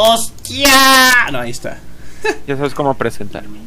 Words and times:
¡Hostia! 0.00 1.28
No, 1.32 1.40
ahí 1.40 1.50
está. 1.50 1.80
Ya 2.46 2.56
sabes 2.56 2.72
cómo 2.72 2.94
presentarme. 2.94 3.58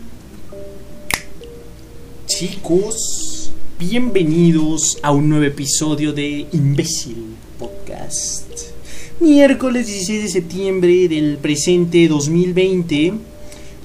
Chicos, 2.26 3.52
bienvenidos 3.78 4.98
a 5.04 5.12
un 5.12 5.28
nuevo 5.28 5.44
episodio 5.44 6.14
de 6.14 6.48
Imbécil 6.54 7.36
Podcast. 7.60 8.50
Miércoles 9.20 9.88
16 9.88 10.24
de 10.24 10.30
septiembre 10.30 11.10
del 11.10 11.38
presente 11.38 12.08
2020. 12.08 13.12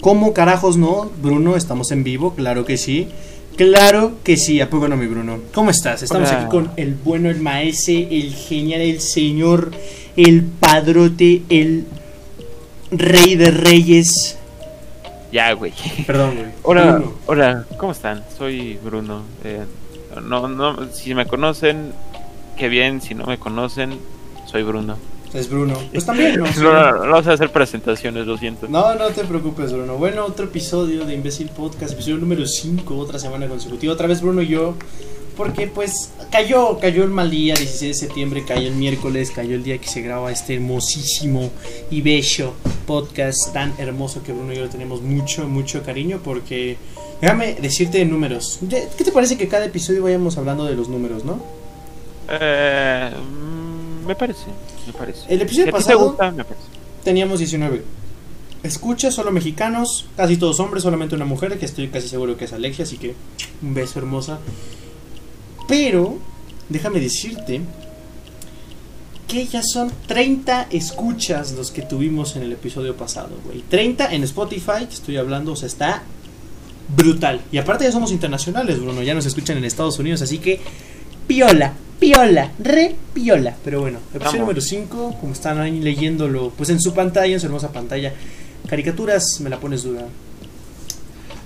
¿Cómo 0.00 0.32
carajos 0.32 0.76
no? 0.76 1.10
Bruno, 1.20 1.56
estamos 1.56 1.90
en 1.90 2.04
vivo, 2.04 2.36
claro 2.36 2.64
que 2.64 2.76
sí. 2.76 3.08
Claro 3.56 4.18
que 4.22 4.36
sí, 4.36 4.60
¿a 4.60 4.70
poco 4.70 4.86
no, 4.86 4.96
mi 4.96 5.08
Bruno? 5.08 5.40
¿Cómo 5.52 5.70
estás? 5.70 6.04
Estamos 6.04 6.28
Hola. 6.28 6.42
aquí 6.42 6.48
con 6.48 6.70
el 6.76 6.94
bueno, 6.94 7.28
el 7.28 7.40
maese, 7.40 8.06
el 8.08 8.32
genial, 8.32 8.82
el 8.82 9.00
señor, 9.00 9.72
el 10.16 10.44
padrote, 10.44 11.42
el 11.48 11.86
rey 12.90 13.36
de 13.36 13.50
reyes. 13.50 14.38
Ya, 15.32 15.52
güey. 15.52 15.72
Perdón, 16.06 16.36
güey. 16.36 16.48
Hola, 16.62 16.92
Bruno. 16.92 17.12
hola, 17.26 17.66
¿cómo 17.76 17.92
están? 17.92 18.24
Soy 18.36 18.78
Bruno. 18.82 19.22
Eh, 19.44 19.64
no, 20.22 20.48
no, 20.48 20.92
si 20.92 21.14
me 21.14 21.26
conocen, 21.26 21.92
qué 22.56 22.68
bien. 22.68 23.00
Si 23.00 23.14
no 23.14 23.26
me 23.26 23.38
conocen, 23.38 23.98
soy 24.46 24.62
Bruno. 24.62 24.96
Es 25.34 25.50
Bruno. 25.50 25.74
Pues 25.92 26.06
también, 26.06 26.38
¿no? 26.38 26.46
No, 26.62 26.92
no, 26.92 27.06
no 27.06 27.22
sé 27.22 27.32
hacer 27.32 27.50
presentaciones, 27.50 28.26
lo 28.26 28.38
siento. 28.38 28.68
No, 28.68 28.94
no 28.94 29.08
te 29.08 29.24
preocupes, 29.24 29.72
Bruno. 29.72 29.96
Bueno, 29.96 30.24
otro 30.24 30.46
episodio 30.46 31.04
de 31.04 31.14
Imbécil 31.14 31.48
Podcast, 31.50 31.92
episodio 31.92 32.16
número 32.18 32.46
5, 32.46 32.96
otra 32.96 33.18
semana 33.18 33.46
consecutiva. 33.46 33.92
Otra 33.92 34.06
vez 34.06 34.22
Bruno 34.22 34.40
y 34.40 34.48
yo, 34.48 34.74
porque 35.36 35.66
pues 35.66 36.10
cayó, 36.30 36.78
cayó 36.78 37.04
el 37.04 37.10
mal 37.10 37.30
día, 37.30 37.54
16 37.54 37.80
de 38.00 38.06
septiembre, 38.06 38.44
cayó 38.46 38.68
el 38.68 38.74
miércoles, 38.74 39.30
cayó 39.30 39.54
el 39.54 39.62
día 39.62 39.78
que 39.78 39.88
se 39.88 40.00
graba 40.02 40.32
este 40.32 40.54
hermosísimo 40.54 41.50
y 41.90 42.00
bello 42.00 42.54
podcast 42.86 43.52
tan 43.52 43.74
hermoso 43.78 44.22
que 44.22 44.32
Bruno 44.32 44.52
y 44.52 44.56
yo 44.56 44.62
le 44.62 44.68
tenemos 44.68 45.02
mucho, 45.02 45.46
mucho 45.46 45.82
cariño, 45.82 46.20
porque 46.24 46.76
déjame 47.20 47.54
decirte 47.54 47.98
de 47.98 48.04
números. 48.06 48.58
¿Qué 48.68 49.04
te 49.04 49.12
parece 49.12 49.36
que 49.36 49.48
cada 49.48 49.66
episodio 49.66 50.02
vayamos 50.02 50.38
hablando 50.38 50.64
de 50.64 50.74
los 50.74 50.88
números, 50.88 51.24
no? 51.24 51.40
Eh, 52.30 53.10
me 54.06 54.14
parece, 54.14 54.46
me 54.86 54.92
parece. 54.92 55.20
El 55.28 55.42
episodio 55.42 55.66
Si 55.66 55.72
pasado- 55.72 55.98
gusta, 56.08 56.30
me 56.30 56.44
parece. 56.44 56.66
Teníamos 57.04 57.38
19. 57.38 57.82
Escucha, 58.62 59.12
solo 59.12 59.30
mexicanos, 59.30 60.06
casi 60.16 60.36
todos 60.36 60.58
hombres, 60.58 60.82
solamente 60.82 61.14
una 61.14 61.24
mujer, 61.24 61.56
que 61.58 61.66
estoy 61.66 61.88
casi 61.88 62.08
seguro 62.08 62.36
que 62.36 62.46
es 62.46 62.52
Alexia, 62.52 62.84
así 62.84 62.98
que 62.98 63.14
un 63.62 63.74
beso 63.74 63.98
hermosa. 64.00 64.38
Pero, 65.68 66.18
déjame 66.68 67.00
decirte 67.00 67.60
que 69.26 69.46
ya 69.46 69.62
son 69.62 69.90
30 70.06 70.68
escuchas 70.70 71.52
los 71.52 71.70
que 71.72 71.82
tuvimos 71.82 72.36
en 72.36 72.42
el 72.42 72.52
episodio 72.52 72.96
pasado, 72.96 73.30
güey. 73.44 73.62
30 73.68 74.12
en 74.14 74.22
Spotify, 74.24 74.86
que 74.88 74.94
estoy 74.94 75.16
hablando, 75.16 75.52
o 75.52 75.56
sea, 75.56 75.66
está 75.66 76.02
brutal. 76.96 77.40
Y 77.50 77.58
aparte 77.58 77.84
ya 77.84 77.92
somos 77.92 78.12
internacionales, 78.12 78.80
Bruno, 78.80 79.02
ya 79.02 79.14
nos 79.14 79.26
escuchan 79.26 79.58
en 79.58 79.64
Estados 79.64 79.98
Unidos, 79.98 80.22
así 80.22 80.38
que 80.38 80.60
piola, 81.26 81.72
piola, 81.98 82.52
re 82.60 82.94
piola. 83.12 83.56
Pero 83.64 83.80
bueno, 83.80 83.98
episodio 84.14 84.40
número 84.40 84.60
5, 84.60 85.16
como 85.20 85.32
están 85.32 85.58
ahí 85.58 85.80
leyéndolo, 85.80 86.52
pues 86.56 86.70
en 86.70 86.80
su 86.80 86.94
pantalla, 86.94 87.34
en 87.34 87.40
su 87.40 87.46
hermosa 87.46 87.72
pantalla. 87.72 88.14
Caricaturas, 88.68 89.40
me 89.40 89.50
la 89.50 89.58
pones 89.58 89.82
dura. 89.82 90.06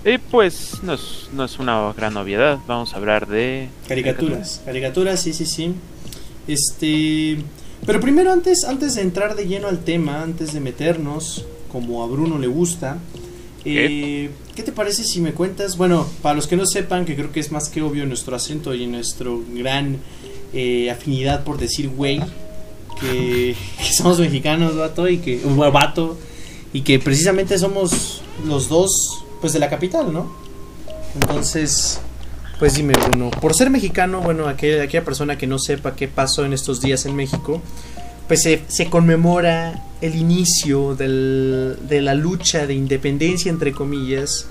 Y 0.04 0.18
pues 0.18 0.82
no 0.82 0.94
es, 0.94 1.28
no 1.32 1.44
es 1.44 1.58
una 1.58 1.92
gran 1.92 2.14
novedad. 2.14 2.58
Vamos 2.66 2.94
a 2.94 2.96
hablar 2.96 3.26
de 3.26 3.68
Caricaturas, 3.86 4.62
caricaturas, 4.64 5.20
sí, 5.20 5.32
sí, 5.32 5.44
sí. 5.44 5.74
Este, 6.48 7.38
pero 7.84 8.00
primero 8.00 8.32
antes, 8.32 8.64
antes 8.64 8.94
de 8.94 9.02
entrar 9.02 9.36
de 9.36 9.46
lleno 9.46 9.68
al 9.68 9.80
tema, 9.84 10.22
antes 10.22 10.52
de 10.52 10.60
meternos, 10.60 11.44
como 11.70 12.02
a 12.02 12.06
Bruno 12.06 12.38
le 12.38 12.46
gusta, 12.46 12.98
eh, 13.64 14.30
¿qué 14.54 14.62
te 14.62 14.72
parece 14.72 15.04
si 15.04 15.20
me 15.20 15.32
cuentas? 15.32 15.76
Bueno, 15.76 16.06
para 16.22 16.34
los 16.34 16.46
que 16.46 16.56
no 16.56 16.66
sepan, 16.66 17.04
que 17.04 17.14
creo 17.14 17.30
que 17.30 17.40
es 17.40 17.52
más 17.52 17.68
que 17.68 17.82
obvio 17.82 18.06
nuestro 18.06 18.34
acento 18.34 18.74
y 18.74 18.86
nuestro 18.86 19.42
gran 19.52 19.98
eh, 20.54 20.90
afinidad 20.90 21.44
por 21.44 21.58
decir 21.58 21.90
güey, 21.90 22.20
que, 23.00 23.54
que 23.78 23.92
somos 23.92 24.18
mexicanos, 24.18 24.76
vato, 24.76 25.08
y 25.08 25.18
que, 25.18 25.40
vato, 25.44 26.18
y 26.72 26.80
que 26.82 26.98
precisamente 26.98 27.58
somos 27.58 28.22
los 28.46 28.68
dos, 28.68 29.24
pues 29.40 29.52
de 29.52 29.58
la 29.58 29.68
capital, 29.68 30.12
¿no? 30.12 30.32
Entonces, 31.14 32.00
pues 32.58 32.74
dime, 32.74 32.92
Bruno, 33.08 33.30
por 33.30 33.54
ser 33.54 33.70
mexicano, 33.70 34.20
bueno, 34.20 34.46
aquella, 34.48 34.82
aquella 34.82 35.04
persona 35.04 35.36
que 35.38 35.46
no 35.46 35.58
sepa 35.58 35.96
qué 35.96 36.08
pasó 36.08 36.44
en 36.44 36.52
estos 36.52 36.80
días 36.80 37.06
en 37.06 37.16
México, 37.16 37.60
pues 38.28 38.42
se, 38.42 38.62
se 38.68 38.86
conmemora 38.86 39.82
el 40.00 40.14
inicio 40.14 40.94
del- 40.94 41.76
de 41.88 42.00
la 42.00 42.14
lucha 42.14 42.66
de 42.66 42.74
independencia, 42.74 43.50
entre 43.50 43.72
comillas, 43.72 44.46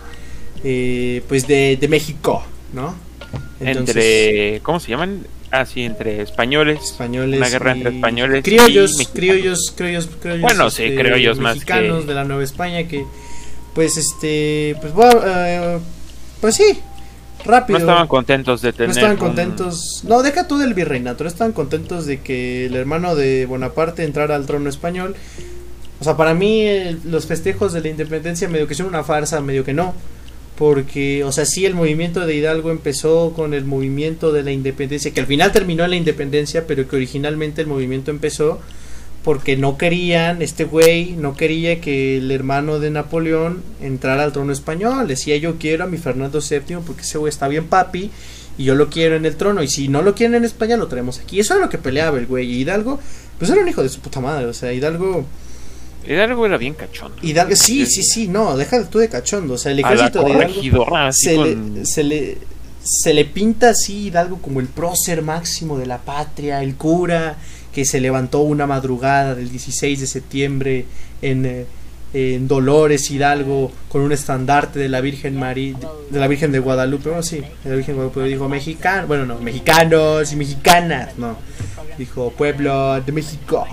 eh, 0.64 1.24
pues 1.30 1.48
de, 1.48 1.78
de 1.80 1.88
México, 1.88 2.44
¿no? 2.74 2.94
entre 3.62 4.60
¿cómo 4.64 4.80
se 4.80 4.90
llaman? 4.90 5.26
Ah, 5.52 5.66
sí, 5.66 5.82
entre 5.84 6.22
españoles. 6.22 6.80
españoles, 6.84 7.38
una 7.38 7.50
guerra 7.50 7.72
entre 7.74 7.92
y 7.92 7.96
españoles 7.96 8.40
y 8.40 8.42
criollos, 8.44 8.92
mexicanos. 8.98 9.14
criollos, 9.14 9.72
criollos, 9.76 10.08
criollos, 10.22 10.42
Bueno, 10.42 10.70
sí, 10.70 10.84
criollos 10.96 11.40
más 11.40 11.56
mexicanos 11.56 12.02
que- 12.02 12.08
de 12.08 12.14
la 12.14 12.24
Nueva 12.24 12.44
España 12.44 12.84
que, 12.88 13.06
pues, 13.74 13.98
este, 13.98 14.76
pues, 14.82 14.94
bueno, 14.94 15.22
eh, 15.26 15.78
pues 16.42 16.56
sí, 16.56 16.80
rápido. 17.46 17.80
No 17.80 17.86
estaban 17.86 18.08
contentos 18.08 18.62
de 18.62 18.74
tener 18.74 18.90
No 18.90 18.94
estaban 18.94 19.12
un- 19.14 19.20
contentos. 19.20 20.02
No, 20.08 20.22
deja 20.22 20.48
tú 20.48 20.58
del 20.58 20.74
virreinato. 20.74 21.24
No 21.24 21.30
estaban 21.30 21.54
contentos 21.54 22.06
de 22.06 22.22
que 22.22 22.66
el 22.66 22.76
hermano 22.76 23.16
de 23.16 23.46
Bonaparte 23.46 24.04
entrara 24.04 24.36
al 24.36 24.46
trono 24.46 24.70
español. 24.70 25.16
O 26.00 26.04
sea, 26.04 26.16
para 26.18 26.34
mí 26.34 26.62
el- 26.62 27.00
los 27.06 27.26
festejos 27.26 27.74
de 27.74 27.82
la 27.82 27.90
independencia 27.90 28.48
medio 28.50 28.68
que 28.68 28.76
son 28.76 28.86
una 28.88 29.04
farsa, 29.04 29.42
medio 29.42 29.64
que 29.66 29.74
no. 29.74 29.94
Porque, 30.58 31.24
o 31.24 31.32
sea, 31.32 31.46
sí, 31.46 31.66
el 31.66 31.74
movimiento 31.74 32.26
de 32.26 32.36
Hidalgo 32.36 32.70
empezó 32.72 33.32
con 33.34 33.54
el 33.54 33.64
movimiento 33.64 34.34
de 34.34 34.44
la 34.44 34.52
independencia, 34.52 35.12
que 35.14 35.22
al 35.22 35.26
final 35.28 35.54
terminó 35.54 35.86
en 35.86 35.92
la 35.92 35.96
independencia, 35.96 36.68
pero 36.68 36.86
que 36.88 36.98
originalmente 36.98 37.62
el 37.62 37.68
movimiento 37.68 38.12
empezó 38.12 38.60
porque 39.24 39.58
no 39.58 39.78
querían, 39.78 40.42
este 40.42 40.64
güey 40.64 41.12
no 41.12 41.36
quería 41.36 41.82
que 41.82 42.18
el 42.18 42.32
hermano 42.32 42.80
de 42.80 42.90
Napoleón 42.90 43.62
entrara 43.82 44.24
al 44.24 44.32
trono 44.32 44.54
español. 44.54 45.08
Decía 45.08 45.36
yo 45.38 45.58
quiero 45.58 45.84
a 45.84 45.88
mi 45.88 45.98
Fernando 45.98 46.40
VII 46.40 46.78
porque 46.86 47.02
ese 47.02 47.18
güey 47.18 47.30
está 47.30 47.48
bien 47.48 47.68
papi 47.68 48.12
y 48.58 48.64
yo 48.64 48.76
lo 48.76 48.90
quiero 48.90 49.16
en 49.18 49.26
el 49.26 49.36
trono. 49.36 49.62
Y 49.62 49.68
si 49.68 49.88
no 49.90 50.02
lo 50.02 50.16
quieren 50.16 50.36
en 50.36 50.46
España, 50.46 50.78
lo 50.78 50.88
traemos 50.88 51.20
aquí. 51.20 51.40
Eso 51.40 51.54
era 51.54 51.66
lo 51.66 51.70
que 51.70 51.78
peleaba 51.78 52.18
el 52.18 52.28
güey. 52.28 52.50
Y 52.50 52.62
Hidalgo, 52.62 53.00
pues 53.38 53.52
era 53.52 53.62
un 53.62 53.68
hijo 53.68 53.84
de 53.84 53.90
su 53.90 54.00
puta 54.00 54.22
madre. 54.22 54.46
O 54.46 54.54
sea, 54.54 54.72
Hidalgo, 54.72 55.26
Hidalgo 56.08 56.46
era 56.46 56.58
bien 56.58 56.74
cachondo. 56.74 57.18
Hidalgo, 57.22 57.56
sí, 57.56 57.86
sí, 57.86 58.04
sí, 58.04 58.28
no, 58.30 58.56
deja 58.56 58.84
tú 58.90 59.00
de 59.00 59.10
cachondo. 59.10 59.56
O 59.56 59.58
sea, 59.58 59.74
el 59.74 59.80
ejército 59.80 60.24
de 60.24 60.32
Hidalgo 60.32 60.86
se, 61.12 61.36
con- 61.36 61.74
le, 61.76 61.86
se, 61.86 62.04
le, 62.04 62.38
se 62.82 63.14
le 63.14 63.26
pinta 63.26 63.70
así 63.72 64.08
Hidalgo 64.08 64.38
como 64.42 64.62
el 64.62 64.68
prócer 64.68 65.22
máximo 65.22 65.78
de 65.78 65.86
la 65.86 65.98
patria, 66.00 66.64
el 66.64 66.76
cura 66.76 67.38
que 67.80 67.86
se 67.86 68.02
levantó 68.02 68.42
una 68.42 68.68
madrugada 68.68 69.36
del 69.36 69.50
16 69.52 70.02
de 70.02 70.06
septiembre 70.06 70.86
en, 71.22 71.46
eh, 71.46 71.66
en 72.14 72.46
Dolores 72.46 73.10
Hidalgo 73.10 73.72
con 73.88 74.02
un 74.02 74.12
estandarte 74.12 74.80
de 74.80 74.90
la 74.90 75.00
Virgen 75.00 75.40
María, 75.40 75.78
de 76.10 76.20
la 76.20 76.28
Virgen 76.28 76.52
de 76.52 76.60
Guadalupe, 76.60 77.08
bueno, 77.08 77.24
sí, 77.24 77.42
la 77.64 77.76
Virgen 77.76 77.96
de 77.96 78.02
Guadalupe 78.02 78.24
dijo 78.24 78.50
mexicano, 78.50 79.08
bueno, 79.08 79.26
no, 79.26 79.40
mexicanos 79.40 80.30
y 80.34 80.36
mexicanas, 80.36 81.18
no, 81.18 81.38
dijo 81.98 82.32
pueblo 82.32 83.00
de 83.00 83.14
México 83.14 83.66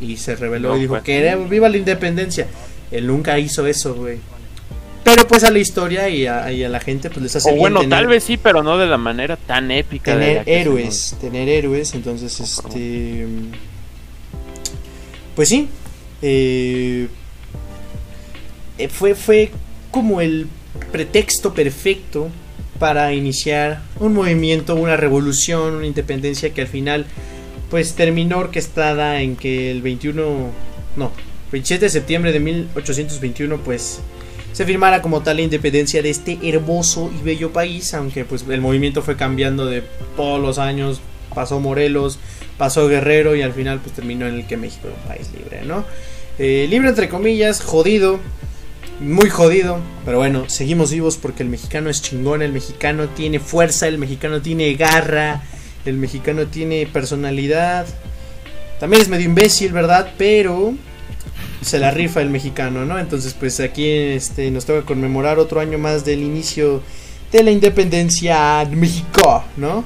y 0.00 0.16
se 0.16 0.34
reveló 0.34 0.70
No, 0.70 0.76
y 0.76 0.80
dijo 0.80 0.94
pues. 0.94 1.04
queremos 1.04 1.48
viva 1.48 1.68
la 1.68 1.76
independencia. 1.76 2.48
Él 2.90 3.06
nunca 3.06 3.38
hizo 3.38 3.68
eso, 3.68 3.94
güey. 3.94 4.18
Pero 5.14 5.28
pues 5.28 5.44
a 5.44 5.52
la 5.52 5.60
historia 5.60 6.08
y 6.08 6.26
a, 6.26 6.50
y 6.50 6.64
a 6.64 6.68
la 6.68 6.80
gente 6.80 7.08
pues 7.08 7.22
les 7.22 7.36
hace 7.36 7.48
O 7.48 7.52
bien 7.52 7.60
bueno, 7.60 7.80
tener, 7.82 8.00
tal 8.00 8.08
vez 8.08 8.24
sí, 8.24 8.36
pero 8.36 8.64
no 8.64 8.76
de 8.76 8.86
la 8.86 8.98
manera 8.98 9.36
tan 9.36 9.70
épica. 9.70 10.12
tener 10.12 10.42
héroes, 10.44 11.16
tener 11.20 11.48
héroes, 11.48 11.94
entonces 11.94 12.40
este 12.40 13.24
pues 15.36 15.48
sí, 15.48 15.68
eh, 16.20 17.06
eh, 18.76 18.88
fue 18.88 19.14
fue 19.14 19.52
como 19.92 20.20
el 20.20 20.48
pretexto 20.90 21.54
perfecto 21.54 22.28
para 22.80 23.12
iniciar 23.12 23.82
un 24.00 24.14
movimiento, 24.14 24.74
una 24.74 24.96
revolución, 24.96 25.74
una 25.74 25.86
independencia 25.86 26.52
que 26.52 26.62
al 26.62 26.66
final 26.66 27.06
pues 27.70 27.94
terminó 27.94 28.38
orquestada 28.38 29.20
en 29.20 29.36
que 29.36 29.70
el 29.70 29.80
21 29.80 30.24
no, 30.96 31.12
27 31.52 31.84
de 31.84 31.88
septiembre 31.88 32.32
de 32.32 32.40
1821 32.40 33.58
pues 33.58 34.00
se 34.54 34.64
firmara 34.64 35.02
como 35.02 35.20
tal 35.20 35.36
la 35.36 35.42
independencia 35.42 36.00
de 36.00 36.10
este 36.10 36.38
hermoso 36.44 37.12
y 37.12 37.22
bello 37.24 37.52
país, 37.52 37.92
aunque 37.92 38.24
pues 38.24 38.44
el 38.48 38.60
movimiento 38.60 39.02
fue 39.02 39.16
cambiando 39.16 39.66
de 39.66 39.82
todos 40.16 40.40
los 40.40 40.58
años, 40.58 41.00
pasó 41.34 41.58
Morelos, 41.58 42.20
pasó 42.56 42.86
Guerrero 42.86 43.34
y 43.34 43.42
al 43.42 43.52
final 43.52 43.80
pues 43.80 43.96
terminó 43.96 44.28
en 44.28 44.34
el 44.34 44.46
que 44.46 44.56
México 44.56 44.86
era 44.86 44.96
un 44.96 45.08
país 45.08 45.28
libre, 45.36 45.62
¿no? 45.66 45.84
Eh, 46.38 46.68
libre 46.70 46.88
entre 46.88 47.08
comillas, 47.08 47.62
jodido, 47.62 48.20
muy 49.00 49.28
jodido, 49.28 49.80
pero 50.04 50.18
bueno, 50.18 50.48
seguimos 50.48 50.92
vivos 50.92 51.16
porque 51.16 51.42
el 51.42 51.48
mexicano 51.48 51.90
es 51.90 52.00
chingón, 52.00 52.40
el 52.40 52.52
mexicano 52.52 53.08
tiene 53.08 53.40
fuerza, 53.40 53.88
el 53.88 53.98
mexicano 53.98 54.40
tiene 54.40 54.72
garra, 54.74 55.42
el 55.84 55.96
mexicano 55.96 56.46
tiene 56.46 56.86
personalidad. 56.86 57.86
También 58.78 59.02
es 59.02 59.08
medio 59.08 59.26
imbécil, 59.26 59.72
¿verdad? 59.72 60.12
Pero 60.16 60.74
se 61.64 61.78
la 61.78 61.90
rifa 61.90 62.20
el 62.20 62.30
mexicano, 62.30 62.84
¿no? 62.84 62.98
Entonces, 62.98 63.34
pues 63.34 63.60
aquí 63.60 63.88
este, 63.88 64.50
nos 64.50 64.64
toca 64.64 64.82
conmemorar 64.82 65.38
otro 65.38 65.60
año 65.60 65.78
más 65.78 66.04
del 66.04 66.22
inicio 66.22 66.82
de 67.32 67.42
la 67.42 67.50
independencia 67.50 68.64
de 68.64 68.76
México, 68.76 69.44
¿no? 69.56 69.84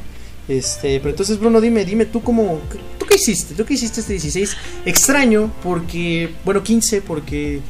Este, 0.48 0.98
pero 0.98 1.10
entonces, 1.10 1.38
Bruno, 1.38 1.60
dime, 1.60 1.84
dime 1.84 2.06
tú 2.06 2.22
cómo, 2.22 2.60
tú 2.98 3.06
qué 3.06 3.16
hiciste, 3.16 3.54
tú 3.54 3.64
qué 3.64 3.74
hiciste 3.74 4.00
este 4.00 4.14
16 4.14 4.56
extraño 4.86 5.52
porque, 5.62 6.34
bueno, 6.44 6.62
15 6.62 7.02
porque, 7.02 7.60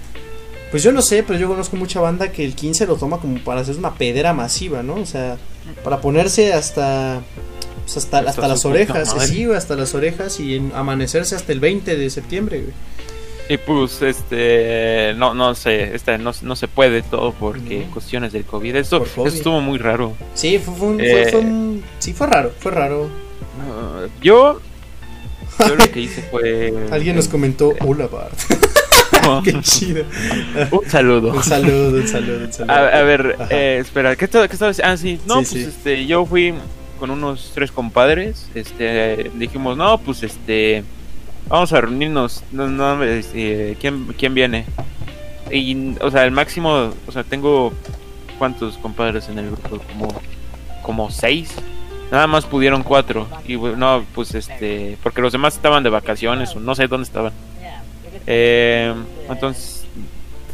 pues 0.70 0.82
yo 0.82 0.92
no 0.92 1.02
sé, 1.02 1.24
pero 1.24 1.38
yo 1.38 1.48
conozco 1.48 1.76
mucha 1.76 2.00
banda 2.00 2.30
que 2.30 2.44
el 2.44 2.54
15 2.54 2.86
lo 2.86 2.96
toma 2.96 3.18
como 3.18 3.38
para 3.42 3.62
hacer 3.62 3.76
una 3.76 3.94
pedera 3.94 4.32
masiva, 4.32 4.84
¿no? 4.84 4.94
O 4.94 5.06
sea, 5.06 5.38
para 5.82 6.00
ponerse 6.00 6.52
hasta, 6.52 7.20
pues 7.84 7.96
hasta, 7.96 8.18
hasta, 8.18 8.46
las 8.46 8.64
orejas, 8.64 9.14
sí, 9.26 9.44
hasta 9.44 9.74
las 9.74 9.94
orejas 9.94 10.38
y 10.38 10.54
en, 10.54 10.72
amanecerse 10.72 11.34
hasta 11.34 11.52
el 11.52 11.58
20 11.58 11.96
de 11.96 12.10
septiembre, 12.10 12.60
güey. 12.60 12.74
Y 13.48 13.56
pues, 13.56 14.02
este, 14.02 15.14
no, 15.16 15.32
no 15.32 15.54
sé, 15.54 15.94
este, 15.94 16.18
no, 16.18 16.32
no 16.42 16.56
se 16.56 16.68
puede 16.68 17.02
todo 17.02 17.32
porque 17.32 17.84
No. 17.86 17.92
cuestiones 17.94 18.32
del 18.32 18.44
COVID. 18.44 18.76
Eso, 18.76 18.98
Por 18.98 19.08
COVID. 19.08 19.32
estuvo 19.32 19.60
muy 19.60 19.78
raro. 19.78 20.12
Sí, 20.34 20.58
fue, 20.58 20.74
fue 20.74 20.86
un, 20.88 21.00
Eh. 21.00 21.10
fue, 21.10 21.30
fue 21.32 21.40
un- 21.40 21.84
sí, 21.98 22.12
fue 22.12 22.26
raro, 22.26 22.52
fue 22.58 22.72
raro. 22.72 23.08
Ah, 23.60 24.06
yo, 24.20 24.60
yo 25.66 25.74
lo 25.76 25.90
que 25.90 26.00
hice 26.00 26.22
fue... 26.30 26.74
Alguien 26.92 27.16
nos 27.16 27.26
comentó, 27.28 27.72
hola 27.80 28.06
Bart, 28.06 28.34
qué 29.44 29.60
chido. 29.62 30.04
Un 30.70 30.88
saludo. 30.90 31.32
Un 31.32 31.42
saludo, 31.42 31.96
un 32.00 32.06
saludo, 32.06 32.44
un 32.44 32.52
saludo. 32.52 32.72
A, 32.74 32.78
a 32.98 33.02
ver, 33.02 33.36
eh, 33.50 33.78
espera, 33.80 34.14
¿qué 34.14 34.26
estaba, 34.26 34.46
qué 34.46 34.52
estaba 34.54 34.70
diciendo? 34.72 34.92
Ah, 34.92 34.96
sí, 34.98 35.18
no, 35.26 35.42
Sí, 35.42 35.54
pues 35.54 35.64
sí. 35.64 35.74
este, 35.76 36.06
yo 36.06 36.26
fui 36.26 36.52
con 37.00 37.10
unos 37.10 37.52
tres 37.54 37.72
compadres, 37.72 38.48
este, 38.54 39.30
dijimos, 39.34 39.76
no, 39.76 39.98
pues 39.98 40.22
este, 40.22 40.82
vamos 41.48 41.72
a 41.72 41.80
reunirnos, 41.80 42.42
no, 42.52 42.68
no, 42.68 43.02
este, 43.04 43.76
¿quién, 43.80 44.06
¿quién 44.18 44.34
viene? 44.34 44.64
Y, 45.50 45.96
o 46.00 46.10
sea, 46.10 46.24
el 46.24 46.30
máximo, 46.30 46.92
o 47.06 47.12
sea, 47.12 47.24
tengo, 47.24 47.72
¿cuántos 48.38 48.76
compadres 48.78 49.28
en 49.28 49.38
el 49.38 49.46
grupo? 49.46 49.78
Como, 49.92 50.20
como 50.82 51.10
seis. 51.10 51.54
Nada 52.10 52.26
más 52.26 52.46
pudieron 52.46 52.82
cuatro. 52.82 53.26
Y 53.46 53.56
bueno, 53.56 53.76
no, 53.76 54.04
pues 54.14 54.34
este, 54.34 54.96
porque 55.02 55.20
los 55.20 55.32
demás 55.32 55.56
estaban 55.56 55.82
de 55.82 55.90
vacaciones 55.90 56.54
o 56.56 56.60
no 56.60 56.74
sé 56.74 56.86
dónde 56.86 57.04
estaban. 57.04 57.32
Eh, 58.26 58.94
entonces, 59.28 59.84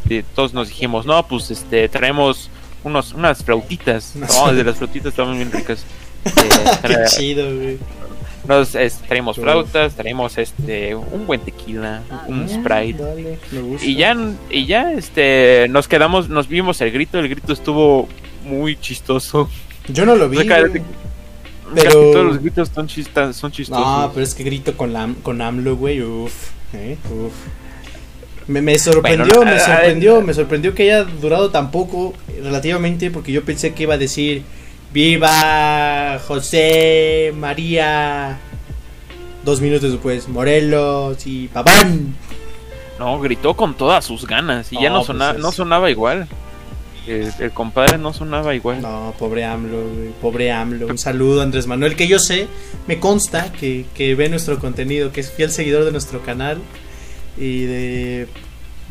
eh, 0.09 0.23
todos 0.33 0.53
nos 0.53 0.69
dijimos, 0.69 1.05
no, 1.05 1.27
pues 1.27 1.51
este, 1.51 1.89
traemos 1.89 2.49
unos, 2.83 3.13
unas 3.13 3.43
flautitas. 3.43 4.15
No, 4.15 4.53
de 4.53 4.63
las 4.63 4.77
flautitas 4.77 5.09
estaban 5.09 5.35
bien 5.35 5.51
ricas. 5.51 5.85
Eh, 6.25 6.79
qué 6.81 6.95
chido, 7.15 7.55
güey. 7.55 7.77
Nos, 8.47 8.71
traemos 9.07 9.37
flautas, 9.37 9.95
traemos 9.95 10.37
este, 10.37 10.95
un 10.95 11.25
buen 11.27 11.39
tequila, 11.41 12.01
un 12.27 12.43
Ah, 12.43 12.47
sprite. 12.47 13.01
dale, 13.03 13.37
me 13.51 13.61
gusta. 13.61 13.85
Y 13.85 13.95
ya, 13.95 14.15
y 14.49 14.65
ya, 14.65 14.91
este, 14.93 15.67
nos 15.69 15.87
quedamos, 15.87 16.29
nos 16.29 16.47
vimos 16.47 16.79
el 16.81 16.91
grito, 16.91 17.19
el 17.19 17.29
grito 17.29 17.53
estuvo 17.53 18.07
muy 18.45 18.75
chistoso. 18.79 19.49
Yo 19.87 20.05
no 20.05 20.15
lo 20.15 20.29
vi. 20.29 20.37
O 20.37 20.41
sea, 20.43 20.61
güey. 20.67 20.81
Casi 21.73 21.87
Pero- 21.87 22.11
todos 22.11 22.25
los 22.25 22.39
gritos 22.39 22.69
son, 22.73 22.87
chistas, 22.87 23.35
son 23.35 23.51
chistosos. 23.51 23.83
No, 23.85 24.11
pero 24.13 24.23
es 24.23 24.35
que 24.35 24.43
grito 24.43 24.77
con, 24.77 24.93
la, 24.93 25.09
con 25.23 25.41
AMLO, 25.41 25.75
güey. 25.75 26.01
Uf, 26.01 26.31
eh, 26.73 26.95
uf. 27.11 27.33
Me, 28.47 28.61
me 28.61 28.77
sorprendió, 28.77 29.25
Bueno, 29.37 29.51
me 29.51 29.57
a- 29.57 29.63
a- 29.63 29.65
sorprendió, 29.65 30.21
me 30.21 30.33
sorprendió 30.35 30.75
que 30.75 30.83
haya 30.83 31.03
durado 31.03 31.49
tan 31.49 31.71
poco 31.71 32.13
relativamente 32.43 33.09
porque 33.09 33.31
yo 33.31 33.43
pensé 33.43 33.73
que 33.73 33.83
iba 33.83 33.95
a 33.95 33.97
decir 33.97 34.43
Viva 34.95 36.17
José 36.25 37.33
María. 37.37 38.39
Dos 39.43 39.59
minutos 39.59 39.91
después, 39.91 40.29
Morelos 40.29 41.27
y 41.27 41.49
Paván. 41.49 42.15
No, 42.97 43.19
gritó 43.19 43.55
con 43.55 43.75
todas 43.75 44.05
sus 44.05 44.25
ganas 44.25 44.71
y 44.71 44.81
ya 44.81 44.87
No, 44.87 44.99
no 44.99 45.03
sonaba, 45.03 45.33
pues 45.33 45.43
no 45.43 45.51
sonaba 45.51 45.91
igual. 45.91 46.29
El, 47.07 47.29
el 47.39 47.51
compadre 47.51 47.97
no 47.97 48.13
sonaba 48.13 48.55
igual. 48.55 48.81
No, 48.81 49.13
pobre 49.19 49.43
AMLO, 49.43 49.83
pobre 50.21 50.53
AMLO. 50.53 50.87
Un 50.87 50.97
saludo 50.97 51.41
a 51.41 51.43
Andrés 51.43 51.67
Manuel, 51.67 51.97
que 51.97 52.07
yo 52.07 52.17
sé, 52.17 52.47
me 52.87 53.01
consta 53.01 53.51
que, 53.51 53.85
que 53.95 54.15
ve 54.15 54.29
nuestro 54.29 54.59
contenido, 54.59 55.11
que 55.11 55.19
es 55.19 55.29
fiel 55.29 55.51
seguidor 55.51 55.83
de 55.83 55.91
nuestro 55.91 56.21
canal 56.21 56.59
y 57.37 57.65
de, 57.65 58.27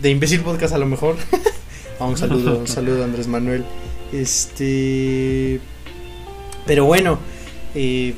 de 0.02 0.10
Imbécil 0.10 0.42
Podcast 0.42 0.74
a 0.74 0.78
lo 0.78 0.86
mejor. 0.86 1.16
Ah, 2.00 2.06
un 2.06 2.16
saludo, 2.16 2.58
un 2.58 2.66
saludo 2.66 3.04
Andrés 3.04 3.28
Manuel. 3.28 3.64
Este. 4.12 5.60
Pero 6.66 6.84
bueno, 6.84 7.19
eh, 7.75 8.14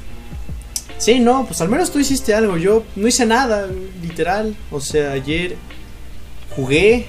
sí, 0.99 1.19
no, 1.19 1.47
pues 1.47 1.61
al 1.61 1.69
menos 1.69 1.91
tú 1.91 1.99
hiciste 1.99 2.35
algo. 2.35 2.57
Yo 2.57 2.85
no 2.95 3.09
hice 3.09 3.27
nada, 3.27 3.69
literal. 4.03 4.57
O 4.71 4.81
sea, 4.81 5.13
ayer 5.13 5.57
jugué. 6.55 7.07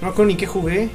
No 0.00 0.08
me 0.08 0.12
acuerdo 0.12 0.30
ni 0.30 0.36
qué 0.36 0.46
jugué. 0.46 0.88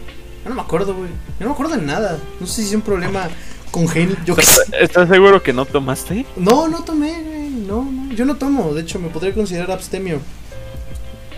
Yo 0.43 0.49
no 0.49 0.55
me 0.55 0.61
acuerdo, 0.61 0.93
güey. 0.93 1.09
Yo 1.09 1.41
no 1.41 1.47
me 1.47 1.51
acuerdo 1.53 1.75
de 1.75 1.81
nada. 1.81 2.19
No 2.39 2.47
sé 2.47 2.61
si 2.61 2.69
es 2.69 2.75
un 2.75 2.81
problema 2.81 3.29
congénito. 3.71 4.21
Yo 4.25 4.35
sé. 4.35 4.61
¿Estás 4.79 5.09
seguro 5.09 5.41
que 5.41 5.53
no 5.53 5.65
tomaste? 5.65 6.25
No, 6.35 6.67
no 6.67 6.83
tomé, 6.83 7.21
güey. 7.23 7.49
No, 7.49 7.83
no. 7.83 8.13
Yo 8.13 8.25
no 8.25 8.35
tomo. 8.35 8.73
De 8.73 8.81
hecho, 8.81 8.99
me 8.99 9.09
podría 9.09 9.33
considerar 9.33 9.71
abstemio. 9.71 10.19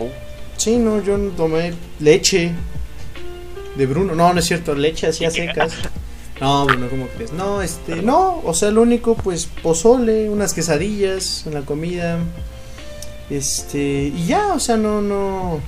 Oh. 0.00 0.08
Sí, 0.56 0.76
no, 0.76 1.02
yo 1.02 1.16
no 1.16 1.30
tomé 1.30 1.74
leche 2.00 2.52
de 3.76 3.86
Bruno. 3.86 4.14
No, 4.14 4.32
no 4.32 4.40
es 4.40 4.46
cierto. 4.46 4.74
Leche 4.74 5.06
así 5.06 5.24
a 5.24 5.30
secas. 5.30 5.72
No, 6.40 6.66
Bruno, 6.66 6.88
¿cómo 6.90 7.06
crees? 7.08 7.32
No, 7.32 7.62
este, 7.62 7.96
no. 8.02 8.40
O 8.44 8.52
sea, 8.54 8.70
lo 8.70 8.82
único, 8.82 9.14
pues, 9.16 9.46
pozole, 9.62 10.28
unas 10.28 10.52
quesadillas 10.54 11.46
en 11.46 11.54
la 11.54 11.62
comida. 11.62 12.18
Este, 13.30 14.12
y 14.14 14.26
ya, 14.26 14.52
o 14.54 14.60
sea, 14.60 14.76
no, 14.76 15.00
no. 15.02 15.60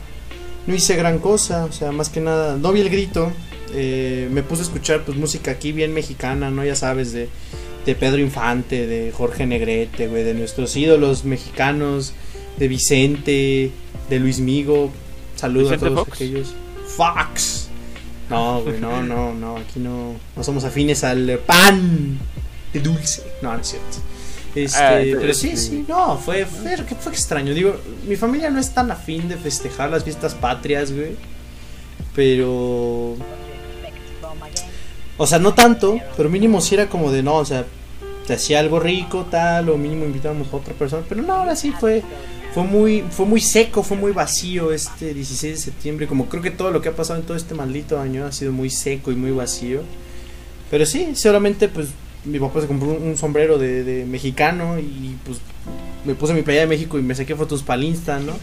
No 0.67 0.75
hice 0.75 0.97
gran 0.97 1.19
cosa. 1.19 1.65
O 1.65 1.73
sea, 1.73 1.91
más 1.93 2.09
que 2.11 2.21
nada. 2.21 2.57
No 2.57 2.73
vi 2.73 2.81
el 2.83 2.91
grito. 2.91 3.33
eh, 3.75 4.29
me 4.31 4.43
puse 4.43 4.63
a 4.63 4.65
escuchar, 4.65 5.05
pues, 5.05 5.17
música 5.17 5.51
aquí 5.53 5.73
bien 5.73 5.93
mexicana, 5.95 6.51
¿no? 6.51 6.65
Ya 6.65 6.77
sabes, 6.77 7.13
de 7.13 7.29
de 7.87 7.95
Pedro 7.95 8.19
Infante, 8.19 8.87
de 8.87 9.13
Jorge 9.13 9.47
Negrete, 9.47 10.09
güey, 10.09 10.23
de 10.23 10.35
nuestros 10.35 10.77
ídolos 10.77 11.25
mexicanos, 11.25 12.13
de 12.59 12.69
Vicente, 12.69 13.71
de 14.11 14.19
Luis 14.19 14.41
Migo. 14.41 14.91
Saludos 15.37 15.69
a 15.71 15.75
¿Vicente 15.77 15.95
todos 15.95 16.07
Fox? 16.09 16.17
aquellos. 16.17 16.55
Fox. 16.87 17.68
No, 18.31 18.63
güey, 18.63 18.81
no, 18.81 19.03
no, 19.03 19.35
no, 19.35 19.57
aquí 19.57 19.81
no, 19.81 20.15
no 20.37 20.45
somos 20.45 20.65
afines 20.65 21.05
al 21.05 21.41
pan 21.47 22.19
de 22.73 22.81
dulce. 22.81 23.23
No, 23.43 23.55
no 23.55 23.61
es 23.61 23.69
cierto. 23.69 23.99
Este, 24.55 24.79
Ah, 24.79 25.01
pero 25.21 25.35
sí, 25.35 25.51
sí. 25.51 25.57
sí, 25.57 25.85
no, 25.89 26.19
fue, 26.19 26.45
fue, 26.45 26.75
extraño. 26.75 27.55
Digo, 27.55 27.77
mi 28.07 28.17
familia 28.17 28.51
no 28.51 28.59
es 28.59 28.71
tan 28.71 28.91
afín 28.91 29.29
de 29.29 29.37
festejar 29.37 29.91
las 29.91 30.05
fiestas 30.05 30.35
patrias, 30.35 30.93
güey. 30.93 31.17
Pero 32.15 33.17
o 35.19 35.27
sea, 35.27 35.41
no 35.41 35.53
tanto, 35.53 35.99
pero 36.17 36.31
mínimo 36.31 36.61
si 36.61 36.77
era 36.77 36.89
como 36.89 37.11
de 37.11 37.25
no, 37.25 37.35
o 37.35 37.45
sea, 37.45 37.67
te 38.27 38.35
hacía 38.35 38.61
algo 38.61 38.79
rico, 38.79 39.27
tal, 39.29 39.69
o 39.69 39.77
mínimo 39.77 40.05
invitábamos 40.05 40.53
a 40.53 40.57
otra 40.57 40.75
persona. 40.75 41.05
Pero 41.09 41.23
no, 41.23 41.33
ahora 41.33 41.57
sí 41.57 41.73
fue, 41.73 42.05
fue 42.59 42.67
muy, 42.67 43.05
fue 43.09 43.25
muy 43.25 43.41
seco, 43.41 43.85
fue 43.85 43.97
muy 43.97 44.11
vacío 44.11 44.73
este 44.73 45.15
16 45.15 45.55
de 45.55 45.61
septiembre. 45.61 46.09
Como 46.09 46.29
creo 46.29 46.43
que 46.43 46.51
todo 46.51 46.73
lo 46.73 46.83
que 46.83 46.89
ha 46.89 46.97
pasado 46.97 47.21
en 47.21 47.25
todo 47.25 47.37
este 47.37 47.55
maldito 47.55 48.01
año 48.01 48.27
ha 48.27 48.33
sido 48.33 48.51
muy 48.51 48.69
seco 48.69 49.13
y 49.13 49.15
muy 49.15 49.31
vacío. 49.31 49.83
Pero 50.69 50.85
sí, 50.85 51.15
solamente 51.15 51.69
pues 51.69 51.91
mi 52.25 52.41
papá 52.41 52.61
se 52.61 52.67
compró 52.67 52.89
un, 52.89 53.11
un 53.11 53.17
sombrero 53.17 53.59
de, 53.59 53.85
de 53.85 54.05
mexicano 54.07 54.77
y 54.81 55.17
pues 55.25 55.39
me 56.05 56.17
puse 56.17 56.35
mi 56.35 56.43
playa 56.43 56.63
de 56.63 56.67
México 56.67 56.99
y 56.99 57.03
me 57.03 57.15
saqué 57.15 57.37
fotos 57.37 57.63
para 57.63 57.81
el 57.81 57.87
Insta, 57.87 58.19
¿no? 58.19 58.37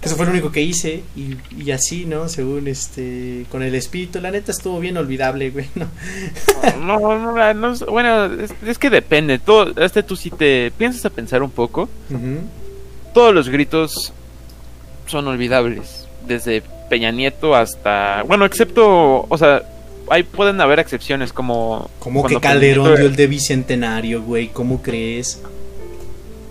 Que 0.00 0.08
eso 0.08 0.16
fue 0.16 0.24
lo 0.24 0.32
único 0.32 0.50
que 0.50 0.62
hice 0.62 1.02
y, 1.14 1.36
y 1.62 1.70
así, 1.72 2.06
¿no? 2.06 2.30
Según 2.30 2.66
este, 2.66 3.44
con 3.50 3.62
el 3.62 3.74
espíritu, 3.74 4.22
la 4.22 4.30
neta 4.30 4.52
estuvo 4.52 4.80
bien 4.80 4.96
olvidable, 4.96 5.50
güey, 5.50 5.68
¿no? 5.74 5.86
No, 6.80 6.98
no, 6.98 7.52
no, 7.52 7.76
bueno, 7.90 8.24
es, 8.24 8.52
es 8.66 8.78
que 8.78 8.88
depende. 8.88 9.38
Todo, 9.38 9.74
este 9.84 10.02
tú 10.02 10.16
si 10.16 10.30
te 10.30 10.72
piensas 10.78 11.04
a 11.04 11.10
pensar 11.10 11.42
un 11.42 11.50
poco, 11.50 11.90
Ujú. 12.08 12.38
Todos 13.12 13.34
los 13.34 13.48
gritos 13.48 14.12
son 15.06 15.26
olvidables. 15.28 16.06
Desde 16.26 16.62
Peña 16.88 17.10
Nieto 17.10 17.54
hasta. 17.54 18.22
Bueno, 18.26 18.44
excepto. 18.44 19.26
O 19.28 19.38
sea, 19.38 19.62
ahí 20.10 20.22
pueden 20.22 20.60
haber 20.60 20.78
excepciones 20.78 21.32
como. 21.32 21.90
Como 21.98 22.24
que 22.26 22.38
Calderón 22.40 22.86
Nieto- 22.86 22.96
dio 22.98 23.06
el 23.06 23.16
de 23.16 23.26
bicentenario, 23.26 24.22
güey, 24.22 24.48
¿cómo 24.48 24.82
crees? 24.82 25.40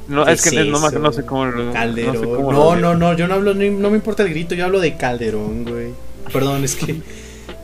No, 0.08 0.26
¿Qué 0.26 0.32
es 0.32 0.42
que 0.42 0.50
es 0.60 0.66
no, 0.68 0.80
no, 0.80 1.12
sé 1.14 1.24
cómo. 1.24 1.46
lo- 1.46 1.72
Calderón. 1.72 2.16
No, 2.16 2.20
sé 2.20 2.26
No, 2.26 2.36
cómo 2.36 2.52
no, 2.52 2.76
lo- 2.76 2.96
no, 2.96 3.14
yo 3.16 3.28
no 3.28 3.36
hablo, 3.36 3.54
no 3.54 3.90
me 3.90 3.96
importa 3.98 4.24
el 4.24 4.30
grito, 4.30 4.56
yo 4.56 4.66
hablo 4.66 4.80
de 4.80 4.96
Calderón, 4.98 5.66
güey. 5.66 5.90
Perdón, 6.34 6.64
es 6.64 6.76
que 6.76 6.96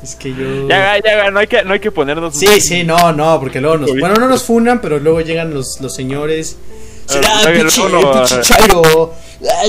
es 0.03 0.15
que 0.15 0.29
yo 0.33 0.67
Ya, 0.69 0.97
ya, 1.03 1.31
no 1.31 1.39
hay 1.39 1.47
que, 1.47 1.63
no 1.63 1.73
hay 1.73 1.79
que 1.79 1.91
ponernos. 1.91 2.35
Sí, 2.35 2.61
sí, 2.61 2.83
no, 2.83 3.11
no, 3.13 3.39
porque 3.39 3.59
luego 3.61 3.77
nos 3.77 3.89
bueno, 3.99 4.15
no 4.15 4.27
nos 4.29 4.43
funan, 4.43 4.79
pero 4.79 4.99
luego 4.99 5.21
llegan 5.21 5.53
los, 5.53 5.79
los 5.81 5.93
señores 5.95 6.57
Ah, 6.57 6.61
¡Ah, 6.69 6.74
luego-! 8.67 9.13
¡Ah, 9.43 9.65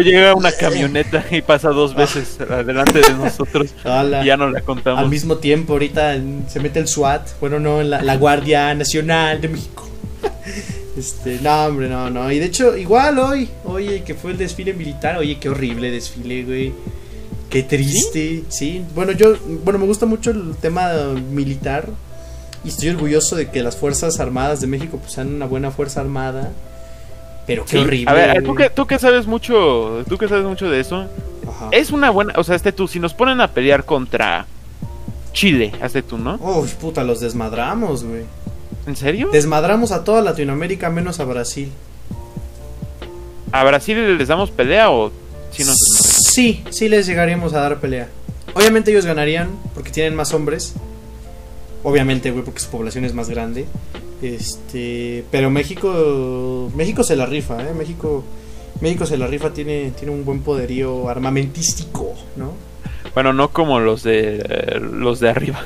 llega 0.00 0.34
una 0.34 0.52
camioneta 0.52 1.24
y 1.30 1.42
pasa 1.42 1.70
dos 1.70 1.94
veces 1.94 2.38
adelante 2.40 3.00
de 3.00 3.14
nosotros. 3.14 3.68
Y 4.22 4.26
ya 4.26 4.36
no 4.36 4.50
la 4.50 4.58
Al 4.58 4.64
contamos. 4.64 5.08
mismo 5.08 5.36
tiempo, 5.36 5.72
ahorita 5.74 6.16
se 6.48 6.60
mete 6.60 6.78
el 6.78 6.88
SWAT. 6.88 7.28
Bueno, 7.40 7.58
no, 7.58 7.82
la, 7.82 8.02
la 8.02 8.16
Guardia 8.16 8.74
Nacional 8.74 9.40
de 9.40 9.48
México. 9.48 9.88
Este, 10.98 11.38
no, 11.42 11.66
hombre, 11.66 11.88
no, 11.88 12.10
no. 12.10 12.32
Y 12.32 12.40
de 12.40 12.46
hecho, 12.46 12.76
igual 12.76 13.20
hoy, 13.20 13.48
oye, 13.64 14.02
que 14.02 14.14
fue 14.14 14.32
el 14.32 14.36
desfile 14.36 14.74
militar, 14.74 15.16
oye, 15.16 15.38
qué 15.38 15.48
horrible 15.48 15.92
desfile, 15.92 16.42
güey. 16.42 16.72
Qué 17.48 17.62
triste, 17.62 18.42
¿Sí? 18.48 18.82
Bueno, 18.96 19.12
yo, 19.12 19.36
bueno, 19.64 19.78
me 19.78 19.86
gusta 19.86 20.06
mucho 20.06 20.32
el 20.32 20.56
tema 20.60 20.90
militar 21.30 21.88
y 22.68 22.70
estoy 22.70 22.90
orgulloso 22.90 23.34
de 23.34 23.48
que 23.48 23.62
las 23.62 23.76
Fuerzas 23.78 24.20
Armadas 24.20 24.60
de 24.60 24.66
México 24.66 24.98
pues 24.98 25.12
sean 25.12 25.34
una 25.34 25.46
buena 25.46 25.70
Fuerza 25.70 26.02
Armada. 26.02 26.50
Pero 27.46 27.64
qué 27.64 27.78
horrible. 27.78 28.10
A 28.10 28.12
ver, 28.12 28.44
¿tú 28.44 28.54
que, 28.54 28.68
tú 28.68 28.86
que 28.86 28.98
sabes 28.98 29.26
mucho, 29.26 30.04
tú 30.06 30.18
que 30.18 30.28
sabes 30.28 30.44
mucho 30.44 30.68
de 30.68 30.80
eso, 30.80 31.06
es 31.72 31.90
una 31.92 32.10
buena, 32.10 32.34
o 32.36 32.44
sea, 32.44 32.56
este 32.56 32.72
tú, 32.72 32.86
si 32.86 33.00
nos 33.00 33.14
ponen 33.14 33.40
a 33.40 33.48
pelear 33.48 33.86
contra 33.86 34.44
Chile, 35.32 35.72
hazte 35.80 36.02
tú, 36.02 36.18
¿no? 36.18 36.36
Uy, 36.36 36.68
puta, 36.78 37.04
los 37.04 37.20
desmadramos, 37.20 38.04
güey. 38.04 38.24
¿En 38.86 38.96
serio? 38.96 39.30
Desmadramos 39.32 39.90
a 39.90 40.04
toda 40.04 40.20
Latinoamérica 40.20 40.90
menos 40.90 41.20
a 41.20 41.24
Brasil. 41.24 41.72
¿A 43.50 43.64
Brasil 43.64 44.18
les 44.18 44.28
damos 44.28 44.50
pelea 44.50 44.90
o 44.90 45.10
si 45.52 45.64
Sí, 45.64 46.64
sí 46.68 46.90
les 46.90 47.06
llegaríamos 47.06 47.54
a 47.54 47.60
dar 47.60 47.80
pelea. 47.80 48.08
Obviamente 48.52 48.90
ellos 48.90 49.06
ganarían 49.06 49.48
porque 49.72 49.90
tienen 49.90 50.14
más 50.14 50.34
hombres. 50.34 50.74
Obviamente, 51.82 52.30
güey, 52.30 52.44
porque 52.44 52.60
su 52.60 52.68
población 52.68 53.04
es 53.04 53.14
más 53.14 53.28
grande. 53.28 53.66
Este, 54.20 55.24
pero 55.30 55.48
México 55.48 56.70
México 56.74 57.04
se 57.04 57.14
la 57.14 57.26
rifa, 57.26 57.62
¿eh? 57.62 57.72
México 57.72 58.24
México 58.80 59.06
se 59.06 59.16
la 59.16 59.28
rifa, 59.28 59.52
tiene 59.52 59.92
tiene 59.92 60.12
un 60.12 60.24
buen 60.24 60.40
poderío 60.40 61.08
armamentístico, 61.08 62.14
¿no? 62.36 62.52
Bueno, 63.14 63.32
no 63.32 63.50
como 63.50 63.78
los 63.78 64.02
de 64.02 64.80
los 64.92 65.20
de 65.20 65.30
arriba. 65.30 65.62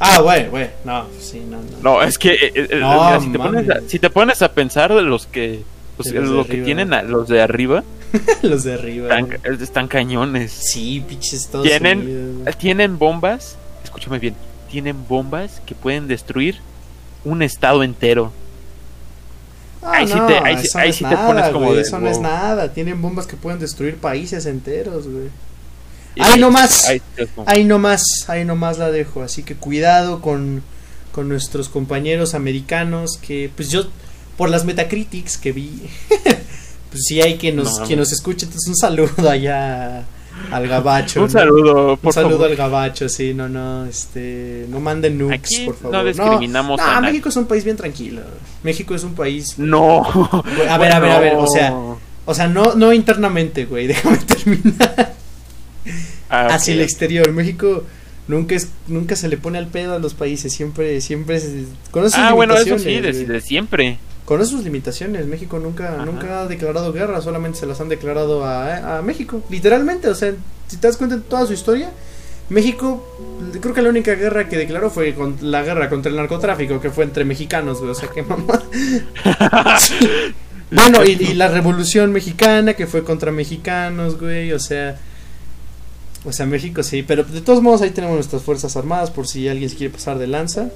Ah, 0.00 0.20
güey, 0.20 0.48
güey, 0.48 0.70
no, 0.84 1.06
sí, 1.20 1.40
no, 1.48 1.58
no. 1.58 1.78
No, 1.82 2.02
es 2.02 2.18
que 2.18 2.32
eh, 2.32 2.52
eh, 2.54 2.68
mira, 2.72 3.20
si, 3.20 3.30
te 3.30 3.38
pones 3.38 3.70
a, 3.70 3.80
si, 3.86 3.98
te 4.00 4.10
pones 4.10 4.42
a, 4.42 4.52
pensar 4.52 4.92
de 4.92 5.02
los 5.02 5.26
que 5.26 5.62
los, 5.96 6.12
los 6.12 6.46
que 6.46 6.58
tienen 6.58 6.92
a, 6.92 7.02
los 7.02 7.28
de 7.28 7.40
arriba, 7.40 7.84
los 8.42 8.64
de 8.64 8.74
arriba. 8.74 9.18
Están, 9.18 9.62
están 9.62 9.88
cañones. 9.88 10.50
Sí, 10.50 11.02
pinches 11.08 11.48
tienen, 11.62 12.44
Tienen 12.58 12.98
bombas, 12.98 13.56
escúchame 13.84 14.18
bien, 14.18 14.34
tienen 14.74 15.06
bombas 15.06 15.62
que 15.64 15.76
pueden 15.76 16.08
destruir 16.08 16.56
un 17.24 17.42
estado 17.42 17.84
entero. 17.84 18.32
Ah, 19.80 19.98
ahí 19.98 20.08
sí 20.08 20.18
te, 20.26 20.38
ahí, 20.38 20.56
ahí 20.74 20.92
sí 20.92 21.04
te 21.04 21.16
pones 21.16 21.48
como 21.50 21.72
de, 21.74 21.82
Eso 21.82 22.00
no 22.00 22.08
es 22.08 22.18
nada, 22.18 22.72
tienen 22.72 23.00
bombas 23.00 23.28
que 23.28 23.36
pueden 23.36 23.60
destruir 23.60 23.98
países 23.98 24.46
enteros, 24.46 25.06
güey. 25.06 25.28
Ahí 26.18 26.40
nomás, 26.40 26.88
ahí 27.46 27.62
nomás, 27.62 28.02
ahí 28.26 28.44
nomás 28.44 28.78
la 28.78 28.90
dejo. 28.90 29.22
Así 29.22 29.44
que 29.44 29.54
cuidado 29.54 30.20
con, 30.20 30.64
con 31.12 31.28
nuestros 31.28 31.68
compañeros 31.68 32.34
americanos 32.34 33.16
que, 33.18 33.52
pues 33.54 33.68
yo, 33.70 33.84
por 34.36 34.50
las 34.50 34.64
Metacritics 34.64 35.38
que 35.38 35.52
vi, 35.52 35.88
pues 36.90 37.04
sí 37.06 37.22
hay 37.22 37.38
quien 37.38 37.54
nos, 37.54 37.78
quien 37.82 38.00
nos 38.00 38.10
escuche. 38.10 38.46
Entonces 38.46 38.68
un 38.68 38.76
saludo 38.76 39.30
allá 39.30 40.04
al 40.50 40.68
gabacho. 40.68 41.22
un 41.22 41.30
saludo, 41.30 41.96
por 41.96 42.08
Un 42.08 42.12
saludo 42.12 42.44
al 42.44 42.56
gabacho, 42.56 43.08
sí, 43.08 43.34
no, 43.34 43.48
no, 43.48 43.86
este, 43.86 44.66
no 44.68 44.80
manden 44.80 45.18
nukes, 45.18 45.60
por 45.64 45.76
favor. 45.76 45.92
No 45.92 46.04
discriminamos 46.04 46.80
no, 46.80 47.00
México 47.00 47.28
es 47.28 47.36
un 47.36 47.46
país 47.46 47.64
bien 47.64 47.76
tranquilo. 47.76 48.22
México 48.62 48.94
es 48.94 49.04
un 49.04 49.14
país. 49.14 49.58
No. 49.58 50.02
A 50.68 50.78
ver, 50.78 50.92
a 50.92 50.98
ver, 50.98 51.10
a 51.10 51.20
ver, 51.20 51.34
o 51.36 51.46
sea, 51.46 51.74
o 52.24 52.34
sea, 52.34 52.48
no, 52.48 52.74
no 52.74 52.92
internamente, 52.92 53.64
güey, 53.64 53.86
déjame 53.88 54.18
terminar. 54.18 55.14
Ah, 56.30 56.46
Hacia 56.46 56.74
el 56.74 56.80
exterior, 56.80 57.30
México 57.32 57.84
nunca 58.26 58.54
es 58.54 58.70
nunca 58.88 59.16
se 59.16 59.28
le 59.28 59.36
pone 59.36 59.58
al 59.58 59.66
pedo 59.66 59.94
a 59.94 59.98
los 59.98 60.14
países, 60.14 60.52
siempre 60.52 61.00
siempre 61.00 61.40
conoce 61.90 62.16
sus 62.16 62.24
ah, 62.24 62.32
bueno, 62.32 62.56
eso 62.56 62.78
sí, 62.78 63.00
de, 63.00 63.40
siempre. 63.40 63.98
Conoce 64.24 64.52
sus 64.52 64.64
limitaciones, 64.64 65.26
México 65.26 65.58
nunca 65.58 66.02
nunca 66.04 66.40
ha 66.40 66.46
declarado 66.46 66.92
guerra, 66.92 67.20
solamente 67.20 67.58
se 67.58 67.66
las 67.66 67.80
han 67.80 67.90
declarado 67.90 68.44
a, 68.44 68.98
a 68.98 69.02
México, 69.02 69.42
literalmente, 69.50 70.08
o 70.08 70.14
sea, 70.14 70.34
si 70.66 70.78
te 70.78 70.86
das 70.86 70.96
cuenta 70.96 71.16
de 71.16 71.22
toda 71.22 71.46
su 71.46 71.52
historia, 71.52 71.90
México, 72.50 73.06
creo 73.60 73.74
que 73.74 73.80
la 73.80 73.88
única 73.88 74.14
guerra 74.14 74.48
que 74.48 74.56
declaró 74.56 74.90
fue 74.90 75.14
con 75.14 75.36
la 75.40 75.62
guerra 75.62 75.88
contra 75.88 76.10
el 76.10 76.16
narcotráfico, 76.16 76.80
que 76.80 76.90
fue 76.90 77.04
entre 77.04 77.24
mexicanos, 77.24 77.78
güey. 77.78 77.90
O 77.90 77.94
sea, 77.94 78.10
que 78.10 78.22
mamá. 78.22 78.62
bueno, 80.70 81.04
y, 81.04 81.12
y, 81.12 81.34
la 81.34 81.48
revolución 81.48 82.12
mexicana, 82.12 82.74
que 82.74 82.86
fue 82.86 83.02
contra 83.02 83.32
mexicanos, 83.32 84.20
güey. 84.20 84.52
O 84.52 84.58
sea, 84.58 84.98
o 86.26 86.32
sea, 86.32 86.44
México 86.44 86.82
sí, 86.82 87.02
pero 87.02 87.24
de 87.24 87.40
todos 87.40 87.62
modos 87.62 87.80
ahí 87.80 87.90
tenemos 87.90 88.16
nuestras 88.16 88.42
Fuerzas 88.42 88.76
Armadas 88.76 89.10
por 89.10 89.26
si 89.26 89.48
alguien 89.48 89.70
se 89.70 89.76
quiere 89.76 89.92
pasar 89.94 90.18
de 90.18 90.26
lanza. 90.26 90.68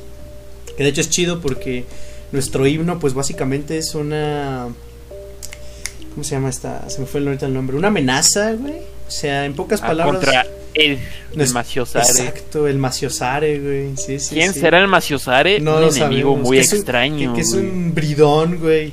Que 0.74 0.84
de 0.84 0.90
hecho 0.90 1.02
es 1.02 1.10
chido 1.10 1.40
porque 1.40 1.84
nuestro 2.32 2.66
himno 2.66 2.98
pues 2.98 3.14
básicamente 3.14 3.78
es 3.78 3.94
una... 3.94 4.68
¿Cómo 6.10 6.24
se 6.24 6.34
llama 6.34 6.48
esta? 6.48 6.88
Se 6.90 7.00
me 7.00 7.06
fue 7.06 7.20
ahorita 7.20 7.46
el 7.46 7.54
nombre. 7.54 7.76
Una 7.76 7.88
amenaza, 7.88 8.52
güey. 8.52 8.78
O 9.06 9.10
sea, 9.10 9.44
en 9.44 9.54
pocas 9.54 9.80
ah, 9.82 9.88
palabras... 9.88 10.16
Contra 10.16 10.46
el, 10.74 10.98
el 11.36 11.50
Maciosare. 11.50 12.04
Exacto, 12.04 12.66
el 12.66 12.78
Maciosare, 12.78 13.58
güey. 13.60 13.96
Sí, 13.96 14.18
sí, 14.18 14.34
¿Quién 14.34 14.52
será 14.52 14.80
el 14.80 14.88
Maciosare? 14.88 15.60
No 15.60 15.78
un 15.78 15.96
enemigo 15.96 16.36
muy 16.36 16.58
extraño. 16.58 17.34
que, 17.34 17.40
es 17.40 17.52
un 17.52 17.94
bridón, 17.94 18.58
güey 18.58 18.92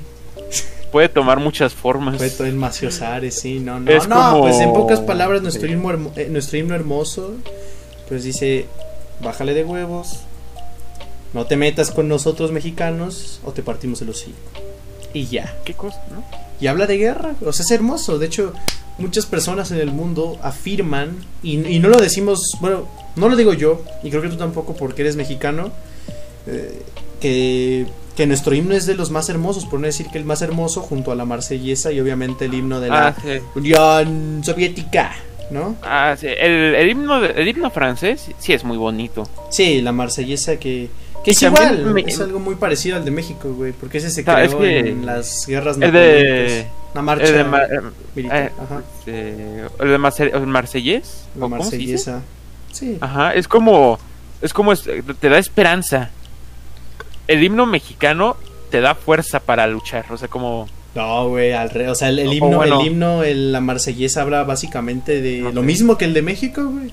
puede 0.95 1.09
tomar 1.09 1.41
muchas 1.41 1.73
formas. 1.73 2.15
Puede 2.15 2.47
el 2.47 2.55
maciosare, 2.55 3.29
sí, 3.29 3.59
no, 3.59 3.81
no. 3.81 4.07
no, 4.07 4.39
pues 4.39 4.61
en 4.61 4.71
pocas 4.71 5.01
palabras, 5.01 5.41
nuestro, 5.41 5.69
himno, 5.69 6.13
eh, 6.15 6.29
nuestro 6.31 6.57
himno 6.57 6.73
hermoso, 6.73 7.33
pues 8.07 8.23
dice, 8.23 8.65
bájale 9.19 9.53
de 9.53 9.65
huevos, 9.65 10.21
no 11.35 11.45
te 11.45 11.57
metas 11.57 11.91
con 11.91 12.07
nosotros 12.07 12.51
mexicanos 12.51 13.41
o 13.43 13.51
te 13.51 13.61
partimos 13.61 14.01
el 14.01 14.09
hocico. 14.09 14.37
Y 15.13 15.27
ya. 15.27 15.55
¿Qué 15.63 15.73
cosa, 15.75 16.01
no? 16.09 16.23
Y 16.59 16.67
habla 16.67 16.87
de 16.87 16.97
guerra, 16.97 17.35
o 17.45 17.53
sea, 17.53 17.63
es 17.63 17.71
hermoso. 17.71 18.17
De 18.17 18.25
hecho, 18.25 18.53
muchas 18.97 19.25
personas 19.25 19.69
en 19.71 19.79
el 19.79 19.91
mundo 19.91 20.39
afirman, 20.41 21.17
y, 21.43 21.57
no 21.57 21.89
lo 21.89 21.99
decimos, 21.99 22.57
bueno, 22.61 22.87
no 23.17 23.29
lo 23.29 23.35
digo 23.35 23.53
yo, 23.53 23.83
y 24.01 24.09
creo 24.09 24.21
que 24.21 24.29
tú 24.29 24.37
tampoco 24.37 24.75
porque 24.75 25.01
eres 25.01 25.15
mexicano, 25.17 25.71
eh, 26.47 26.81
que 27.19 27.85
que 28.15 28.25
nuestro 28.25 28.55
himno 28.55 28.73
es 28.73 28.85
de 28.85 28.95
los 28.95 29.11
más 29.11 29.27
hermosos, 29.27 29.65
por 29.65 29.79
no 29.79 29.87
decir 29.87 30.07
que 30.07 30.17
el 30.17 30.23
más 30.23 30.41
hermoso, 30.41 30.81
junto 30.81 31.11
a 31.11 31.15
la 31.15 31.25
marsellesa 31.25 31.91
y 31.91 31.99
obviamente 31.99 32.45
el 32.45 32.53
himno 32.53 32.79
de 32.79 32.87
la 32.87 33.09
ah, 33.09 33.39
Unión 33.55 34.41
Soviética, 34.41 35.13
¿no? 35.51 35.75
Ah, 35.83 36.15
sí. 36.17 36.27
El, 36.29 36.89
himno, 36.89 37.23
el 37.23 37.47
himno 37.47 37.69
francés 37.71 38.31
sí 38.39 38.53
es 38.53 38.63
muy 38.63 38.77
bonito. 38.77 39.27
Sí, 39.49 39.81
la 39.81 39.91
marsellesa 39.91 40.57
que... 40.57 40.89
Que 41.25 41.31
es 41.31 41.41
igual, 41.41 41.97
es 42.05 42.19
algo 42.21 42.39
muy 42.39 42.55
parecido 42.55 42.95
al 42.95 43.03
de 43.03 43.11
México, 43.11 43.51
güey, 43.51 43.73
porque 43.73 43.97
ese 43.97 44.09
se 44.11 44.23
creó 44.23 44.63
en 44.63 45.05
las 45.05 45.45
guerras 45.47 45.77
napoleónicas. 45.77 46.67
La 46.93 47.01
marcha 47.01 47.25
el 47.25 47.33
de, 47.33 47.81
militar, 48.15 48.37
eh, 48.37 48.51
ajá. 48.57 48.83
Eh, 49.05 49.67
el 49.79 49.89
de 49.89 49.97
Marsellés. 49.97 51.25
La 51.37 51.47
marsellesa. 51.49 52.21
Sí. 52.71 52.97
Ajá, 53.01 53.33
es 53.33 53.47
como 53.47 53.99
es 54.41 54.53
como 54.53 54.73
te 54.75 55.29
da 55.29 55.37
esperanza 55.37 56.11
el 57.27 57.43
himno 57.43 57.65
mexicano 57.65 58.37
te 58.69 58.81
da 58.81 58.95
fuerza 58.95 59.39
para 59.39 59.67
luchar, 59.67 60.05
o 60.11 60.17
sea, 60.17 60.27
como... 60.27 60.67
No, 60.95 61.29
güey, 61.29 61.51
al 61.51 61.69
rey, 61.69 61.87
o 61.87 61.95
sea, 61.95 62.09
el, 62.09 62.33
himno, 62.33 62.63
el 62.63 62.85
himno, 62.85 63.21
la 63.23 63.59
marsellesa 63.59 64.21
habla 64.21 64.43
básicamente 64.43 65.21
de 65.21 65.39
lo 65.39 65.61
mismo 65.61 65.97
que 65.97 66.05
el 66.05 66.13
de 66.13 66.21
México, 66.21 66.63
güey. 66.65 66.91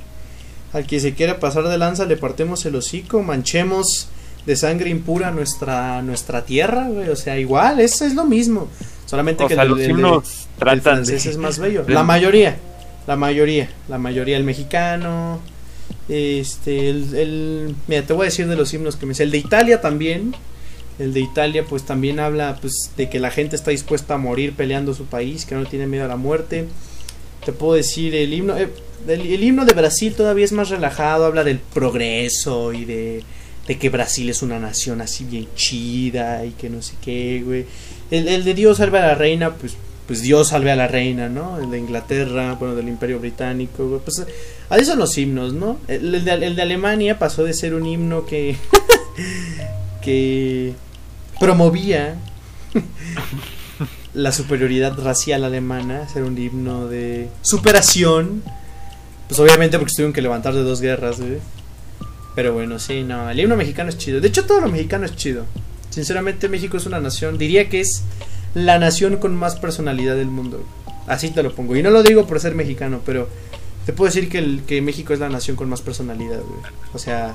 Al 0.73 0.87
que 0.87 0.99
se 0.99 1.15
quiera 1.15 1.39
pasar 1.39 1.69
de 1.69 1.79
lanza 1.79 2.05
le 2.07 2.17
partemos 2.17 2.65
el 2.67 2.75
hocico, 2.75 3.23
manchemos 3.23 4.09
de 4.47 4.57
sangre 4.57 4.91
impura 4.91 5.31
nuestra 5.31 6.03
nuestra 6.03 6.45
tierra, 6.45 6.89
güey, 6.89 7.09
o 7.09 7.17
sea, 7.17 7.39
igual, 7.39 7.81
eso 7.81 8.05
es 8.05 8.15
lo 8.15 8.25
mismo. 8.25 8.69
Solamente 9.07 9.47
que 9.47 9.55
el, 9.55 9.69
los 9.69 9.81
himnos 9.81 10.49
francés 10.59 11.27
es 11.27 11.37
más 11.37 11.59
bello. 11.59 11.85
La 11.89 12.03
mayoría, 12.03 12.57
la 13.07 13.17
mayoría, 13.17 13.69
la 13.89 13.99
mayoría, 13.99 14.37
el 14.37 14.45
mexicano, 14.45 15.41
este, 16.09 16.91
el, 16.91 17.75
mira, 17.87 18.03
te 18.03 18.13
voy 18.13 18.23
a 18.23 18.25
decir 18.27 18.47
de 18.47 18.57
los 18.57 18.73
himnos 18.73 18.97
que 18.97 19.07
me 19.07 19.15
sé. 19.15 19.25
El 19.25 19.31
de 19.31 19.39
Italia 19.39 19.81
también. 19.81 20.35
El 20.99 21.15
de 21.15 21.21
Italia, 21.21 21.65
pues 21.69 21.85
también 21.85 22.21
habla 22.21 22.59
pues, 22.61 22.93
de 22.97 23.09
que 23.09 23.19
la 23.19 23.31
gente 23.31 23.57
está 23.57 23.71
dispuesta 23.71 24.15
a 24.15 24.19
morir 24.19 24.53
peleando 24.53 24.95
su 24.95 25.07
país, 25.07 25.47
que 25.47 25.55
no 25.55 25.65
tiene 25.65 25.87
miedo 25.87 26.05
a 26.05 26.09
la 26.09 26.17
muerte. 26.17 26.69
Te 27.45 27.53
puedo 27.53 27.75
decir, 27.75 28.15
el 28.15 28.33
himno, 28.33 28.57
eh, 28.57 28.69
el, 29.09 29.43
himno 29.43 29.65
de 29.65 29.73
Brasil 29.73 30.15
todavía 30.15 30.45
es 30.45 30.53
más 30.53 30.69
relajado, 30.69 31.25
habla 31.25 31.45
del 31.45 31.59
progreso 31.59 32.73
y 32.73 32.85
de, 32.85 33.25
de, 33.67 33.79
que 33.79 33.91
Brasil 33.91 34.29
es 34.31 34.43
una 34.43 34.59
nación 34.59 35.01
así 35.01 35.25
bien 35.25 35.49
chida 35.55 36.45
y 36.45 36.51
que 36.51 36.71
no 36.71 36.83
sé 36.83 36.95
qué, 37.03 37.43
güey. 37.45 37.67
El, 38.11 38.29
el 38.29 38.45
de 38.45 38.55
Dios 38.55 38.79
salve 38.79 38.99
a 38.99 39.07
la 39.07 39.15
reina, 39.15 39.55
pues 39.55 39.77
pues 40.07 40.23
Dios 40.23 40.49
salve 40.49 40.71
a 40.71 40.77
la 40.77 40.89
reina, 40.89 41.29
¿no? 41.29 41.59
El 41.59 41.71
de 41.71 41.79
Inglaterra, 41.79 42.55
bueno, 42.55 42.75
del 42.75 42.89
Imperio 42.89 43.21
Británico, 43.21 44.01
pues 44.05 44.23
ahí 44.69 44.85
son 44.85 44.99
los 44.99 45.17
himnos, 45.17 45.55
¿no? 45.55 45.79
El, 45.89 46.25
de, 46.25 46.33
el 46.33 46.57
de, 46.57 46.63
Alemania 46.63 47.19
pasó 47.19 47.45
de 47.45 47.55
ser 47.55 47.73
un 47.75 47.87
himno 47.87 48.27
que 48.27 48.57
que 50.03 50.75
promovía 51.39 52.17
la 54.15 54.33
superioridad 54.33 54.99
racial 54.99 55.45
alemana, 55.45 56.09
ser 56.09 56.25
un 56.25 56.37
himno 56.37 56.89
de 56.89 57.29
superación, 57.43 58.43
pues 59.29 59.41
obviamente 59.41 59.79
porque 59.79 59.95
tuvieron 59.95 60.13
que 60.13 60.21
levantar 60.21 60.53
de 60.53 60.63
dos 60.63 60.81
guerras, 60.81 61.21
¿eh? 61.21 61.39
Pero 62.35 62.53
bueno, 62.55 62.79
sí, 62.79 63.03
no, 63.03 63.29
el 63.31 63.39
himno 63.39 63.57
mexicano 63.57 63.91
es 63.91 63.99
chido. 63.99 64.21
De 64.21 64.29
hecho, 64.29 64.45
todo 64.47 64.61
lo 64.61 64.69
mexicano 64.69 65.05
es 65.05 65.15
chido. 65.17 65.45
Sinceramente, 65.91 66.49
México 66.49 66.77
es 66.79 66.87
una 66.87 67.01
nación, 67.01 67.37
diría 67.37 67.69
que 67.69 67.81
es 67.81 68.03
la 68.55 68.79
nación 68.79 69.17
con 69.19 69.37
más 69.37 69.57
personalidad 69.57 70.17
del 70.17 70.29
mundo. 70.29 70.65
Así 71.07 71.31
te 71.31 71.43
lo 71.43 71.55
pongo. 71.55 71.77
Y 71.77 71.83
no 71.83 71.91
lo 71.91 72.03
digo 72.03 72.27
por 72.27 72.41
ser 72.41 72.55
mexicano, 72.55 73.01
pero 73.05 73.29
te 73.85 73.93
puedo 73.93 74.09
decir 74.11 74.29
que, 74.31 74.39
el, 74.39 74.63
que 74.67 74.81
México 74.81 75.13
es 75.13 75.19
la 75.21 75.29
nación 75.29 75.57
con 75.57 75.69
más 75.69 75.83
personalidad, 75.83 76.39
güey. 76.41 76.61
O 76.95 76.99
sea, 76.99 77.35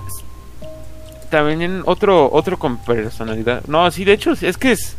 También 1.29 1.83
otro, 1.85 2.31
otro 2.31 2.57
con 2.57 2.77
personalidad. 2.77 3.63
No, 3.67 3.89
sí, 3.91 4.05
de 4.05 4.13
hecho, 4.13 4.31
es 4.31 4.57
que 4.57 4.71
es. 4.71 4.95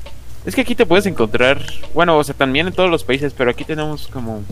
Es 0.46 0.54
que 0.54 0.60
aquí 0.60 0.74
te 0.74 0.86
puedes 0.86 1.06
encontrar. 1.06 1.60
Bueno, 1.94 2.16
o 2.16 2.24
sea, 2.24 2.34
también 2.34 2.68
en 2.68 2.72
todos 2.72 2.90
los 2.90 3.02
países, 3.04 3.32
pero 3.36 3.50
aquí 3.50 3.64
tenemos 3.64 4.06
como. 4.08 4.42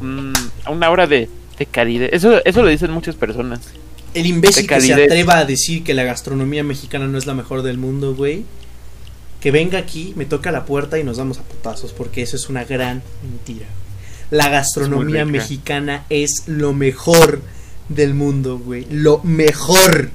un- 0.00 0.32
una 0.70 0.90
hora 0.90 1.06
de, 1.06 1.28
de. 1.58 2.10
Eso, 2.12 2.40
eso 2.44 2.62
lo 2.62 2.68
dicen 2.68 2.90
muchas 2.92 3.16
personas. 3.16 3.60
El 4.14 4.26
imbécil 4.26 4.66
que 4.66 4.80
se 4.80 4.94
atreva 4.94 5.38
a 5.38 5.44
decir 5.44 5.84
que 5.84 5.94
la 5.94 6.04
gastronomía 6.04 6.64
mexicana 6.64 7.06
no 7.06 7.18
es 7.18 7.26
la 7.26 7.34
mejor 7.34 7.62
del 7.62 7.78
mundo, 7.78 8.14
güey. 8.14 8.44
Que 9.40 9.50
venga 9.50 9.78
aquí, 9.78 10.14
me 10.16 10.24
toca 10.24 10.50
la 10.50 10.64
puerta 10.64 10.98
y 10.98 11.04
nos 11.04 11.16
damos 11.16 11.38
a 11.38 11.42
putazos, 11.42 11.92
porque 11.92 12.22
eso 12.22 12.36
es 12.36 12.48
una 12.48 12.64
gran 12.64 13.02
mentira. 13.22 13.66
La 14.30 14.48
gastronomía 14.48 15.22
Es 15.22 15.28
mexicana 15.28 16.04
es 16.10 16.44
lo 16.46 16.74
mejor 16.74 17.40
del 17.88 18.14
mundo, 18.14 18.58
güey. 18.58 18.86
Lo 18.90 19.20
mejor. 19.22 20.10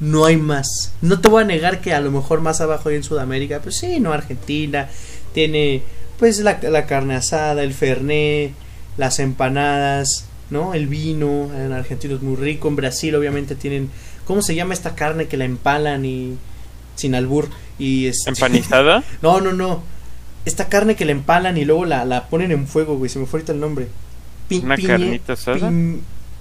No 0.00 0.24
hay 0.24 0.36
más. 0.36 0.92
No 1.00 1.20
te 1.20 1.28
voy 1.28 1.44
a 1.44 1.46
negar 1.46 1.80
que 1.80 1.94
a 1.94 2.00
lo 2.00 2.10
mejor 2.10 2.40
más 2.40 2.60
abajo 2.60 2.88
ahí 2.88 2.96
en 2.96 3.04
Sudamérica, 3.04 3.60
pues 3.60 3.76
sí, 3.76 4.00
no, 4.00 4.12
Argentina 4.12 4.88
tiene 5.32 5.82
pues 6.18 6.40
la, 6.40 6.58
la 6.62 6.86
carne 6.86 7.14
asada, 7.14 7.62
el 7.62 7.74
fernet, 7.74 8.52
las 8.96 9.18
empanadas, 9.18 10.26
¿no? 10.52 10.74
El 10.74 10.86
vino, 10.86 11.50
en 11.54 11.72
Argentina 11.72 12.14
es 12.14 12.22
muy 12.22 12.36
rico, 12.36 12.68
en 12.68 12.76
Brasil 12.76 13.14
obviamente 13.16 13.56
tienen, 13.56 13.90
¿cómo 14.26 14.42
se 14.42 14.54
llama 14.54 14.74
esta 14.74 14.94
carne 14.94 15.26
que 15.26 15.36
la 15.36 15.44
empalan 15.46 16.04
y 16.04 16.36
sin 16.94 17.14
albur 17.16 17.48
y 17.78 18.06
este- 18.06 18.30
Empanizada. 18.30 19.02
No, 19.22 19.40
no, 19.40 19.52
no. 19.52 19.82
Esta 20.44 20.68
carne 20.68 20.94
que 20.94 21.04
la 21.04 21.12
empalan 21.12 21.56
y 21.56 21.64
luego 21.64 21.84
la, 21.86 22.04
la 22.04 22.28
ponen 22.28 22.52
en 22.52 22.66
fuego, 22.68 22.96
güey, 22.98 23.08
se 23.08 23.18
me 23.18 23.26
fue 23.26 23.38
ahorita 23.40 23.52
el 23.52 23.60
nombre. 23.60 23.88
Pi- 24.48 24.58
Una 24.62 24.76
piñe- 24.76 24.86
carnita 24.86 25.32
asada. 25.32 25.72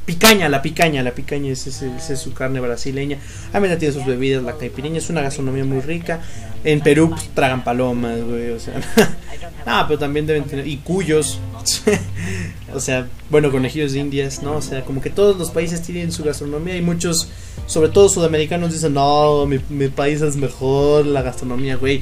picaña, 0.06 0.50
la 0.50 0.62
picaña, 0.62 1.04
la 1.04 1.12
picaña, 1.12 1.52
es, 1.54 1.66
es 1.68 2.20
su 2.20 2.34
carne 2.34 2.60
brasileña. 2.60 3.18
También 3.52 3.78
tiene 3.80 3.94
sus 3.94 4.06
bebidas, 4.06 4.44
la 4.44 4.58
caipirinha, 4.58 4.98
es 4.98 5.10
una 5.10 5.22
gastronomía 5.22 5.64
muy 5.64 5.80
rica. 5.82 6.20
En 6.64 6.82
Perú 6.82 7.12
pues, 7.12 7.30
tragan 7.34 7.64
palomas, 7.64 8.20
güey, 8.24 8.50
o 8.50 8.60
sea. 8.60 8.74
ah, 9.66 9.86
pero 9.88 10.00
también 10.00 10.26
deben 10.28 10.44
tener. 10.46 10.68
Y 10.68 10.78
cuyos. 10.78 11.40
o 12.74 12.80
sea, 12.80 13.08
bueno, 13.30 13.52
conejillos 13.52 13.94
de 13.94 14.00
indias, 14.00 14.42
¿no? 14.44 14.54
O 14.58 14.62
sea, 14.62 14.84
como 14.84 15.02
que 15.02 15.10
todos 15.10 15.38
los 15.38 15.52
países 15.52 15.82
tienen 15.82 16.12
su 16.12 16.24
gastronomía 16.24 16.76
y 16.78 16.82
muchos, 16.82 17.28
sobre 17.66 17.90
todo 17.90 18.10
sudamericanos, 18.10 18.72
dicen, 18.74 18.94
no, 18.94 19.46
mi, 19.46 19.60
mi 19.70 19.88
país 19.90 20.22
es 20.22 20.36
mejor, 20.36 21.06
la 21.06 21.22
gastronomía, 21.22 21.76
güey. 21.78 22.02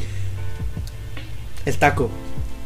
El 1.65 1.77
taco. 1.77 2.09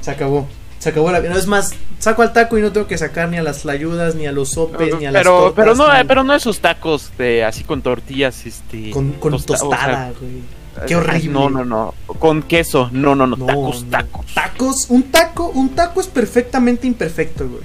Se 0.01 0.11
acabó. 0.11 0.47
Se 0.79 0.89
acabó 0.89 1.11
la 1.11 1.19
vida. 1.19 1.31
No 1.31 1.39
es 1.39 1.47
más, 1.47 1.71
saco 1.99 2.21
al 2.23 2.33
taco 2.33 2.57
y 2.57 2.61
no 2.61 2.71
tengo 2.73 2.87
que 2.87 2.97
sacar 2.97 3.29
ni 3.29 3.37
a 3.37 3.43
las 3.43 3.61
flayudas, 3.61 4.15
ni 4.15 4.25
a 4.27 4.31
los 4.33 4.49
sopes, 4.49 4.97
ni 4.99 5.05
a 5.05 5.11
las 5.11 5.21
pero, 5.21 5.37
tortas, 5.39 5.55
pero 5.55 5.75
no, 5.75 5.97
ni- 5.97 6.03
pero 6.05 6.23
no 6.25 6.33
esos 6.35 6.59
tacos 6.59 7.11
de 7.17 7.43
así 7.45 7.63
con 7.63 7.81
tortillas, 7.81 8.45
este. 8.45 8.89
con, 8.91 9.13
con 9.13 9.31
tosta- 9.33 9.53
o 9.53 9.57
sea, 9.57 9.69
tostada, 9.69 10.13
güey. 10.19 10.63
Qué 10.87 10.95
horrible. 10.95 11.29
No, 11.31 11.49
no, 11.51 11.63
no. 11.63 11.93
Con 12.07 12.41
queso. 12.43 12.89
No, 12.91 13.15
no, 13.15 13.27
no. 13.27 13.35
No, 13.37 13.45
tacos, 13.45 13.83
no. 13.83 13.89
tacos. 13.91 14.25
Tacos, 14.33 14.85
un 14.89 15.03
taco, 15.03 15.47
un 15.49 15.69
taco 15.69 16.01
es 16.01 16.07
perfectamente 16.07 16.87
imperfecto, 16.87 17.47
güey. 17.47 17.61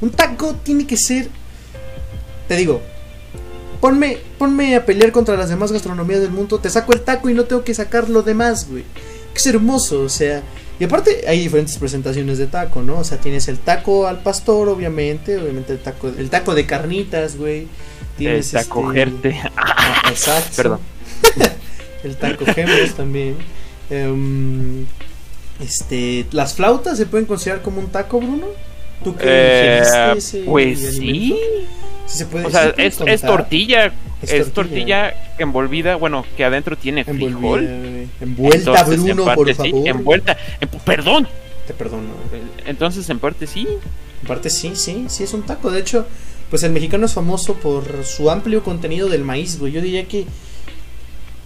Un 0.00 0.10
taco 0.10 0.54
tiene 0.62 0.86
que 0.86 0.96
ser. 0.96 1.28
Te 2.48 2.56
digo, 2.56 2.80
ponme, 3.80 4.18
ponme 4.38 4.76
a 4.76 4.84
pelear 4.84 5.12
contra 5.12 5.36
las 5.36 5.48
demás 5.48 5.72
gastronomías 5.72 6.20
del 6.20 6.30
mundo, 6.30 6.58
te 6.58 6.70
saco 6.70 6.92
el 6.92 7.00
taco 7.00 7.28
y 7.28 7.34
no 7.34 7.44
tengo 7.44 7.64
que 7.64 7.74
sacar 7.74 8.08
lo 8.08 8.22
demás, 8.22 8.68
güey. 8.68 8.84
Que 9.32 9.38
es 9.38 9.46
hermoso, 9.46 10.02
o 10.02 10.08
sea. 10.08 10.42
Y 10.78 10.84
aparte 10.84 11.24
hay 11.28 11.40
diferentes 11.40 11.76
presentaciones 11.76 12.38
de 12.38 12.46
taco, 12.46 12.82
¿no? 12.82 12.98
O 12.98 13.04
sea, 13.04 13.18
tienes 13.18 13.48
el 13.48 13.58
taco 13.58 14.06
al 14.06 14.22
pastor, 14.22 14.68
obviamente, 14.68 15.36
obviamente 15.36 15.74
el 15.74 15.78
taco, 15.78 16.08
el 16.08 16.30
taco 16.30 16.54
de 16.54 16.64
carnitas, 16.64 17.36
güey. 17.36 17.60
El 17.60 17.68
Tienes 18.16 18.50
taco 18.50 18.92
este-. 18.92 19.40
Ah, 19.56 20.02
Exacto. 20.08 20.50
Perdón. 20.56 20.80
el 22.04 22.16
taco 22.16 22.46
gemelos 22.46 22.94
también. 22.94 23.36
Em, 23.90 24.86
este, 25.60 26.26
las 26.32 26.54
flautas 26.54 26.96
se 26.96 27.06
pueden 27.06 27.26
considerar 27.26 27.60
como 27.62 27.80
un 27.80 27.88
taco, 27.88 28.18
Bruno. 28.18 28.46
¿Tú 29.04 29.16
que 29.16 29.24
Eh, 29.26 29.82
ese 30.16 30.42
pues 30.44 30.78
sí. 30.78 30.86
alimento? 30.98 31.36
Sí 32.06 32.18
se 32.18 32.26
puede- 32.26 32.46
O 32.46 32.50
sea, 32.50 32.74
es, 32.76 32.96
tortilla. 33.22 33.86
Es 34.22 34.32
Es, 34.32 34.52
tortilla. 34.52 35.10
tortilla. 35.12 35.14
envolvida, 35.38 35.96
bueno, 35.96 36.24
que 36.36 36.44
adentro 36.44 36.76
tiene 36.76 37.02
Envolvida, 37.06 37.28
frijol. 37.38 38.08
Envuelta, 38.20 38.58
Entonces, 38.58 38.94
en 38.98 39.04
Bruno, 39.04 39.24
parte 39.24 39.54
por 39.54 39.64
sí, 39.66 39.70
favor. 39.70 39.88
envuelta. 39.88 40.36
En- 40.60 40.68
perdón. 40.84 41.28
Te 41.66 41.72
perdono. 41.74 42.08
Entonces, 42.66 43.08
en 43.10 43.18
parte 43.20 43.46
sí. 43.46 43.66
En 44.22 44.28
parte 44.28 44.50
sí, 44.50 44.72
sí, 44.74 45.06
sí 45.08 45.22
es 45.24 45.32
un 45.32 45.42
taco. 45.44 45.70
De 45.70 45.80
hecho, 45.80 46.06
pues 46.50 46.62
el 46.64 46.72
mexicano 46.72 47.06
es 47.06 47.12
famoso 47.14 47.54
por 47.54 48.04
su 48.04 48.28
amplio 48.30 48.62
contenido 48.64 49.08
del 49.08 49.22
maíz, 49.24 49.58
güey. 49.58 49.72
Yo 49.72 49.80
diría 49.80 50.04
que... 50.06 50.26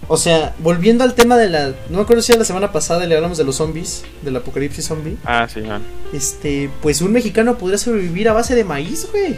O 0.07 0.17
sea, 0.17 0.53
volviendo 0.59 1.03
al 1.03 1.15
tema 1.15 1.35
de 1.35 1.49
la... 1.49 1.67
No 1.89 1.97
me 1.97 2.01
acuerdo 2.01 2.21
si 2.21 2.31
era 2.31 2.39
la 2.39 2.45
semana 2.45 2.71
pasada 2.71 3.05
le 3.05 3.15
hablamos 3.15 3.37
de 3.37 3.43
los 3.43 3.55
zombies, 3.55 4.03
del 4.21 4.35
apocalipsis 4.35 4.85
zombie. 4.85 5.17
Ah, 5.25 5.47
sí, 5.51 5.61
man. 5.61 5.81
Este, 6.13 6.69
pues 6.81 7.01
un 7.01 7.11
mexicano 7.11 7.57
podría 7.57 7.79
sobrevivir 7.79 8.29
a 8.29 8.33
base 8.33 8.53
de 8.53 8.63
maíz, 8.63 9.07
güey. 9.11 9.35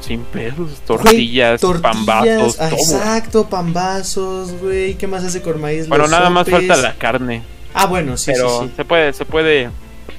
Sin 0.00 0.22
pedos. 0.22 0.80
Tortillas, 0.86 1.60
Güey, 1.60 1.80
pambazos, 1.80 2.60
ah, 2.60 2.68
todo. 2.68 2.78
Exacto, 2.78 3.48
pambazos, 3.48 4.52
güey. 4.60 4.94
¿Qué 4.94 5.08
más 5.08 5.24
hace 5.24 5.42
con 5.42 5.60
maíz? 5.60 5.88
Bueno, 5.88 6.04
Los 6.04 6.10
nada 6.12 6.30
más 6.30 6.48
falta 6.48 6.76
la 6.76 6.94
carne. 6.94 7.42
Ah, 7.74 7.86
bueno, 7.86 8.16
sí, 8.16 8.30
pero 8.32 8.60
sí, 8.60 8.66
sí. 8.66 8.72
se 8.76 8.84
puede, 8.84 9.12
se 9.12 9.24
puede. 9.24 9.70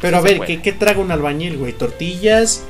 Pero 0.02 0.18
a 0.18 0.22
ver, 0.22 0.38
puede. 0.38 0.48
¿qué, 0.48 0.62
¿qué 0.62 0.74
traga 0.74 1.00
un 1.00 1.12
albañil, 1.12 1.58
güey? 1.58 1.74
Tortillas, 1.74 2.64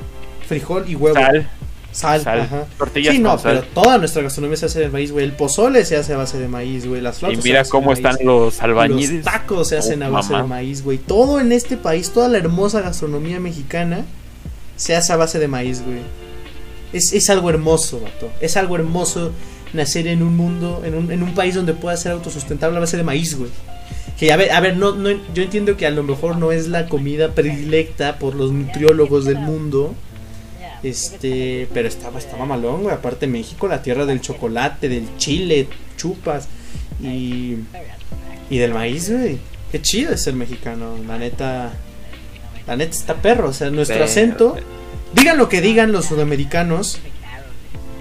frijol 0.47 0.86
y 0.88 0.95
huevo. 0.95 1.15
Sal, 1.15 1.49
Sal, 1.98 2.22
sal. 2.22 2.42
ajá. 2.42 2.66
Tortillas 2.78 3.14
Sí, 3.16 3.20
no, 3.20 3.32
con 3.32 3.42
pero 3.42 3.60
sal. 3.62 3.70
toda 3.74 3.98
nuestra 3.98 4.22
gastronomía 4.22 4.58
se 4.58 4.66
hace 4.68 4.80
de 4.82 4.90
maíz, 4.90 5.12
güey. 5.12 5.26
El 5.26 5.32
pozole 5.34 5.84
se 5.86 5.96
hace 5.98 6.14
a 6.14 6.18
base 6.18 6.38
de 6.38 6.48
maíz, 6.48 6.86
güey. 6.88 7.02
Las 7.02 7.18
Y 7.18 7.20
flautas 7.20 7.44
se 7.44 7.50
mira 7.50 7.64
cómo 7.66 7.88
maíz. 7.88 7.98
están 8.00 8.18
los 8.26 8.62
albañiles. 8.62 9.12
Los 9.16 9.24
tacos 9.26 9.68
se 9.70 9.78
hacen 9.78 10.04
Oh, 10.04 10.06
a 10.06 10.10
base 10.10 10.32
mamá. 10.32 10.44
de 10.44 10.50
maíz, 10.50 10.84
güey. 10.84 10.98
Todo 11.00 11.40
en 11.40 11.52
este 11.52 11.76
país, 11.78 12.12
toda 12.12 12.28
la 12.30 12.38
hermosa 12.38 12.82
gastronomía 12.82 13.40
mexicana 13.40 14.06
se 14.76 14.96
hace 14.96 15.12
a 15.14 15.16
base 15.16 15.40
de 15.40 15.48
maíz, 15.48 15.82
güey. 15.84 16.00
Es, 16.94 17.14
es 17.14 17.30
algo 17.30 17.50
hermoso, 17.50 18.00
vato. 18.00 18.30
Es 18.42 18.58
algo 18.58 18.76
hermoso 18.76 19.32
nacer 19.74 20.08
en 20.08 20.24
un 20.24 20.38
mundo, 20.38 20.82
en 20.86 20.96
un, 20.96 21.12
en 21.12 21.24
un 21.24 21.34
país 21.36 21.56
donde 21.56 21.74
pueda 21.74 21.98
ser 21.98 22.14
autosustentable 22.14 22.78
a 22.78 22.82
base 22.82 22.96
de 22.98 23.04
maíz, 23.04 23.38
güey. 23.38 23.50
Que 24.18 24.32
a 24.32 24.38
ver, 24.38 24.52
a 24.52 24.60
ver, 24.62 24.78
no, 24.78 24.96
no, 24.96 25.10
yo 25.34 25.44
entiendo 25.44 25.78
que 25.78 25.86
a 25.86 25.92
lo 25.92 26.02
mejor 26.04 26.38
no 26.38 26.52
es 26.52 26.68
la 26.68 26.88
comida 26.88 27.34
predilecta 27.34 28.18
por 28.18 28.34
los 28.36 28.52
nutriólogos 28.52 29.26
del 29.26 29.38
mundo. 29.40 29.94
Este, 30.84 31.68
pero 31.74 31.88
estaba, 31.88 32.20
estaba 32.20 32.46
malón, 32.46 32.84
güey. 32.84 32.96
Aparte 32.96 33.28
México, 33.28 33.68
la 33.68 33.82
tierra 33.82 34.06
del 34.06 34.22
chocolate, 34.22 34.90
del 34.90 35.08
chile, 35.18 35.68
chupas 35.98 36.48
y, 37.02 37.56
y 38.50 38.58
del 38.58 38.74
maíz, 38.74 39.12
güey. 39.12 39.38
Qué 39.72 39.82
chido 39.82 40.13
es 40.13 40.22
ser 40.22 40.34
mexicano, 40.34 40.98
la 41.08 41.18
neta. 41.18 41.74
La 42.68 42.76
neta 42.76 42.92
está 42.92 43.16
perro, 43.16 43.50
o 43.50 43.54
sea, 43.54 43.70
nuestro 43.70 44.04
acento. 44.04 44.58
Digan 45.13 45.38
lo 45.38 45.48
que 45.50 45.62
digan 45.62 45.92
los 45.92 46.06
sudamericanos, 46.06 47.00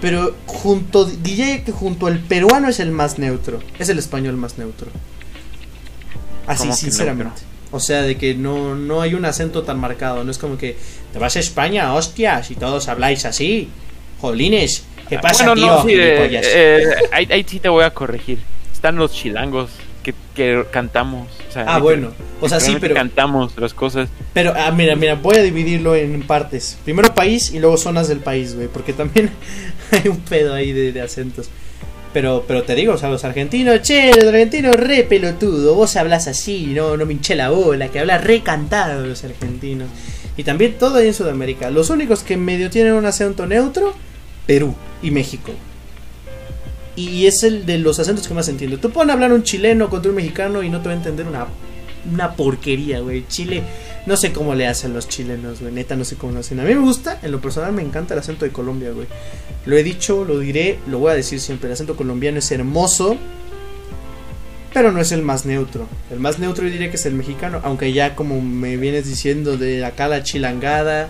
pero 0.01 0.35
junto, 0.47 1.05
diría 1.05 1.65
que 1.65 1.73
junto 1.73 2.07
al 2.07 2.19
peruano 2.19 2.69
es 2.69 2.81
el 2.81 2.91
más 2.91 3.19
neutro, 3.19 3.61
es 3.79 3.89
el 3.89 3.99
español 3.99 4.37
más 4.37 4.59
neutro. 4.59 4.89
Así, 6.47 6.63
¿Cómo 6.63 6.73
que 6.73 6.81
sinceramente. 6.81 7.41
neutro? 7.41 7.56
O 7.77 7.81
sea, 7.81 8.03
de 8.03 8.17
que 8.17 8.35
no, 8.35 8.75
no 8.75 9.03
hay 9.03 9.15
un 9.15 9.25
acento 9.27 9.63
tan 9.63 9.79
marcado, 9.79 10.25
no 10.25 10.31
es 10.31 10.39
como 10.39 10.57
que 10.57 10.77
te 11.13 11.19
vas 11.19 11.37
a 11.37 11.41
España, 11.41 11.93
hostias, 11.93 12.51
y 12.51 12.55
todos 12.55 12.89
habláis 12.89 13.25
así. 13.27 13.69
Jolines, 14.21 14.85
¿qué 15.11 15.19
pasa, 15.19 15.45
bueno, 15.45 15.61
tío? 15.61 15.67
no, 15.67 15.83
sí, 15.83 15.93
eh, 15.93 16.41
eh, 16.43 16.85
ahí, 17.13 17.29
ahí 17.31 17.45
sí 17.47 17.61
te 17.61 17.69
voy 17.69 17.85
a 17.85 17.91
corregir. 17.91 18.39
Están 18.73 18.97
los 18.97 19.13
chilangos 19.13 19.71
que, 20.03 20.15
que 20.35 20.65
cantamos. 20.71 21.29
o 21.49 21.53
sea, 21.53 21.65
ah, 21.67 21.79
bueno, 21.79 22.13
o 22.41 22.49
sea, 22.49 22.61
sí, 22.61 22.79
pero, 22.81 22.95
Cantamos 22.95 23.59
las 23.59 23.75
cosas. 23.75 24.09
pero, 24.33 24.55
ah, 24.57 24.71
mira, 24.71 24.97
mira, 24.97 25.15
voy 25.17 25.37
a 25.37 25.43
dividirlo 25.43 25.95
en 25.95 26.23
partes. 26.23 26.79
Primero 26.85 27.15
país 27.15 27.53
y 27.53 27.59
luego 27.59 27.77
zonas 27.77 28.09
del 28.09 28.21
país, 28.21 28.55
güey, 28.55 28.69
porque 28.69 28.95
también 28.95 29.31
hay 29.91 30.09
un 30.09 30.21
pedo 30.21 30.55
ahí 30.55 30.73
de, 30.73 30.93
de 30.93 31.01
acentos. 31.03 31.51
Pero, 32.17 32.47
pero 32.49 32.63
te 32.63 32.75
digo, 32.75 32.95
o 32.95 32.97
sea, 32.97 33.11
los 33.11 33.25
argentinos, 33.25 33.83
che, 33.83 34.11
los 34.15 34.25
argentinos 34.25 34.75
re 34.75 35.05
pelotudo, 35.05 35.75
vos 35.75 35.97
hablas 35.97 36.27
así, 36.29 36.69
no, 36.69 36.97
no 36.97 37.05
me 37.05 37.13
hinché 37.13 37.35
la 37.35 37.51
bola, 37.51 37.89
que 37.89 38.01
hablas 38.01 38.25
re 38.25 38.43
cantado 38.43 39.07
los 39.07 39.23
argentinos. 39.23 39.91
Y 40.35 40.43
también 40.43 40.79
todo 40.79 40.97
ahí 40.97 41.09
en 41.09 41.13
Sudamérica. 41.13 41.69
Los 41.69 41.91
únicos 41.91 42.23
que 42.23 42.39
medio 42.39 42.71
tienen 42.71 42.95
un 42.95 43.05
acento 43.05 43.47
neutro, 43.47 43.93
Perú 44.47 44.75
y 45.03 45.11
México. 45.11 45.53
Y 46.97 47.27
es 47.27 47.43
el 47.43 47.67
de 47.67 47.77
los 47.77 47.99
acentos 47.99 48.27
que 48.27 48.33
más 48.33 48.49
entiendo. 48.49 48.79
Tú 48.79 48.89
puedes 48.89 49.13
hablar 49.13 49.35
un 49.35 49.43
chileno 49.43 49.91
contra 49.91 50.09
un 50.09 50.17
mexicano 50.17 50.63
y 50.63 50.71
no 50.71 50.81
te 50.81 50.89
va 50.89 50.95
a 50.95 50.97
entender 50.97 51.27
una, 51.27 51.49
una 52.13 52.35
porquería, 52.35 53.01
güey. 53.01 53.27
Chile, 53.29 53.63
no 54.07 54.17
sé 54.17 54.33
cómo 54.33 54.55
le 54.55 54.67
hacen 54.67 54.93
los 54.95 55.09
chilenos, 55.09 55.61
güey. 55.61 55.73
Neta, 55.73 55.97
no 55.97 56.05
sé 56.05 56.17
cómo 56.17 56.33
lo 56.33 56.41
hacen. 56.41 56.61
A 56.61 56.65
mí 56.65 56.75
me 56.75 56.81
gusta, 56.81 57.19
en 57.23 57.33
lo 57.33 57.41
personal 57.41 57.73
me 57.73 57.83
encanta 57.83 58.15
el 58.15 58.21
acento 58.21 58.45
de 58.45 58.53
Colombia, 58.53 58.91
güey. 58.93 59.07
Lo 59.65 59.77
he 59.77 59.83
dicho, 59.83 60.25
lo 60.25 60.39
diré, 60.39 60.79
lo 60.87 60.99
voy 60.99 61.11
a 61.11 61.15
decir 61.15 61.41
siempre. 61.41 61.69
El 61.69 61.73
acento 61.75 61.97
colombiano 61.97 62.39
es 62.39 62.51
hermoso. 62.53 63.17
pero 64.73 64.93
no 64.93 65.01
es 65.01 65.11
el 65.11 65.23
más 65.23 65.47
neutro. 65.47 65.89
El 66.11 66.21
más 66.21 66.39
neutro 66.39 66.65
yo 66.67 66.71
diría 66.71 66.91
que 66.91 66.97
es 66.97 67.07
el 67.07 67.15
mexicano, 67.15 67.61
aunque 67.65 67.93
ya 67.95 68.15
como 68.15 68.43
me 68.43 68.77
vienes 68.77 69.07
diciendo 69.07 69.57
de 69.57 69.85
acá 69.87 70.07
la 70.07 70.23
chilangada 70.23 71.09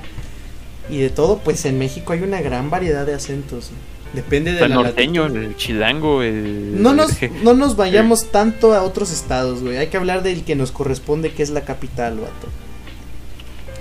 y 0.88 0.98
de 0.98 1.10
todo, 1.10 1.38
pues 1.38 1.64
en 1.64 1.76
México 1.76 2.12
hay 2.12 2.22
una 2.22 2.40
gran 2.40 2.70
variedad 2.70 3.04
de 3.04 3.14
acentos. 3.14 3.72
Depende 4.12 4.52
de 4.52 4.62
El 4.62 4.70
la 4.70 4.76
norteño, 4.76 5.22
latitud. 5.28 5.44
el 5.44 5.56
chilango, 5.56 6.22
el... 6.22 6.80
No 6.82 6.94
nos, 6.94 7.10
no 7.42 7.54
nos 7.54 7.76
vayamos 7.76 8.30
tanto 8.30 8.72
a 8.74 8.82
otros 8.82 9.10
estados, 9.12 9.62
güey. 9.62 9.76
Hay 9.76 9.88
que 9.88 9.96
hablar 9.96 10.22
del 10.22 10.42
que 10.44 10.54
nos 10.56 10.72
corresponde, 10.72 11.32
que 11.32 11.42
es 11.42 11.50
la 11.50 11.62
capital, 11.62 12.16
vato. 12.18 12.48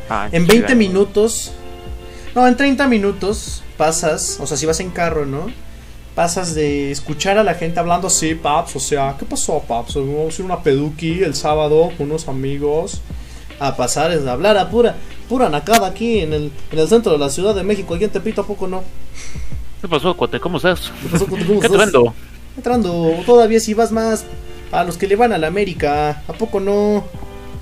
Ah, 0.09 0.27
En 0.31 0.45
20 0.45 0.53
chilango. 0.67 0.75
minutos, 0.77 1.51
no, 2.35 2.47
en 2.47 2.57
30 2.57 2.87
minutos 2.87 3.63
pasas, 3.77 4.37
o 4.41 4.47
sea, 4.47 4.57
si 4.57 4.65
vas 4.65 4.79
en 4.81 4.89
carro, 4.91 5.25
¿no? 5.25 5.47
Pasas 6.15 6.53
de 6.55 6.91
escuchar 6.91 7.37
a 7.37 7.43
la 7.43 7.55
gente 7.55 7.79
hablando 7.79 8.07
así, 8.07 8.35
paps, 8.35 8.75
o 8.75 8.79
sea, 8.79 9.15
¿qué 9.19 9.25
pasó, 9.25 9.59
paps? 9.67 9.95
Vamos 9.95 10.25
a 10.25 10.27
hacer 10.29 10.45
una 10.45 10.61
peduqui 10.63 11.23
el 11.23 11.35
sábado 11.35 11.91
con 11.97 12.07
unos 12.09 12.27
amigos. 12.27 13.01
A 13.59 13.77
pasar 13.77 14.17
de 14.19 14.29
hablar 14.29 14.57
a 14.57 14.69
pura, 14.69 14.97
pura 15.29 15.47
nacada 15.49 15.87
aquí 15.87 16.19
en 16.19 16.33
el, 16.33 16.51
en 16.71 16.79
el 16.79 16.87
centro 16.89 17.13
de 17.13 17.17
la 17.17 17.29
Ciudad 17.29 17.55
de 17.55 17.63
México. 17.63 17.95
Aquí 17.95 18.03
en 18.03 18.09
Tepito, 18.09 18.41
¿a 18.41 18.47
poco 18.47 18.67
no? 18.67 18.83
¿Qué 19.85 19.89
pasó, 19.89 20.17
Cote? 20.17 20.39
¿Cómo 20.39 20.57
estás? 20.57 20.91
¿Qué 21.03 21.09
pasó, 21.09 21.27
Cote? 21.27 21.45
¿Cómo 21.45 21.59
¿Qué 21.59 21.67
te 21.69 21.75
estás? 21.75 21.91
vendo? 21.93 22.15
Entrando, 22.57 23.21
todavía 23.23 23.59
si 23.59 23.75
vas 23.75 23.91
más 23.91 24.25
a 24.71 24.83
los 24.83 24.97
que 24.97 25.05
le 25.07 25.15
van 25.15 25.31
a 25.31 25.37
la 25.37 25.45
América, 25.45 26.23
¿a 26.27 26.33
poco 26.33 26.59
no? 26.59 27.05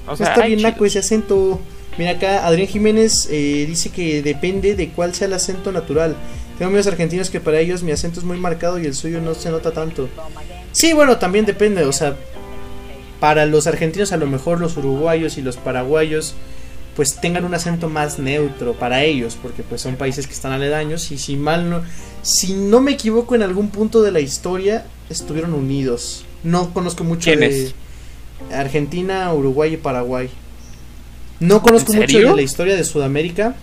O 0.08 0.16
sea, 0.16 0.28
Está 0.28 0.46
bien 0.46 0.60
chido. 0.60 0.70
naco 0.72 0.86
ese 0.86 1.00
acento. 1.00 1.60
Mira 1.98 2.12
acá, 2.12 2.48
Adrián 2.48 2.70
Jiménez 2.70 3.28
eh, 3.30 3.66
dice 3.68 3.90
que 3.90 4.22
depende 4.22 4.74
de 4.76 4.88
cuál 4.92 5.14
sea 5.14 5.28
el 5.28 5.34
acento 5.34 5.74
natural. 5.74 6.16
Tengo 6.58 6.70
amigos 6.70 6.88
argentinos 6.88 7.30
que 7.30 7.42
para 7.42 7.60
ellos 7.60 7.84
mi 7.84 7.92
acento 7.92 8.22
es 8.22 8.26
muy 8.26 8.38
marcado 8.38 8.80
y 8.80 8.86
el 8.86 8.94
suyo 8.94 9.20
no 9.20 9.34
se 9.34 9.52
nota 9.52 9.72
tanto. 9.74 10.08
Sí, 10.72 10.94
bueno, 10.94 11.18
también 11.18 11.44
depende, 11.46 11.84
o 11.84 11.92
sea, 11.92 12.16
para 13.20 13.46
los 13.46 13.68
argentinos 13.68 14.14
a 14.14 14.18
lo 14.18 14.28
mejor 14.28 14.62
los 14.62 14.78
uruguayos 14.78 15.38
y 15.38 15.42
los 15.42 15.58
paraguayos 15.58 16.36
pues 16.96 17.16
tengan 17.20 17.46
un 17.46 17.54
acento 17.54 17.90
más 17.90 18.20
neutro 18.20 18.74
para 18.74 19.04
ellos, 19.04 19.38
porque 19.42 19.64
pues 19.64 19.82
son 19.82 19.96
países 19.96 20.28
que 20.28 20.34
están 20.34 20.52
aledaños 20.52 21.12
y 21.12 21.18
si 21.18 21.36
mal 21.36 21.70
no, 21.70 21.82
si 22.22 22.54
no 22.54 22.82
me 22.82 22.92
equivoco 22.92 23.36
en 23.36 23.42
algún 23.42 23.70
punto 23.70 24.02
de 24.02 24.12
la 24.12 24.20
historia 24.20 24.86
estuvieron 25.10 25.54
unidos. 25.54 26.26
No 26.44 26.74
conozco 26.74 27.04
mucho 27.04 27.32
de. 27.32 27.74
Argentina, 28.52 29.34
Uruguay 29.34 29.76
y 29.76 29.78
Paraguay. 29.78 30.30
No 31.40 31.62
conozco 31.62 31.94
¿En 31.94 32.00
mucho 32.00 32.20
de 32.20 32.36
la 32.36 32.42
historia 32.42 32.76
de 32.76 32.84
Sudamérica. 32.84 33.56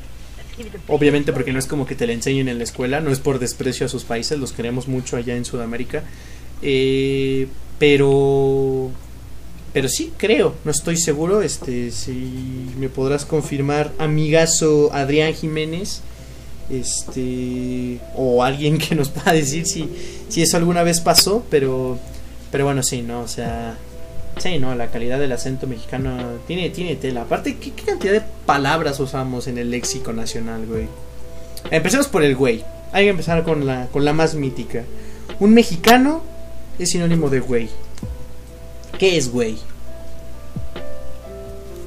Obviamente 0.88 1.32
porque 1.32 1.52
no 1.52 1.58
es 1.58 1.66
como 1.66 1.86
que 1.86 1.94
te 1.94 2.06
la 2.06 2.12
enseñen 2.12 2.48
en 2.48 2.58
la 2.58 2.64
escuela, 2.64 3.00
no 3.00 3.10
es 3.10 3.18
por 3.18 3.38
desprecio 3.38 3.86
a 3.86 3.88
sus 3.88 4.04
países, 4.04 4.38
los 4.38 4.52
queremos 4.52 4.88
mucho 4.88 5.16
allá 5.16 5.34
en 5.36 5.44
Sudamérica. 5.44 6.02
Eh, 6.60 7.46
pero 7.78 8.90
pero 9.72 9.88
sí 9.88 10.12
creo, 10.16 10.54
no 10.64 10.70
estoy 10.70 10.96
seguro, 10.96 11.42
este 11.42 11.90
si 11.90 12.70
me 12.78 12.88
podrás 12.88 13.24
confirmar, 13.24 13.92
amigazo 13.98 14.90
Adrián 14.92 15.34
Jiménez, 15.34 16.02
este 16.70 17.98
o 18.14 18.42
alguien 18.42 18.78
que 18.78 18.94
nos 18.94 19.08
pueda 19.10 19.32
decir 19.32 19.66
si 19.66 19.88
si 20.28 20.42
eso 20.42 20.56
alguna 20.56 20.82
vez 20.82 21.00
pasó, 21.00 21.44
pero 21.50 21.98
pero 22.50 22.64
bueno, 22.64 22.82
sí, 22.82 23.02
no, 23.02 23.20
o 23.20 23.28
sea, 23.28 23.76
Sí, 24.38 24.58
no, 24.58 24.74
la 24.74 24.90
calidad 24.90 25.18
del 25.18 25.32
acento 25.32 25.66
mexicano 25.66 26.16
tiene, 26.46 26.70
tiene 26.70 26.96
tela. 26.96 27.22
Aparte, 27.22 27.56
¿qué, 27.56 27.72
cantidad 27.72 28.12
de 28.12 28.22
palabras 28.46 28.98
usamos 28.98 29.46
en 29.48 29.58
el 29.58 29.70
léxico 29.70 30.14
nacional, 30.14 30.64
güey? 30.66 30.86
Empecemos 31.70 32.08
por 32.08 32.22
el 32.22 32.36
güey. 32.36 32.64
Hay 32.92 33.04
que 33.04 33.10
empezar 33.10 33.42
con 33.44 33.66
la, 33.66 33.88
con 33.88 34.04
la 34.04 34.14
más 34.14 34.34
mítica. 34.34 34.84
Un 35.40 35.52
mexicano 35.52 36.22
es 36.78 36.90
sinónimo 36.90 37.28
de 37.28 37.40
güey. 37.40 37.68
¿Qué 39.00 39.16
es 39.16 39.32
güey? 39.32 39.56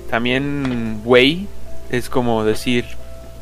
También, 0.09 1.01
güey, 1.03 1.47
es 1.89 2.09
como 2.09 2.43
decir, 2.43 2.85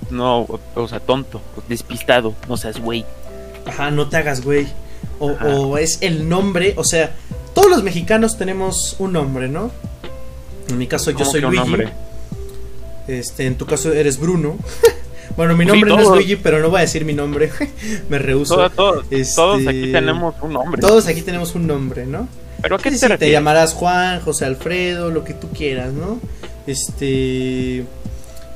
no, 0.10 0.46
o 0.76 0.88
sea, 0.88 1.00
tonto, 1.00 1.42
despistado, 1.68 2.34
no 2.48 2.58
seas 2.58 2.80
güey. 2.80 3.06
Ajá, 3.66 3.92
no 3.92 4.08
te 4.10 4.18
hagas 4.18 4.44
güey. 4.44 4.68
O, 5.20 5.32
o 5.32 5.78
es 5.78 6.00
el 6.02 6.28
nombre, 6.30 6.74
o 6.78 6.84
sea, 6.84 7.12
todos 7.54 7.70
los 7.70 7.84
mexicanos 7.84 8.38
tenemos 8.38 8.96
un 9.00 9.14
nombre, 9.14 9.48
¿no? 9.48 9.72
En 10.70 10.78
mi 10.78 10.88
caso 10.88 11.12
yo 11.12 11.18
¿Cómo 11.20 11.32
soy 11.32 11.42
Luigi. 11.42 11.58
nombre? 11.58 11.90
Este, 13.08 13.46
en 13.46 13.56
tu 13.58 13.66
caso 13.66 13.92
eres 13.94 14.18
Bruno. 14.20 14.58
bueno, 15.38 15.56
mi 15.58 15.66
Sí, 15.66 15.72
nombre 15.72 15.90
no 15.92 16.00
es. 16.02 16.08
Luigi, 16.08 16.36
pero 16.38 16.60
no 16.60 16.70
voy 16.70 16.80
a 16.80 16.82
decir 16.82 17.04
mi 17.06 17.14
nombre. 17.14 17.52
Me 18.10 18.18
rehuso. 18.20 18.56
Todo- 18.56 18.70
todo- 18.70 19.04
Este, 19.12 19.36
Todos 19.36 19.68
aquí 19.68 19.92
tenemos 19.92 20.36
un 20.42 20.54
nombre. 20.54 20.82
Todos 20.82 21.08
aquí 21.08 21.22
tenemos 21.22 21.54
un 21.56 21.68
nombre, 21.68 22.06
¿no? 22.06 22.28
¿Pero 22.62 22.76
a 22.76 22.80
qué 22.80 22.92
Sí, 22.92 23.00
te 23.00 23.08
sí, 23.08 23.18
te 23.18 23.32
llamarás 23.32 23.74
Juan, 23.74 24.20
José 24.22 24.46
Alfredo, 24.46 25.10
lo 25.12 25.24
que 25.24 25.34
tú 25.34 25.50
quieras, 25.50 25.92
¿no? 25.94 26.20
Este. 26.68 27.86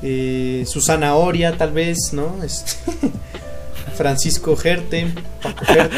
eh, 0.02 0.64
Susana 0.66 1.14
Oria, 1.16 1.56
tal 1.56 1.72
vez, 1.72 2.12
¿no? 2.12 2.42
Este, 2.44 2.76
Francisco 3.96 4.56
Gerte, 4.56 5.08
Paco 5.42 5.64
Gerte. 5.64 5.96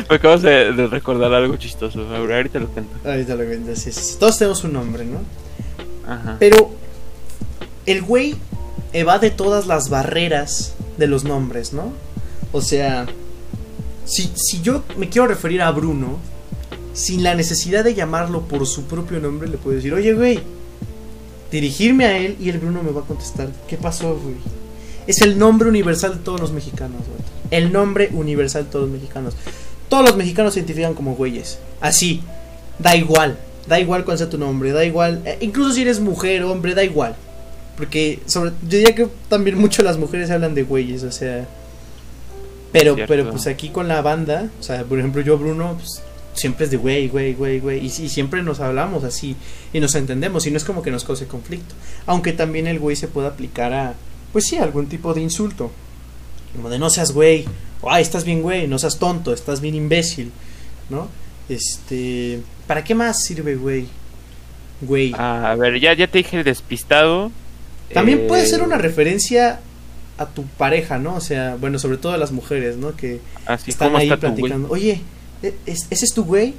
Me 0.10 0.16
acabas 0.16 0.42
de, 0.42 0.72
de 0.72 0.86
recordar 0.88 1.32
algo 1.32 1.56
chistoso. 1.56 2.06
Ahorita 2.14 2.58
lo 2.58 2.68
cuento. 2.68 3.08
Ahorita 3.08 3.34
lo 3.36 3.44
cuento, 3.44 3.74
sí, 3.76 3.92
sí. 3.92 4.16
Todos 4.18 4.38
tenemos 4.38 4.64
un 4.64 4.72
nombre, 4.72 5.04
¿no? 5.04 5.20
Ajá. 6.10 6.36
Pero 6.40 6.70
el 7.86 8.02
güey 8.02 8.34
evade 8.92 9.30
todas 9.30 9.66
las 9.66 9.88
barreras 9.90 10.74
de 10.98 11.06
los 11.06 11.22
nombres, 11.24 11.72
¿no? 11.72 11.92
O 12.52 12.60
sea, 12.60 13.06
si, 14.04 14.32
si 14.34 14.60
yo 14.60 14.82
me 14.96 15.08
quiero 15.08 15.28
referir 15.28 15.62
a 15.62 15.70
Bruno, 15.70 16.18
sin 16.92 17.22
la 17.22 17.34
necesidad 17.34 17.84
de 17.84 17.94
llamarlo 17.94 18.42
por 18.42 18.66
su 18.66 18.84
propio 18.84 19.20
nombre, 19.20 19.48
le 19.48 19.56
puedo 19.58 19.76
decir, 19.76 19.92
oye, 19.94 20.12
güey, 20.14 20.40
dirigirme 21.50 22.04
a 22.06 22.18
él 22.18 22.36
y 22.40 22.48
el 22.48 22.58
Bruno 22.58 22.82
me 22.82 22.90
va 22.92 23.00
a 23.02 23.04
contestar, 23.04 23.48
¿qué 23.68 23.76
pasó, 23.76 24.18
güey? 24.18 24.36
Es 25.06 25.22
el 25.22 25.38
nombre 25.38 25.68
universal 25.68 26.18
de 26.18 26.24
todos 26.24 26.40
los 26.40 26.52
mexicanos, 26.52 27.00
güey. 27.00 27.20
El 27.50 27.72
nombre 27.72 28.10
universal 28.12 28.64
de 28.64 28.70
todos 28.70 28.84
los 28.88 28.92
mexicanos. 28.92 29.34
Todos 29.88 30.04
los 30.04 30.16
mexicanos 30.16 30.54
se 30.54 30.60
identifican 30.60 30.94
como 30.94 31.16
güeyes. 31.16 31.58
Así, 31.80 32.22
da 32.78 32.94
igual. 32.94 33.38
Da 33.66 33.80
igual 33.80 34.04
cuál 34.04 34.18
sea 34.18 34.30
tu 34.30 34.38
nombre, 34.38 34.72
da 34.72 34.84
igual. 34.84 35.22
eh, 35.24 35.38
incluso 35.40 35.72
si 35.72 35.82
eres 35.82 36.00
mujer, 36.00 36.44
hombre, 36.44 36.74
da 36.74 36.84
igual. 36.84 37.16
Porque 37.76 38.20
sobre, 38.26 38.50
yo 38.62 38.78
diría 38.78 38.94
que 38.94 39.08
también 39.28 39.58
mucho 39.58 39.82
las 39.82 39.96
mujeres 39.98 40.30
hablan 40.30 40.54
de 40.54 40.62
güeyes, 40.62 41.02
o 41.02 41.10
sea. 41.10 41.46
Pero, 42.72 42.94
Cierto. 42.94 43.12
pero 43.12 43.30
pues 43.30 43.46
aquí 43.48 43.70
con 43.70 43.88
la 43.88 44.00
banda, 44.00 44.48
o 44.60 44.62
sea, 44.62 44.84
por 44.84 44.98
ejemplo 44.98 45.22
yo, 45.22 45.38
Bruno, 45.38 45.76
pues, 45.76 46.02
siempre 46.34 46.64
es 46.64 46.70
de 46.70 46.76
güey, 46.76 47.08
güey, 47.08 47.34
güey, 47.34 47.60
güey. 47.60 47.84
Y, 47.84 47.90
sí, 47.90 48.08
siempre 48.08 48.42
nos 48.42 48.60
hablamos 48.60 49.04
así 49.04 49.36
y 49.72 49.80
nos 49.80 49.94
entendemos 49.94 50.46
y 50.46 50.50
no 50.50 50.56
es 50.56 50.64
como 50.64 50.82
que 50.82 50.90
nos 50.90 51.04
cause 51.04 51.26
conflicto. 51.26 51.74
Aunque 52.06 52.32
también 52.32 52.66
el 52.66 52.78
güey 52.78 52.96
se 52.96 53.08
puede 53.08 53.28
aplicar 53.28 53.72
a, 53.72 53.94
pues 54.32 54.46
sí, 54.46 54.56
algún 54.58 54.86
tipo 54.86 55.12
de 55.14 55.20
insulto. 55.20 55.70
Como 56.54 56.68
de 56.70 56.78
no 56.78 56.90
seas 56.90 57.12
güey, 57.12 57.44
o 57.80 57.90
ay, 57.90 58.02
estás 58.02 58.24
bien 58.24 58.42
güey, 58.42 58.66
no 58.66 58.78
seas 58.78 58.98
tonto, 58.98 59.32
estás 59.32 59.60
bien 59.60 59.74
imbécil, 59.74 60.32
¿no? 60.88 61.08
Este, 61.48 62.40
¿para 62.66 62.82
qué 62.84 62.94
más 62.94 63.22
sirve 63.24 63.54
güey? 63.56 63.86
Güey. 64.80 65.12
Ah, 65.16 65.50
a 65.50 65.54
ver, 65.56 65.78
ya, 65.78 65.92
ya 65.94 66.06
te 66.06 66.18
dije 66.18 66.38
el 66.38 66.44
despistado. 66.44 67.30
También 67.92 68.20
Eh, 68.20 68.24
puede 68.28 68.46
ser 68.46 68.62
una 68.62 68.78
referencia 68.78 69.60
a 70.16 70.26
tu 70.26 70.44
pareja, 70.44 70.98
¿no? 70.98 71.14
O 71.16 71.20
sea, 71.20 71.56
bueno, 71.60 71.78
sobre 71.78 71.96
todo 71.98 72.12
a 72.12 72.18
las 72.18 72.32
mujeres, 72.32 72.76
¿no? 72.76 72.94
Que 72.96 73.20
Así 73.46 73.70
están 73.70 73.94
ahí 73.96 74.08
platicando. 74.08 74.68
Oye, 74.70 74.90
¿e- 74.92 74.94
es- 74.94 75.00
¿ese 75.42 76.04
es 76.04 76.12
tu 76.14 76.24
güey? 76.24 76.54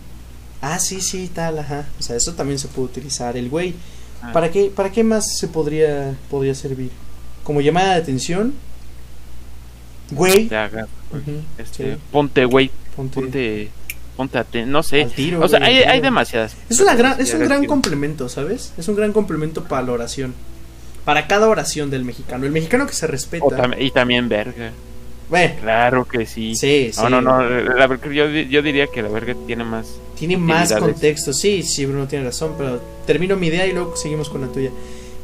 Ah, 0.62 0.80
sí, 0.80 1.02
sí, 1.02 1.30
tal, 1.34 1.60
ajá. 1.60 1.88
O 2.00 2.04
sea, 2.04 2.15
eso 2.15 2.34
también 2.34 2.60
se 2.60 2.67
puede 2.67 2.86
utilizar. 2.88 3.36
El 3.38 3.50
güey, 3.50 3.74
Ah. 4.22 4.32
¿para 4.34 4.52
qué, 4.52 4.72
para 4.76 4.91
qué 4.91 5.04
más 5.04 5.26
se 5.39 5.48
podría, 5.48 6.15
podría 6.30 6.54
servir? 6.54 6.91
Como 7.44 7.62
llamada 7.62 7.96
de 7.96 8.02
atención. 8.02 8.54
Güey. 10.12 10.48
Te 10.48 10.56
haga, 10.58 10.88
Ujú, 11.12 11.41
este, 11.58 11.94
sí, 11.96 12.00
Ponte, 12.12 12.46
güey. 12.46 12.70
ponte 12.96 13.22
Ponte. 13.22 13.70
Ponte 14.17 14.38
aten- 14.39 14.65
No 14.67 14.84
sé. 14.84 15.06
tiro, 15.15 15.41
O 15.41 15.48
sea, 15.48 15.60
güey, 15.60 15.78
hay, 15.78 15.84
hay 15.84 16.02
demasiadas. 16.02 16.56
Es, 16.70 16.80
una 16.82 16.96
gran, 16.96 17.20
es 17.20 17.34
un 17.34 17.39
gran 17.39 17.65
complemento, 17.65 18.28
¿sabes? 18.30 18.74
Es 18.78 18.88
un 18.88 18.96
gran 18.96 19.13
complemento 19.13 19.63
para 19.63 19.82
la 19.84 19.94
oración. 19.94 20.34
Para 21.06 21.28
cada 21.28 21.48
oración 21.48 21.89
del 21.89 22.04
mexicano. 22.06 22.46
El 22.46 22.52
mexicano 22.52 22.86
que 22.86 22.94
se 22.94 23.08
respeta. 23.08 23.46
Tam- 23.48 23.76
y 23.80 23.89
también 23.91 24.28
verga. 24.30 24.72
Bueno, 25.32 25.56
Claro 25.62 26.06
que 26.06 26.26
sí. 26.26 26.56
sí, 26.56 26.91
sí. 26.91 27.02
No, 27.02 27.10
no, 27.10 27.22
no. 27.22 27.41
La 27.41 27.88
yo, 27.88 28.28
yo 28.28 28.62
diría 28.62 28.88
que 28.88 29.02
la 29.02 29.08
verga 29.08 29.34
tiene 29.48 29.63
más. 29.63 29.88
Tiene 30.20 30.36
más 30.36 30.74
contexto. 30.74 31.32
Sí, 31.32 31.63
sí, 31.63 31.86
Bruno 31.86 32.06
tiene 32.06 32.26
razón, 32.26 32.54
pero 32.58 32.82
termino 33.08 33.38
mi 33.38 33.48
idea 33.48 33.65
y 33.65 33.72
luego 33.72 33.96
seguimos 33.96 34.30
con 34.30 34.41
la 34.41 34.48
tuya. 34.48 34.72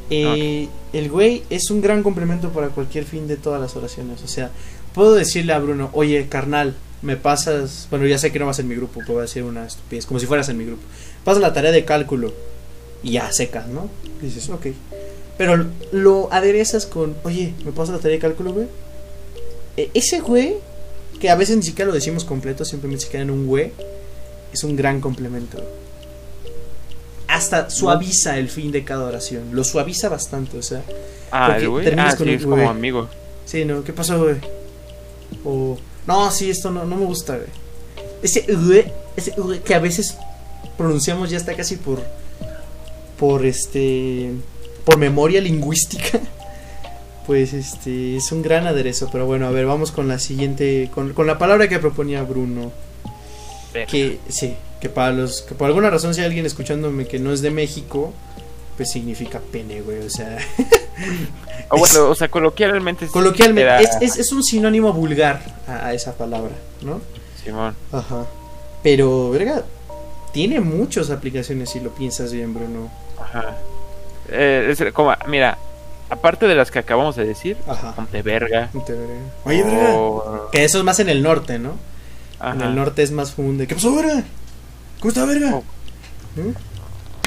Eh, 0.10 0.70
El 0.94 1.10
güey 1.10 1.44
es 1.50 1.70
un 1.70 1.82
gran 1.82 2.04
complemento 2.04 2.50
para 2.52 2.70
cualquier 2.70 3.04
fin 3.04 3.28
de 3.28 3.36
todas 3.36 3.60
las 3.60 3.76
oraciones. 3.76 4.24
O 4.24 4.28
sea, 4.30 4.50
puedo 4.94 5.14
decirle 5.14 5.52
a 5.52 5.60
Bruno, 5.60 5.90
oye, 5.92 6.28
carnal, 6.30 6.74
me 7.02 7.18
pasas. 7.18 7.88
Bueno, 7.90 8.06
ya 8.08 8.18
sé 8.18 8.32
que 8.32 8.40
no 8.40 8.46
vas 8.46 8.60
en 8.60 8.70
mi 8.70 8.76
grupo, 8.76 9.02
pero 9.02 9.16
voy 9.16 9.20
a 9.20 9.22
decir 9.24 9.44
una 9.44 9.68
estupidez, 9.68 10.06
como 10.06 10.22
si 10.22 10.26
fueras 10.26 10.48
en 10.48 10.58
mi 10.58 10.64
grupo. 10.64 10.84
Pasa 11.26 11.42
la 11.42 11.52
tarea 11.52 11.74
de 11.74 11.84
cálculo 11.84 12.34
y 13.04 13.12
ya 13.12 13.30
secas, 13.34 13.68
¿no? 13.68 13.90
Dices, 14.22 14.50
ok. 14.50 14.68
Pero 15.38 15.66
lo 15.92 16.32
aderezas 16.32 16.86
con, 16.86 17.18
oye, 17.24 17.54
¿me 17.66 17.74
pasas 17.74 17.96
la 17.96 18.02
tarea 18.02 18.16
de 18.16 18.22
cálculo, 18.22 18.54
güey? 18.54 18.68
E- 19.78 19.90
ese 19.94 20.20
güey, 20.20 20.56
que 21.22 21.30
a 21.30 21.36
veces 21.36 21.56
ni 21.58 21.64
siquiera 21.64 21.88
lo 21.88 21.94
decimos 21.96 22.26
completo, 22.26 22.66
simplemente 22.66 23.06
se 23.06 23.12
queda 23.12 23.22
en 23.22 23.32
un 23.32 23.48
güey, 23.48 23.72
es 24.52 24.64
un 24.64 24.76
gran 24.76 25.00
complemento. 25.02 25.64
hasta 27.28 27.70
suaviza 27.70 28.38
el 28.38 28.50
fin 28.50 28.72
de 28.72 28.84
cada 28.84 29.04
oración. 29.06 29.50
Lo 29.52 29.64
suaviza 29.64 30.10
bastante, 30.10 30.58
o 30.58 30.62
sea. 30.64 30.82
Ah, 31.32 31.48
Porque 31.48 31.64
el 31.64 31.70
güey. 31.70 31.86
terminas 31.86 32.14
Ah, 32.14 32.18
con 32.18 32.28
sí, 32.28 32.34
es 32.34 32.44
como 32.44 32.70
amigo. 32.70 33.10
Sí, 33.46 33.66
no, 33.66 33.84
¿qué 33.84 33.94
pasó, 33.94 34.18
güey? 34.24 34.36
O. 35.44 35.78
No, 36.08 36.32
sí, 36.32 36.50
esto 36.50 36.72
no, 36.72 36.86
no 36.86 36.96
me 36.96 37.06
gusta, 37.06 37.36
güey. 37.36 37.50
Ese 38.24 38.42
güey, 38.54 38.86
ese 39.18 39.32
güey 39.38 39.60
que 39.60 39.76
a 39.76 39.80
veces 39.80 40.16
pronunciamos 40.78 41.30
ya 41.30 41.38
está 41.38 41.54
casi 41.56 41.76
por. 41.76 42.02
Por 43.20 43.46
este. 43.46 44.32
Por 44.86 44.98
memoria 44.98 45.42
lingüística. 45.42 46.20
Pues 47.28 47.54
este. 47.54 48.16
Es 48.18 48.32
un 48.32 48.42
gran 48.42 48.66
aderezo. 48.66 49.10
Pero 49.12 49.26
bueno, 49.28 49.46
a 49.48 49.52
ver, 49.52 49.66
vamos 49.68 49.92
con 49.92 50.08
la 50.08 50.18
siguiente. 50.18 50.90
Con, 50.94 51.14
con 51.14 51.28
la 51.28 51.38
palabra 51.38 51.68
que 51.68 51.78
proponía 51.78 52.24
Bruno. 52.24 52.72
Verga. 53.74 53.92
Que 53.92 54.20
sí, 54.30 54.56
que 54.82 54.90
para 54.90 55.12
los. 55.12 55.42
Que 55.44 55.54
por 55.54 55.68
alguna 55.68 55.90
razón, 55.90 56.14
si 56.14 56.22
hay 56.22 56.28
alguien 56.28 56.46
escuchándome 56.46 57.06
que 57.08 57.20
no 57.20 57.32
es 57.34 57.42
de 57.42 57.52
México. 57.52 58.14
Pues 58.78 58.92
significa 58.92 59.40
pene, 59.52 59.82
güey. 59.82 60.00
O 60.00 60.10
sea. 60.10 60.38
O 61.70 61.78
bueno, 61.78 62.10
o 62.10 62.16
sea, 62.16 62.28
coloquialmente. 62.30 63.06
es- 63.06 63.12
Coloquialmente, 63.12 63.62
era- 63.62 63.82
es, 63.82 63.90
es, 64.02 64.18
es 64.18 64.32
un 64.32 64.42
sinónimo 64.44 64.94
vulgar 64.94 65.44
a, 65.68 65.88
a 65.88 65.94
esa 65.94 66.16
palabra, 66.16 66.54
¿no? 66.82 67.02
Simón. 67.44 67.76
Ajá. 67.92 68.26
Pero, 68.82 69.30
verga, 69.32 69.64
tiene 70.34 70.60
muchas 70.62 71.10
aplicaciones 71.12 71.70
si 71.70 71.80
lo 71.82 71.90
piensas 71.94 72.32
bien, 72.32 72.54
Bruno. 72.54 72.90
Ajá. 73.22 73.58
Eh, 74.30 74.70
es 74.72 74.92
como, 74.94 75.14
mira, 75.28 75.58
aparte 76.10 76.48
de 76.48 76.56
las 76.56 76.72
que 76.72 76.80
acabamos 76.80 77.16
de 77.16 77.26
decir, 77.26 77.58
Ajá. 77.68 77.94
ponte 77.96 78.22
verga. 78.22 78.70
Ponte 78.74 78.94
verga. 78.94 79.16
Oye, 79.46 79.64
verga. 79.64 79.94
o- 79.96 80.50
Que 80.52 80.64
eso 80.64 80.78
es 80.80 80.84
más 80.84 81.00
en 81.00 81.10
el 81.10 81.22
norte, 81.24 81.60
¿no? 81.60 81.74
ajá. 82.40 82.54
En 82.56 82.62
el 82.62 82.76
norte 82.76 83.04
es 83.04 83.12
más 83.12 83.32
común 83.32 83.58
de. 83.58 83.68
¿Qué 83.68 83.76
pasó, 83.76 83.96
verga? 83.96 84.24
¿Cómo 85.00 85.10
está, 85.10 85.26
verga? 85.26 85.56
Oh. 85.56 85.64
¿Mm? 86.40 86.54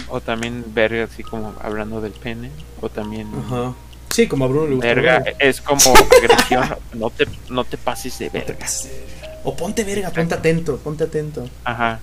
O 0.09 0.21
también 0.21 0.64
verga, 0.75 1.05
así 1.05 1.23
como 1.23 1.55
hablando 1.62 2.01
del 2.01 2.12
pene. 2.12 2.51
O 2.81 2.88
también 2.88 3.29
Ajá. 3.47 3.75
Sí, 4.11 4.27
como 4.27 4.45
a 4.45 4.49
Bruno 4.49 4.66
le 4.66 4.75
gusta. 4.75 4.88
verga 4.88 5.19
verga. 5.21 5.38
es 5.38 5.61
como 5.61 5.81
agresión. 5.95 6.77
no, 6.95 7.11
te, 7.11 7.27
no 7.49 7.64
te 7.64 7.77
pases 7.79 8.19
de 8.19 8.27
No 8.27 8.33
te 8.33 8.38
verga. 8.40 8.59
pases 8.59 8.85
de 8.90 8.99
verga. 9.21 9.38
O 9.45 9.55
ponte 9.57 9.85
verga, 9.85 10.11
ponte 10.11 10.35
atento, 10.35 10.77
ponte 10.79 11.05
atento. 11.05 11.49
Ajá. 11.64 12.01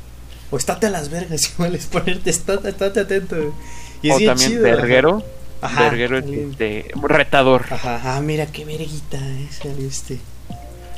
O 0.49 0.55
estate 0.57 0.87
a 0.87 0.89
las 0.89 1.09
vergas, 1.09 1.51
igual 1.55 1.75
es 1.75 1.85
ponerte, 1.87 2.29
estate, 2.29 2.69
estate 2.69 2.99
atento. 3.01 3.35
Y 4.01 4.11
O 4.11 4.13
también 4.19 4.37
chido, 4.51 4.63
verguero. 4.63 5.17
Ajá. 5.17 5.25
Verguero 5.61 6.17
es 6.17 6.23
alguien- 6.25 6.51
este, 6.51 6.85
retador. 7.01 7.65
Ajá, 7.69 8.01
ah, 8.17 8.21
mira 8.21 8.45
qué 8.47 8.65
verguita 8.65 9.17
es 9.49 9.63
el 9.65 9.85
este. 9.85 10.19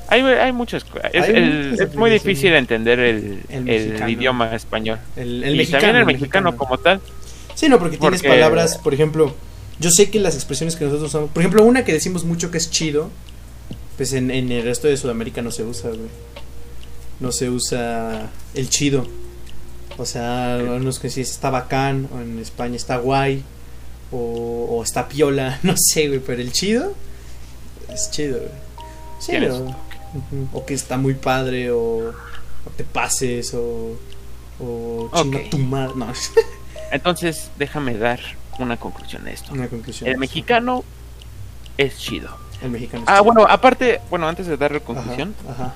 Hay, 0.08 0.22
hay 0.22 0.52
muchas 0.52 0.84
cosas. 0.84 1.12
Es, 1.14 1.30
el- 1.30 1.78
es 1.80 1.96
muy 1.96 2.10
difícil 2.10 2.54
entender 2.56 3.00
el, 3.00 3.44
El 3.50 3.70
el 3.70 3.86
mexicano. 3.88 4.10
idioma 4.10 4.56
español. 4.56 5.00
El, 5.16 5.44
el 5.44 5.54
y 5.54 5.58
mexicano. 5.60 5.82
también 5.84 5.96
el 6.02 6.06
mexicano, 6.06 6.58
como 6.58 6.78
tal. 6.80 7.00
Sí, 7.56 7.70
no, 7.70 7.78
porque, 7.78 7.98
tienes 7.98 8.22
Porque- 8.22 8.36
palabras, 8.36 8.78
por 8.80 8.94
ejemplo, 8.94 9.36
yo 9.80 9.92
sé 9.92 10.10
que 10.10 10.20
las 10.20 10.34
expresiones 10.36 10.76
que 10.76 10.86
nosotros 10.86 11.10
usamos, 11.10 11.30
por 11.30 11.42
ejemplo, 11.42 11.64
una 11.64 11.86
que 11.86 11.94
decimos 11.94 12.24
mucho 12.26 12.50
que 12.52 12.58
es 12.58 12.72
chido, 12.72 13.10
pues 13.98 14.14
en, 14.14 14.32
en 14.32 14.52
el 14.52 14.64
resto 14.64 14.88
de 14.88 14.98
Sudamérica 14.98 15.42
no 15.42 15.52
se 15.52 15.64
usa, 15.64 15.90
güey. 15.90 16.10
No 17.20 17.32
se 17.32 17.50
usa 17.50 18.30
el 18.56 18.70
chido. 18.70 19.06
O 19.98 20.06
sea, 20.06 20.58
unos 20.64 20.98
que 21.00 21.10
sí 21.10 21.22
está 21.22 21.50
bacán, 21.50 22.08
o 22.16 22.22
en 22.22 22.40
España 22.40 22.78
está 22.78 22.98
guay, 22.98 23.44
o, 24.12 24.68
o 24.72 24.84
está 24.84 25.08
piola, 25.08 25.60
no 25.64 25.76
sé, 25.78 26.08
güey, 26.08 26.20
pero 26.20 26.42
el 26.42 26.52
chido 26.52 26.94
es 27.94 28.10
chido, 28.12 28.40
güey. 28.40 28.52
Sí, 29.20 29.32
Tienes 29.32 29.54
o, 30.54 30.66
que 30.66 30.74
está 30.74 30.98
muy 30.98 31.14
padre, 31.14 31.72
o, 31.72 32.10
o 32.10 32.70
te 32.78 32.84
pases, 32.84 33.54
o, 33.54 33.98
o 34.60 35.12
chinga 35.14 35.40
Ok. 35.40 35.50
tu 35.50 35.58
madre. 35.60 35.94
No, 35.96 36.08
Entonces, 36.92 37.52
déjame 37.58 37.96
dar 37.98 38.20
una 38.60 38.78
conclusión 38.78 39.28
a 39.28 39.32
esto. 39.32 39.54
una 39.54 39.68
conclusión. 39.68 40.10
El 40.10 40.18
mexicano 40.18 40.84
es 41.78 41.98
chido. 41.98 42.30
El 42.62 42.70
mexicano. 42.72 43.04
Ah, 43.08 43.16
chido. 43.16 43.24
bueno, 43.26 43.46
aparte, 43.50 44.02
bueno, 44.10 44.28
antes 44.28 44.48
de 44.48 44.58
dar 44.58 44.72
la 44.72 44.80
conclusión, 44.80 45.36
Ajá, 45.48 45.64
ajá. 45.66 45.76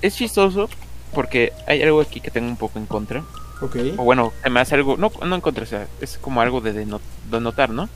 es 0.00 0.14
chistoso 0.16 0.68
porque 1.14 1.52
hay 1.66 1.82
algo 1.82 2.00
aquí 2.00 2.20
que 2.20 2.30
tengo 2.30 2.48
un 2.48 2.56
poco 2.56 2.78
en 2.78 2.86
contra. 2.86 3.24
Ok. 3.62 3.76
O 3.96 4.04
bueno, 4.04 4.32
se 4.42 4.50
me 4.50 4.60
hace 4.60 4.74
algo, 4.74 4.96
no, 4.96 5.10
no 5.24 5.34
en 5.34 5.40
contra, 5.40 5.62
o 5.64 5.66
sea, 5.66 5.86
es 6.00 6.18
como 6.18 6.40
algo 6.40 6.60
de, 6.60 6.74
deno- 6.86 7.00
de 7.30 7.40
notar, 7.40 7.70
¿no? 7.70 7.88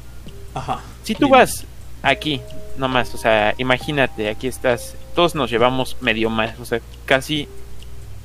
Ajá. 0.55 0.81
Si 1.03 1.15
tú 1.15 1.29
vas 1.29 1.65
aquí, 2.03 2.41
nomás, 2.79 3.15
o 3.15 3.19
sea, 3.19 3.55
imagínate, 3.59 4.29
aquí 4.29 4.47
estás, 4.47 4.95
todos 5.15 5.35
nos 5.35 5.51
llevamos 5.51 5.97
medio 6.01 6.31
mal, 6.31 6.55
o 6.61 6.65
sea, 6.65 6.81
casi 7.05 7.49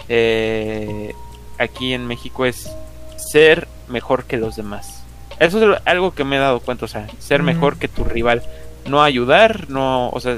eh, 0.09 1.13
aquí 1.57 1.93
en 1.93 2.07
México 2.07 2.45
es 2.45 2.69
ser 3.17 3.67
mejor 3.87 4.25
que 4.25 4.37
los 4.37 4.55
demás. 4.55 5.03
Eso 5.39 5.73
es 5.73 5.81
algo 5.85 6.13
que 6.13 6.23
me 6.23 6.35
he 6.35 6.39
dado 6.39 6.59
cuenta, 6.59 6.85
o 6.85 6.87
sea, 6.87 7.07
ser 7.19 7.41
mejor 7.43 7.77
que 7.77 7.87
tu 7.87 8.03
rival, 8.03 8.43
no 8.87 9.01
ayudar, 9.03 9.69
no, 9.69 10.09
o 10.09 10.19
sea, 10.19 10.37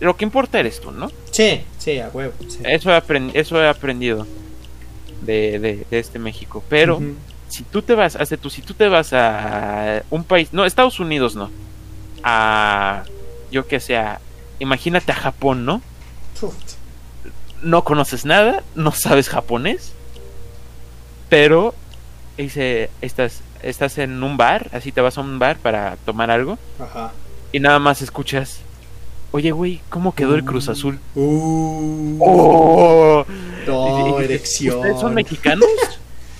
lo 0.00 0.16
que 0.16 0.24
importa 0.24 0.60
eres 0.60 0.80
tú, 0.80 0.90
¿no? 0.90 1.10
Sí, 1.30 1.62
sí, 1.78 1.98
a 2.00 2.08
huevo. 2.12 2.34
sí. 2.48 2.58
Eso 2.64 2.90
he, 2.94 3.02
eso 3.34 3.62
he 3.62 3.68
aprendido 3.68 4.26
de, 5.22 5.58
de- 5.58 5.86
de 5.90 5.98
este 5.98 6.18
México, 6.18 6.62
pero 6.68 7.00
si 7.48 7.62
tú 7.64 7.82
te 7.82 7.94
vas, 7.94 8.16
hace 8.16 8.36
tú, 8.36 8.48
si 8.50 8.62
tú 8.62 8.74
te 8.74 8.88
vas 8.88 9.12
a 9.12 10.02
un 10.10 10.24
país, 10.24 10.48
no, 10.52 10.64
Estados 10.64 11.00
Unidos 11.00 11.34
no, 11.36 11.50
a, 12.22 13.02
yo 13.50 13.66
que 13.66 13.80
sea, 13.80 14.20
imagínate 14.58 15.12
a 15.12 15.16
Japón, 15.16 15.64
¿no? 15.64 15.82
Uf, 16.40 16.54
No 17.62 17.84
conoces 17.84 18.24
nada, 18.24 18.62
no 18.74 18.90
sabes 18.92 19.28
japonés, 19.28 19.92
pero 21.28 21.74
dice, 22.36 22.90
estás, 23.00 23.40
estás 23.62 23.98
en 23.98 24.22
un 24.22 24.36
bar, 24.36 24.68
así 24.72 24.92
te 24.92 25.00
vas 25.00 25.18
a 25.18 25.20
un 25.20 25.38
bar 25.38 25.56
para 25.58 25.96
tomar 26.04 26.30
algo 26.30 26.58
Ajá. 26.78 27.12
y 27.52 27.60
nada 27.60 27.78
más 27.78 28.02
escuchas, 28.02 28.60
oye 29.32 29.50
güey, 29.50 29.80
¿cómo 29.88 30.14
quedó 30.14 30.34
el 30.36 30.44
Cruz 30.44 30.68
Azul? 30.68 30.98
Uh, 31.14 32.16
¡Oh! 32.20 33.24
no, 33.66 34.20
erección. 34.20 34.76
¿Ustedes 34.78 35.00
son 35.00 35.14
mexicanos? 35.14 35.66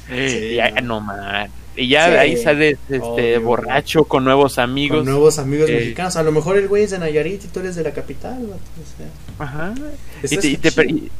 Sí, 0.09 0.17
y 0.17 0.55
ya, 0.57 0.71
no. 0.83 1.01
man. 1.01 1.49
Y 1.75 1.89
ya 1.89 2.07
Sí, 2.11 2.15
ahí 2.17 2.37
sales 2.37 2.77
este, 2.91 3.03
obvio. 3.39 3.41
borracho 3.43 4.05
con 4.05 4.25
nuevos 4.25 4.59
amigos. 4.59 4.99
Con 4.99 5.07
nuevos 5.07 5.39
amigos 5.39 5.71
Eh, 5.71 5.75
mexicanos. 5.77 6.17
A 6.17 6.23
lo 6.23 6.33
mejor 6.33 6.59
el 6.59 6.69
güey 6.69 6.83
es 6.83 6.91
de 6.91 6.99
Nayarit 6.99 7.43
y 7.45 7.49
tú 7.49 7.61
eres 7.61 7.77
de 7.77 7.83
la 7.83 7.93
capital. 7.93 8.37
vato, 8.43 8.61
o 8.77 8.97
sea, 8.99 9.07
Ajá. 9.39 9.73
Y, 10.23 10.37
te, 10.37 10.49
y, 10.49 10.57
te 10.59 10.71
chido. 10.71 10.75
per- 10.75 10.91
y- 10.91 11.11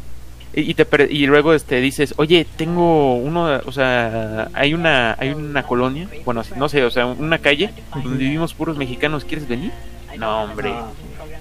y 0.55 0.75
te 0.75 0.87
y 1.11 1.27
luego 1.27 1.55
este 1.55 1.81
dices, 1.81 2.13
oye, 2.19 2.47
tengo 2.57 3.15
uno, 3.15 3.61
o 3.65 3.73
sea, 3.73 4.51
hay 4.53 4.75
una, 4.75 5.17
hay 5.19 5.31
una 5.31 5.63
colonia, 5.63 6.07
bueno, 6.27 6.43
no 6.57 6.69
sé, 6.69 6.85
o 6.85 6.91
sea, 6.91 7.07
una 7.07 7.39
calle 7.39 7.71
donde 7.95 8.19
vivimos 8.23 8.53
puros 8.53 8.77
mexicanos, 8.77 9.25
¿quieres 9.25 9.49
venir? 9.49 9.73
No, 10.19 10.43
hombre, 10.43 10.71
Ah, 10.75 10.91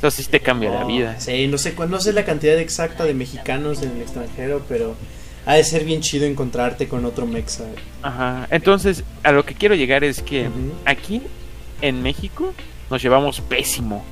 sí 0.10 0.24
te 0.24 0.40
cambia 0.40 0.72
la 0.72 0.82
no, 0.82 0.88
vida. 0.88 1.20
Sí, 1.20 1.48
no 1.48 1.58
sé, 1.58 1.76
no 1.88 2.00
sé 2.00 2.14
la 2.14 2.26
cantidad 2.26 2.58
exacta 2.58 3.06
de 3.06 3.14
mexicanos 3.14 3.84
en 3.84 3.92
el 3.92 4.02
extranjero, 4.02 4.64
pero 4.68 4.96
ha 5.46 5.56
de 5.56 5.64
ser 5.64 5.84
bien 5.84 6.02
chido 6.02 6.26
encontrarte 6.26 6.88
con 6.88 7.06
otro 7.06 7.28
mexa. 7.28 7.66
Ajá. 8.02 8.48
Entonces, 8.50 9.04
a 9.24 9.32
lo 9.32 9.46
que 9.46 9.54
quiero 9.54 9.76
llegar 9.76 10.04
es 10.04 10.22
que 10.22 10.50
aquí 10.86 11.22
en 11.82 12.02
México 12.02 12.54
nos 12.90 13.02
llevamos 13.02 13.42
pésimo. 13.42 14.04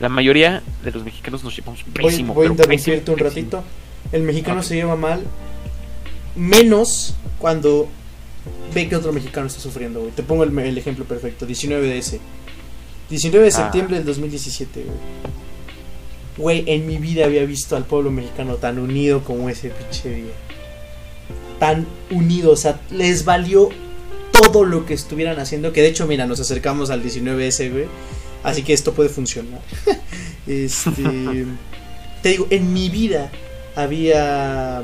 La 0.00 0.08
mayoría 0.08 0.62
de 0.82 0.90
los 0.90 1.04
mexicanos 1.04 1.44
nos 1.44 1.54
llevamos 1.56 1.84
pésimo. 1.84 2.34
voy 2.34 2.46
a 2.46 2.50
interrumpirte 2.50 3.10
un 3.10 3.18
ratito. 3.18 3.62
El 4.12 4.22
mexicano 4.22 4.62
se 4.62 4.74
lleva 4.74 4.96
mal 4.96 5.24
menos 6.36 7.14
cuando 7.38 7.88
ve 8.74 8.88
que 8.88 8.96
otro 8.96 9.12
mexicano 9.12 9.46
está 9.46 9.60
sufriendo, 9.60 10.00
güey. 10.00 10.12
Te 10.12 10.22
pongo 10.22 10.44
el, 10.44 10.56
el 10.58 10.78
ejemplo 10.78 11.04
perfecto, 11.04 11.46
19 11.46 11.86
de 11.86 11.98
ese. 11.98 12.20
19 13.10 13.44
de 13.44 13.52
Ah. 13.52 13.56
septiembre 13.56 13.96
del 13.96 14.04
2017, 14.06 14.82
güey. 14.84 14.96
Güey, 16.36 16.64
en 16.66 16.86
mi 16.86 16.98
vida 16.98 17.24
había 17.24 17.44
visto 17.44 17.76
al 17.76 17.84
pueblo 17.84 18.10
mexicano 18.10 18.56
tan 18.56 18.78
unido 18.78 19.24
como 19.24 19.48
ese 19.48 19.70
pinche 19.70 20.10
día. 20.10 20.32
Tan 21.58 21.86
unido, 22.10 22.52
o 22.52 22.56
sea, 22.56 22.80
les 22.90 23.24
valió 23.24 23.70
todo 24.32 24.64
lo 24.64 24.84
que 24.84 24.92
estuvieran 24.92 25.38
haciendo. 25.38 25.72
Que 25.72 25.80
de 25.80 25.88
hecho, 25.88 26.06
mira, 26.06 26.26
nos 26.26 26.40
acercamos 26.40 26.90
al 26.90 27.02
19S, 27.02 27.70
güey. 27.70 27.86
Así 28.42 28.62
que 28.62 28.74
esto 28.74 28.92
puede 28.92 29.08
funcionar. 29.08 29.60
este. 30.46 31.46
te 32.22 32.28
digo, 32.28 32.46
en 32.50 32.72
mi 32.74 32.90
vida 32.90 33.30
había. 33.74 34.82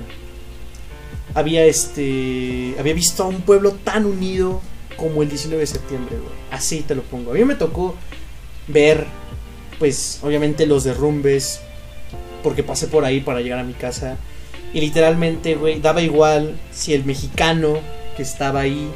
Había 1.34 1.64
este. 1.66 2.74
Había 2.78 2.94
visto 2.94 3.24
a 3.24 3.26
un 3.28 3.42
pueblo 3.42 3.72
tan 3.72 4.06
unido 4.06 4.62
como 4.96 5.22
el 5.22 5.28
19 5.28 5.60
de 5.60 5.66
septiembre, 5.66 6.16
güey. 6.16 6.32
Así 6.50 6.80
te 6.80 6.94
lo 6.94 7.02
pongo. 7.02 7.32
A 7.32 7.34
mí 7.34 7.44
me 7.44 7.54
tocó 7.56 7.94
ver, 8.68 9.06
pues, 9.78 10.20
obviamente 10.22 10.66
los 10.66 10.84
derrumbes. 10.84 11.60
Porque 12.42 12.62
pasé 12.62 12.88
por 12.88 13.04
ahí 13.04 13.20
para 13.20 13.40
llegar 13.40 13.60
a 13.60 13.64
mi 13.64 13.74
casa. 13.74 14.16
Y 14.74 14.80
literalmente, 14.80 15.54
güey, 15.54 15.80
daba 15.80 16.02
igual 16.02 16.58
si 16.72 16.94
el 16.94 17.04
mexicano 17.04 17.78
que 18.16 18.22
estaba 18.22 18.60
ahí 18.60 18.90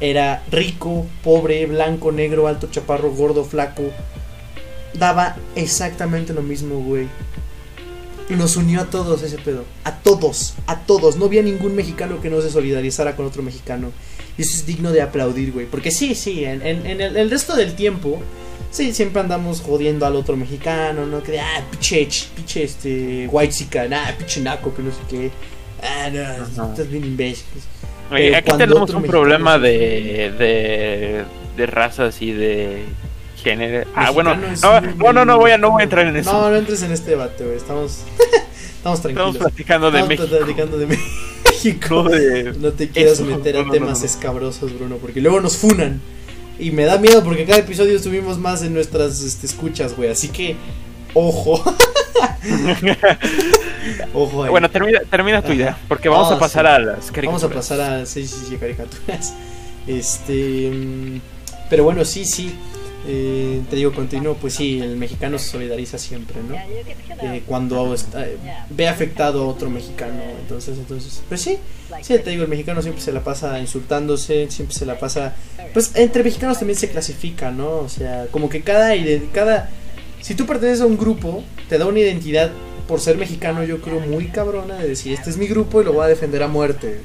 era 0.00 0.42
rico, 0.50 1.06
pobre, 1.22 1.64
blanco, 1.66 2.10
negro, 2.10 2.48
alto, 2.48 2.68
chaparro, 2.70 3.12
gordo, 3.12 3.44
flaco. 3.44 3.84
Daba 4.94 5.36
exactamente 5.54 6.32
lo 6.34 6.42
mismo, 6.42 6.80
güey. 6.80 7.08
Nos 8.28 8.56
unió 8.56 8.80
a 8.80 8.84
todos 8.86 9.22
ese 9.22 9.38
pedo. 9.38 9.64
A 9.84 9.98
todos, 9.98 10.54
a 10.66 10.80
todos. 10.80 11.16
No 11.16 11.26
había 11.26 11.42
ningún 11.42 11.76
mexicano 11.76 12.20
que 12.20 12.30
no 12.30 12.40
se 12.40 12.50
solidarizara 12.50 13.14
con 13.14 13.26
otro 13.26 13.42
mexicano. 13.42 13.92
Y 14.36 14.42
eso 14.42 14.54
es 14.54 14.66
digno 14.66 14.90
de 14.90 15.02
aplaudir, 15.02 15.52
güey. 15.52 15.66
Porque 15.66 15.90
sí, 15.90 16.14
sí, 16.14 16.44
en, 16.44 16.62
el 16.62 17.30
resto 17.30 17.54
del 17.54 17.74
tiempo, 17.74 18.20
sí, 18.72 18.92
siempre 18.92 19.20
andamos 19.20 19.60
jodiendo 19.60 20.04
al 20.06 20.16
otro 20.16 20.36
mexicano, 20.36 21.06
¿no? 21.06 21.22
Que, 21.22 21.38
ah, 21.38 21.62
pinche, 21.70 22.08
pinche, 22.34 22.64
este, 22.64 23.28
white 23.30 23.52
chica, 23.54 23.86
ah, 23.92 24.12
pinche 24.18 24.40
naco, 24.40 24.74
que 24.74 24.82
no 24.82 24.90
sé 24.90 24.98
qué. 25.08 25.30
Ah, 25.82 26.10
no, 26.12 26.20
Ajá. 26.64 26.70
estás 26.72 26.90
bien 26.90 27.04
imbécil. 27.04 27.44
Oye, 28.10 28.34
aquí 28.36 28.50
tenemos 28.58 28.90
un 28.90 29.02
problema 29.04 29.58
de, 29.58 30.32
de, 30.38 31.24
de 31.56 31.66
razas 31.66 32.20
y 32.20 32.32
de 32.32 32.82
género. 33.42 33.88
Ah, 33.94 34.10
bueno, 34.10 34.34
no, 34.36 34.80
no, 34.80 35.12
no, 35.12 35.24
no 35.24 35.38
voy 35.38 35.50
a, 35.52 35.58
no 35.58 35.70
voy 35.70 35.80
a 35.80 35.84
entrar 35.84 36.06
en 36.06 36.16
eso. 36.16 36.32
No, 36.32 36.50
no 36.50 36.56
entres 36.56 36.82
en 36.82 36.92
este 36.92 37.10
debate, 37.12 37.44
güey. 37.44 37.56
Estamos, 37.56 38.00
estamos 38.76 39.00
tranquilos. 39.00 39.34
Estamos 39.34 39.52
platicando 39.52 39.90
de 39.90 39.98
Estamos 40.00 40.08
México. 40.20 40.36
platicando 40.38 40.78
de 40.78 40.86
México. 41.46 41.94
No 42.04 42.08
de- 42.10 42.52
No 42.60 42.72
te 42.72 42.88
quieras 42.90 43.20
meter 43.20 43.56
a 43.56 43.70
temas 43.70 44.02
escabrosos, 44.02 44.74
Bruno, 44.78 44.96
porque 44.96 45.20
luego 45.20 45.40
nos 45.40 45.56
funan. 45.56 46.00
Y 46.62 46.70
me 46.70 46.84
da 46.84 46.96
miedo 46.98 47.24
porque 47.24 47.44
cada 47.44 47.58
episodio 47.58 47.98
subimos 47.98 48.38
más 48.38 48.62
en 48.62 48.72
nuestras 48.72 49.20
este, 49.22 49.46
escuchas, 49.46 49.96
güey. 49.96 50.10
Así 50.10 50.28
que, 50.28 50.56
ojo. 51.14 51.62
ojo 54.14 54.44
ahí. 54.44 54.50
Bueno, 54.50 54.70
termina, 54.70 55.00
termina 55.10 55.42
tu 55.42 55.52
idea, 55.52 55.76
porque 55.88 56.08
vamos 56.08 56.30
Ah, 56.30 56.36
a 56.36 56.38
pasar 56.38 56.66
sí. 56.66 56.72
a 56.72 56.78
las 56.78 57.10
caricaturas. 57.10 57.26
Vamos 57.26 57.44
a 57.44 57.48
pasar 57.50 57.80
a 57.80 58.06
sí, 58.06 58.26
sí, 58.26 58.44
sí, 58.48 58.56
caricaturas. 58.56 59.34
Este. 59.86 60.70
mm, 60.72 61.20
Pero 61.68 61.84
bueno, 61.84 62.04
sí, 62.04 62.24
sí. 62.24 62.54
Eh, 63.06 63.62
te 63.68 63.76
digo, 63.76 63.92
continuo, 63.92 64.34
pues 64.34 64.54
sí, 64.54 64.80
el 64.80 64.96
mexicano 64.96 65.38
se 65.38 65.50
solidariza 65.50 65.98
siempre, 65.98 66.36
¿no? 66.42 66.54
Eh, 66.54 67.42
cuando 67.46 67.94
eh, 67.94 68.36
ve 68.70 68.88
afectado 68.88 69.42
a 69.42 69.46
otro 69.46 69.70
mexicano. 69.70 70.22
Entonces, 70.40 70.78
entonces, 70.78 71.22
pues 71.28 71.40
sí, 71.40 71.58
sí, 72.00 72.18
te 72.18 72.30
digo, 72.30 72.44
el 72.44 72.48
mexicano 72.48 72.80
siempre 72.82 73.02
se 73.02 73.12
la 73.12 73.24
pasa 73.24 73.58
insultándose, 73.58 74.50
siempre 74.50 74.76
se 74.76 74.86
la 74.86 74.98
pasa. 74.98 75.34
Pues 75.72 75.92
entre 75.94 76.22
mexicanos 76.22 76.58
también 76.58 76.78
se 76.78 76.88
clasifica, 76.90 77.50
¿no? 77.50 77.78
O 77.78 77.88
sea, 77.88 78.26
como 78.30 78.48
que 78.48 78.62
cada. 78.62 78.92
cada 79.32 79.70
si 80.20 80.36
tú 80.36 80.46
perteneces 80.46 80.82
a 80.82 80.86
un 80.86 80.96
grupo, 80.96 81.42
te 81.68 81.78
da 81.78 81.86
una 81.86 81.98
identidad 81.98 82.52
por 82.86 83.00
ser 83.00 83.16
mexicano, 83.16 83.64
yo 83.64 83.80
creo, 83.80 84.00
muy 84.00 84.26
cabrona 84.26 84.76
de 84.76 84.88
decir, 84.88 85.12
este 85.12 85.30
es 85.30 85.36
mi 85.36 85.46
grupo 85.46 85.80
y 85.80 85.84
lo 85.84 85.92
voy 85.92 86.04
a 86.04 86.08
defender 86.08 86.42
a 86.42 86.48
muerte. 86.48 87.00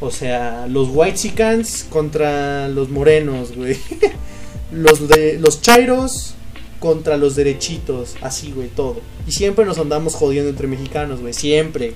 O 0.00 0.10
sea, 0.10 0.66
los 0.66 0.88
white 0.90 1.16
chicans 1.16 1.86
contra 1.88 2.68
los 2.68 2.90
morenos, 2.90 3.56
güey. 3.56 3.78
Los 4.72 5.08
de 5.08 5.38
los 5.38 5.62
chairos 5.62 6.34
contra 6.80 7.16
los 7.16 7.36
derechitos, 7.36 8.16
así, 8.20 8.52
güey, 8.52 8.68
todo. 8.68 9.00
Y 9.26 9.32
siempre 9.32 9.64
nos 9.64 9.78
andamos 9.78 10.14
jodiendo 10.14 10.50
entre 10.50 10.66
mexicanos, 10.66 11.20
güey, 11.20 11.32
siempre. 11.32 11.94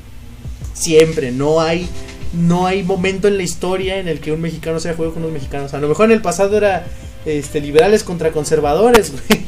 Siempre, 0.72 1.32
no 1.32 1.60
hay 1.60 1.88
no 2.32 2.66
hay 2.66 2.84
momento 2.84 3.26
en 3.26 3.36
la 3.36 3.42
historia 3.42 3.98
en 3.98 4.06
el 4.06 4.20
que 4.20 4.30
un 4.30 4.40
mexicano 4.40 4.78
sea 4.78 4.94
juego 4.94 5.12
con 5.12 5.22
unos 5.24 5.32
mexicanos. 5.34 5.74
A 5.74 5.80
lo 5.80 5.88
mejor 5.88 6.06
en 6.06 6.12
el 6.12 6.22
pasado 6.22 6.56
era 6.56 6.86
este 7.26 7.60
liberales 7.60 8.04
contra 8.04 8.30
conservadores, 8.30 9.12
güey. 9.28 9.40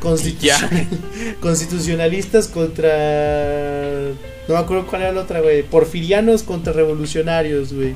Constitucional- 0.00 0.86
constitucionalistas 1.40 2.46
contra 2.48 4.10
no 4.46 4.54
me 4.54 4.60
acuerdo 4.60 4.86
cuál 4.86 5.02
era 5.02 5.12
la 5.12 5.22
otra, 5.22 5.40
güey. 5.40 5.62
Porfirianos 5.62 6.42
contra 6.42 6.72
revolucionarios, 6.72 7.72
güey. 7.72 7.94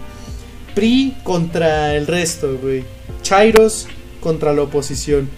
PRI 0.74 1.14
contra 1.22 1.94
el 1.94 2.06
resto, 2.06 2.58
güey. 2.60 2.84
Chairos 3.22 3.86
contra 4.22 4.52
la 4.54 4.62
oposición. 4.62 5.28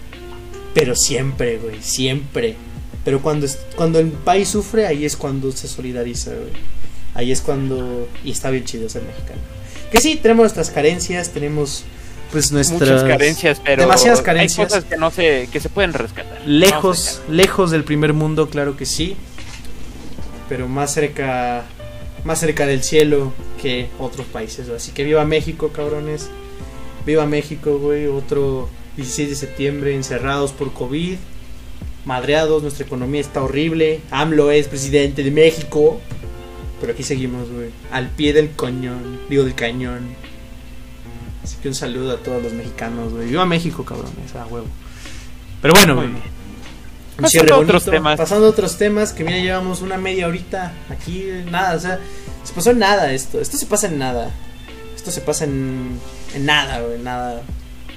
Pero 0.73 0.95
siempre, 0.95 1.57
güey, 1.57 1.81
siempre. 1.81 2.55
Pero 3.03 3.21
cuando, 3.21 3.45
es- 3.45 3.59
cuando 3.75 3.99
el 3.99 4.09
país 4.11 4.47
sufre, 4.49 4.85
ahí 4.87 5.05
es 5.05 5.15
cuando 5.17 5.51
se 5.51 5.67
solidariza, 5.67 6.31
güey. 6.31 6.51
Ahí 7.13 7.31
es 7.31 7.41
cuando... 7.41 8.07
Y 8.23 8.31
está 8.31 8.49
bien 8.49 8.65
chido 8.65 8.89
ser 8.89 9.03
mexicano. 9.03 9.39
Que 9.91 10.01
sí, 10.01 10.15
tenemos 10.21 10.43
nuestras 10.43 10.69
carencias, 10.69 11.29
tenemos 11.29 11.83
pues 12.31 12.51
nuestras... 12.51 12.79
Muchas 12.89 13.03
carencias, 13.03 13.61
pero 13.63 13.83
demasiadas 13.83 14.19
hay 14.19 14.25
carencias. 14.25 14.67
cosas 14.67 14.83
que 14.83 14.97
no 14.97 15.11
se 15.11 15.47
que 15.51 15.59
se 15.61 15.69
pueden 15.69 15.93
rescatar. 15.93 16.41
Lejos, 16.45 17.21
lejos 17.29 17.71
del 17.71 17.83
primer 17.85 18.11
mundo, 18.13 18.49
claro 18.49 18.75
que 18.75 18.85
sí. 18.85 19.15
Pero 20.49 20.67
más 20.67 20.93
cerca, 20.93 21.63
más 22.25 22.39
cerca 22.39 22.65
del 22.65 22.83
cielo 22.83 23.31
que 23.61 23.87
otros 23.99 24.25
países. 24.27 24.67
Así 24.69 24.91
que 24.91 25.03
viva 25.05 25.23
México, 25.23 25.69
cabrones. 25.69 26.29
Viva 27.05 27.25
México, 27.25 27.77
güey. 27.77 28.07
Otro 28.07 28.69
16 28.97 29.29
de 29.29 29.35
septiembre 29.35 29.95
encerrados 29.95 30.51
por 30.51 30.73
COVID. 30.73 31.17
Madreados, 32.05 32.61
nuestra 32.61 32.85
economía 32.85 33.21
está 33.21 33.43
horrible. 33.43 34.01
AMLO 34.11 34.51
es 34.51 34.67
presidente 34.67 35.23
de 35.23 35.31
México. 35.31 35.99
Pero 36.79 36.93
aquí 36.93 37.03
seguimos, 37.03 37.49
güey. 37.49 37.69
Al 37.91 38.09
pie 38.09 38.33
del 38.33 38.55
cañón. 38.55 39.19
Digo, 39.29 39.43
del 39.43 39.55
cañón. 39.55 40.07
Así 41.43 41.57
que 41.61 41.67
un 41.67 41.75
saludo 41.75 42.13
a 42.13 42.17
todos 42.17 42.41
los 42.41 42.53
mexicanos, 42.53 43.13
güey. 43.13 43.27
Viva 43.27 43.45
México, 43.45 43.83
cabrones. 43.85 44.35
A 44.35 44.45
huevo. 44.47 44.67
Pero 45.61 45.73
bueno, 45.73 45.95
güey. 45.95 46.09
Pasando 47.21 47.55
a 47.55 47.59
otros 47.59 47.85
temas. 47.85 48.17
Pasando 48.17 48.45
a 48.45 48.49
otros 48.49 48.77
temas, 48.77 49.13
que 49.13 49.23
mira, 49.23 49.37
llevamos 49.37 49.81
una 49.81 49.97
media 49.97 50.27
horita 50.27 50.73
aquí, 50.89 51.25
nada, 51.49 51.75
o 51.75 51.79
sea, 51.79 51.99
se 52.43 52.53
pasó 52.53 52.71
en 52.71 52.79
nada 52.79 53.13
esto. 53.13 53.39
Esto 53.39 53.57
se 53.57 53.65
pasa 53.65 53.87
en 53.87 53.97
nada. 53.97 54.31
Esto 54.95 55.11
se 55.11 55.21
pasa 55.21 55.45
en, 55.45 55.99
en 56.35 56.45
nada, 56.45 56.81
güey, 56.81 56.99
nada. 56.99 57.41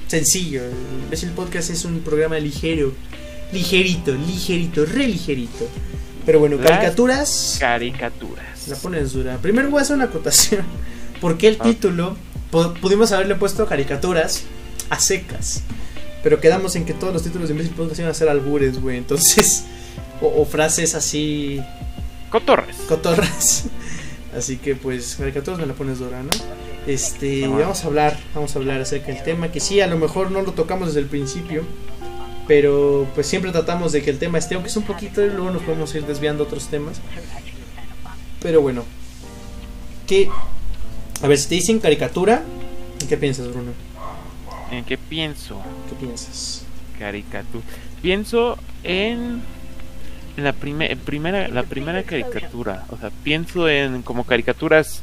Sencillo. 0.06 0.62
El 1.10 1.30
podcast 1.30 1.70
es 1.70 1.84
un 1.84 2.00
programa 2.00 2.38
ligero. 2.38 2.92
Ligerito, 3.52 4.12
ligerito, 4.12 4.84
re 4.86 5.06
ligerito. 5.06 5.66
Pero 6.24 6.40
bueno, 6.40 6.56
Las 6.56 6.66
caricaturas. 6.70 7.56
Caricaturas. 7.60 8.68
La 8.68 8.76
pones 8.76 9.12
dura. 9.12 9.38
Primero 9.38 9.70
voy 9.70 9.78
a 9.78 9.82
hacer 9.82 9.96
una 9.96 10.04
acotación. 10.06 10.62
Porque 11.20 11.48
el 11.48 11.56
Ah. 11.60 11.64
título 11.64 12.16
pu- 12.52 12.78
pudimos 12.80 13.12
haberle 13.12 13.34
puesto 13.34 13.66
caricaturas 13.66 14.42
a 14.90 14.98
secas. 15.00 15.62
Pero 16.22 16.40
quedamos 16.40 16.76
en 16.76 16.84
que 16.84 16.92
todos 16.94 17.12
los 17.12 17.22
títulos 17.22 17.48
de 17.48 17.54
Imbécil 17.54 17.74
Podcast 17.74 17.98
iban 18.00 18.10
a 18.10 18.14
ser 18.14 18.28
albures, 18.28 18.80
güey. 18.80 18.98
Entonces, 18.98 19.64
o, 20.20 20.26
o 20.42 20.44
frases 20.44 20.94
así 20.94 21.60
Cotorres. 22.30 22.76
cotorras. 22.88 23.64
Así 24.38 24.56
que 24.56 24.76
pues 24.76 25.16
caricaturas 25.16 25.58
me 25.58 25.66
la 25.66 25.74
pones 25.74 25.98
dura, 25.98 26.22
¿no? 26.22 26.30
Este, 26.86 27.44
Ah, 27.44 27.48
vamos 27.48 27.82
a 27.82 27.86
hablar, 27.88 28.18
vamos 28.34 28.54
a 28.54 28.58
hablar 28.60 28.80
acerca 28.80 29.08
del 29.08 29.22
tema 29.22 29.50
que 29.50 29.60
sí, 29.60 29.80
a 29.80 29.86
lo 29.88 29.98
mejor 29.98 30.30
no 30.30 30.42
lo 30.42 30.52
tocamos 30.52 30.88
desde 30.88 31.00
el 31.00 31.06
principio, 31.06 31.64
pero 32.46 33.06
pues 33.14 33.26
siempre 33.26 33.50
tratamos 33.50 33.92
de 33.92 34.02
que 34.02 34.10
el 34.10 34.18
tema 34.18 34.38
esté, 34.38 34.54
aunque 34.54 34.70
es 34.70 34.76
un 34.76 34.84
poquito, 34.84 35.24
y 35.24 35.30
luego 35.30 35.50
nos 35.50 35.62
podemos 35.62 35.94
ir 35.94 36.06
desviando 36.06 36.44
a 36.44 36.46
otros 36.46 36.68
temas. 36.68 37.00
Pero 38.40 38.62
bueno, 38.62 38.84
¿qué? 40.06 40.30
A 41.20 41.26
ver, 41.26 41.36
si 41.36 41.48
te 41.48 41.56
dicen 41.56 41.80
caricatura, 41.80 42.42
¿qué 43.08 43.16
piensas, 43.16 43.48
Bruno? 43.48 43.72
¿En 44.70 44.84
qué 44.84 44.96
pienso? 44.96 45.60
¿Qué 45.88 45.96
piensas? 46.06 46.62
Caricatura. 46.98 47.64
Pienso 48.00 48.56
en 48.84 49.42
en 50.38 50.44
la 50.44 50.52
prime- 50.52 50.96
primera 50.96 51.48
la 51.48 51.64
primera 51.64 52.02
caricatura, 52.04 52.84
o 52.90 52.96
sea, 52.96 53.10
pienso 53.24 53.68
en 53.68 54.02
como 54.02 54.24
caricaturas 54.24 55.02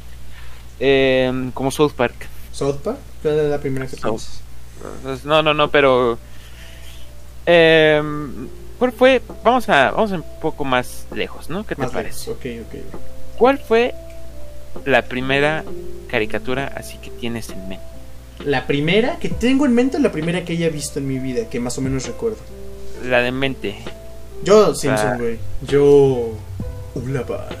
em, 0.80 1.50
como 1.52 1.70
South 1.70 1.92
Park. 1.92 2.14
¿South 2.52 2.76
Park? 2.82 2.98
¿Cuál 3.22 3.38
es 3.40 3.50
la 3.50 3.58
primera 3.60 3.86
que 3.86 3.96
South. 3.96 4.22
No, 5.24 5.42
no, 5.42 5.54
no, 5.54 5.70
pero 5.70 6.18
em, 7.46 8.48
¿cuál 8.78 8.92
fue? 8.92 9.22
Vamos 9.44 9.68
a 9.68 9.90
vamos 9.90 10.10
un 10.12 10.24
poco 10.40 10.64
más 10.64 11.06
lejos, 11.14 11.48
¿no? 11.50 11.66
¿Qué 11.66 11.74
te 11.74 11.82
Más 11.82 11.92
parece? 11.92 12.30
lejos, 12.30 12.62
Ok, 12.64 12.74
ok. 12.74 13.38
¿Cuál 13.38 13.58
fue 13.58 13.94
la 14.84 15.02
primera 15.02 15.64
caricatura 16.08 16.72
así 16.76 16.96
que 16.98 17.10
tienes 17.10 17.50
en 17.50 17.68
mente? 17.68 17.84
La 18.44 18.66
primera 18.66 19.16
que 19.18 19.28
tengo 19.28 19.64
en 19.66 19.74
mente 19.74 19.98
la 19.98 20.12
primera 20.12 20.44
que 20.44 20.52
haya 20.52 20.68
visto 20.68 20.98
en 20.98 21.06
mi 21.08 21.18
vida, 21.18 21.48
que 21.48 21.58
más 21.60 21.78
o 21.78 21.80
menos 21.80 22.06
recuerdo. 22.06 22.38
La 23.04 23.20
de 23.20 23.32
mente. 23.32 23.76
Yo, 24.42 24.74
Simpson, 24.74 25.08
Ah. 25.08 25.16
güey. 25.18 25.38
Yo. 25.62 26.32
Hola, 26.94 27.22
Bart. 27.22 27.52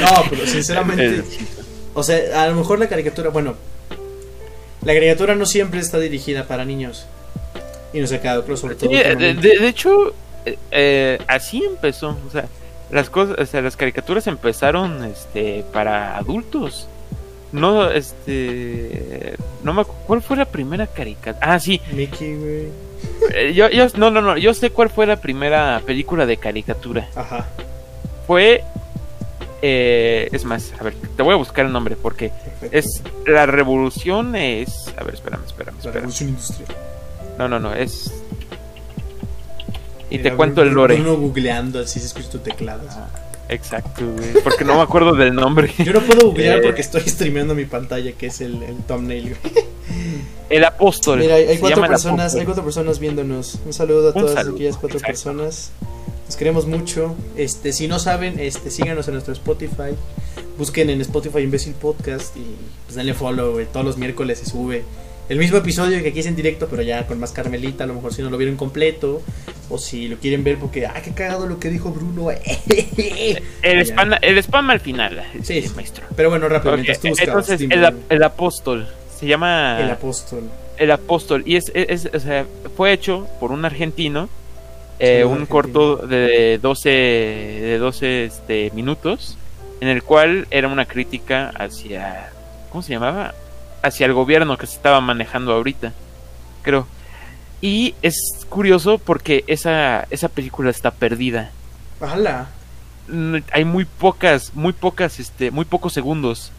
No, 0.00 0.24
pero 0.30 0.46
sinceramente. 0.46 1.22
O 1.92 2.04
sea, 2.04 2.44
a 2.44 2.48
lo 2.48 2.54
mejor 2.54 2.78
la 2.78 2.88
caricatura. 2.88 3.30
Bueno. 3.30 3.56
La 4.84 4.94
caricatura 4.94 5.34
no 5.34 5.44
siempre 5.44 5.80
está 5.80 5.98
dirigida 5.98 6.46
para 6.46 6.64
niños. 6.64 7.04
Y 7.92 7.98
nos 7.98 8.12
ha 8.12 8.20
quedado 8.20 8.44
claro, 8.44 8.56
sobre 8.56 8.76
todo. 8.76 8.90
de, 8.90 8.96
últimamente. 8.98 9.48
de- 9.48 9.58
de 9.58 9.68
hecho, 9.68 10.14
eh, 10.46 10.56
eh, 10.70 11.18
así 11.26 11.64
empezó. 11.64 12.16
O 12.28 12.30
sea, 12.30 12.46
las 12.92 13.10
cosas, 13.10 13.36
o 13.40 13.44
sea, 13.44 13.60
las 13.60 13.76
caricaturas 13.76 14.28
empezaron, 14.28 15.02
este, 15.04 15.64
para 15.72 16.16
adultos. 16.16 16.86
No, 17.50 17.90
este, 17.90 19.34
no 19.64 19.74
me 19.74 19.82
acu- 19.82 19.92
¿Cuál 20.06 20.22
fue 20.22 20.36
la 20.36 20.44
primera 20.44 20.86
caricatura? 20.86 21.44
Ah, 21.54 21.58
sí. 21.58 21.80
Mickey, 21.90 22.36
güey. 22.36 22.66
Eh, 23.34 23.52
yo, 23.54 23.68
yo, 23.70 23.86
no, 23.96 24.10
no, 24.10 24.20
no. 24.20 24.36
Yo 24.36 24.54
sé 24.54 24.70
cuál 24.70 24.90
fue 24.90 25.06
la 25.06 25.16
primera 25.20 25.80
película 25.84 26.26
de 26.26 26.36
caricatura. 26.36 27.08
Ajá. 27.14 27.46
Fue, 28.26 28.62
eh, 29.62 30.28
es 30.32 30.44
más, 30.44 30.72
a 30.78 30.84
ver, 30.84 30.94
te 31.16 31.22
voy 31.22 31.34
a 31.34 31.36
buscar 31.36 31.66
el 31.66 31.72
nombre 31.72 31.96
porque 31.96 32.30
Perfecto. 32.60 32.76
es 32.78 33.02
la 33.26 33.46
revolución 33.46 34.34
es, 34.36 34.88
a 34.96 35.02
ver, 35.04 35.14
espérame, 35.14 35.44
espérame, 35.46 35.74
la 35.74 35.78
espérame. 35.78 35.94
revolución 35.94 36.28
industrial. 36.30 36.68
No, 37.38 37.48
no, 37.48 37.58
no, 37.58 37.74
es. 37.74 38.12
Y 40.10 40.18
Mira, 40.18 40.30
te 40.30 40.36
cuento 40.36 40.62
el 40.62 40.70
lore. 40.70 40.96
Bruno 40.96 41.16
googleando, 41.16 41.80
así 41.80 42.00
se 42.00 42.06
escucha 42.06 42.30
tu 42.30 42.38
teclado. 42.38 42.82
así. 42.88 42.98
Exacto, 43.50 44.02
güey. 44.06 44.32
Porque 44.44 44.64
no 44.64 44.76
me 44.76 44.82
acuerdo 44.82 45.14
del 45.14 45.34
nombre. 45.34 45.72
Yo 45.78 45.92
no 45.92 46.00
puedo 46.00 46.28
googlear 46.28 46.58
Eh, 46.58 46.62
porque 46.62 46.80
estoy 46.80 47.02
streameando 47.02 47.54
mi 47.54 47.64
pantalla, 47.64 48.12
que 48.12 48.26
es 48.26 48.40
el, 48.40 48.62
el 48.62 48.76
thumbnail, 48.86 49.36
güey. 49.42 49.64
El 50.48 50.64
apóstol. 50.64 51.18
Mira, 51.18 51.34
hay, 51.36 51.58
cuatro 51.58 51.80
personas, 51.82 52.20
apóstol. 52.20 52.40
hay 52.40 52.46
cuatro 52.46 52.64
personas 52.64 52.98
viéndonos. 52.98 53.58
Un 53.66 53.72
saludo 53.72 54.08
a 54.08 54.12
Un 54.12 54.20
todas 54.20 54.34
saludo, 54.34 54.54
aquellas 54.54 54.76
cuatro 54.76 54.98
exacto. 54.98 55.12
personas. 55.12 55.70
Nos 56.26 56.36
queremos 56.36 56.66
mucho. 56.66 57.14
Este, 57.36 57.72
si 57.72 57.88
no 57.88 57.98
saben, 57.98 58.38
este, 58.38 58.70
síganos 58.70 59.06
en 59.08 59.14
nuestro 59.14 59.32
Spotify. 59.32 59.96
Busquen 60.58 60.90
en 60.90 61.00
Spotify 61.00 61.40
Imbécil 61.40 61.74
Podcast 61.74 62.36
y 62.36 62.44
pues 62.86 62.96
denle 62.96 63.14
follow, 63.14 63.52
güey. 63.52 63.66
Todos 63.66 63.84
los 63.84 63.96
miércoles 63.96 64.38
se 64.38 64.46
sube 64.46 64.84
el 65.30 65.38
mismo 65.38 65.56
episodio 65.56 66.02
que 66.02 66.08
aquí 66.10 66.20
es 66.20 66.26
en 66.26 66.36
directo, 66.36 66.66
pero 66.68 66.82
ya 66.82 67.06
con 67.06 67.18
más 67.18 67.32
Carmelita. 67.32 67.84
A 67.84 67.86
lo 67.86 67.94
mejor 67.94 68.12
si 68.12 68.20
no 68.20 68.28
lo 68.30 68.36
vieron 68.36 68.56
completo 68.56 69.22
o 69.70 69.78
si 69.78 70.08
lo 70.08 70.16
quieren 70.18 70.44
ver 70.44 70.58
porque, 70.58 70.84
ah, 70.86 71.00
qué 71.02 71.12
cagado 71.14 71.46
lo 71.46 71.58
que 71.58 71.70
dijo 71.70 71.90
Bruno. 71.90 72.28
El 73.62 73.80
spam, 73.86 74.12
el 74.20 74.38
spam 74.38 74.70
al 74.70 74.80
final, 74.80 75.22
Sí, 75.42 75.62
sí, 75.62 75.70
maestro. 75.74 76.04
Pero 76.16 76.30
bueno, 76.30 76.48
rápido, 76.48 76.72
Ok, 76.72 76.76
mientras 76.78 77.00
tú 77.00 77.08
buscabas, 77.08 77.48
Entonces, 77.48 77.70
el, 77.70 77.84
ap- 77.84 77.94
el 78.12 78.22
apóstol 78.22 78.88
se 79.18 79.26
llama 79.26 79.78
el 79.80 79.90
apóstol. 79.90 80.42
El 80.76 80.90
apóstol 80.90 81.42
y 81.46 81.56
es, 81.56 81.70
es- 81.74 82.04
es- 82.06 82.14
o 82.14 82.20
sea, 82.20 82.46
fue 82.76 82.92
hecho 82.92 83.26
por 83.38 83.52
un 83.52 83.64
argentino 83.64 84.28
eh, 84.98 85.24
un 85.24 85.32
argentino. 85.32 85.48
corto 85.48 85.96
de 86.06 86.58
12 86.60 86.88
de 86.90 87.78
12 87.78 88.24
este, 88.24 88.70
minutos 88.74 89.36
en 89.80 89.88
el 89.88 90.02
cual 90.02 90.46
era 90.50 90.68
una 90.68 90.86
crítica 90.86 91.50
hacia 91.56 92.30
¿cómo 92.70 92.82
se 92.82 92.92
llamaba? 92.94 93.34
Hacia 93.82 94.06
el 94.06 94.12
gobierno 94.12 94.56
que 94.58 94.66
se 94.66 94.74
estaba 94.76 95.00
manejando 95.00 95.52
ahorita 95.52 95.92
creo 96.62 96.86
y 97.60 97.94
es 98.02 98.16
curioso 98.48 98.98
porque 98.98 99.44
esa 99.46 100.06
esa 100.10 100.28
película 100.28 100.70
está 100.70 100.90
perdida 100.90 101.50
¡Hala! 102.00 102.48
Mm, 103.08 103.36
hay 103.52 103.64
muy 103.64 103.84
pocas 103.84 104.52
muy 104.54 104.72
pocas 104.72 105.18
este 105.20 105.50
muy 105.50 105.64
pocos 105.64 105.92
segundos 105.92 106.52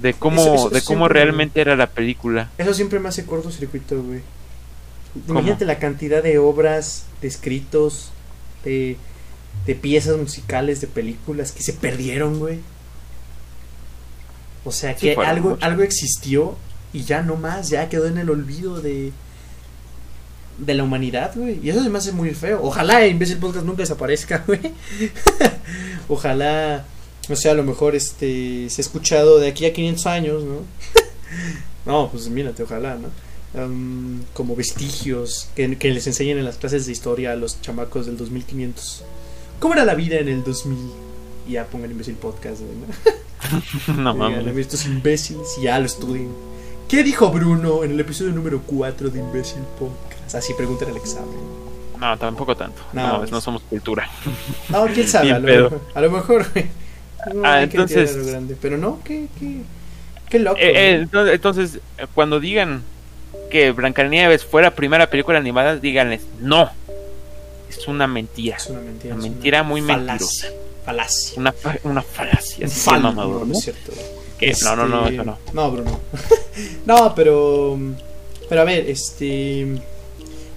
de 0.00 0.12
cómo 0.12 0.40
Eso- 0.42 0.54
eso 0.54 0.70
de 0.70 0.82
cómo 0.82 1.08
realmente 1.08 1.60
era 1.60 1.76
la 1.76 1.86
película 1.88 2.50
Eso 2.58 2.74
siempre 2.74 2.98
me 2.98 3.08
hace 3.08 3.24
cortocircuito, 3.24 4.02
güey. 4.02 4.20
¿Cómo? 5.26 5.38
Imagínate 5.38 5.64
la 5.64 5.78
cantidad 5.78 6.22
de 6.24 6.38
obras, 6.38 7.04
de 7.22 7.28
escritos, 7.28 8.10
de, 8.64 8.96
de 9.64 9.74
piezas 9.76 10.16
musicales, 10.16 10.80
de 10.80 10.88
películas 10.88 11.52
que 11.52 11.62
se 11.62 11.72
perdieron, 11.72 12.40
güey. 12.40 12.58
O 14.64 14.72
sea, 14.72 14.94
que 14.96 15.14
algo, 15.14 15.58
algo 15.60 15.82
existió 15.82 16.56
y 16.92 17.02
ya 17.02 17.22
no 17.22 17.36
más, 17.36 17.68
ya 17.68 17.88
quedó 17.88 18.06
en 18.06 18.18
el 18.18 18.30
olvido 18.30 18.80
de, 18.80 19.12
de 20.58 20.74
la 20.74 20.84
humanidad, 20.84 21.32
güey. 21.34 21.60
Y 21.62 21.70
eso 21.70 21.82
se 21.82 21.90
me 21.90 21.98
hace 21.98 22.12
muy 22.12 22.30
feo. 22.34 22.60
Ojalá 22.62 23.06
Imbécil 23.06 23.38
Podcast 23.38 23.66
nunca 23.66 23.82
desaparezca, 23.82 24.44
güey. 24.46 24.60
Ojalá, 26.08 26.84
no 27.28 27.36
sé, 27.36 27.50
a 27.50 27.54
lo 27.54 27.64
mejor 27.64 27.94
este 27.94 28.70
se 28.70 28.80
ha 28.80 28.84
escuchado 28.84 29.38
de 29.38 29.48
aquí 29.48 29.66
a 29.66 29.72
500 29.72 30.06
años, 30.06 30.44
¿no? 30.44 30.60
no, 31.86 32.10
pues 32.10 32.28
mírate, 32.28 32.62
ojalá, 32.62 32.96
¿no? 32.96 33.08
Am, 33.60 34.22
como 34.32 34.56
vestigios 34.56 35.48
que, 35.54 35.76
que 35.76 35.90
les 35.90 36.06
enseñen 36.06 36.38
en 36.38 36.44
las 36.44 36.56
clases 36.56 36.86
de 36.86 36.92
historia 36.92 37.32
a 37.32 37.36
los 37.36 37.60
chamacos 37.60 38.06
del 38.06 38.16
2500. 38.16 39.04
¿Cómo 39.60 39.74
era 39.74 39.84
la 39.84 39.94
vida 39.94 40.18
en 40.18 40.28
el 40.28 40.42
2000? 40.42 40.78
Y 41.48 41.52
ya 41.52 41.66
pongan 41.66 41.90
Imbécil 41.90 42.14
Podcast, 42.14 42.60
güey, 42.60 42.76
¿no? 42.76 42.86
no 43.88 44.12
Digan, 44.12 44.18
mames 44.18 44.38
"A 44.40 44.42
ver, 44.50 44.58
estos 44.58 44.86
imbéciles 44.86 45.56
y 45.58 45.62
ya 45.62 45.78
lo 45.78 45.86
estudien. 45.86 46.30
¿Qué 46.88 47.02
dijo 47.02 47.30
Bruno 47.30 47.82
en 47.84 47.92
el 47.92 48.00
episodio 48.00 48.32
número 48.32 48.60
4 48.66 49.10
de 49.10 49.18
Imbécil 49.20 49.62
Podcast? 49.78 50.34
Así 50.34 50.52
preguntan 50.54 50.90
el 50.90 50.96
examen. 50.96 51.34
No, 51.98 52.18
tampoco 52.18 52.56
tanto. 52.56 52.82
No, 52.92 53.06
No, 53.08 53.18
pues- 53.18 53.30
no 53.30 53.40
somos 53.40 53.62
cultura. 53.62 54.08
No, 54.68 54.84
quién 54.86 55.08
sabe, 55.08 55.32
a 55.32 55.38
lo, 55.38 55.46
mejor, 55.46 55.80
a 55.94 56.00
lo 56.00 56.10
mejor. 56.10 56.46
No 57.34 57.40
Ah, 57.42 57.62
entonces- 57.62 58.14
lo 58.14 58.26
grande. 58.26 58.54
Pero 58.60 58.76
no, 58.76 59.00
qué, 59.02 59.28
qué, 59.40 59.62
qué 60.28 60.38
loco. 60.38 60.58
Eh, 60.60 61.00
eh, 61.00 61.08
entonces, 61.32 61.76
eh, 61.96 62.06
cuando 62.14 62.38
digan 62.38 62.82
que 63.50 63.70
Blancanieves 63.72 64.44
fue 64.44 64.60
la 64.60 64.72
primera 64.74 65.08
película 65.08 65.38
animada, 65.38 65.76
díganles, 65.76 66.20
no. 66.40 66.70
Es 67.70 67.88
una 67.88 68.06
mentira. 68.06 68.58
es 68.58 68.66
una 68.66 68.80
mentira. 68.80 69.14
una 69.14 69.24
es 69.24 69.30
mentira 69.30 69.62
muy 69.62 69.80
falacia, 69.80 70.04
mentirosa. 70.12 70.48
Falacia. 70.84 71.38
Una, 71.40 71.52
fa- 71.52 71.78
una 71.84 72.02
falacia. 72.02 72.66
Un 72.66 72.72
de 72.72 73.00
mamador, 73.00 73.32
no, 73.32 73.38
¿no? 73.40 73.46
no 73.46 73.52
es 73.58 73.64
cierto. 73.64 73.92
¿Qué? 74.38 74.52
No, 74.62 74.76
no, 74.76 74.86
no, 74.88 75.02
Este, 75.04 75.14
eso 75.14 75.24
no. 75.24 75.38
No, 75.52 75.70
Bruno. 75.70 76.00
no, 76.86 77.14
pero. 77.14 77.78
Pero 78.48 78.60
a 78.60 78.64
ver, 78.64 78.88
este. 78.90 79.66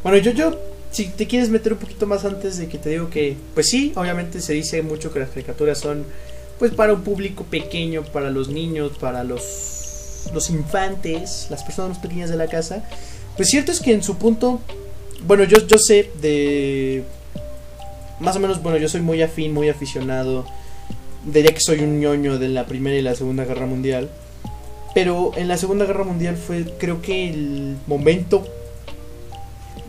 Bueno, 0.03 0.17
yo, 0.17 0.31
yo. 0.31 0.59
Si 0.91 1.05
te 1.09 1.27
quieres 1.27 1.49
meter 1.49 1.73
un 1.73 1.79
poquito 1.79 2.07
más 2.07 2.25
antes 2.25 2.57
de 2.57 2.67
que 2.67 2.77
te 2.77 2.89
digo 2.89 3.09
que. 3.09 3.35
Pues 3.53 3.67
sí, 3.69 3.93
obviamente 3.95 4.41
se 4.41 4.53
dice 4.53 4.81
mucho 4.81 5.11
que 5.13 5.19
las 5.19 5.29
caricaturas 5.29 5.79
son. 5.79 6.05
Pues 6.59 6.71
para 6.73 6.93
un 6.93 7.03
público 7.03 7.43
pequeño, 7.43 8.03
para 8.03 8.29
los 8.29 8.49
niños, 8.49 8.93
para 8.99 9.23
los. 9.23 9.43
Los 10.33 10.49
infantes, 10.49 11.47
las 11.49 11.63
personas 11.63 11.91
más 11.91 11.99
pequeñas 11.99 12.29
de 12.29 12.35
la 12.35 12.47
casa. 12.47 12.83
Pues 13.37 13.47
cierto 13.49 13.71
es 13.71 13.79
que 13.79 13.93
en 13.93 14.03
su 14.03 14.17
punto. 14.17 14.59
Bueno, 15.21 15.45
yo, 15.45 15.65
yo 15.65 15.77
sé 15.77 16.11
de. 16.21 17.03
Más 18.19 18.35
o 18.35 18.39
menos, 18.39 18.61
bueno, 18.61 18.77
yo 18.77 18.89
soy 18.89 19.01
muy 19.01 19.21
afín, 19.21 19.53
muy 19.53 19.69
aficionado 19.69 20.45
diría 21.27 21.53
que 21.53 21.59
soy 21.59 21.79
un 21.79 21.99
ñoño 21.99 22.39
de 22.39 22.49
la 22.49 22.65
Primera 22.65 22.95
y 22.95 23.01
la 23.01 23.15
Segunda 23.15 23.45
Guerra 23.45 23.65
Mundial. 23.65 24.09
Pero 24.93 25.31
en 25.35 25.47
la 25.47 25.57
Segunda 25.57 25.85
Guerra 25.85 26.03
Mundial 26.03 26.37
fue, 26.37 26.65
creo 26.79 27.01
que 27.01 27.29
el 27.29 27.77
momento, 27.85 28.47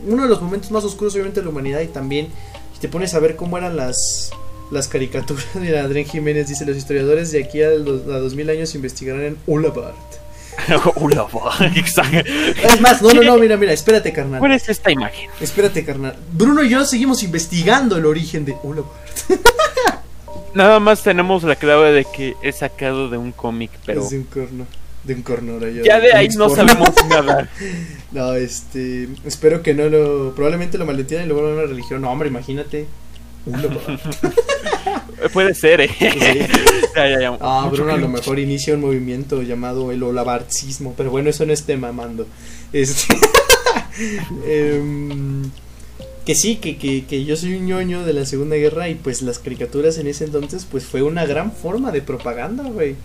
uno 0.05 0.23
de 0.23 0.29
los 0.29 0.41
momentos 0.41 0.69
más 0.71 0.83
oscuros 0.83 1.13
obviamente 1.13 1.39
de 1.39 1.45
la 1.45 1.51
humanidad 1.51 1.81
y 1.81 1.87
también, 1.87 2.27
si 2.73 2.79
te 2.79 2.89
pones 2.89 3.13
a 3.13 3.19
ver 3.19 3.35
cómo 3.35 3.57
eran 3.57 3.75
las, 3.75 4.31
las 4.71 4.87
caricaturas 4.87 5.47
de 5.55 5.79
Adrián 5.79 6.05
Jiménez, 6.05 6.47
dice, 6.47 6.65
los 6.65 6.77
historiadores 6.77 7.31
de 7.31 7.43
aquí 7.43 7.63
a, 7.63 7.69
los, 7.69 8.03
a 8.03 8.19
2000 8.19 8.49
años 8.51 8.75
investigarán 8.75 9.23
en 9.23 9.37
Ulabart. 9.47 10.18
Exacto. 11.75 12.17
Es 12.63 12.81
más, 12.81 13.01
no, 13.01 13.13
no, 13.13 13.23
no, 13.23 13.37
mira, 13.37 13.57
mira, 13.57 13.73
espérate, 13.73 14.11
carnal. 14.11 14.39
¿Cuál 14.39 14.53
es 14.53 14.69
esta 14.69 14.91
imagen? 14.91 15.29
Espérate, 15.39 15.85
carnal. 15.85 16.15
Bruno 16.33 16.63
y 16.63 16.69
yo 16.69 16.85
seguimos 16.85 17.23
investigando 17.23 17.97
el 17.97 18.05
origen 18.05 18.45
de 18.45 18.55
Ulabart. 18.63 18.91
Nada 20.53 20.79
más 20.79 21.03
tenemos 21.03 21.43
la 21.43 21.55
clave 21.55 21.91
de 21.91 22.05
que 22.05 22.35
es 22.41 22.57
sacado 22.57 23.09
de 23.09 23.17
un 23.17 23.31
cómic, 23.31 23.71
pero 23.85 24.01
Es 24.01 24.09
de 24.09 24.17
un 24.17 24.23
corno. 24.23 24.67
De 25.03 25.13
un 25.13 25.21
corno, 25.21 25.59
ya 25.59 25.99
de 25.99 26.13
ahí 26.13 26.27
no 26.29 26.47
porno. 26.49 26.55
sabemos 26.67 26.89
nada. 27.09 27.49
No, 28.11 28.33
este. 28.33 29.07
Espero 29.25 29.61
que 29.61 29.73
no 29.73 29.87
lo. 29.89 30.33
Probablemente 30.35 30.77
lo 30.77 30.85
malentiendan 30.85 31.25
y 31.25 31.29
lo 31.29 31.35
vuelvan 31.35 31.53
una 31.53 31.67
religión. 31.67 32.01
No, 32.01 32.11
hombre, 32.11 32.29
imagínate. 32.29 32.85
Lobo. 33.45 33.79
Puede 35.33 35.53
ser, 35.53 35.81
eh. 35.81 35.89
Sí. 35.97 36.07
Ya, 36.95 37.07
ya, 37.07 37.19
ya. 37.19 37.37
Ah, 37.39 37.69
Bruno 37.71 37.93
a 37.93 37.97
lo 37.97 38.09
mejor 38.09 38.39
inicia 38.39 38.73
un 38.73 38.81
movimiento 38.81 39.41
llamado 39.41 39.91
el 39.91 40.03
olabarcismo. 40.03 40.95
Pero 40.97 41.11
bueno, 41.11 41.29
eso 41.29 41.45
no 41.45 41.53
es 41.53 41.63
tema, 41.63 41.91
mando. 41.91 42.27
Este. 42.73 43.15
em, 44.47 45.43
que 46.25 46.35
sí, 46.35 46.57
que, 46.57 46.77
que, 46.77 47.05
que 47.05 47.23
yo 47.23 47.37
soy 47.37 47.53
un 47.53 47.67
ñoño 47.67 48.05
de 48.05 48.13
la 48.13 48.25
Segunda 48.25 48.55
Guerra 48.55 48.89
y 48.89 48.95
pues 48.95 49.21
las 49.21 49.39
caricaturas 49.39 49.97
en 49.97 50.07
ese 50.07 50.25
entonces 50.25 50.67
pues 50.69 50.83
fue 50.83 51.01
una 51.03 51.25
gran 51.25 51.51
forma 51.51 51.91
de 51.91 52.01
propaganda, 52.01 52.63
güey. 52.63 52.95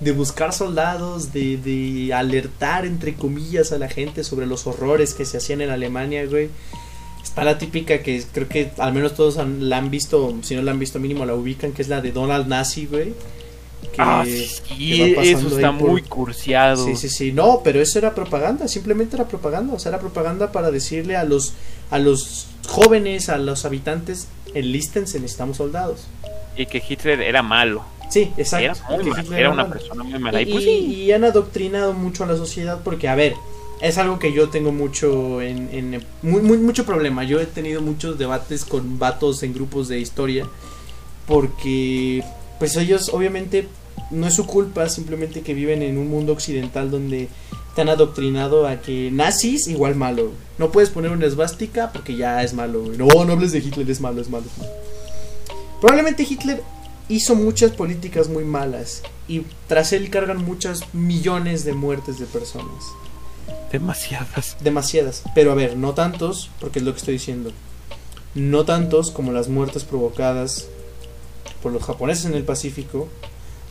De 0.00 0.12
buscar 0.12 0.52
soldados, 0.52 1.32
de, 1.32 1.58
de 1.58 2.12
alertar 2.12 2.86
entre 2.86 3.14
comillas 3.14 3.72
a 3.72 3.78
la 3.78 3.88
gente 3.88 4.24
sobre 4.24 4.46
los 4.46 4.66
horrores 4.66 5.14
que 5.14 5.26
se 5.26 5.36
hacían 5.36 5.60
en 5.60 5.70
Alemania, 5.70 6.26
güey. 6.26 6.48
Está 7.34 7.42
la 7.44 7.58
típica 7.58 7.98
que 8.00 8.22
creo 8.32 8.48
que 8.48 8.70
al 8.78 8.92
menos 8.92 9.14
todos 9.14 9.38
han- 9.38 9.68
la 9.68 9.78
han 9.78 9.90
visto, 9.90 10.32
si 10.42 10.54
no 10.54 10.62
la 10.62 10.70
han 10.70 10.78
visto 10.78 11.00
mínimo 11.00 11.26
la 11.26 11.34
ubican, 11.34 11.72
que 11.72 11.82
es 11.82 11.88
la 11.88 12.00
de 12.00 12.12
Donald 12.12 12.46
Nazi, 12.46 12.86
güey. 12.86 13.12
Que- 13.92 13.96
Ah, 13.98 14.24
sí, 14.24 15.14
eso 15.18 15.48
está 15.56 15.76
por- 15.76 15.90
muy 15.90 16.02
cursiado. 16.02 16.84
Sí, 16.86 16.94
sí, 16.96 17.08
sí. 17.08 17.32
No, 17.32 17.60
pero 17.64 17.80
eso 17.80 17.98
era 17.98 18.14
propaganda, 18.14 18.68
simplemente 18.68 19.16
era 19.16 19.26
propaganda. 19.26 19.74
O 19.74 19.78
sea, 19.80 19.90
era 19.90 19.98
propaganda 19.98 20.52
para 20.52 20.70
decirle 20.70 21.16
a 21.16 21.24
los, 21.24 21.54
a 21.90 21.98
los 21.98 22.46
jóvenes, 22.68 23.28
a 23.28 23.36
los 23.36 23.64
habitantes, 23.64 24.28
enlístense, 24.54 25.18
necesitamos 25.18 25.56
soldados. 25.56 26.06
Y 26.56 26.66
que 26.66 26.80
Hitler 26.88 27.20
era 27.20 27.42
malo. 27.42 27.84
Sí, 28.10 28.30
exacto. 28.36 28.80
Era, 28.94 29.00
muy 29.24 29.36
era 29.36 29.50
una 29.50 29.62
malo. 29.64 29.74
persona 29.74 30.04
muy 30.04 30.18
mala. 30.20 30.40
Y, 30.40 30.48
Y, 30.48 30.52
pues, 30.52 30.64
sí. 30.64 30.70
y 30.70 31.12
han 31.12 31.24
adoctrinado 31.24 31.92
mucho 31.94 32.22
a 32.22 32.26
la 32.28 32.36
sociedad 32.36 32.80
porque, 32.84 33.08
a 33.08 33.16
ver, 33.16 33.34
es 33.80 33.98
algo 33.98 34.18
que 34.18 34.32
yo 34.32 34.48
tengo 34.48 34.72
mucho 34.72 35.42
en, 35.42 36.02
mucho 36.22 36.84
problema. 36.84 37.24
Yo 37.24 37.40
he 37.40 37.46
tenido 37.46 37.80
muchos 37.82 38.18
debates 38.18 38.64
con 38.64 38.98
vatos 38.98 39.42
en 39.42 39.54
grupos 39.54 39.88
de 39.88 40.00
historia 40.00 40.46
porque, 41.26 42.22
pues 42.58 42.76
ellos 42.76 43.10
obviamente 43.12 43.68
no 44.10 44.26
es 44.26 44.34
su 44.34 44.46
culpa, 44.46 44.88
simplemente 44.88 45.42
que 45.42 45.54
viven 45.54 45.82
en 45.82 45.98
un 45.98 46.08
mundo 46.08 46.32
occidental 46.32 46.90
donde 46.90 47.28
te 47.74 47.80
han 47.80 47.88
adoctrinado 47.88 48.68
a 48.68 48.80
que 48.80 49.10
nazis 49.10 49.66
igual 49.66 49.96
malo. 49.96 50.32
No 50.58 50.70
puedes 50.70 50.90
poner 50.90 51.10
una 51.10 51.26
esvástica 51.26 51.90
porque 51.92 52.16
ya 52.16 52.42
es 52.42 52.54
malo. 52.54 52.84
No, 52.96 53.24
no 53.24 53.32
hables 53.32 53.52
de 53.52 53.58
Hitler, 53.58 53.90
es 53.90 54.00
malo. 54.00 54.20
es 54.20 54.28
malo. 54.28 54.46
Probablemente 55.80 56.26
Hitler 56.28 56.62
hizo 57.08 57.34
muchas 57.34 57.72
políticas 57.72 58.28
muy 58.28 58.44
malas 58.44 59.02
y 59.28 59.42
tras 59.66 59.92
él 59.92 60.08
cargan 60.10 60.44
muchas 60.44 60.82
millones 60.94 61.64
de 61.64 61.74
muertes 61.74 62.18
de 62.18 62.26
personas. 62.26 62.84
Demasiadas. 63.74 64.56
Demasiadas. 64.60 65.24
Pero 65.34 65.50
a 65.50 65.56
ver, 65.56 65.76
no 65.76 65.94
tantos, 65.94 66.48
porque 66.60 66.78
es 66.78 66.84
lo 66.84 66.92
que 66.92 66.98
estoy 66.98 67.14
diciendo. 67.14 67.50
No 68.36 68.64
tantos 68.64 69.10
como 69.10 69.32
las 69.32 69.48
muertes 69.48 69.82
provocadas 69.82 70.68
por 71.60 71.72
los 71.72 71.82
japoneses 71.82 72.26
en 72.26 72.34
el 72.34 72.44
Pacífico, 72.44 73.08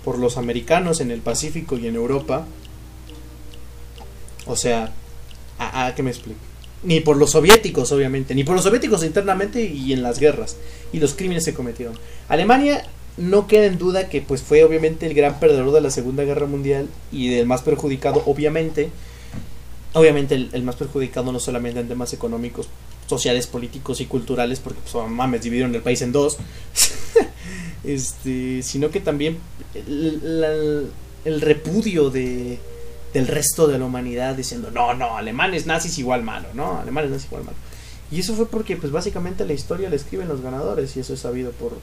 por 0.04 0.20
los 0.20 0.36
americanos 0.36 1.00
en 1.00 1.10
el 1.10 1.22
Pacífico 1.22 1.78
y 1.78 1.88
en 1.88 1.96
Europa. 1.96 2.46
O 4.46 4.58
sea, 4.58 4.92
¿a, 5.58 5.86
a 5.86 5.96
qué 5.96 6.04
me 6.04 6.12
explico? 6.12 6.42
Ni 6.84 7.00
por 7.00 7.16
los 7.16 7.32
soviéticos, 7.32 7.94
obviamente, 7.94 8.36
ni 8.36 8.44
por 8.44 8.56
los 8.56 8.66
soviéticos 8.66 9.06
internamente 9.06 9.64
y 9.64 9.94
en 9.94 10.04
las 10.04 10.20
guerras 10.20 10.58
y 10.92 11.00
los 11.00 11.14
crímenes 11.14 11.46
que 11.46 11.54
cometieron. 11.54 11.98
Alemania 12.28 12.86
no 13.16 13.48
queda 13.48 13.68
en 13.68 13.78
duda 13.78 14.10
que 14.10 14.22
pues 14.22 14.42
fue 14.42 14.66
obviamente 14.66 15.06
el 15.06 15.14
gran 15.14 15.40
perdedor 15.40 15.72
de 15.72 15.80
la 15.80 15.92
Segunda 15.92 16.26
Guerra 16.26 16.46
Mundial 16.46 16.90
y 17.10 17.30
del 17.30 17.46
más 17.46 17.62
perjudicado, 17.62 18.22
obviamente. 18.26 18.90
Obviamente 19.94 20.36
el, 20.36 20.64
más 20.64 20.76
perjudicado 20.76 21.32
no 21.32 21.40
solamente 21.40 21.80
en 21.80 21.88
temas 21.88 22.14
económicos, 22.14 22.68
sociales, 23.08 23.48
políticos 23.48 24.02
y 24.02 24.06
culturales, 24.06 24.60
porque 24.60 24.80
pues 24.82 24.96
oh, 24.96 25.08
mames, 25.08 25.44
dividieron 25.44 25.74
el 25.76 25.82
país 25.82 26.02
en 26.02 26.12
dos. 26.12 26.38
este, 27.84 28.64
sino 28.64 28.90
que 28.90 29.00
también 29.00 29.38
el, 29.76 30.90
el 31.26 31.42
repudio 31.42 32.10
de 32.10 32.60
del 33.14 33.28
resto 33.28 33.68
de 33.68 33.78
la 33.78 33.86
humanidad 33.86 34.36
diciendo, 34.36 34.72
no, 34.72 34.94
no, 34.96 35.18
alemanes 35.18 35.66
nazis 35.66 35.98
igual 36.00 36.24
malo, 36.24 36.48
no, 36.54 36.80
alemanes 36.80 37.12
nazis 37.12 37.28
igual 37.28 37.44
malo. 37.44 37.58
Y 38.12 38.20
eso 38.20 38.34
fue 38.34 38.48
porque 38.48 38.76
pues 38.76 38.92
básicamente 38.92 39.46
la 39.46 39.54
historia 39.54 39.90
la 39.90 39.96
escriben 39.96 40.28
los 40.28 40.42
ganadores 40.42 40.98
y 40.98 41.00
eso 41.00 41.14
es 41.14 41.20
sabido 41.20 41.52
por, 41.52 41.74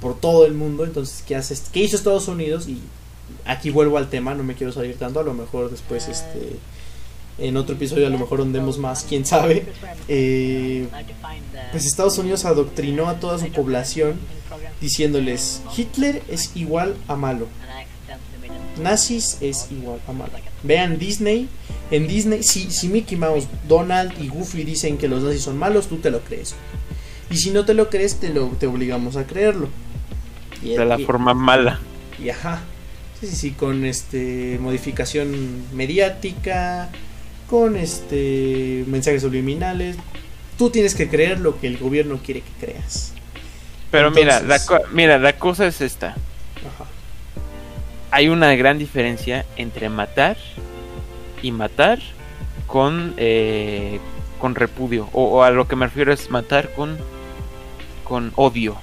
por 0.00 0.18
todo 0.20 0.46
el 0.46 0.54
mundo. 0.54 0.84
Entonces, 0.84 1.24
¿qué, 1.26 1.36
hace, 1.36 1.56
¿qué 1.72 1.80
hizo 1.80 1.96
Estados 1.96 2.28
Unidos? 2.28 2.68
Y 2.68 2.80
aquí 3.46 3.70
vuelvo 3.70 3.96
al 3.98 4.10
tema, 4.10 4.34
no 4.34 4.44
me 4.44 4.54
quiero 4.54 4.72
salir 4.72 4.98
tanto, 4.98 5.20
a 5.20 5.24
lo 5.24 5.34
mejor 5.34 5.70
después 5.70 6.08
este 6.08 6.58
en 7.38 7.56
otro 7.56 7.74
episodio 7.74 8.06
a 8.06 8.10
lo 8.10 8.18
mejor 8.18 8.40
ondemos 8.40 8.78
más, 8.78 9.04
quién 9.08 9.24
sabe. 9.26 9.66
Eh, 10.08 10.86
pues 11.72 11.86
Estados 11.86 12.18
Unidos 12.18 12.44
adoctrinó 12.44 13.08
a 13.08 13.18
toda 13.20 13.38
su 13.38 13.48
población 13.50 14.14
diciéndoles, 14.80 15.62
Hitler 15.76 16.22
es 16.28 16.52
igual 16.56 16.96
a 17.08 17.16
malo, 17.16 17.48
nazis 18.82 19.38
es 19.40 19.68
igual 19.70 20.00
a 20.08 20.12
malo. 20.12 20.32
Vean 20.62 20.98
Disney, 20.98 21.48
en 21.90 22.06
Disney, 22.08 22.42
si, 22.42 22.70
si 22.70 22.88
Mickey 22.88 23.16
Mouse, 23.18 23.46
Donald 23.68 24.12
y 24.20 24.28
Goofy 24.28 24.64
dicen 24.64 24.96
que 24.98 25.08
los 25.08 25.22
nazis 25.22 25.42
son 25.42 25.58
malos, 25.58 25.86
tú 25.88 25.98
te 25.98 26.10
lo 26.10 26.20
crees. 26.20 26.54
Y 27.30 27.36
si 27.36 27.50
no 27.50 27.64
te 27.64 27.74
lo 27.74 27.90
crees, 27.90 28.16
te, 28.16 28.30
lo, 28.30 28.48
te 28.48 28.66
obligamos 28.66 29.16
a 29.16 29.24
creerlo. 29.26 29.68
Y, 30.62 30.70
De 30.74 30.84
la 30.84 30.98
y- 31.00 31.04
forma 31.04 31.34
mala. 31.34 31.80
y 32.22 32.28
ajá. 32.30 32.62
Sí, 33.20 33.26
sí, 33.28 33.36
sí, 33.36 33.50
con 33.52 33.84
este 33.84 34.58
modificación 34.60 35.62
mediática, 35.74 36.90
con 37.48 37.76
este 37.76 38.84
mensajes 38.86 39.22
subliminales. 39.22 39.96
Tú 40.58 40.70
tienes 40.70 40.94
que 40.94 41.08
creer 41.08 41.40
lo 41.40 41.60
que 41.60 41.66
el 41.66 41.78
gobierno 41.78 42.18
quiere 42.24 42.42
que 42.42 42.66
creas. 42.66 43.12
Pero 43.90 44.10
mira, 44.10 44.40
la 44.40 44.60
mira, 44.92 45.18
la 45.18 45.34
cosa 45.34 45.66
es 45.66 45.80
esta. 45.80 46.08
Ajá. 46.08 46.86
Hay 48.10 48.28
una 48.28 48.54
gran 48.54 48.78
diferencia 48.78 49.44
entre 49.56 49.88
matar 49.88 50.36
y 51.42 51.50
matar 51.50 51.98
con 52.66 53.14
eh, 53.16 54.00
con 54.38 54.54
repudio. 54.54 55.08
O, 55.12 55.24
o 55.24 55.42
a 55.42 55.50
lo 55.50 55.66
que 55.68 55.76
me 55.76 55.86
refiero 55.86 56.12
es 56.12 56.30
matar 56.30 56.72
con 56.74 56.98
con 58.04 58.32
odio. 58.36 58.76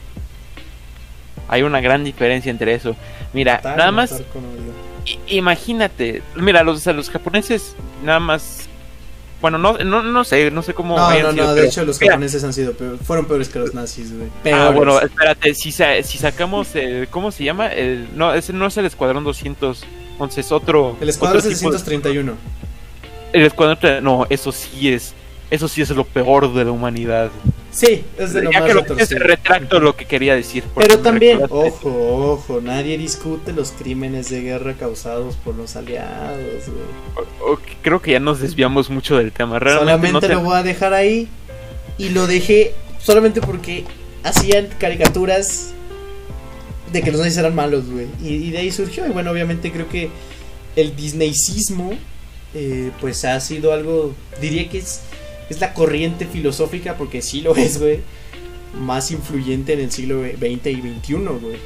Hay 1.47 1.63
una 1.63 1.81
gran 1.81 2.03
diferencia 2.03 2.49
entre 2.49 2.73
eso. 2.73 2.95
Mira, 3.33 3.55
Matar 3.55 3.77
nada 3.77 3.91
más 3.91 4.11
con 4.33 4.45
odio. 4.45 4.90
Imagínate, 5.27 6.21
mira, 6.35 6.63
los, 6.63 6.85
a 6.87 6.93
los 6.93 7.09
japoneses 7.09 7.75
nada 8.03 8.19
más, 8.19 8.67
bueno, 9.41 9.57
no, 9.57 9.77
no, 9.79 10.03
no 10.03 10.23
sé, 10.23 10.51
no 10.51 10.61
sé 10.61 10.73
cómo. 10.73 10.95
No, 10.97 11.07
hayan 11.07 11.23
no, 11.27 11.31
sido, 11.33 11.45
no, 11.47 11.53
de 11.55 11.65
hecho 11.65 11.83
los 11.85 11.99
mira, 11.99 12.13
japoneses 12.13 12.43
han 12.43 12.53
sido 12.53 12.73
peor, 12.73 12.97
fueron 12.99 13.25
peores 13.25 13.49
que 13.49 13.59
los 13.59 13.73
nazis, 13.73 14.13
güey. 14.15 14.29
Ah, 14.53 14.69
bueno, 14.69 14.99
espérate, 14.99 15.53
si, 15.55 15.71
sa- 15.71 16.01
si 16.03 16.17
sacamos 16.17 16.75
el, 16.75 17.07
¿cómo 17.07 17.31
se 17.31 17.43
llama? 17.43 17.67
El, 17.67 18.07
no, 18.15 18.33
ese 18.33 18.53
no 18.53 18.67
es 18.67 18.77
el 18.77 18.85
escuadrón 18.85 19.23
211, 19.23 20.41
es 20.41 20.51
otro. 20.51 20.97
el 21.01 21.09
escuadrón 21.09 21.39
otro 21.39 21.49
tipo 21.51 21.71
de- 21.71 21.77
631. 21.79 22.33
el 23.33 23.41
escuadrón, 23.45 24.03
no, 24.03 24.27
eso 24.29 24.51
sí 24.51 24.89
es, 24.93 25.13
eso 25.51 25.67
sí 25.67 25.81
es 25.83 25.89
lo 25.91 26.03
peor 26.05 26.51
de 26.53 26.65
la 26.65 26.71
humanidad. 26.71 27.29
Sí, 27.71 28.03
es 28.17 28.33
de 28.33 28.41
lo 28.43 28.51
ya 28.51 28.59
más 28.59 28.67
que 28.67 28.73
lo 28.73 28.81
puse, 28.81 28.93
retorcido. 28.95 29.19
retracto 29.27 29.79
lo 29.79 29.95
que 29.95 30.05
quería 30.05 30.35
decir. 30.35 30.63
Pero 30.75 30.99
también, 30.99 31.39
recordaste. 31.39 31.87
ojo, 31.87 32.31
ojo, 32.33 32.61
nadie 32.61 32.97
discute 32.97 33.53
los 33.53 33.71
crímenes 33.71 34.29
de 34.29 34.41
guerra 34.41 34.73
causados 34.73 35.35
por 35.37 35.55
los 35.55 35.75
aliados. 35.77 36.63
O- 37.15 37.51
o- 37.53 37.59
creo 37.81 38.01
que 38.01 38.11
ya 38.11 38.19
nos 38.19 38.39
desviamos 38.41 38.89
mucho 38.89 39.15
del 39.17 39.31
tema. 39.31 39.59
Realmente 39.59 39.85
Solamente 39.85 40.11
no 40.13 40.19
te- 40.19 40.27
lo 40.33 40.41
voy 40.41 40.57
a 40.57 40.63
dejar 40.63 40.93
ahí 40.93 41.29
y 41.97 42.09
lo 42.09 42.27
dejé 42.27 42.73
solamente 42.99 43.39
porque 43.39 43.85
hacían 44.23 44.67
caricaturas 44.77 45.71
de 46.91 47.01
que 47.01 47.11
los 47.11 47.21
nazis 47.21 47.37
eran 47.37 47.55
malos, 47.55 47.89
güey. 47.89 48.07
Y, 48.21 48.33
y 48.47 48.51
de 48.51 48.57
ahí 48.57 48.71
surgió. 48.71 49.05
Y 49.07 49.11
bueno, 49.11 49.31
obviamente 49.31 49.71
creo 49.71 49.87
que 49.87 50.09
el 50.75 50.93
disneycismo, 50.95 51.93
eh, 52.53 52.91
pues 52.99 53.23
ha 53.23 53.39
sido 53.39 53.71
algo, 53.71 54.13
diría 54.41 54.67
que 54.69 54.79
es, 54.79 55.01
es 55.51 55.59
la 55.59 55.73
corriente 55.73 56.25
filosófica, 56.25 56.97
porque 56.97 57.21
sí 57.21 57.41
lo 57.41 57.55
es, 57.55 57.79
güey, 57.79 57.99
más 58.79 59.11
influyente 59.11 59.73
en 59.73 59.81
el 59.81 59.91
siglo 59.91 60.23
XX 60.23 60.67
y 60.67 60.81
XXI, 60.81 61.13
güey. 61.13 61.57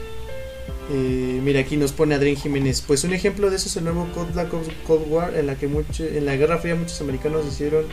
Eh, 0.91 1.39
mira, 1.43 1.59
aquí 1.59 1.77
nos 1.77 1.91
pone 1.91 2.15
Adrián 2.15 2.35
Jiménez. 2.35 2.81
Pues 2.81 3.03
un 3.03 3.13
ejemplo 3.13 3.49
de 3.49 3.55
eso 3.55 3.67
es 3.67 3.75
el 3.77 3.83
nuevo 3.83 4.07
Cold, 4.13 5.05
War, 5.07 5.35
en 5.35 5.47
la 5.47 5.55
que 5.55 5.67
mucho, 5.67 6.03
en 6.03 6.25
la 6.25 6.35
Guerra 6.35 6.57
Fría 6.57 6.75
muchos 6.75 6.99
americanos 7.01 7.45
hicieron 7.45 7.85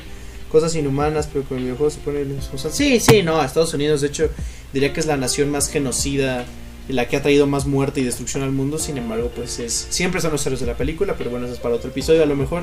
cosas 0.50 0.74
inhumanas, 0.74 1.28
pero 1.32 1.44
con 1.44 1.58
el 1.58 1.64
videojuego 1.64 1.90
se 1.90 2.00
pone 2.00 2.24
Sí, 2.70 3.00
sí, 3.00 3.22
no, 3.22 3.42
Estados 3.42 3.72
Unidos, 3.74 4.00
de 4.00 4.08
hecho, 4.08 4.28
diría 4.72 4.92
que 4.92 5.00
es 5.00 5.06
la 5.06 5.16
nación 5.16 5.50
más 5.50 5.68
genocida 5.68 6.46
la 6.88 7.06
que 7.06 7.16
ha 7.16 7.22
traído 7.22 7.46
más 7.46 7.66
muerte 7.66 8.00
y 8.00 8.04
destrucción 8.04 8.42
al 8.42 8.52
mundo. 8.52 8.78
Sin 8.78 8.98
embargo, 8.98 9.30
pues 9.34 9.58
es 9.58 9.86
siempre 9.90 10.20
son 10.20 10.32
los 10.32 10.44
héroes 10.46 10.60
de 10.60 10.66
la 10.66 10.76
película, 10.76 11.14
pero 11.16 11.30
bueno, 11.30 11.46
eso 11.46 11.54
es 11.54 11.60
para 11.60 11.74
otro 11.74 11.90
episodio. 11.90 12.22
A 12.22 12.26
lo 12.26 12.36
mejor 12.36 12.62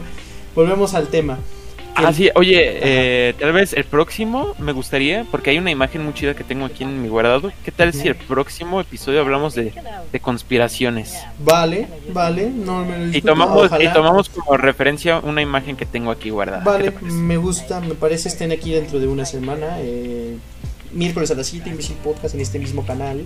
volvemos 0.56 0.94
al 0.94 1.08
tema. 1.08 1.40
Ah, 2.06 2.14
sí, 2.14 2.30
oye, 2.36 2.80
eh, 2.82 3.34
tal 3.40 3.52
vez 3.54 3.74
el 3.74 3.84
próximo 3.84 4.54
me 4.60 4.72
gustaría, 4.72 5.26
porque 5.30 5.50
hay 5.52 5.58
una 5.58 5.72
imagen 5.72 6.04
muy 6.04 6.14
chida 6.14 6.34
que 6.34 6.44
tengo 6.44 6.66
aquí 6.66 6.84
en 6.84 7.02
mi 7.02 7.08
guardado. 7.10 7.52
¿Qué 7.64 7.72
tal 7.72 7.94
si 7.94 8.08
el 8.08 8.16
próximo 8.16 8.80
episodio 8.82 9.22
hablamos 9.22 9.54
de, 9.56 9.74
de 10.12 10.20
conspiraciones? 10.20 11.16
Vale, 11.40 11.88
vale, 12.14 12.50
no 12.50 12.86
me 12.86 12.98
lo 13.08 13.18
Y 13.18 13.22
tomamos, 13.22 13.70
y 13.80 13.88
tomamos 13.94 14.30
como 14.30 14.58
referencia 14.58 15.20
una 15.20 15.42
imagen 15.42 15.76
que 15.76 15.86
tengo 15.86 16.12
aquí 16.12 16.30
guardada. 16.30 16.64
¿Qué 16.64 16.90
Vale, 16.92 17.12
me 17.12 17.38
gusta, 17.38 17.80
me 17.80 17.96
parece 17.96 18.30
estén 18.30 18.52
aquí 18.52 18.72
dentro 18.72 19.00
de 19.00 19.08
una 19.08 19.26
semana. 19.26 19.78
eh, 19.80 20.38
miércoles 20.92 21.30
a 21.30 21.36
las 21.36 21.46
7, 21.48 21.70
Imbecil 21.70 21.98
Podcast 21.98 22.34
en 22.34 22.42
este 22.42 22.58
mismo 22.58 22.84
canal. 22.86 23.24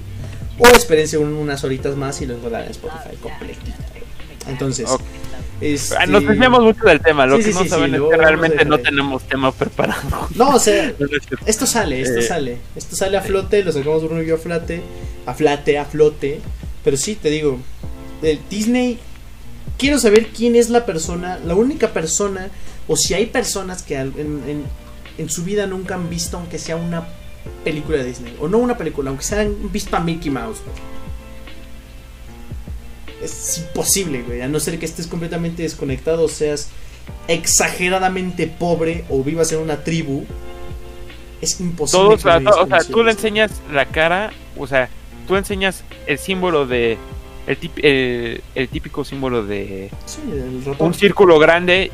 O 0.59 0.67
espérense 0.67 1.17
un- 1.17 1.34
unas 1.34 1.63
horitas 1.63 1.95
más 1.95 2.21
y 2.21 2.26
a 2.26 2.28
dar 2.49 2.65
en 2.65 2.71
Spotify 2.71 3.15
completito. 3.21 3.71
Entonces, 4.49 4.89
Ok. 4.89 5.01
Este- 5.64 5.95
Ah, 5.97 6.05
Nos 6.05 6.26
desviamos 6.28 6.61
mucho 6.64 6.84
del 6.86 6.99
tema. 7.01 7.26
Lo 7.26 7.38
Sí, 7.38 7.43
que 7.43 7.49
sí, 7.51 7.57
no 7.57 7.64
sí, 7.64 7.70
saben 7.70 7.95
es 7.95 8.01
que 8.01 8.18
realmente 8.18 8.66
no 8.66 8.80
tenemos 8.80 9.24
tema 9.24 9.51
preparado. 9.51 10.28
No, 10.36 10.49
o 10.55 10.59
sea, 10.59 10.93
esto 11.45 11.66
sale, 11.66 12.01
esto 12.01 12.20
Eh, 12.20 12.24
sale. 12.24 12.57
Esto 12.76 12.95
sale 12.95 13.18
a 13.18 13.22
flote, 13.22 13.64
lo 13.64 13.72
sacamos 13.72 14.03
Bruno 14.03 14.22
y 14.22 14.28
yo 14.28 14.36
a 14.36 14.38
flote, 14.39 14.82
a 15.26 15.34
flate, 15.34 15.78
a 15.80 15.86
flote. 15.86 16.41
Pero 16.84 16.97
sí, 16.97 17.16
te 17.16 17.30
digo, 17.30 17.59
el 18.22 18.39
Disney, 18.49 18.99
quiero 19.78 19.99
saber 19.99 20.28
quién 20.28 20.55
es 20.55 20.70
la 20.70 20.86
persona, 20.86 21.39
la 21.45 21.55
única 21.55 21.89
persona, 21.89 22.49
o 22.88 22.95
si 22.97 23.14
hay 23.14 23.28
personas 23.28 23.84
que 23.84 23.95
en, 23.95 24.14
en- 24.18 24.64
en 25.18 25.30
su 25.30 25.43
vida 25.43 25.68
nunca 25.68 25.95
han 25.95 26.09
visto, 26.09 26.38
aunque 26.38 26.57
sea 26.59 26.76
una 26.76 27.07
película 27.64 27.97
de 27.99 28.05
Disney, 28.05 28.36
o 28.41 28.47
no 28.47 28.57
una 28.57 28.78
película, 28.78 29.09
aunque 29.09 29.24
se 29.24 29.39
han 29.39 29.72
visto 29.72 29.95
a 29.95 29.99
Mickey 29.99 30.32
Mouse. 30.32 30.57
Es 33.24 33.57
imposible, 33.59 34.21
güey, 34.24 34.41
a 34.41 34.47
no 34.47 34.59
ser 34.59 34.78
que 34.80 34.86
estés 34.86 35.07
completamente 35.07 35.63
desconectado, 35.63 36.28
seas 36.28 36.69
exageradamente 37.28 38.47
pobre 38.47 39.05
o 39.09 39.24
vivas 39.24 39.51
en 39.51 39.59
una 39.59 39.84
tribu. 39.84 40.26
Es 41.41 41.59
imposible. 41.59 42.03
Todos, 42.05 42.24
que 42.24 42.30
o 42.30 42.67
sea, 42.67 42.78
o 42.80 42.84
tú 42.91 43.03
le 43.03 43.11
enseñas 43.11 43.51
la 43.71 43.86
cara, 43.86 44.32
o 44.57 44.65
sea, 44.67 44.89
tú 45.28 45.36
enseñas 45.36 45.84
el 46.07 46.17
símbolo 46.17 46.65
de. 46.65 46.97
El, 47.45 47.59
tip- 47.59 47.84
el, 47.84 48.41
el 48.55 48.69
típico 48.69 49.03
símbolo 49.03 49.43
de. 49.45 49.89
Sí, 50.05 50.19
el 50.32 50.63
ratón. 50.63 50.88
un 50.88 50.93
círculo 50.93 51.39
grande. 51.39 51.91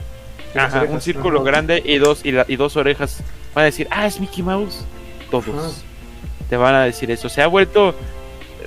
Ajá, 0.55 0.79
orejas, 0.79 0.95
un 0.95 1.01
círculo 1.01 1.39
ajá. 1.41 1.45
grande 1.51 1.81
y 1.85 1.97
dos, 1.97 2.21
y, 2.23 2.31
la- 2.31 2.45
y 2.47 2.55
dos 2.55 2.75
orejas. 2.75 3.17
Van 3.55 3.63
a 3.63 3.65
decir, 3.65 3.87
ah, 3.91 4.05
es 4.05 4.19
Mickey 4.19 4.43
Mouse. 4.43 4.83
Todos 5.31 5.47
Ajá. 5.49 5.69
te 6.49 6.57
van 6.57 6.75
a 6.75 6.83
decir 6.83 7.09
eso. 7.11 7.29
Se 7.29 7.41
ha 7.41 7.47
vuelto. 7.47 7.95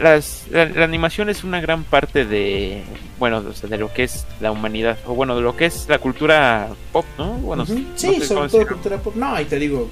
Las, 0.01 0.45
la, 0.51 0.65
la 0.67 0.85
animación 0.85 1.29
es 1.29 1.45
una 1.45 1.61
gran 1.61 1.85
parte 1.85 2.25
de. 2.25 2.83
Bueno, 3.19 3.45
o 3.49 3.53
sea, 3.53 3.69
de 3.69 3.79
lo 3.79 3.93
que 3.93 4.05
es 4.05 4.27
la 4.41 4.51
humanidad. 4.51 4.99
O 5.07 5.15
bueno, 5.15 5.37
de 5.37 5.43
lo 5.43 5.57
que 5.57 5.67
es 5.67 5.87
la 5.89 5.99
cultura 5.99 6.69
pop, 6.93 7.05
¿no? 7.19 7.35
Bueno, 7.35 7.67
Sí, 7.67 7.87
sé 7.97 8.25
sobre 8.25 8.49
todo 8.49 8.67
cultura 8.67 8.99
pop. 8.99 9.15
No, 9.17 9.39
y 9.41 9.45
te 9.45 9.59
digo, 9.59 9.91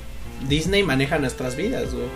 Disney 0.49 0.83
maneja 0.83 1.19
nuestras 1.19 1.57
vidas, 1.57 1.93
güey. 1.93 2.07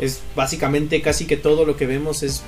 Es 0.00 0.22
básicamente 0.34 1.00
casi 1.00 1.26
que 1.26 1.36
todo 1.36 1.64
lo 1.64 1.76
que 1.76 1.86
vemos 1.86 2.22
es. 2.22 2.42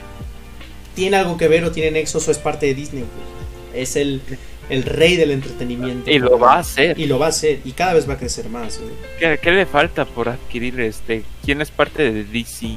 Tiene 0.95 1.17
algo 1.17 1.37
que 1.37 1.49
ver 1.49 1.65
o 1.65 1.73
tiene 1.73 1.91
nexos 1.93 2.27
o 2.29 2.31
es 2.31 2.39
parte 2.39 2.67
de 2.67 2.75
Disney, 2.75 3.03
güey. 3.03 3.83
Es 3.83 3.97
el, 3.97 4.23
el 4.71 4.83
rey 4.85 5.17
del 5.17 5.31
entretenimiento. 5.31 6.11
Y 6.11 6.19
lo 6.19 6.39
va 6.39 6.55
a 6.55 6.59
hacer. 6.61 6.99
Y 6.99 7.07
lo 7.07 7.19
va 7.19 7.27
a 7.27 7.29
hacer. 7.31 7.61
Y 7.65 7.73
cada 7.73 7.95
vez 7.95 8.09
va 8.09 8.15
a 8.15 8.19
crecer 8.19 8.49
más, 8.49 8.79
güey. 8.79 8.93
¿Qué, 9.19 9.39
qué 9.41 9.51
le 9.51 9.67
falta 9.67 10.05
por 10.05 10.29
adquirir 10.29 10.81
este? 10.81 11.25
¿Quién 11.45 11.61
es 11.61 11.71
parte 11.71 12.11
de 12.13 12.25
DC? 12.25 12.77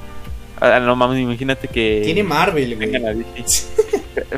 Ah, 0.60 0.80
no 0.80 0.96
mames, 0.96 1.20
imagínate 1.20 1.68
que. 1.68 2.02
Tiene 2.04 2.24
Marvel, 2.24 2.76
güey. 2.76 2.92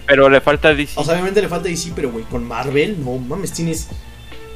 pero 0.06 0.30
le 0.30 0.42
falta 0.42 0.74
DC. 0.74 1.00
O 1.00 1.04
sea, 1.04 1.14
obviamente 1.14 1.42
le 1.42 1.48
falta 1.48 1.70
DC, 1.70 1.92
pero 1.96 2.12
güey, 2.12 2.26
con 2.26 2.46
Marvel, 2.46 3.04
no 3.04 3.18
mames, 3.18 3.54
tienes 3.54 3.88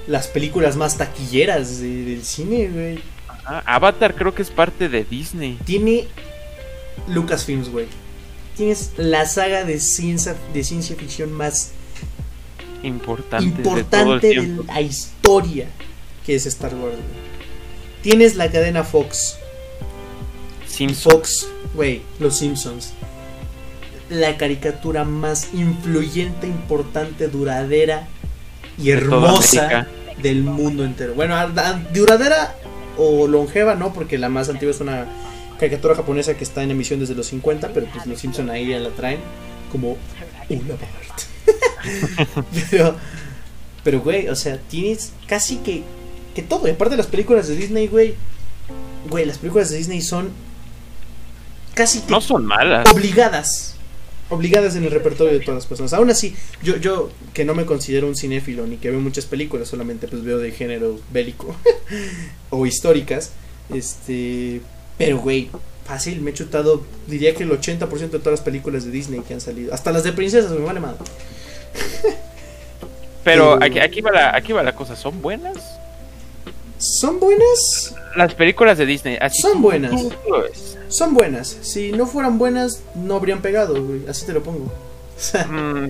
las 0.08 0.28
películas 0.28 0.76
más 0.76 0.98
taquilleras 0.98 1.80
de- 1.80 2.04
del 2.06 2.24
cine, 2.24 2.68
güey. 2.68 3.00
Ajá, 3.28 3.64
Avatar 3.66 4.16
creo 4.16 4.34
que 4.36 4.42
es 4.42 4.50
parte 4.50 4.90
de 4.90 5.04
Disney. 5.06 5.58
Tiene 5.66 6.08
Lucasfilms, 7.08 7.70
güey. 7.70 7.88
Tienes 8.58 8.92
la 8.98 9.26
saga 9.26 9.64
de 9.64 9.80
ciencia, 9.80 10.36
de 10.54 10.64
ciencia 10.64 10.96
ficción 10.96 11.32
más 11.32 11.72
Importante, 12.84 13.58
de 13.58 13.64
todo 13.64 13.74
el 13.76 13.80
importante 13.80 14.28
de, 14.28 14.64
la 14.66 14.82
historia 14.82 15.68
que 16.26 16.36
es 16.36 16.46
Star 16.46 16.74
Wars. 16.76 16.96
güey. 16.96 17.24
Tienes 18.02 18.36
la 18.36 18.52
cadena 18.52 18.84
Fox. 18.84 19.38
Y 20.74 20.76
Simpson. 20.76 21.12
Fox, 21.12 21.48
güey, 21.76 22.02
Los 22.20 22.38
Simpsons. 22.38 22.94
La 24.10 24.38
caricatura 24.38 25.04
más 25.04 25.54
influyente, 25.54 26.48
importante, 26.48 27.28
duradera 27.28 28.08
y 28.80 28.90
hermosa 28.90 29.88
del 30.22 30.44
mundo 30.44 30.84
entero. 30.84 31.14
Bueno, 31.14 31.36
duradera 31.94 32.56
o 32.98 33.28
longeva 33.28 33.76
no, 33.76 33.94
porque 33.94 34.18
la 34.18 34.30
más 34.30 34.50
antigua 34.50 34.72
es 34.72 34.82
una 34.82 35.06
caricatura 35.60 35.96
japonesa 35.96 36.36
que 36.36 36.44
está 36.44 36.64
en 36.64 36.72
emisión 36.72 37.00
desde 37.00 37.14
los 37.14 37.28
50, 37.28 37.70
pero 37.74 37.86
pues 37.94 38.08
los 38.08 38.20
Simpson 38.20 38.50
ahí 38.50 38.68
ya 38.68 38.80
la 38.80 38.90
traen 38.90 39.20
como 39.72 39.98
una 40.50 40.76
parte. 40.76 42.44
pero, 42.72 42.96
pero 43.84 44.02
güey, 44.02 44.28
o 44.28 44.36
sea, 44.36 44.58
tienes 44.58 45.14
casi 45.28 45.58
que, 45.58 45.84
que 46.34 46.42
todo. 46.42 46.68
Y 46.68 46.72
aparte 46.72 46.94
de 46.94 46.98
las 46.98 47.08
películas 47.08 47.48
de 47.48 47.56
Disney, 47.56 47.88
güey, 47.88 48.16
güey, 49.10 49.26
las 49.26 49.38
películas 49.38 49.70
de 49.70 49.78
Disney 49.78 50.02
son 50.02 50.32
casi 51.74 52.04
No 52.10 52.22
son 52.22 52.46
malas. 52.46 52.90
obligadas. 52.92 53.76
Obligadas 54.30 54.76
en 54.76 54.84
el 54.86 54.92
repertorio 54.92 55.34
de 55.34 55.40
todas 55.42 55.56
las 55.56 55.66
personas. 55.68 55.94
Aún 55.94 56.10
así, 56.10 56.36
yo, 56.64 56.78
yo 56.78 57.12
que 57.34 57.46
no 57.46 57.54
me 57.54 57.66
considero 57.66 58.08
un 58.08 58.16
cinéfilo 58.16 58.66
ni 58.66 58.78
que 58.78 58.90
veo 58.90 59.00
muchas 59.00 59.26
películas, 59.26 59.68
solamente 59.68 60.08
pues 60.08 60.24
veo 60.24 60.38
de 60.40 60.52
género 60.52 61.00
bélico 61.12 61.56
o 62.50 62.66
históricas. 62.66 63.32
Este. 63.74 64.62
Pero 64.98 65.20
güey, 65.20 65.50
fácil, 65.86 66.22
me 66.22 66.32
he 66.32 66.34
chutado, 66.34 66.84
diría 67.08 67.36
que 67.36 67.44
el 67.44 67.52
80% 67.52 67.90
de 68.10 68.20
todas 68.20 68.32
las 68.40 68.42
películas 68.42 68.86
de 68.86 68.92
Disney 68.92 69.20
que 69.22 69.34
han 69.34 69.42
salido. 69.42 69.74
Hasta 69.74 69.92
las 69.92 70.04
de 70.04 70.14
princesas, 70.14 70.52
me 70.52 70.60
vale 70.60 70.80
madre. 70.80 71.00
Pero 73.24 73.58
Pero- 73.60 73.64
aquí, 73.64 73.80
aquí, 73.80 74.02
va 74.02 74.12
la, 74.12 74.36
aquí 74.36 74.52
va 74.54 74.64
la 74.64 74.74
cosa. 74.76 74.96
¿Son 74.96 75.22
buenas? 75.22 75.58
¿Son 76.78 77.20
buenas? 77.20 77.96
Las 78.16 78.34
películas 78.36 78.78
de 78.78 78.86
Disney. 78.86 79.18
Así 79.22 79.42
Son 79.42 79.62
buenas. 79.62 79.92
tú. 79.92 80.12
Son 80.94 81.14
buenas. 81.14 81.58
Si 81.62 81.92
no 81.92 82.06
fueran 82.06 82.38
buenas, 82.38 82.82
no 82.96 83.16
habrían 83.16 83.42
pegado, 83.42 83.84
güey. 83.84 84.02
Así 84.08 84.26
te 84.26 84.34
lo 84.34 84.44
pongo. 84.44 84.72
Mm, 85.50 85.90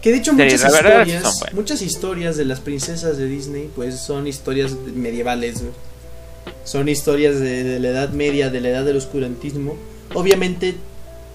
Que 0.00 0.10
de 0.12 0.18
hecho 0.18 0.32
Sí, 0.32 0.36
muchas 0.36 0.60
historias, 1.04 1.52
muchas 1.54 1.82
historias 1.82 2.36
de 2.36 2.44
las 2.44 2.60
princesas 2.60 3.16
de 3.16 3.26
Disney, 3.26 3.70
pues 3.74 3.98
son 3.98 4.26
historias 4.26 4.72
medievales, 4.94 5.60
güey. 5.60 5.72
Son 6.64 6.88
historias 6.88 7.40
de, 7.40 7.64
de 7.64 7.80
la 7.80 7.88
Edad 7.88 8.10
Media, 8.10 8.50
de 8.50 8.60
la 8.60 8.68
Edad 8.68 8.84
del 8.84 8.96
Oscurantismo, 8.96 9.76
obviamente 10.14 10.74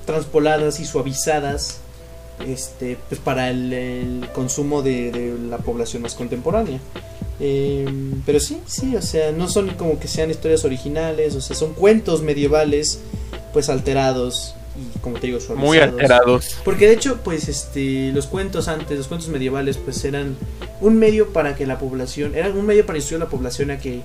transpoladas 0.05 0.79
y 0.79 0.85
suavizadas, 0.85 1.77
este, 2.47 2.97
pues 3.09 3.19
para 3.19 3.49
el, 3.49 3.73
el 3.73 4.29
consumo 4.33 4.81
de, 4.81 5.11
de 5.11 5.37
la 5.49 5.57
población 5.57 6.03
más 6.03 6.15
contemporánea. 6.15 6.79
Eh, 7.39 7.87
pero 8.25 8.39
sí, 8.39 8.59
sí, 8.67 8.95
o 8.95 9.01
sea, 9.01 9.31
no 9.31 9.47
son 9.47 9.69
como 9.71 9.99
que 9.99 10.07
sean 10.07 10.29
historias 10.29 10.65
originales, 10.65 11.35
o 11.35 11.41
sea, 11.41 11.55
son 11.55 11.73
cuentos 11.73 12.21
medievales, 12.21 12.99
pues 13.53 13.69
alterados 13.69 14.55
y 14.79 14.99
como 14.99 15.19
te 15.19 15.27
digo, 15.27 15.39
suavizados. 15.39 15.67
muy 15.67 15.77
alterados. 15.79 16.57
Porque 16.63 16.87
de 16.87 16.93
hecho, 16.93 17.19
pues 17.23 17.47
este, 17.47 18.11
los 18.11 18.27
cuentos 18.27 18.67
antes, 18.67 18.97
los 18.97 19.07
cuentos 19.07 19.29
medievales, 19.29 19.77
pues 19.77 20.03
eran 20.05 20.37
un 20.81 20.97
medio 20.97 21.33
para 21.33 21.55
que 21.55 21.65
la 21.65 21.79
población, 21.79 22.35
eran 22.35 22.57
un 22.57 22.65
medio 22.65 22.85
para 22.85 22.97
instruir 22.97 23.21
a 23.21 23.25
la 23.25 23.31
población 23.31 23.71
a 23.71 23.79
que 23.79 24.01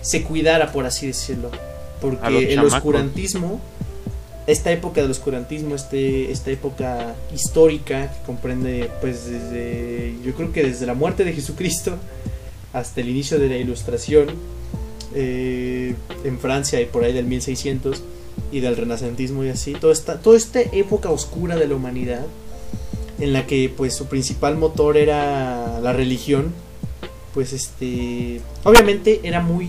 se 0.00 0.22
cuidara, 0.22 0.72
por 0.72 0.86
así 0.86 1.06
decirlo. 1.06 1.50
Los 1.50 1.60
Porque 2.00 2.38
el 2.38 2.54
chamacos. 2.56 2.74
oscurantismo, 2.74 3.60
esta 4.46 4.70
época 4.72 5.00
del 5.00 5.10
oscurantismo, 5.10 5.74
este, 5.74 6.30
esta 6.30 6.50
época 6.50 7.14
histórica 7.34 8.12
que 8.12 8.26
comprende, 8.26 8.90
pues 9.00 9.24
desde, 9.26 10.14
yo 10.22 10.34
creo 10.34 10.52
que 10.52 10.62
desde 10.62 10.84
la 10.86 10.94
muerte 10.94 11.24
de 11.24 11.32
Jesucristo 11.32 11.96
hasta 12.74 13.00
el 13.00 13.08
inicio 13.08 13.38
de 13.38 13.48
la 13.48 13.56
Ilustración 13.56 14.26
eh, 15.14 15.94
en 16.24 16.38
Francia 16.38 16.80
y 16.80 16.86
por 16.86 17.04
ahí 17.04 17.12
del 17.12 17.24
1600 17.24 18.02
y 18.52 18.60
del 18.60 18.76
renacentismo 18.76 19.44
y 19.44 19.48
así, 19.48 19.72
toda 19.72 19.92
esta, 19.92 20.20
toda 20.20 20.36
esta 20.36 20.60
época 20.60 21.08
oscura 21.08 21.56
de 21.56 21.68
la 21.68 21.76
humanidad 21.76 22.26
en 23.20 23.32
la 23.32 23.46
que 23.46 23.72
pues 23.74 23.94
su 23.94 24.06
principal 24.06 24.56
motor 24.56 24.96
era 24.96 25.78
la 25.80 25.92
religión, 25.92 26.52
pues 27.32 27.52
este, 27.52 28.40
obviamente 28.64 29.20
era 29.22 29.40
muy 29.40 29.68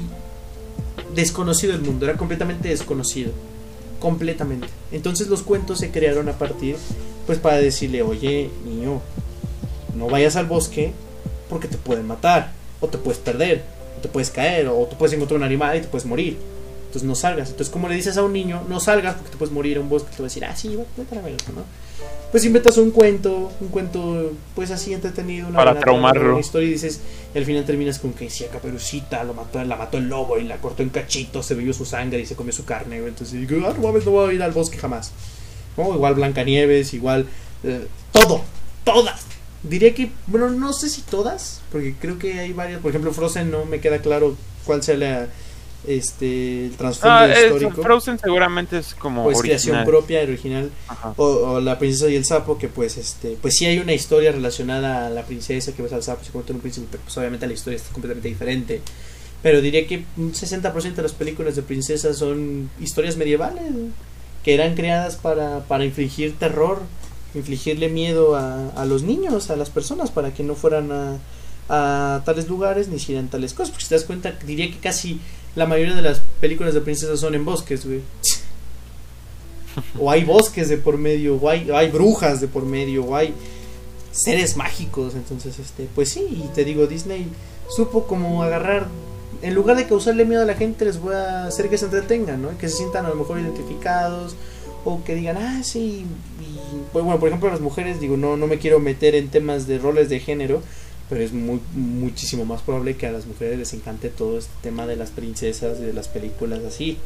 desconocido 1.13 1.75
el 1.75 1.81
mundo, 1.81 2.05
era 2.05 2.17
completamente 2.17 2.69
desconocido, 2.69 3.31
completamente. 3.99 4.67
Entonces 4.91 5.27
los 5.27 5.43
cuentos 5.43 5.77
se 5.77 5.91
crearon 5.91 6.27
a 6.27 6.33
partir, 6.33 6.75
pues 7.27 7.37
para 7.37 7.57
decirle, 7.57 8.01
oye, 8.01 8.49
niño, 8.65 9.01
no 9.95 10.07
vayas 10.07 10.35
al 10.37 10.47
bosque 10.47 10.91
porque 11.49 11.67
te 11.67 11.77
pueden 11.77 12.07
matar, 12.07 12.54
o 12.80 12.88
te 12.88 12.97
puedes 12.97 13.19
perder, 13.19 13.63
o 13.97 14.01
te 14.01 14.07
puedes 14.07 14.30
caer, 14.30 14.67
o 14.67 14.86
tú 14.89 14.97
puedes 14.97 15.13
encontrar 15.13 15.38
un 15.38 15.43
animal 15.43 15.78
y 15.78 15.82
te 15.82 15.88
puedes 15.88 16.05
morir. 16.05 16.38
Entonces 16.88 17.03
no 17.03 17.15
salgas. 17.15 17.49
Entonces, 17.49 17.71
como 17.71 17.89
le 17.89 17.95
dices 17.95 18.15
a 18.17 18.23
un 18.23 18.32
niño, 18.32 18.63
no 18.69 18.80
salgas 18.80 19.15
porque 19.15 19.32
te 19.32 19.38
puedes 19.38 19.53
morir 19.53 19.78
en 19.78 19.84
un 19.84 19.89
bosque, 19.89 20.09
te 20.11 20.17
va 20.21 20.28
a 20.28 20.30
decir, 20.30 20.45
ah, 20.45 20.55
sí, 20.55 20.78
vete 20.95 21.13
a 21.13 21.15
la 21.15 21.21
verga, 21.21 21.43
¿no? 21.53 21.63
Pues 22.32 22.43
inventas 22.45 22.78
un 22.78 22.91
cuento, 22.91 23.51
un 23.61 23.67
cuento, 23.69 24.34
pues 24.55 24.71
así 24.71 24.93
entretenido, 24.93 25.47
una 25.47 25.57
Para 25.57 25.71
buena 25.71 25.82
traumarlo. 25.84 26.32
una 26.32 26.39
historia 26.39 26.67
y 26.67 26.71
dices, 26.71 26.99
y 27.34 27.38
al 27.38 27.45
final 27.45 27.65
terminas 27.65 27.99
con 27.99 28.13
que 28.13 28.30
sí, 28.30 28.43
a 28.43 28.49
Caperucita 28.49 29.23
lo 29.23 29.34
mató, 29.34 29.63
la 29.63 29.76
mató 29.76 29.97
el 29.97 30.07
lobo 30.09 30.38
y 30.38 30.43
la 30.43 30.57
cortó 30.57 30.84
en 30.84 30.89
cachitos, 30.89 31.45
se 31.45 31.55
bebió 31.55 31.73
su 31.73 31.86
sangre 31.86 32.19
y 32.19 32.26
se 32.26 32.36
comió 32.36 32.51
su 32.53 32.65
carne. 32.65 32.97
Entonces 32.97 33.32
digo, 33.47 33.65
ah, 33.67 33.73
no 33.76 33.88
mames, 33.88 34.05
no 34.05 34.11
voy 34.11 34.32
a 34.32 34.34
ir 34.34 34.43
al 34.43 34.51
bosque 34.51 34.78
jamás. 34.78 35.11
¿No? 35.78 35.93
Igual 35.93 36.15
Blancanieves, 36.15 36.93
igual 36.93 37.26
eh, 37.63 37.88
todo, 38.11 38.41
todas. 38.84 39.26
Diría 39.70 39.93
que, 39.93 40.11
bueno, 40.28 40.49
no 40.49 40.74
sé 40.74 40.89
si 40.89 41.01
todas, 41.01 41.61
porque 41.72 41.95
creo 41.99 42.20
que 42.20 42.39
hay 42.39 42.53
varias. 42.53 42.80
Por 42.82 42.89
ejemplo, 42.91 43.11
Frozen 43.11 43.49
no 43.51 43.66
me 43.66 43.80
queda 43.80 43.99
claro 43.99 44.36
cuál 44.66 44.84
sea 44.84 44.95
la, 44.97 45.28
este, 45.88 46.66
el 46.66 46.72
trasfondo 46.78 47.16
Ah, 47.16 47.28
histórico. 47.30 47.82
Frozen 47.82 48.20
seguramente 48.20 48.78
es 48.80 48.93
como 48.95 49.24
Pues 49.24 49.41
creación 49.41 49.76
original. 49.78 49.86
propia, 49.86 50.22
original. 50.22 50.72
O, 51.18 51.26
o 51.26 51.59
la 51.61 51.78
princesa 51.80 52.09
y 52.09 52.16
el 52.16 52.26
sapo, 52.26 52.57
que 52.57 52.68
pues 52.68 52.97
este, 52.97 53.38
pues 53.41 53.55
sí 53.57 53.66
hay 53.66 53.80
una 53.80 53.93
historia 53.93 54.32
relacionada 54.32 55.07
a 55.07 55.09
la 55.09 55.24
princesa 55.24 55.72
que 55.74 55.82
ves 55.82 55.93
al 55.93 56.03
sapo 56.03 56.22
y 56.22 56.26
se 56.26 56.32
convierte 56.32 56.51
en 56.51 56.55
un 56.57 56.61
príncipe, 56.61 56.88
pero 56.91 57.03
pues 57.03 57.18
obviamente 57.18 57.47
la 57.47 57.53
historia 57.53 57.78
está 57.78 57.91
completamente 57.91 58.28
diferente. 58.30 58.82
Pero 59.43 59.61
diría 59.61 59.86
que 59.86 60.05
un 60.18 60.34
60% 60.34 60.93
de 60.95 61.03
las 61.03 61.13
películas 61.13 61.55
de 61.55 61.61
princesas 61.61 62.18
son 62.18 62.70
historias 62.80 63.16
medievales, 63.18 63.63
que 64.43 64.53
eran 64.55 64.76
creadas 64.76 65.16
para, 65.18 65.61
para 65.66 65.86
infligir 65.86 66.36
terror, 66.38 66.82
infligirle 67.36 67.89
miedo 67.89 68.36
a, 68.36 68.69
a 68.69 68.86
los 68.86 69.03
niños, 69.03 69.49
a 69.49 69.55
las 69.55 69.69
personas, 69.69 70.11
para 70.11 70.33
que 70.33 70.43
no 70.43 70.55
fueran 70.55 70.91
a, 70.91 71.17
a 71.69 72.23
tales 72.25 72.47
lugares 72.47 72.88
ni 72.88 72.95
hicieran 72.95 73.27
tales 73.27 73.53
cosas. 73.53 73.71
Porque 73.71 73.83
si 73.83 73.89
te 73.89 73.95
das 73.95 74.05
cuenta, 74.05 74.31
diría 74.45 74.71
que 74.71 74.79
casi 74.79 75.19
la 75.55 75.65
mayoría 75.65 75.95
de 75.95 76.01
las 76.01 76.21
películas 76.39 76.73
de 76.73 76.81
princesas 76.81 77.19
son 77.19 77.36
en 77.36 77.45
bosques, 77.45 77.86
güey. 77.86 78.01
o 79.99 80.11
hay 80.11 80.23
bosques 80.23 80.69
de 80.69 80.77
por 80.77 80.97
medio, 80.97 81.36
o 81.36 81.49
hay, 81.49 81.69
o 81.69 81.77
hay 81.77 81.89
brujas 81.89 82.41
de 82.41 82.47
por 82.47 82.65
medio, 82.65 83.05
o 83.05 83.15
hay 83.15 83.33
seres 84.11 84.57
mágicos. 84.57 85.15
Entonces, 85.15 85.59
este, 85.59 85.88
pues 85.93 86.09
sí, 86.09 86.43
y 86.45 86.47
te 86.53 86.63
digo, 86.63 86.88
Disney 86.88 87.27
supo 87.69 88.05
como 88.05 88.43
agarrar, 88.43 88.88
en 89.41 89.53
lugar 89.53 89.77
de 89.77 89.88
causarle 89.88 90.25
miedo 90.25 90.41
a 90.41 90.45
la 90.45 90.55
gente, 90.55 90.86
les 90.86 90.99
voy 90.99 91.13
a 91.13 91.47
hacer 91.47 91.69
que 91.69 91.77
se 91.77 91.86
entretengan, 91.86 92.41
¿no? 92.41 92.57
Que 92.57 92.69
se 92.69 92.77
sientan 92.77 93.05
a 93.05 93.09
lo 93.09 93.15
mejor 93.15 93.39
identificados, 93.39 94.36
o 94.83 95.03
que 95.03 95.15
digan, 95.15 95.38
ah, 95.38 95.61
sí, 95.63 96.05
bueno, 96.93 97.20
por 97.20 97.28
ejemplo, 97.30 97.49
las 97.49 97.61
mujeres, 97.61 97.99
digo, 97.99 98.18
no, 98.18 98.38
no 98.38 98.47
me 98.47 98.57
quiero 98.59 98.80
meter 98.80 99.16
en 99.16 99.30
temas 99.30 99.68
de 99.68 99.78
roles 99.78 100.09
de 100.09 100.20
género, 100.20 100.61
pero 101.09 101.22
es 101.22 101.34
muy, 101.34 101.59
muchísimo 101.74 102.45
más 102.45 102.61
probable 102.61 102.95
que 102.97 103.07
a 103.07 103.11
las 103.11 103.26
mujeres 103.26 103.59
les 103.59 103.74
encante 103.74 104.09
todo 104.09 104.38
este 104.38 104.51
tema 104.61 104.88
de 104.88 104.95
las 104.95 105.11
princesas 105.11 105.80
de 105.80 105.93
las 105.93 106.07
películas 106.07 106.59
así, 106.68 106.97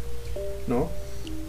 ¿no? 0.68 0.90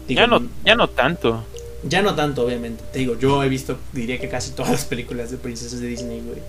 Digo, 0.07 0.19
Ya 0.19 0.27
no, 0.27 0.41
ya 0.65 0.75
no 0.75 0.89
tanto. 0.89 1.43
ya 1.83 2.01
no 2.01 2.15
tanto, 2.15 2.45
obviamente. 2.45 2.83
Te 2.91 2.99
digo, 2.99 3.17
yo 3.17 3.43
he 3.43 3.49
visto, 3.49 3.77
diría 3.93 4.19
que 4.19 4.29
casi 4.29 4.51
todas 4.51 4.71
las 4.71 4.85
películas 4.85 5.31
de 5.31 5.37
princesas 5.37 5.79
de 5.79 5.87
Disney, 5.87 6.21
güey. 6.21 6.39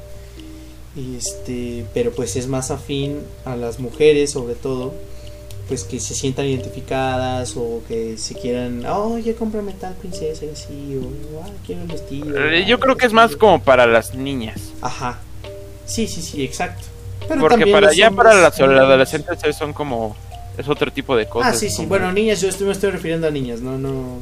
Y 0.94 1.16
este, 1.16 1.86
pero 1.94 2.10
pues 2.12 2.36
es 2.36 2.48
más 2.48 2.70
afín 2.70 3.20
a 3.44 3.56
las 3.56 3.78
mujeres, 3.80 4.30
sobre 4.32 4.54
todo, 4.54 4.92
pues 5.68 5.84
que 5.84 6.00
se 6.00 6.14
sientan 6.14 6.46
identificadas 6.46 7.54
o 7.56 7.82
que 7.88 8.16
se 8.18 8.34
quieran, 8.34 8.84
oh, 8.86 9.18
ya 9.18 9.34
cómprame 9.34 9.72
tal 9.72 9.94
princesa 9.94 10.44
y 10.44 10.50
así, 10.50 11.00
o 11.00 11.40
ah, 11.42 11.48
quiero 11.64 11.82
el 11.82 11.88
vestido. 11.88 12.36
Eh, 12.50 12.64
Yo 12.66 12.78
creo 12.80 12.96
que 12.96 13.06
es 13.06 13.12
más 13.12 13.36
como 13.36 13.62
para 13.62 13.86
las 13.86 14.14
niñas. 14.14 14.60
Ajá. 14.80 15.18
Sí, 15.86 16.06
sí, 16.06 16.20
sí, 16.22 16.44
exacto. 16.44 16.84
Pero 17.28 17.40
Porque 17.40 17.66
para 17.68 17.92
ya 17.92 18.10
para 18.10 18.34
las 18.34 18.60
adolescentes 18.60 19.38
son 19.56 19.72
como 19.72 20.16
es 20.58 20.68
otro 20.68 20.92
tipo 20.92 21.16
de 21.16 21.26
cosas. 21.26 21.54
Ah, 21.54 21.58
sí, 21.58 21.70
sí. 21.70 21.76
como- 21.76 21.88
Bueno, 21.88 22.12
niñas, 22.12 22.40
yo 22.40 22.48
estoy, 22.48 22.66
me 22.66 22.72
estoy 22.72 22.90
refiriendo 22.90 23.26
a 23.26 23.30
niñas, 23.30 23.60
no, 23.60 23.78
no. 23.78 24.18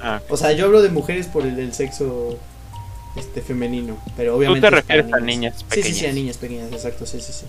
Ah, 0.00 0.20
O 0.28 0.36
sea, 0.36 0.52
yo 0.52 0.66
hablo 0.66 0.80
de 0.82 0.88
mujeres 0.90 1.26
por 1.26 1.44
el 1.44 1.56
del 1.56 1.74
sexo 1.74 2.38
este 3.16 3.40
femenino, 3.42 3.96
pero 4.16 4.36
obviamente 4.36 4.60
te 4.60 4.66
es 4.76 4.82
para 4.82 4.96
refieres 5.00 5.12
a 5.14 5.20
niñas 5.24 5.54
Sí, 5.70 5.82
sí, 5.82 5.82
sí, 5.82 5.88
a 5.88 5.92
pequeñas. 5.94 6.14
niñas 6.14 6.36
pequeñas, 6.38 6.72
exacto, 6.72 7.06
sí, 7.06 7.20
sí, 7.20 7.32
sí. 7.32 7.46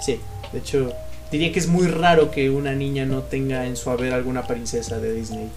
Sí, 0.00 0.20
de 0.52 0.58
hecho, 0.58 0.92
diría 1.30 1.52
que 1.52 1.58
es 1.58 1.66
muy 1.68 1.86
raro 1.86 2.30
que 2.30 2.50
una 2.50 2.72
niña 2.72 3.04
no 3.06 3.22
tenga 3.22 3.66
en 3.66 3.76
su 3.76 3.90
haber 3.90 4.12
alguna 4.12 4.46
princesa 4.46 4.98
de 4.98 5.12
Disney. 5.12 5.48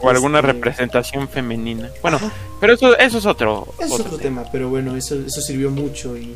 o 0.00 0.08
alguna 0.08 0.38
Este, 0.40 0.52
representación 0.52 1.28
femenina. 1.28 1.90
Bueno, 2.02 2.16
Ajá. 2.18 2.32
pero 2.60 2.72
eso, 2.74 2.96
eso 2.98 3.18
es 3.18 3.26
otro, 3.26 3.66
Es 3.78 3.90
otro 3.92 4.16
tema, 4.18 4.44
pero 4.50 4.68
bueno, 4.70 4.96
eso, 4.96 5.14
eso 5.14 5.40
sirvió 5.40 5.70
mucho 5.70 6.16
y, 6.16 6.34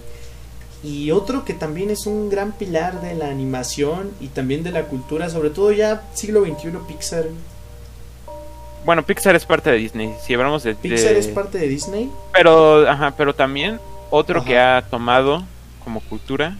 y 0.82 1.10
otro 1.12 1.44
que 1.46 1.54
también 1.54 1.90
es 1.90 2.06
un 2.06 2.28
gran 2.28 2.52
pilar 2.52 3.00
de 3.00 3.14
la 3.14 3.28
animación 3.30 4.10
y 4.20 4.28
también 4.28 4.62
de 4.62 4.70
la 4.70 4.84
cultura, 4.84 5.30
sobre 5.30 5.50
todo 5.50 5.72
ya 5.72 6.02
siglo 6.14 6.44
XXI 6.44 6.72
Pixar. 6.86 7.24
Bueno, 8.84 9.02
Pixar 9.02 9.34
es 9.34 9.46
parte 9.46 9.70
de 9.70 9.78
Disney. 9.78 10.14
Si 10.26 10.34
hablamos 10.34 10.62
de, 10.62 10.74
Pixar 10.74 11.14
de- 11.14 11.18
es 11.18 11.28
parte 11.28 11.56
de 11.58 11.68
Disney. 11.68 12.10
pero, 12.34 12.86
ajá, 12.88 13.14
pero 13.16 13.34
también 13.34 13.80
otro 14.10 14.40
Ajá. 14.40 14.46
que 14.46 14.58
ha 14.58 14.82
tomado 14.90 15.42
como 15.82 16.00
cultura 16.00 16.58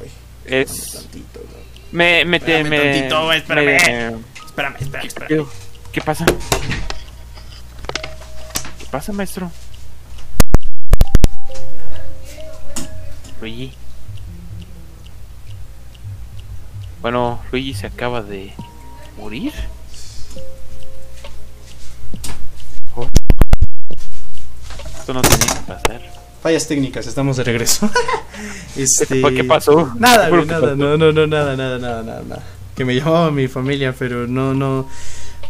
Ay, 0.00 0.08
es 0.48 0.92
tantito, 0.92 1.40
¿no? 1.40 1.66
me 1.92 2.24
me 2.24 2.40
te- 2.40 2.60
Espérame 2.60 2.68
me- 2.70 2.92
tantito, 2.92 3.32
espérame. 3.32 3.64
me- 3.66 3.76
Espérame, 3.76 4.76
espérame, 4.80 5.06
espérame. 5.06 5.46
¿Qué, 5.92 6.00
pasa? 6.00 6.24
¿Qué 8.78 8.86
pasa, 8.90 9.12
maestro? 9.12 9.50
Luigi. 13.40 13.72
Bueno, 17.02 17.40
Luigi 17.52 17.74
se 17.74 17.86
acaba 17.86 18.22
de 18.22 18.52
morir. 19.18 19.52
Oh. 22.96 23.06
Esto 24.98 25.12
no 25.12 25.22
tenía. 25.22 25.55
Fallas 26.46 26.68
técnicas, 26.68 27.08
estamos 27.08 27.38
de 27.38 27.42
regreso. 27.42 27.90
este... 28.76 29.20
¿Qué 29.34 29.42
pasó? 29.42 29.92
Nada, 29.98 30.26
¿Qué 30.26 30.30
fue 30.30 30.38
güey, 30.38 30.40
lo 30.42 30.46
que 30.46 30.52
nada, 30.52 30.60
pasó? 30.60 30.76
no, 30.76 30.96
no, 30.96 31.10
no, 31.10 31.26
nada, 31.26 31.56
nada, 31.56 31.76
nada, 31.76 32.22
nada. 32.22 32.42
Que 32.76 32.84
me 32.84 32.94
llamaba 32.94 33.32
mi 33.32 33.48
familia, 33.48 33.92
pero 33.98 34.28
no, 34.28 34.54
no, 34.54 34.88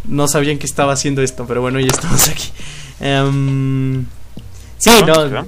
no 0.05 0.27
sabían 0.27 0.57
que 0.57 0.65
estaba 0.65 0.95
haciendo 0.95 1.21
esto, 1.21 1.45
pero 1.47 1.61
bueno, 1.61 1.79
ya 1.81 1.89
estamos 1.89 2.31
aquí. 2.31 2.51
Em, 3.01 4.07
sí, 4.79 4.91
¿Dónde 5.05 5.35
no? 5.35 5.47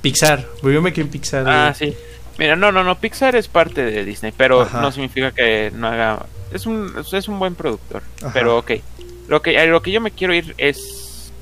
Pixar, 0.00 0.46
yo 0.62 0.80
me 0.80 0.92
quedé 0.92 1.06
en 1.06 1.10
Pixar. 1.10 1.44
Ah, 1.44 1.70
eh. 1.70 1.74
sí. 1.76 1.96
Mira, 2.38 2.54
no, 2.54 2.70
no, 2.70 2.84
no. 2.84 2.96
Pixar 3.00 3.34
es 3.34 3.48
parte 3.48 3.84
de 3.84 4.04
Disney, 4.04 4.32
pero 4.36 4.62
Ajá. 4.62 4.80
no 4.80 4.92
significa 4.92 5.32
que 5.32 5.72
no 5.74 5.88
haga. 5.88 6.24
Es 6.52 6.66
un, 6.66 6.94
es 7.12 7.26
un 7.26 7.40
buen 7.40 7.56
productor. 7.56 8.04
Ajá. 8.22 8.30
Pero 8.32 8.58
ok. 8.58 8.70
Lo 9.26 9.42
que, 9.42 9.58
a 9.58 9.66
lo 9.66 9.82
que 9.82 9.90
yo 9.90 10.00
me 10.00 10.12
quiero 10.12 10.32
ir 10.32 10.54
es. 10.56 11.32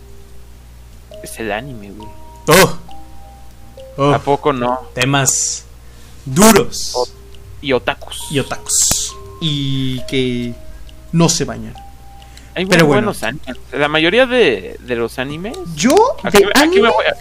Es 1.22 1.38
el 1.38 1.52
anime, 1.52 1.90
güey. 1.90 2.08
Oh, 2.48 2.78
oh, 3.96 4.12
¿A 4.12 4.18
poco 4.18 4.52
no? 4.52 4.80
temas 4.94 5.64
duros. 6.24 7.12
Y 7.60 7.72
otakus. 7.72 8.18
y 8.30 8.38
otakus 8.40 9.14
y 9.40 10.00
que 10.06 10.52
no 11.12 11.28
se 11.28 11.44
bañan. 11.44 11.74
Hay 12.54 12.66
pero 12.66 12.86
bueno. 12.86 13.06
buenos 13.06 13.22
animes. 13.22 13.56
La 13.72 13.88
mayoría 13.88 14.26
de, 14.26 14.76
de 14.80 14.96
los 14.96 15.18
animes. 15.18 15.56
Yo 15.74 15.94
Aquí, 16.22 16.38
de 16.38 16.44
aquí 16.46 16.52
anime 16.60 16.82
me 16.82 16.90
voy 16.90 17.04
a- 17.06 17.16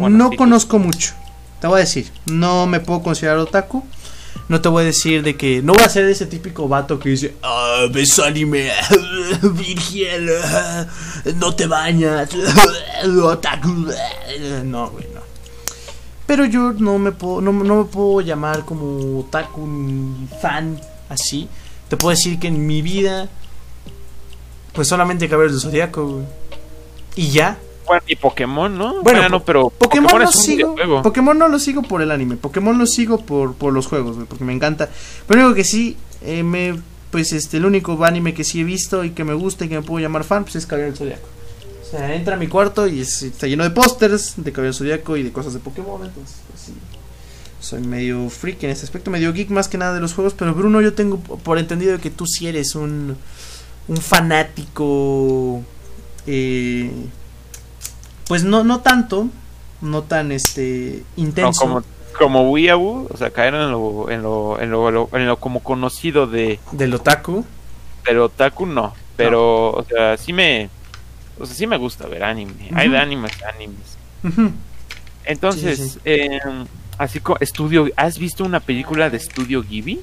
Bueno, 0.00 0.16
no 0.16 0.30
sí, 0.30 0.36
conozco 0.36 0.78
mucho. 0.78 1.12
Te 1.60 1.66
voy 1.66 1.78
a 1.78 1.80
decir, 1.80 2.10
no 2.26 2.66
me 2.66 2.80
puedo 2.80 3.02
considerar 3.02 3.38
otaku. 3.38 3.84
No 4.48 4.60
te 4.62 4.68
voy 4.68 4.82
a 4.84 4.86
decir 4.86 5.22
de 5.22 5.36
que 5.36 5.60
no 5.60 5.74
voy 5.74 5.82
a 5.82 5.88
ser 5.88 6.06
ese 6.06 6.24
típico 6.26 6.68
vato 6.68 6.98
que 6.98 7.10
dice, 7.10 7.34
ah, 7.42 7.84
ves 7.90 8.18
anime, 8.20 8.70
virgen, 9.42 10.26
no 11.36 11.54
te 11.54 11.66
bañas, 11.66 12.30
otaku. 13.22 13.86
No, 14.64 14.88
güey, 14.90 15.06
no. 15.12 15.17
Pero 16.28 16.44
yo 16.44 16.72
no 16.74 16.98
me 16.98 17.10
puedo, 17.10 17.40
no, 17.40 17.50
no 17.52 17.76
me 17.78 17.84
puedo 17.86 18.20
llamar 18.20 18.64
como 18.64 19.18
otaku 19.20 19.66
ni 19.66 20.28
fan 20.40 20.78
así. 21.08 21.48
Te 21.88 21.96
puedo 21.96 22.10
decir 22.10 22.38
que 22.38 22.46
en 22.48 22.64
mi 22.66 22.82
vida, 22.82 23.28
pues 24.72 24.86
solamente 24.88 25.28
Caballeros 25.28 25.60
del 25.62 25.70
Zodiaco, 25.70 26.06
güey. 26.06 26.24
Y 27.16 27.30
ya, 27.30 27.58
Bueno, 27.86 28.02
y 28.06 28.14
Pokémon, 28.16 28.76
¿no? 28.78 29.02
Bueno, 29.02 29.26
no, 29.28 29.38
po- 29.40 29.44
pero 29.46 29.70
Pokémon, 29.70 30.12
no 30.22 30.28
es 30.28 30.36
un 30.36 30.42
sigo. 30.42 30.74
videojuego. 30.74 31.02
Pokémon 31.02 31.36
no 31.38 31.48
lo 31.48 31.58
sigo 31.58 31.82
por 31.82 32.02
el 32.02 32.10
anime. 32.12 32.36
Pokémon 32.36 32.76
lo 32.78 32.86
sigo 32.86 33.18
por, 33.24 33.54
por 33.54 33.72
los 33.72 33.86
juegos, 33.86 34.16
güey, 34.16 34.28
porque 34.28 34.44
me 34.44 34.52
encanta. 34.52 34.88
Pero 35.26 35.40
único 35.40 35.54
que 35.56 35.64
sí, 35.64 35.96
eh, 36.22 36.42
me, 36.42 36.78
pues 37.10 37.32
este, 37.32 37.56
el 37.56 37.64
único 37.64 38.04
anime 38.04 38.34
que 38.34 38.44
sí 38.44 38.60
he 38.60 38.64
visto 38.64 39.02
y 39.02 39.10
que 39.12 39.24
me 39.24 39.32
gusta 39.34 39.64
y 39.64 39.68
que 39.70 39.76
me 39.76 39.82
puedo 39.82 40.00
llamar 40.00 40.22
fan, 40.24 40.44
pues 40.44 40.56
es 40.56 40.66
Caballero 40.66 40.90
del 40.92 40.98
Zodiaco. 40.98 41.28
O 41.88 41.90
sea, 41.90 42.14
entra 42.14 42.34
a 42.34 42.38
mi 42.38 42.48
cuarto 42.48 42.86
y 42.86 43.00
es- 43.00 43.22
está 43.22 43.46
lleno 43.46 43.64
de 43.64 43.70
pósters 43.70 44.34
de 44.36 44.52
Caballero 44.52 44.72
del 44.72 44.74
Zodiaco 44.74 45.16
y 45.16 45.22
de 45.22 45.32
cosas 45.32 45.54
de 45.54 45.60
Pokémon, 45.60 46.04
entonces, 46.04 46.36
pues. 46.50 46.70
Soy 47.60 47.80
medio 47.80 48.28
freak 48.30 48.62
en 48.62 48.70
ese 48.70 48.84
aspecto, 48.84 49.10
medio 49.10 49.32
geek 49.32 49.50
más 49.50 49.66
que 49.68 49.78
nada 49.78 49.92
de 49.94 50.00
los 50.00 50.14
juegos, 50.14 50.32
pero 50.34 50.54
Bruno, 50.54 50.80
yo 50.80 50.94
tengo 50.94 51.18
por 51.18 51.58
entendido 51.58 51.98
que 51.98 52.08
tú 52.10 52.24
sí 52.26 52.46
eres 52.46 52.74
un, 52.76 53.16
un 53.88 53.96
fanático 53.96 55.62
eh, 56.26 56.90
pues 58.28 58.44
no, 58.44 58.62
no 58.64 58.80
tanto, 58.80 59.28
no 59.80 60.02
tan 60.02 60.30
este 60.32 61.02
No, 61.16 61.22
intenso. 61.24 61.60
como, 61.60 61.82
como 62.18 62.50
Weeaboo, 62.50 63.08
o 63.10 63.16
sea, 63.16 63.30
caer 63.30 63.54
en 63.54 63.70
lo, 63.70 64.10
en 64.10 64.22
lo, 64.22 64.60
en 64.60 64.70
lo, 64.70 64.90
lo- 64.90 65.08
en 65.12 65.26
lo 65.26 65.38
como 65.40 65.60
conocido 65.62 66.26
de 66.26 66.60
del 66.72 66.94
otaku. 66.94 67.44
del 68.06 68.20
otaku, 68.20 68.66
no. 68.66 68.94
Pero, 69.16 69.70
o 69.72 69.84
sea, 69.84 70.16
sí 70.16 70.32
me, 70.32 70.70
o 71.38 71.46
sea, 71.46 71.54
sí 71.54 71.66
me 71.66 71.76
gusta 71.76 72.06
ver 72.06 72.24
anime. 72.24 72.52
Hay 72.74 72.86
Ujú. 72.88 72.92
de 72.94 72.98
animes, 72.98 73.32
animes. 73.54 73.96
Ujú. 74.24 74.50
Entonces, 75.24 75.78
Sí, 75.78 75.88
sí, 75.90 75.98
eh, 76.04 76.38
así 76.96 77.20
como 77.20 77.38
estudio, 77.40 77.88
¿has 77.96 78.18
visto 78.18 78.44
una 78.44 78.60
película 78.60 79.10
de 79.10 79.18
Estudio 79.18 79.62
Ghibli? 79.62 80.00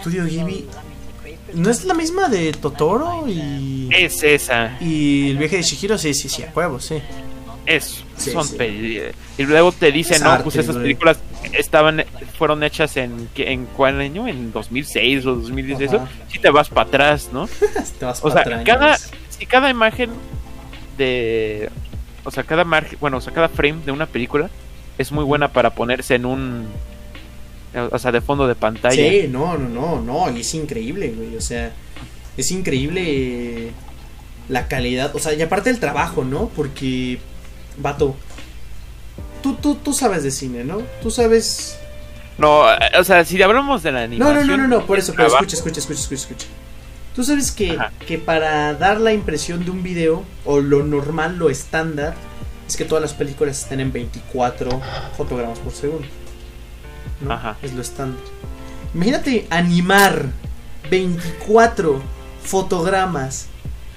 Studio 0.00 0.24
Ghibli. 0.26 0.66
¿No 1.54 1.70
es 1.70 1.84
la 1.84 1.94
misma 1.94 2.28
de 2.28 2.52
Totoro 2.52 3.24
y, 3.28 3.88
Es 3.92 4.22
esa, 4.22 4.76
y 4.80 5.30
el 5.30 5.38
viaje 5.38 5.56
de 5.58 5.62
Shihiro? 5.62 5.96
Sí, 5.96 6.12
sí, 6.12 6.28
sí, 6.28 6.42
a 6.42 6.50
huevo, 6.54 6.80
sí. 6.80 7.00
es, 7.64 8.02
Sí, 8.16 8.30
son 8.32 8.46
sí. 8.46 8.56
peli- 8.56 9.02
y 9.38 9.42
luego 9.44 9.70
te 9.72 9.92
dicen, 9.92 10.16
Es 10.16 10.22
no, 10.22 10.30
arte, 10.32 10.44
pues 10.44 10.56
esas 10.56 10.76
películas 10.76 11.18
estaban, 11.52 12.04
fueron 12.36 12.62
hechas 12.64 12.96
en, 12.96 13.28
¿qué- 13.34 13.52
en 13.52 13.66
cuál 13.66 14.00
año, 14.00 14.26
en 14.26 14.52
2006 14.52 15.24
o 15.26 15.36
2010, 15.36 15.80
eso, 15.80 16.04
si 16.30 16.38
te 16.40 16.50
vas 16.50 16.68
para 16.68 16.88
atrás, 16.88 17.28
¿no? 17.32 17.48
Te 17.98 18.04
vas 18.04 18.20
O 18.24 18.30
sea, 18.30 18.42
cada, 18.64 18.98
si 19.38 19.46
cada 19.46 19.70
imagen 19.70 20.10
de. 20.98 21.70
O 22.24 22.30
sea, 22.30 22.42
cada 22.44 22.64
margen. 22.64 22.98
Bueno, 23.00 23.18
o 23.18 23.20
sea, 23.20 23.32
cada 23.32 23.48
frame 23.48 23.82
de 23.84 23.92
una 23.92 24.06
película 24.06 24.50
es 24.98 25.12
muy 25.12 25.24
buena 25.24 25.48
para 25.52 25.70
ponerse 25.70 26.14
en 26.14 26.26
un. 26.26 26.66
O 27.92 27.98
sea, 27.98 28.10
de 28.12 28.20
fondo 28.20 28.46
de 28.48 28.54
pantalla. 28.54 28.94
Sí, 28.94 29.26
no, 29.28 29.58
no, 29.58 29.68
no, 29.68 30.00
no, 30.00 30.36
y 30.36 30.40
es 30.40 30.54
increíble, 30.54 31.12
güey, 31.14 31.36
o 31.36 31.42
sea, 31.42 31.72
es 32.38 32.50
increíble 32.50 33.70
la 34.48 34.66
calidad, 34.66 35.14
o 35.14 35.18
sea, 35.18 35.34
y 35.34 35.42
aparte 35.42 35.68
el 35.68 35.78
trabajo, 35.78 36.24
¿no? 36.24 36.48
Porque, 36.56 37.18
vato, 37.76 38.16
tú, 39.42 39.56
tú, 39.56 39.74
tú 39.74 39.92
sabes 39.92 40.22
de 40.22 40.30
cine, 40.30 40.64
¿no? 40.64 40.78
Tú 41.02 41.10
sabes... 41.10 41.78
No, 42.38 42.62
o 42.98 43.04
sea, 43.04 43.24
si 43.26 43.42
hablamos 43.42 43.82
de 43.82 43.92
la 43.92 43.98
No, 44.00 44.04
animación. 44.04 44.46
no, 44.46 44.56
no, 44.56 44.68
no, 44.68 44.78
no, 44.78 44.86
por 44.86 44.98
eso, 44.98 45.12
pero 45.14 45.28
escucha, 45.28 45.56
escucha, 45.56 45.80
escucha, 45.80 46.00
escucha, 46.00 46.22
escucha. 46.22 46.46
Tú 47.16 47.24
sabes 47.24 47.50
que, 47.50 47.78
que 48.06 48.18
para 48.18 48.74
dar 48.74 49.00
la 49.00 49.14
impresión 49.14 49.64
de 49.64 49.70
un 49.70 49.82
video, 49.82 50.22
o 50.44 50.60
lo 50.60 50.84
normal, 50.84 51.38
lo 51.38 51.48
estándar, 51.48 52.14
es 52.68 52.76
que 52.76 52.84
todas 52.84 53.00
las 53.00 53.14
películas 53.14 53.62
estén 53.62 53.80
en 53.80 53.90
24 53.90 54.68
fotogramas 55.16 55.58
por 55.60 55.72
segundo. 55.72 56.06
¿no? 57.22 57.32
Ajá. 57.32 57.56
Es 57.62 57.72
lo 57.72 57.80
estándar. 57.80 58.20
Imagínate 58.94 59.46
animar 59.48 60.26
24 60.90 62.02
fotogramas. 62.44 63.46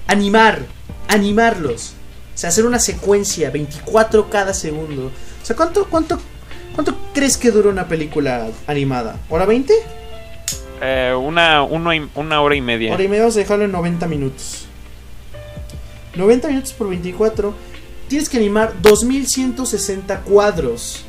Animar, 0.06 0.62
animarlos. 1.06 1.92
O 2.34 2.38
sea, 2.38 2.48
hacer 2.48 2.64
una 2.64 2.78
secuencia, 2.78 3.50
24 3.50 4.30
cada 4.30 4.54
segundo. 4.54 5.08
O 5.08 5.44
sea, 5.46 5.54
¿cuánto, 5.54 5.86
cuánto, 5.90 6.18
cuánto 6.74 6.96
crees 7.12 7.36
que 7.36 7.50
dura 7.50 7.68
una 7.68 7.86
película 7.86 8.48
animada? 8.66 9.18
¿Hora 9.28 9.44
20? 9.44 9.99
Eh, 10.80 11.14
una, 11.18 11.62
uno 11.62 11.92
y- 11.94 12.08
una 12.14 12.40
hora 12.42 12.54
y 12.54 12.60
media. 12.60 12.92
Hora 12.94 13.02
y 13.02 13.08
media 13.08 13.22
vamos 13.22 13.36
a 13.36 13.40
dejarlo 13.40 13.64
en 13.64 13.72
90 13.72 14.06
minutos. 14.08 14.66
90 16.14 16.48
minutos 16.48 16.72
por 16.72 16.88
24. 16.88 17.54
Tienes 18.08 18.28
que 18.28 18.36
animar 18.38 18.74
2160 18.82 20.20
cuadros. 20.22 21.04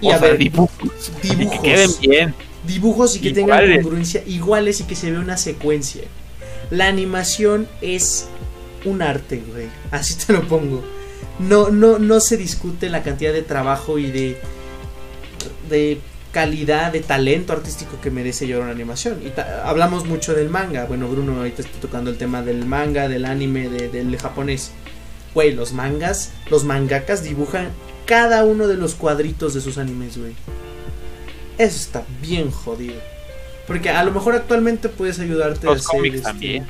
Y 0.00 0.08
o 0.08 0.12
a 0.12 0.18
sea, 0.18 0.28
ver, 0.28 0.38
dibujos. 0.38 1.12
Y 1.22 1.28
que 1.28 1.36
dibujos. 1.36 1.60
queden 1.62 1.90
bien. 2.00 2.34
dibujos 2.66 3.16
y 3.16 3.20
que 3.20 3.30
tengan 3.32 3.72
congruencia 3.82 4.22
iguales 4.26 4.80
y 4.80 4.84
que 4.84 4.96
se 4.96 5.10
vea 5.10 5.20
una 5.20 5.36
secuencia. 5.36 6.02
La 6.70 6.88
animación 6.88 7.68
es 7.80 8.26
un 8.84 9.02
arte, 9.02 9.42
güey. 9.52 9.68
Así 9.90 10.14
te 10.14 10.32
lo 10.32 10.42
pongo. 10.48 10.82
No, 11.38 11.70
no, 11.70 11.98
no 11.98 12.20
se 12.20 12.36
discute 12.36 12.88
la 12.88 13.02
cantidad 13.02 13.32
de 13.32 13.42
trabajo 13.42 13.98
y 13.98 14.10
de. 14.10 14.40
de 15.70 16.00
calidad 16.34 16.92
de 16.92 17.00
talento 17.00 17.52
artístico 17.52 18.00
que 18.02 18.10
merece 18.10 18.48
llorar 18.48 18.64
una 18.64 18.72
animación. 18.72 19.22
Y 19.22 19.32
hablamos 19.62 20.04
mucho 20.04 20.34
del 20.34 20.50
manga. 20.50 20.84
Bueno, 20.84 21.08
Bruno 21.08 21.36
ahorita 21.36 21.62
está 21.62 21.80
tocando 21.80 22.10
el 22.10 22.18
tema 22.18 22.42
del 22.42 22.66
manga, 22.66 23.08
del 23.08 23.24
anime, 23.24 23.68
del 23.68 24.18
japonés. 24.18 24.72
Güey, 25.32 25.52
los 25.52 25.72
mangas, 25.72 26.32
los 26.50 26.64
mangakas 26.64 27.22
dibujan 27.22 27.68
cada 28.04 28.44
uno 28.44 28.66
de 28.66 28.76
los 28.76 28.96
cuadritos 28.96 29.54
de 29.54 29.60
sus 29.60 29.78
animes, 29.78 30.18
güey. 30.18 30.32
Eso 31.56 31.76
está 31.76 32.02
bien 32.20 32.50
jodido. 32.50 33.00
Porque 33.68 33.90
a 33.90 34.02
lo 34.02 34.10
mejor 34.10 34.34
actualmente 34.34 34.88
puedes 34.88 35.20
ayudarte 35.20 35.68
a 35.68 35.72
hacer. 35.72 36.04
Este, 36.04 36.20
también. 36.20 36.66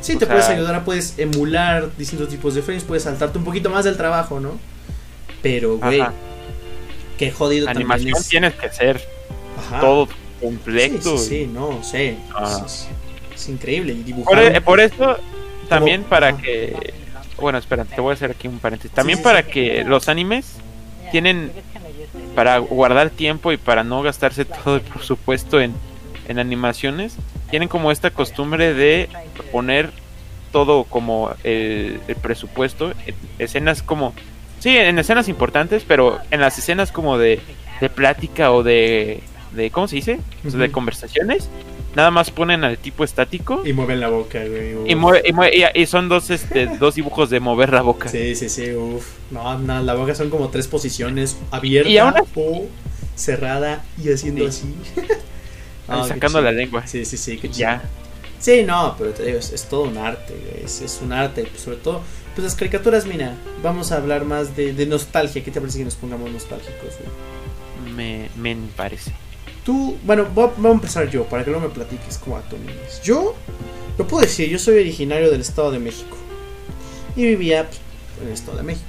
Sí, 0.00 0.16
te 0.16 0.26
puedes 0.26 0.46
ayudar, 0.46 0.84
puedes 0.84 1.18
emular 1.18 1.90
distintos 1.98 2.30
tipos 2.30 2.54
de 2.54 2.62
frames, 2.62 2.82
puedes 2.82 3.04
saltarte 3.04 3.36
un 3.36 3.44
poquito 3.44 3.68
más 3.68 3.84
del 3.84 3.98
trabajo, 3.98 4.40
¿no? 4.40 4.58
Pero, 5.42 5.76
güey, 5.76 6.02
qué 7.24 7.30
jodido 7.30 7.68
Animación 7.68 8.18
tienes 8.28 8.54
que 8.54 8.68
ser 8.70 9.00
todo 9.80 10.08
completo. 10.40 11.18
Sí, 11.18 11.28
sí, 11.28 11.46
no, 11.46 11.82
sé. 11.82 12.16
Ah. 12.34 12.66
Es, 13.34 13.48
increíble. 13.48 13.94
Dibujar. 13.94 14.42
E, 14.42 14.60
por, 14.60 14.80
eso, 14.80 15.16
también 15.68 16.02
para 16.04 16.36
que. 16.36 16.94
Bueno, 17.40 17.58
espera, 17.58 17.84
te 17.84 18.00
voy 18.00 18.10
a 18.10 18.14
hacer 18.14 18.32
aquí 18.32 18.48
un 18.48 18.58
paréntesis. 18.58 18.94
También 18.94 19.22
para 19.22 19.44
que 19.44 19.84
los 19.84 20.08
animes 20.08 20.56
tienen. 21.10 21.52
Para 22.34 22.58
guardar 22.58 23.10
tiempo 23.10 23.52
y 23.52 23.56
para 23.56 23.84
no 23.84 24.02
gastarse 24.02 24.44
todo 24.44 24.76
el 24.76 24.80
presupuesto 24.80 25.60
en, 25.60 25.74
en 26.28 26.38
animaciones, 26.38 27.14
tienen 27.50 27.68
como 27.68 27.90
esta 27.92 28.10
costumbre 28.10 28.74
de 28.74 29.08
poner 29.50 29.92
todo 30.52 30.84
como 30.84 31.34
el, 31.42 32.00
presupuesto, 32.20 32.92
escenas 33.38 33.82
como, 33.82 34.14
sí, 34.62 34.76
en 34.76 34.96
escenas 34.98 35.28
importantes, 35.28 35.82
pero 35.86 36.20
en 36.30 36.40
las 36.40 36.56
escenas 36.56 36.92
como 36.92 37.18
de, 37.18 37.40
de 37.80 37.90
plática 37.90 38.52
o 38.52 38.62
de, 38.62 39.20
de 39.50 39.70
¿cómo 39.70 39.88
se 39.88 39.96
dice? 39.96 40.20
De 40.44 40.70
conversaciones, 40.70 41.50
nada 41.96 42.12
más 42.12 42.30
ponen 42.30 42.62
al 42.62 42.78
tipo 42.78 43.02
estático. 43.02 43.62
Y 43.64 43.72
mueven 43.72 43.98
la 43.98 44.08
boca, 44.08 44.38
güey. 44.44 44.76
Y, 44.86 45.80
y, 45.80 45.86
son 45.86 46.08
dos, 46.08 46.30
este, 46.30 46.66
dos 46.78 46.94
dibujos 46.94 47.28
de 47.28 47.40
mover 47.40 47.72
la 47.72 47.82
boca. 47.82 48.08
Sí, 48.08 48.36
sí, 48.36 48.48
sí, 48.48 48.72
uff. 48.72 49.06
No, 49.32 49.58
no, 49.58 49.82
la 49.82 49.94
boca 49.94 50.14
son 50.14 50.30
como 50.30 50.48
tres 50.50 50.68
posiciones, 50.68 51.36
abierta 51.50 52.22
o 52.36 52.66
cerrada 53.16 53.84
y 54.02 54.12
haciendo 54.12 54.46
así. 54.46 54.72
Ah, 55.88 56.04
sacando 56.06 56.40
la 56.40 56.52
lengua. 56.52 56.86
Sí, 56.86 57.04
sí, 57.04 57.16
sí, 57.16 57.36
que 57.38 57.48
ya. 57.48 57.82
Sí, 58.38 58.62
no, 58.64 58.94
pero 58.96 59.10
te 59.10 59.24
digo, 59.24 59.38
es, 59.38 59.66
todo 59.68 59.82
un 59.82 59.98
arte, 59.98 60.62
es, 60.64 60.80
es, 60.80 61.00
un 61.02 61.12
arte, 61.12 61.42
pues, 61.44 61.60
sobre 61.60 61.76
todo, 61.76 62.02
pues 62.34 62.44
las 62.44 62.54
caricaturas, 62.54 63.06
mira, 63.06 63.34
vamos 63.62 63.92
a 63.92 63.96
hablar 63.96 64.24
más 64.24 64.56
de, 64.56 64.72
de 64.72 64.86
nostalgia, 64.86 65.44
¿qué 65.44 65.50
te 65.50 65.60
parece 65.60 65.78
que 65.78 65.84
nos 65.84 65.96
pongamos 65.96 66.30
nostálgicos? 66.30 66.94
Me, 67.94 68.28
me 68.36 68.56
parece. 68.76 69.12
Tú, 69.64 69.96
bueno, 70.04 70.26
voy 70.34 70.50
a, 70.64 70.70
empezar 70.70 71.08
yo, 71.10 71.24
para 71.24 71.44
que 71.44 71.50
no 71.50 71.60
me 71.60 71.68
platiques 71.68 72.18
como 72.18 72.36
a 72.36 72.42
tu 72.42 72.56
Yo, 73.04 73.34
lo 73.98 74.06
puedo 74.06 74.22
decir, 74.22 74.48
yo 74.48 74.58
soy 74.58 74.78
originario 74.78 75.30
del 75.30 75.40
Estado 75.40 75.70
de 75.70 75.78
México, 75.78 76.16
y 77.14 77.24
vivía 77.26 77.68
pues, 77.68 77.80
en 78.20 78.26
el 78.28 78.32
Estado 78.32 78.58
de 78.58 78.62
México, 78.64 78.86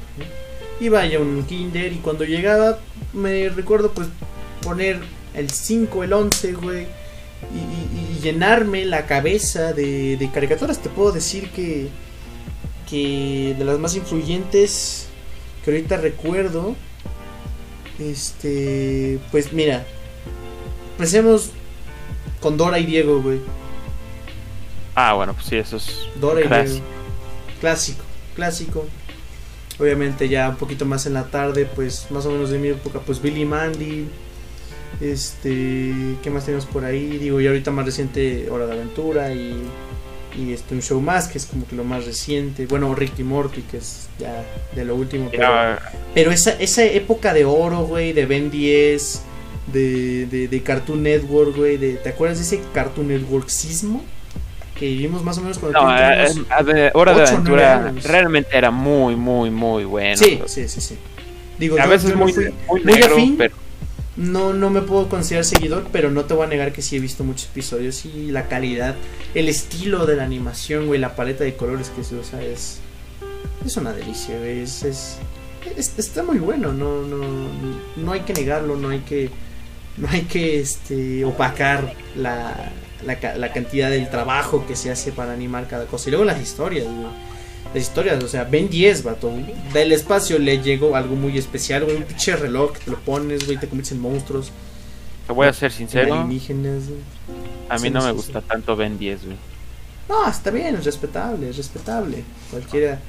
Iba 0.80 1.04
a 1.04 1.20
un 1.20 1.46
kinder 1.46 1.94
y 1.94 1.98
cuando 1.98 2.26
llegaba, 2.26 2.80
me 3.14 3.48
recuerdo 3.50 3.91
pues 3.91 4.08
poner 4.62 5.00
el 5.34 5.50
5, 5.50 6.04
el 6.04 6.14
11, 6.14 6.54
güey. 6.54 6.88
Y, 7.54 8.22
llenarme 8.22 8.86
la 8.86 9.06
cabeza 9.06 9.74
de, 9.74 10.16
de, 10.18 10.32
caricaturas. 10.32 10.82
Te 10.82 10.89
puedo 10.89 11.12
decir 11.12 11.50
que, 11.52 11.89
que 12.94 13.56
de 13.58 13.66
las 13.66 13.80
más 13.80 13.96
influyentes 13.96 15.08
que 15.66 15.72
ahorita 15.72 15.98
recuerdo, 15.98 16.76
este, 17.98 19.18
pues 19.32 19.52
mira, 19.52 19.84
empecemos 20.91 21.50
con 22.39 22.56
Dora 22.56 22.78
y 22.78 22.86
Diego, 22.86 23.20
güey. 23.20 23.39
Ah, 24.94 25.14
bueno, 25.14 25.34
pues 25.34 25.48
sí, 25.48 25.56
eso 25.56 25.78
es 25.78 26.08
Dora 26.22 26.41
y 26.41 26.48
Diego. 26.48 26.86
Clásico, 27.60 28.04
clásico. 28.36 28.86
Obviamente 29.80 30.30
ya 30.30 30.50
un 30.50 30.58
poquito 30.58 30.86
más 30.86 31.08
en 31.08 31.16
la 31.16 31.24
tarde, 31.24 31.66
pues 31.66 32.12
más 32.12 32.28
o 32.28 32.32
menos 32.32 32.52
de 32.52 32.60
mi 32.60 32.68
época, 32.68 33.00
pues 33.00 33.20
Billy 33.20 33.44
Mandy, 33.44 34.08
este, 35.02 36.16
¿qué 36.22 36.30
más 36.30 36.46
tenemos 36.46 36.68
por 36.68 36.86
ahí? 36.86 37.18
Digo, 37.18 37.41
y 37.41 37.48
ahorita 37.48 37.72
más 37.72 37.88
reciente 37.88 38.52
Hora 38.52 38.68
de 38.68 38.74
Aventura 38.74 39.34
y, 39.34 39.64
y 40.38 40.53
este, 40.53 40.75
un 40.75 40.81
show 40.81 40.99
más, 41.01 41.27
que 41.27 41.38
es 41.38 41.45
como 41.45 41.67
que 41.67 41.75
lo 41.75 41.84
más 41.84 42.05
reciente. 42.05 42.65
Bueno, 42.65 42.93
Ricky 42.95 43.23
Morty, 43.23 43.61
que 43.61 43.77
es 43.77 44.07
ya 44.19 44.43
de 44.75 44.86
lo 44.86 44.95
último. 44.95 45.29
Pero, 46.13 46.31
esa, 46.31 46.51
esa 46.59 46.84
época 46.84 47.34
de 47.34 47.45
oro, 47.45 47.84
güey, 47.86 48.13
de 48.13 48.25
Ben 48.25 48.49
10, 48.49 49.21
de, 49.71 50.47
de, 50.49 50.63
Cartoon 50.63 51.03
Network, 51.03 51.55
güey, 51.55 51.77
de, 51.77 51.93
¿te 51.93 52.09
acuerdas 52.09 52.38
de 52.39 52.43
ese 52.43 52.61
Cartoon 52.73 53.07
Networksismo? 53.07 54.03
Que 54.75 54.88
vivimos 54.88 55.23
más 55.23 55.38
o 55.38 55.41
menos 55.41 55.59
cuando 55.59 55.81
no, 55.81 55.95
eh, 55.95 56.91
Hora 56.93 57.13
de 57.13 57.23
Aventura 57.23 57.93
realmente 58.03 58.57
era 58.57 58.71
muy, 58.71 59.15
muy, 59.15 59.51
muy 59.51 59.86
bueno. 59.86 60.17
Sí, 60.17 60.41
sí, 60.47 60.67
sí, 60.67 60.81
sí. 60.81 60.97
Digo, 61.59 61.79
a 61.79 61.86
veces 61.86 62.15
muy, 62.15 62.34
muy, 62.67 63.01
afín, 63.03 63.38
pero 63.38 63.55
no, 64.16 64.53
no 64.53 64.70
me 64.70 64.82
puedo 64.82 65.09
considerar 65.09 65.45
seguidor, 65.45 65.88
pero 65.91 66.11
no 66.11 66.26
te 66.26 66.34
voy 66.34 66.45
a 66.45 66.49
negar 66.49 66.72
que 66.72 66.82
sí 66.82 66.97
he 66.97 66.99
visto 66.99 67.24
muchos 67.24 67.49
episodios 67.49 68.05
y 68.05 68.32
la 68.32 68.47
calidad, 68.47 68.95
el 69.34 69.49
estilo 69.49 70.05
de 70.05 70.16
la 70.16 70.24
animación, 70.24 70.88
güey, 70.88 70.99
la 70.99 71.16
paleta 71.16 71.43
de 71.43 71.55
colores 71.55 71.89
que 71.89 72.03
se 72.03 72.16
usa 72.16 72.41
es, 72.41 72.80
es 73.66 73.78
una 73.78 73.93
delicia, 73.93 74.38
güey, 74.38 74.61
es, 74.61 74.84
es, 74.84 75.18
está 75.97 76.24
muy 76.24 76.38
bueno, 76.38 76.74
no, 76.74 77.01
no, 77.01 77.26
no 77.95 78.11
hay 78.11 78.22
que 78.22 78.34
negarlo, 78.34 78.76
no 78.76 78.89
hay 78.89 78.99
que, 78.99 79.30
no 79.97 80.07
hay 80.09 80.22
que, 80.22 80.59
este, 80.59 81.26
opacar 81.26 81.93
la, 82.16 82.72
la, 83.05 83.36
la 83.36 83.53
cantidad 83.53 83.89
del 83.89 84.09
trabajo 84.09 84.66
que 84.68 84.76
se 84.76 84.91
hace 84.91 85.11
para 85.11 85.34
animar 85.34 85.68
cada 85.68 85.86
cosa. 85.86 86.09
Y 86.09 86.11
luego 86.11 86.26
las 86.26 86.41
historias, 86.41 86.86
güey 86.86 87.32
las 87.74 87.84
historias, 87.84 88.24
o 88.24 88.28
sea, 88.28 88.43
Ben 88.43 88.69
10, 88.69 89.03
vato. 89.03 89.32
Del 89.74 89.91
espacio 89.91 90.38
le 90.39 90.61
llegó 90.61 90.95
algo 90.95 91.15
muy 91.15 91.38
especial, 91.38 91.86
güey. 91.86 91.97
Un 91.97 92.03
pinche 92.03 92.36
reloj 92.36 92.74
que 92.74 92.80
te 92.80 92.91
lo 92.91 92.99
pones, 92.99 93.45
güey, 93.45 93.57
te 93.57 93.67
conviertes 93.67 93.93
en 93.93 94.01
monstruos. 94.01 94.51
Te 95.26 95.34
voy 95.34 95.47
a 95.47 95.53
ser 95.53 95.71
sincero. 95.71 96.15
A 97.69 97.78
mí 97.78 97.89
no 97.89 98.03
me 98.03 98.11
gusta 98.11 98.41
tanto 98.41 98.76
Ben 98.76 98.97
10, 98.97 99.26
güey. 99.26 99.38
No, 100.09 100.30
está 100.30 100.51
bien, 100.51 100.76
es 100.76 100.86
respetable, 100.86 101.49
es 101.49 101.57
respetable. 101.57 102.24
Cualquiera. 102.51 102.99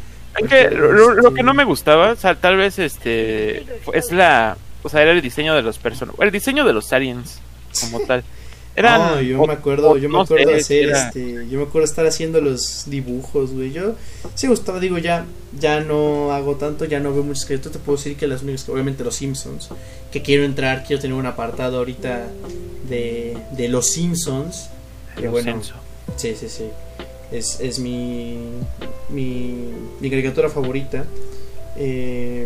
lo, 0.71 1.35
que 1.35 1.43
no 1.43 1.55
me 1.55 1.65
gustaba, 1.65 2.13
o 2.13 2.17
sea, 2.17 2.35
tal 2.35 2.57
vez 2.57 2.79
este. 2.79 3.67
Es 3.93 4.13
la. 4.13 4.57
O 4.83 4.89
sea, 4.89 5.03
era 5.03 5.13
el 5.13 5.23
diseño 5.23 5.55
de 5.55 5.63
los 5.63 5.79
personajes. 5.79 6.21
El 6.21 6.31
diseño 6.31 6.65
de 6.65 6.73
los 6.73 6.93
aliens, 6.93 7.41
como 7.81 8.01
tal. 8.07 8.23
No, 8.77 9.21
yo 9.21 9.47
me 9.47 9.53
acuerdo, 9.53 9.97
yo 9.97 10.09
me 10.09 10.21
acuerdo 10.21 10.55
hacer 10.55 10.91
este, 10.91 11.47
yo 11.49 11.59
me 11.59 11.65
acuerdo 11.65 11.85
estar 11.85 12.07
haciendo 12.07 12.41
los 12.41 12.85
dibujos, 12.87 13.53
güey. 13.53 13.73
Yo 13.73 13.95
sí 14.35 14.47
gustaba, 14.49 14.81
digo, 14.81 14.99
ya 14.99 15.27
ya 15.59 15.81
no 15.81 16.33
hago 16.33 16.57
tanto, 16.57 16.85
ya 16.85 16.99
no 17.01 17.13
veo 17.13 17.23
muchos 17.23 17.45
créditos, 17.45 17.73
te 17.73 17.79
puedo 17.79 17.97
decir 17.97 18.17
que 18.17 18.27
las 18.27 18.43
únicas 18.43 18.69
obviamente 18.69 19.05
los 19.05 19.15
Simpsons, 19.17 19.69
que 20.11 20.23
quiero 20.23 20.45
entrar, 20.45 20.85
quiero 20.85 21.01
tener 21.01 21.17
un 21.17 21.27
apartado 21.27 21.79
ahorita 21.79 22.27
de, 22.89 23.37
de 23.53 23.69
los 23.69 23.91
Simpsons, 23.91 24.71
que 25.17 25.29
bueno. 25.29 25.61
Sí, 26.17 26.35
sí, 26.35 26.49
sí. 26.49 26.65
Es, 27.33 27.59
es 27.61 27.79
mi, 27.79 28.39
mi 29.09 29.73
mi 30.01 30.11
caricatura 30.11 30.49
favorita. 30.49 31.05
Eh, 31.77 32.45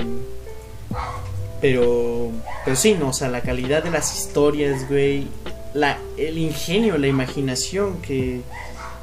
pero 1.60 2.30
pero 2.64 2.76
sí, 2.76 2.94
no, 2.94 3.08
o 3.08 3.12
sea, 3.12 3.28
la 3.28 3.40
calidad 3.40 3.82
de 3.82 3.90
las 3.90 4.16
historias, 4.16 4.88
güey, 4.88 5.26
la, 5.74 5.98
el 6.16 6.38
ingenio, 6.38 6.98
la 6.98 7.06
imaginación 7.06 8.00
que, 8.02 8.40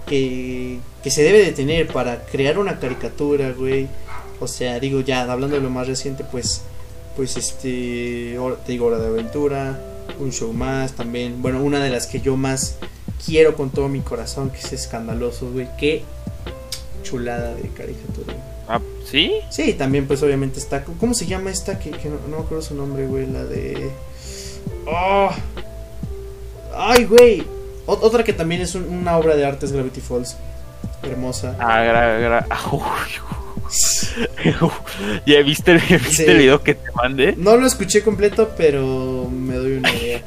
que, 0.06 0.80
se 1.10 1.24
debe 1.24 1.44
de 1.44 1.52
tener 1.52 1.88
para 1.88 2.26
crear 2.26 2.58
una 2.58 2.80
caricatura, 2.80 3.52
güey. 3.52 3.88
O 4.40 4.48
sea, 4.48 4.80
digo 4.80 5.02
ya, 5.02 5.32
hablando 5.32 5.56
de 5.56 5.62
lo 5.62 5.70
más 5.70 5.88
reciente, 5.88 6.24
pues, 6.24 6.62
pues 7.16 7.38
este, 7.38 8.38
te 8.66 8.72
digo, 8.72 8.88
Hora 8.88 9.00
de 9.00 9.08
Aventura, 9.08 9.80
un 10.20 10.32
show 10.32 10.52
más 10.52 10.94
también. 10.94 11.42
Bueno, 11.42 11.64
una 11.64 11.84
de 11.84 11.90
las 11.90 12.08
que 12.08 12.22
yo 12.22 12.36
más 12.36 12.78
quiero 13.26 13.56
con 13.56 13.70
todo 13.70 13.88
mi 13.88 14.02
corazón, 14.02 14.50
que 14.50 14.60
es 14.60 14.74
escandaloso, 14.74 15.52
güey. 15.52 15.68
Qué 15.78 16.04
chulada 17.04 17.54
de 17.56 17.70
caricatura. 17.70 18.36
Ah, 18.68 18.82
¿sí? 19.10 19.34
Sí, 19.50 19.74
también 19.74 20.08
pues 20.08 20.24
obviamente 20.24 20.60
está... 20.60 20.84
¿Cómo 20.84 21.14
se 21.14 21.28
llama 21.28 21.52
esta? 21.52 21.80
Que, 21.80 21.92
no, 21.92 22.18
no, 22.30 22.38
me 22.38 22.44
acuerdo 22.44 22.62
su 22.62 22.76
nombre, 22.76 23.06
güey. 23.06 23.28
La 23.28 23.46
de... 23.46 23.92
Oh, 24.88 25.30
Ay, 26.76 27.06
güey. 27.06 27.44
Otra 27.86 28.24
que 28.24 28.34
también 28.34 28.62
es 28.62 28.76
una 28.76 29.18
obra 29.18 29.36
de 29.36 29.46
arte 29.46 29.66
es 29.66 29.72
Gravity 29.72 30.02
Falls. 30.02 30.38
Hermosa. 31.04 31.56
Ah, 31.60 31.84
gra, 31.84 32.20
gra 32.20 32.48
¿Ya 35.26 35.42
viste, 35.42 35.72
el, 35.72 36.38
video 36.38 36.62
que 36.62 36.76
te 36.76 36.92
mandé? 36.96 37.36
No 37.38 37.58
lo 37.58 37.66
escuché 37.66 38.04
completo, 38.04 38.52
pero 38.58 39.28
me 39.30 39.56
doy 39.56 39.74
una 39.74 39.94
idea. 39.94 40.22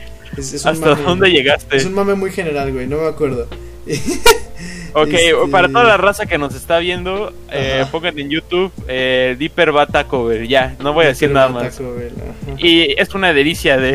¿Hasta 0.64 0.94
dónde 0.94 1.30
llegaste? 1.30 1.76
Es 1.76 1.84
un 1.84 1.94
mame 1.94 2.14
muy 2.14 2.30
general, 2.30 2.72
güey, 2.72 2.86
no 2.86 2.98
me 2.98 3.08
acuerdo. 3.08 3.48
Ok, 5.02 5.08
Este- 5.12 5.34
para 5.50 5.68
toda 5.68 5.84
la 5.84 5.96
raza 5.96 6.26
que 6.26 6.38
nos 6.38 6.54
está 6.54 6.78
viendo, 6.78 7.32
eh, 7.50 7.84
pongan 7.90 8.18
en 8.18 8.30
YouTube 8.30 8.72
eh, 8.88 9.36
Dipper 9.38 9.72
Bata 9.72 10.04
Cover. 10.04 10.46
Ya, 10.46 10.76
no 10.80 10.92
voy 10.92 11.04
a 11.04 11.08
decir 11.08 11.30
nada 11.30 11.48
más. 11.48 11.80
Y 12.58 12.94
es 13.00 13.14
una 13.14 13.32
delicia 13.32 13.76
de. 13.76 13.92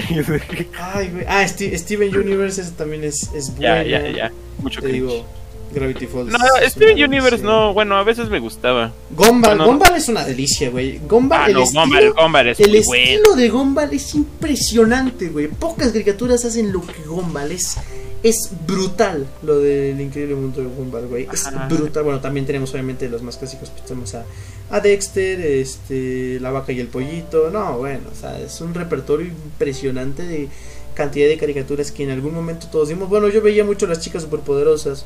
Ay, 0.79 1.09
güey. 1.09 1.25
Ah, 1.27 1.47
Steven 1.47 2.15
Universe, 2.15 2.61
esa 2.61 2.75
también 2.75 3.03
es, 3.03 3.31
es 3.33 3.57
ya, 3.57 3.75
buena. 3.75 3.83
ya, 3.89 4.09
ya. 4.11 4.31
Mucho 4.59 4.81
Te 4.81 4.87
cringe. 4.89 5.01
digo, 5.11 5.25
Gravity 5.73 6.07
Falls. 6.07 6.27
No, 6.31 6.37
Steven 6.69 6.95
Universe 7.03 7.37
delicia. 7.37 7.49
no, 7.49 7.73
bueno, 7.73 7.95
a 7.97 8.03
veces 8.03 8.29
me 8.29 8.39
gustaba. 8.39 8.91
Gumball. 9.15 9.57
Gumball 9.65 9.95
es 9.95 10.07
una 10.09 10.23
delicia, 10.23 10.69
güey. 10.69 10.99
Gumball, 11.07 11.39
Ah, 11.41 11.47
el 11.47 11.53
no, 11.53 11.63
estilo, 11.63 11.81
Gumball, 11.83 12.13
Gumball 12.13 12.47
es 12.49 12.59
el 12.59 12.75
estilo 12.75 12.85
bueno. 12.85 13.35
de 13.35 13.49
Gumball 13.49 13.93
es 13.93 14.15
impresionante, 14.15 15.29
güey. 15.29 15.47
Pocas 15.47 15.89
caricaturas 15.91 16.45
hacen 16.45 16.71
lo 16.71 16.81
que 16.85 17.01
Gumball 17.07 17.51
es. 17.51 17.77
Es 18.21 18.51
brutal 18.65 19.27
lo 19.41 19.59
del 19.59 19.99
increíble 19.99 20.35
mundo 20.35 20.61
de 20.61 20.67
Gumball, 20.67 21.07
güey. 21.07 21.27
Es 21.33 21.45
Ajá. 21.45 21.67
brutal. 21.67 22.03
Bueno, 22.03 22.21
también 22.21 22.45
tenemos 22.45 22.71
obviamente 22.71 23.09
los 23.09 23.21
más 23.21 23.35
clásicos. 23.35 23.69
Pues 23.69 23.83
tenemos 23.85 24.15
a, 24.15 24.23
a 24.69 24.79
Dexter, 24.79 25.41
este, 25.41 26.39
La 26.39 26.51
Vaca 26.51 26.71
y 26.71 26.79
el 26.79 26.87
Pollito. 26.87 27.49
No, 27.51 27.79
bueno, 27.79 28.03
o 28.11 28.15
sea, 28.15 28.39
es 28.39 28.61
un 28.61 28.73
repertorio 28.73 29.27
impresionante 29.27 30.23
de 30.23 30.47
cantidad 30.93 31.27
de 31.27 31.37
caricaturas 31.37 31.91
que 31.91 32.03
en 32.03 32.11
algún 32.11 32.33
momento 32.33 32.67
todos 32.71 32.87
vimos. 32.87 33.09
Bueno, 33.09 33.27
yo 33.27 33.41
veía 33.41 33.65
mucho 33.65 33.87
las 33.87 33.99
chicas 33.99 34.21
superpoderosas. 34.23 35.05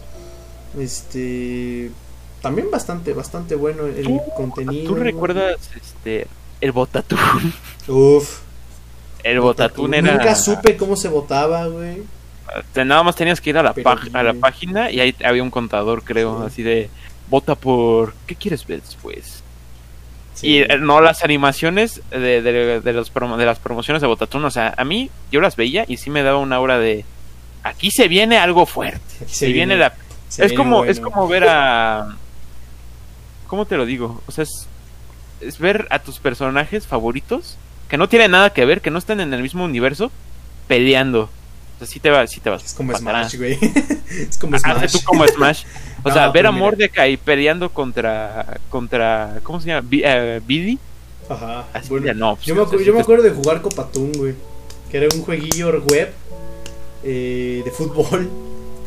Este. 0.80 1.92
También 2.42 2.70
bastante, 2.72 3.14
bastante 3.14 3.56
bueno 3.56 3.86
el 3.86 4.04
¿Tú- 4.04 4.22
contenido. 4.36 4.94
¿Tú 4.94 4.96
recuerdas 4.96 5.56
este 5.76 6.28
el 6.62 6.72
Botatún? 6.72 7.20
Uf. 7.88 8.40
El 9.24 9.40
Botatún 9.40 9.94
era. 9.94 10.14
Nunca 10.14 10.36
supe 10.36 10.78
cómo 10.78 10.96
se 10.96 11.10
votaba, 11.10 11.68
güey. 11.68 12.04
te- 12.74 12.86
Nada 12.86 13.04
más 13.04 13.16
tenías 13.16 13.42
que 13.42 13.50
ir 13.50 13.58
a 13.58 13.64
la, 13.64 13.74
Pero 13.74 13.90
a 14.14 14.24
la 14.24 14.34
página 14.36 14.90
y 14.92 15.00
ahí 15.02 15.16
había 15.24 15.44
un 15.44 15.52
contador, 15.52 16.04
creo, 16.04 16.40
Sí. 16.42 16.46
así 16.48 16.64
de. 16.64 16.90
Vota 17.30 17.56
por. 17.56 18.14
¿Qué 18.26 18.36
quieres 18.36 18.66
ver 18.66 18.82
después? 18.82 19.44
Sí. 20.36 20.48
Y 20.48 20.58
eh, 20.60 20.78
no 20.80 21.02
las 21.02 21.24
animaciones 21.24 22.02
de, 22.12 22.42
de, 22.42 22.80
de 22.80 22.94
los 22.94 23.12
promo- 23.14 23.36
de 23.38 23.46
las 23.46 23.60
promociones 23.60 24.00
de 24.02 24.08
Botatún. 24.08 24.46
O 24.46 24.52
sea, 24.52 24.74
a 24.78 24.86
mí 24.86 25.10
yo 25.32 25.42
las 25.42 25.56
veía 25.58 25.84
y 25.88 25.98
sí 25.98 26.10
me 26.10 26.24
daba 26.24 26.38
una 26.38 26.60
hora 26.60 26.78
de. 26.80 27.04
Aquí 27.64 27.92
se 27.92 28.08
viene 28.08 28.38
algo 28.38 28.66
fuerte. 28.66 29.02
Aquí 29.24 29.34
Se, 29.34 29.48
viene, 29.52 29.76
la. 29.76 29.94
Se 30.30 30.46
es 30.46 30.54
como 30.54 30.78
bueno. 30.78 30.92
es 30.92 31.00
como 31.00 31.28
ver 31.28 31.46
a. 31.48 32.16
¿Cómo 33.48 33.66
te 33.66 33.78
lo 33.78 33.86
digo? 33.86 34.22
O 34.28 34.32
sea, 34.32 34.44
es, 34.44 34.68
es 35.42 35.58
ver 35.60 35.88
a 35.90 36.00
tus 36.00 36.20
personajes 36.20 36.86
favoritos 36.88 37.58
que 37.88 37.98
no 37.98 38.10
tienen 38.10 38.32
nada 38.32 38.52
que 38.52 38.66
ver, 38.66 38.82
que 38.82 38.92
no 38.92 39.00
están 39.00 39.20
en 39.22 39.34
el 39.34 39.42
mismo 39.42 39.64
universo, 39.64 40.12
peleando. 40.68 41.30
O 41.76 41.80
sea, 41.80 41.88
sí 41.88 42.00
te 42.00 42.10
va, 42.10 42.26
sí 42.28 42.40
te 42.40 42.50
vas. 42.50 42.64
Es 42.66 42.74
como. 42.74 42.94
Smash, 42.96 43.36
güey. 43.38 43.58
es 44.30 44.38
como 44.38 44.56
Hazte 44.58 44.70
Smash. 44.74 44.92
tú 44.92 45.00
como 45.06 45.26
Smash. 45.28 45.64
O 46.04 46.10
No, 46.10 46.14
sea, 46.14 46.30
ver 46.30 46.46
a 46.46 46.52
mira. 46.52 46.64
Mordecai 46.64 47.18
peleando 47.18 47.70
contra. 47.70 48.60
contra. 48.70 49.40
¿Cómo 49.44 49.60
se 49.60 49.68
llama? 49.70 49.86
Bi- 49.90 50.04
eh, 50.06 50.40
Biddy. 50.46 50.78
Ajá. 51.28 51.66
Así 51.74 51.90
Bueno, 51.90 52.14
no, 52.14 52.36
pues, 52.36 52.46
yo, 52.46 52.56
me, 52.56 52.86
yo 52.86 52.94
me 52.94 53.02
acuerdo 53.02 53.24
de 53.24 53.32
jugar 53.32 53.62
Copatún, 53.62 54.12
güey. 54.14 54.36
Que 54.90 54.98
era 54.98 55.08
un 55.14 55.24
jueguillo 55.24 55.72
web 55.90 56.14
eh, 57.04 57.62
de 57.66 57.72
fútbol. 57.72 58.30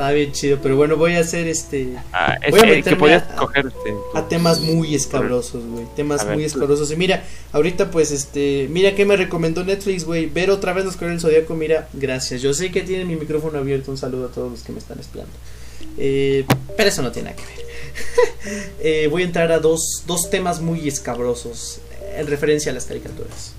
Estaba 0.01 0.13
bien 0.15 0.33
chido. 0.33 0.59
Pero 0.63 0.77
bueno, 0.77 0.97
voy 0.97 1.13
a 1.17 1.21
hacer 1.21 1.47
este. 1.47 1.95
Ah, 2.11 2.39
es 2.43 2.53
Voy 2.53 2.61
a 2.61 2.63
que 2.63 2.71
meterme 2.77 2.99
podías 2.99 3.23
a- 3.25 3.47
este, 3.55 3.95
temas 4.31 4.61
muy 4.61 4.95
escabrosos, 4.95 5.63
güey. 5.67 5.85
Temas 5.95 6.25
ver, 6.25 6.37
muy 6.37 6.45
escabrosos. 6.45 6.91
Y 6.91 6.97
mira, 6.97 7.23
ahorita 7.53 7.91
pues 7.91 8.11
este, 8.11 8.67
mira 8.71 8.95
que 8.95 9.05
me 9.05 9.15
recomendó 9.19 9.63
Netflix, 9.63 10.07
güey. 10.07 10.25
Ver 10.25 10.51
otra 10.51 10.73
vez 10.73 10.87
los 10.87 10.95
Caballeros 10.97 11.23
del 11.23 11.33
Zodíaco, 11.33 11.55
mira, 11.55 11.91
gracias. 11.93 12.41
Yo 12.41 12.55
sé 12.55 12.71
que 12.73 12.81
tienen 12.81 13.09
mi 13.09 13.17
micrófono 13.17 13.59
abierto. 13.59 13.91
Un 13.91 13.99
saludo 13.99 14.29
a 14.29 14.31
todos 14.31 14.51
los 14.51 14.63
que 14.63 14.73
me 14.73 14.79
están 14.79 14.99
espiando. 14.99 15.33
Eh, 15.99 16.47
pero 16.79 16.89
eso 16.89 17.03
no 17.03 17.13
tiene 17.13 17.33
nada 17.33 17.43
que 17.43 17.47
ver. 17.55 17.61
Eh, 18.81 19.09
voy 19.11 19.21
a 19.23 19.27
entrar 19.27 19.53
a 19.53 19.59
dos, 19.59 20.05
dos 20.07 20.31
temas 20.31 20.63
muy 20.63 20.89
escabrosos 20.89 21.81
en 22.17 22.27
referencia 22.27 22.73
a 22.73 22.75
las 22.75 22.87
caricaturas. 22.87 23.53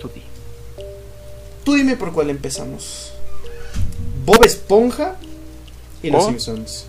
tú 0.00 0.10
di. 0.12 0.22
Tú 1.64 1.74
dime 1.74 1.96
por 1.96 2.12
cuál 2.12 2.30
empezamos. 2.30 3.11
Bob 4.24 4.44
Esponja 4.44 5.16
y 6.02 6.10
Los 6.10 6.24
¿Oh? 6.24 6.28
Simpsons. 6.28 6.86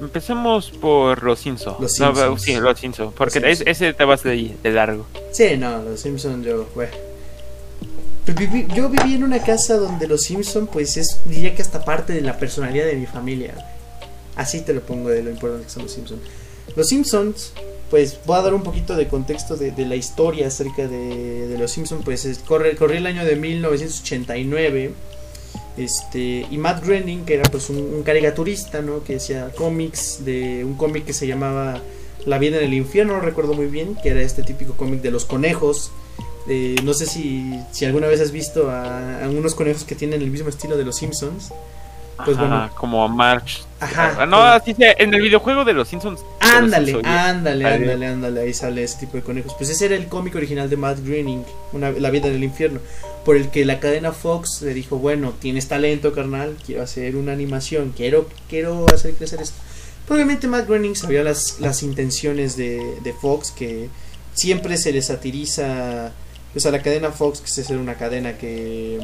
Empecemos 0.00 0.70
por 0.70 1.22
los 1.24 1.40
Simpsons. 1.40 1.80
Los 1.80 1.98
No, 1.98 2.06
Simpsons. 2.14 2.42
sí, 2.42 2.54
los 2.56 2.78
Simpsons. 2.78 3.12
Porque 3.16 3.40
Los 3.40 3.50
es- 3.50 3.58
Simpsons. 3.58 3.76
ese 3.82 3.92
te 3.94 4.04
vas 4.04 4.22
de, 4.22 4.56
de 4.62 4.70
largo. 4.70 5.06
Sí, 5.32 5.56
no, 5.56 5.82
los 5.82 6.00
Simpsons 6.00 6.44
yo, 6.46 6.68
güey. 6.74 6.88
Viví- 8.26 8.66
yo 8.74 8.88
viví 8.90 9.14
en 9.14 9.24
una 9.24 9.42
casa 9.42 9.76
donde 9.78 10.06
los 10.06 10.22
Simpsons, 10.22 10.68
pues 10.72 10.96
es, 10.98 11.18
diría 11.24 11.54
que 11.54 11.62
hasta 11.62 11.84
parte 11.84 12.12
de 12.12 12.20
la 12.20 12.36
personalidad 12.38 12.84
de 12.86 12.94
mi 12.94 13.06
familia. 13.06 13.54
Así 14.36 14.60
te 14.60 14.72
lo 14.74 14.82
pongo 14.82 15.08
de 15.08 15.22
lo 15.22 15.30
importante 15.30 15.64
que 15.64 15.70
son 15.70 15.82
los 15.84 15.92
Simpsons. 15.92 16.20
Los 16.76 16.86
Simpsons, 16.88 17.52
pues 17.90 18.18
voy 18.26 18.36
a 18.38 18.42
dar 18.42 18.54
un 18.54 18.62
poquito 18.62 18.94
de 18.96 19.08
contexto 19.08 19.56
de, 19.56 19.70
de 19.72 19.86
la 19.86 19.96
historia 19.96 20.48
acerca 20.48 20.86
de, 20.86 21.48
de 21.48 21.58
los 21.58 21.72
Simpsons. 21.72 22.04
Pues 22.04 22.24
es- 22.26 22.38
corre, 22.38 22.76
corría 22.76 22.98
el 22.98 23.06
año 23.06 23.24
de 23.24 23.34
1989. 23.34 24.92
Este, 25.78 26.46
y 26.50 26.58
Matt 26.58 26.84
Groening, 26.84 27.24
que 27.24 27.34
era 27.34 27.44
pues 27.50 27.70
un, 27.70 27.76
un 27.78 28.02
caricaturista, 28.02 28.82
¿no? 28.82 29.04
Que 29.04 29.16
hacía 29.16 29.50
cómics 29.56 30.24
de 30.24 30.64
un 30.64 30.74
cómic 30.74 31.04
que 31.04 31.12
se 31.12 31.26
llamaba 31.26 31.80
La 32.26 32.38
vida 32.38 32.58
en 32.58 32.64
el 32.64 32.74
infierno, 32.74 33.14
no 33.14 33.20
recuerdo 33.20 33.54
muy 33.54 33.66
bien, 33.66 33.96
que 34.02 34.08
era 34.10 34.20
este 34.20 34.42
típico 34.42 34.74
cómic 34.74 35.00
de 35.02 35.10
los 35.12 35.24
conejos. 35.24 35.92
Eh, 36.48 36.76
no 36.82 36.94
sé 36.94 37.06
si, 37.06 37.60
si 37.70 37.84
alguna 37.84 38.06
vez 38.06 38.20
has 38.20 38.32
visto 38.32 38.70
a, 38.70 39.24
a 39.24 39.28
unos 39.28 39.54
conejos 39.54 39.84
que 39.84 39.94
tienen 39.94 40.20
el 40.22 40.30
mismo 40.30 40.48
estilo 40.48 40.76
de 40.76 40.84
los 40.84 40.96
Simpsons. 40.96 41.52
Pues 42.24 42.36
Ajá, 42.36 42.48
bueno. 42.48 42.70
como 42.74 43.08
March. 43.08 43.62
Ajá. 43.78 44.16
Ah, 44.18 44.26
no, 44.26 44.42
así 44.42 44.74
se, 44.74 44.96
en 44.98 45.14
el 45.14 45.22
videojuego 45.22 45.64
de 45.64 45.72
los 45.72 45.86
Simpsons. 45.86 46.24
Ándale, 46.64 47.00
ándale, 47.04 47.64
ándale, 47.64 48.06
ándale, 48.06 48.40
ahí 48.40 48.54
sale 48.54 48.82
ese 48.82 48.98
tipo 48.98 49.16
de 49.16 49.22
conejos. 49.22 49.54
Pues 49.56 49.70
ese 49.70 49.86
era 49.86 49.96
el 49.96 50.06
cómic 50.06 50.34
original 50.34 50.68
de 50.68 50.76
Matt 50.76 51.00
Groening, 51.04 51.44
una, 51.72 51.90
La 51.90 52.10
vida 52.10 52.28
del 52.28 52.42
infierno, 52.44 52.80
por 53.24 53.36
el 53.36 53.50
que 53.50 53.64
la 53.64 53.80
cadena 53.80 54.12
Fox 54.12 54.62
le 54.62 54.74
dijo, 54.74 54.98
bueno, 54.98 55.34
tienes 55.38 55.68
talento, 55.68 56.12
carnal, 56.12 56.56
quiero 56.64 56.82
hacer 56.82 57.16
una 57.16 57.32
animación, 57.32 57.92
quiero, 57.96 58.28
quiero 58.48 58.86
hacer 58.92 59.14
crecer 59.14 59.40
esto. 59.40 59.56
Probablemente 60.06 60.46
Matt 60.46 60.66
Groening 60.66 60.96
sabía 60.96 61.22
las, 61.22 61.60
las 61.60 61.82
intenciones 61.82 62.56
de, 62.56 62.80
de 63.02 63.12
Fox, 63.12 63.50
que 63.50 63.88
siempre 64.34 64.76
se 64.78 64.92
le 64.92 65.02
satiriza, 65.02 66.12
pues 66.52 66.64
a 66.66 66.70
la 66.70 66.82
cadena 66.82 67.10
Fox, 67.10 67.40
que 67.40 67.60
es 67.60 67.70
una 67.70 67.94
cadena 67.96 68.38
que 68.38 68.98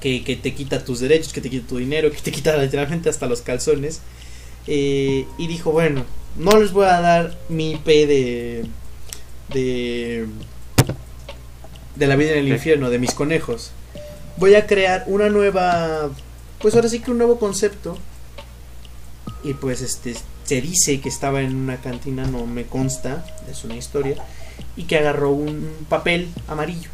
que, 0.00 0.22
que 0.22 0.36
te 0.36 0.54
quita 0.54 0.84
tus 0.84 1.00
derechos, 1.00 1.32
que 1.32 1.40
te 1.40 1.50
quita 1.50 1.66
tu 1.66 1.78
dinero, 1.78 2.10
que 2.10 2.20
te 2.20 2.30
quita 2.30 2.56
literalmente 2.56 3.08
hasta 3.08 3.26
los 3.26 3.42
calzones. 3.42 4.00
Eh, 4.66 5.26
y 5.38 5.46
dijo, 5.46 5.70
bueno, 5.70 6.04
no 6.38 6.58
les 6.58 6.72
voy 6.72 6.86
a 6.86 7.00
dar 7.00 7.36
mi 7.48 7.72
IP 7.72 7.86
de... 7.86 8.66
de... 9.52 10.26
de 11.94 12.06
la 12.06 12.16
vida 12.16 12.32
en 12.32 12.38
el 12.38 12.48
infierno, 12.48 12.90
de 12.90 12.98
mis 12.98 13.12
conejos. 13.12 13.72
Voy 14.36 14.54
a 14.54 14.66
crear 14.66 15.04
una 15.06 15.28
nueva... 15.28 16.10
pues 16.60 16.74
ahora 16.74 16.88
sí 16.88 17.00
que 17.00 17.10
un 17.10 17.18
nuevo 17.18 17.38
concepto. 17.38 17.98
Y 19.42 19.54
pues 19.54 19.80
este 19.80 20.14
se 20.44 20.60
dice 20.60 21.00
que 21.00 21.08
estaba 21.08 21.40
en 21.42 21.56
una 21.56 21.78
cantina, 21.78 22.24
no 22.24 22.46
me 22.46 22.66
consta, 22.66 23.24
es 23.50 23.64
una 23.64 23.74
historia. 23.74 24.16
Y 24.76 24.84
que 24.84 24.96
agarró 24.96 25.30
un 25.30 25.70
papel 25.88 26.28
amarillo. 26.48 26.90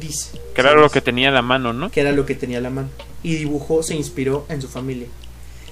Dice. 0.00 0.38
Que 0.54 0.60
era 0.60 0.74
lo 0.74 0.90
que 0.90 1.00
tenía 1.00 1.28
en 1.28 1.34
la 1.34 1.42
mano, 1.42 1.72
¿no? 1.72 1.90
que 1.90 2.00
era 2.00 2.12
lo 2.12 2.26
que 2.26 2.34
tenía 2.34 2.58
a 2.58 2.60
la 2.60 2.70
mano. 2.70 2.88
Y 3.22 3.36
dibujó, 3.36 3.82
se 3.82 3.94
inspiró 3.94 4.46
en 4.48 4.60
su 4.60 4.68
familia. 4.68 5.08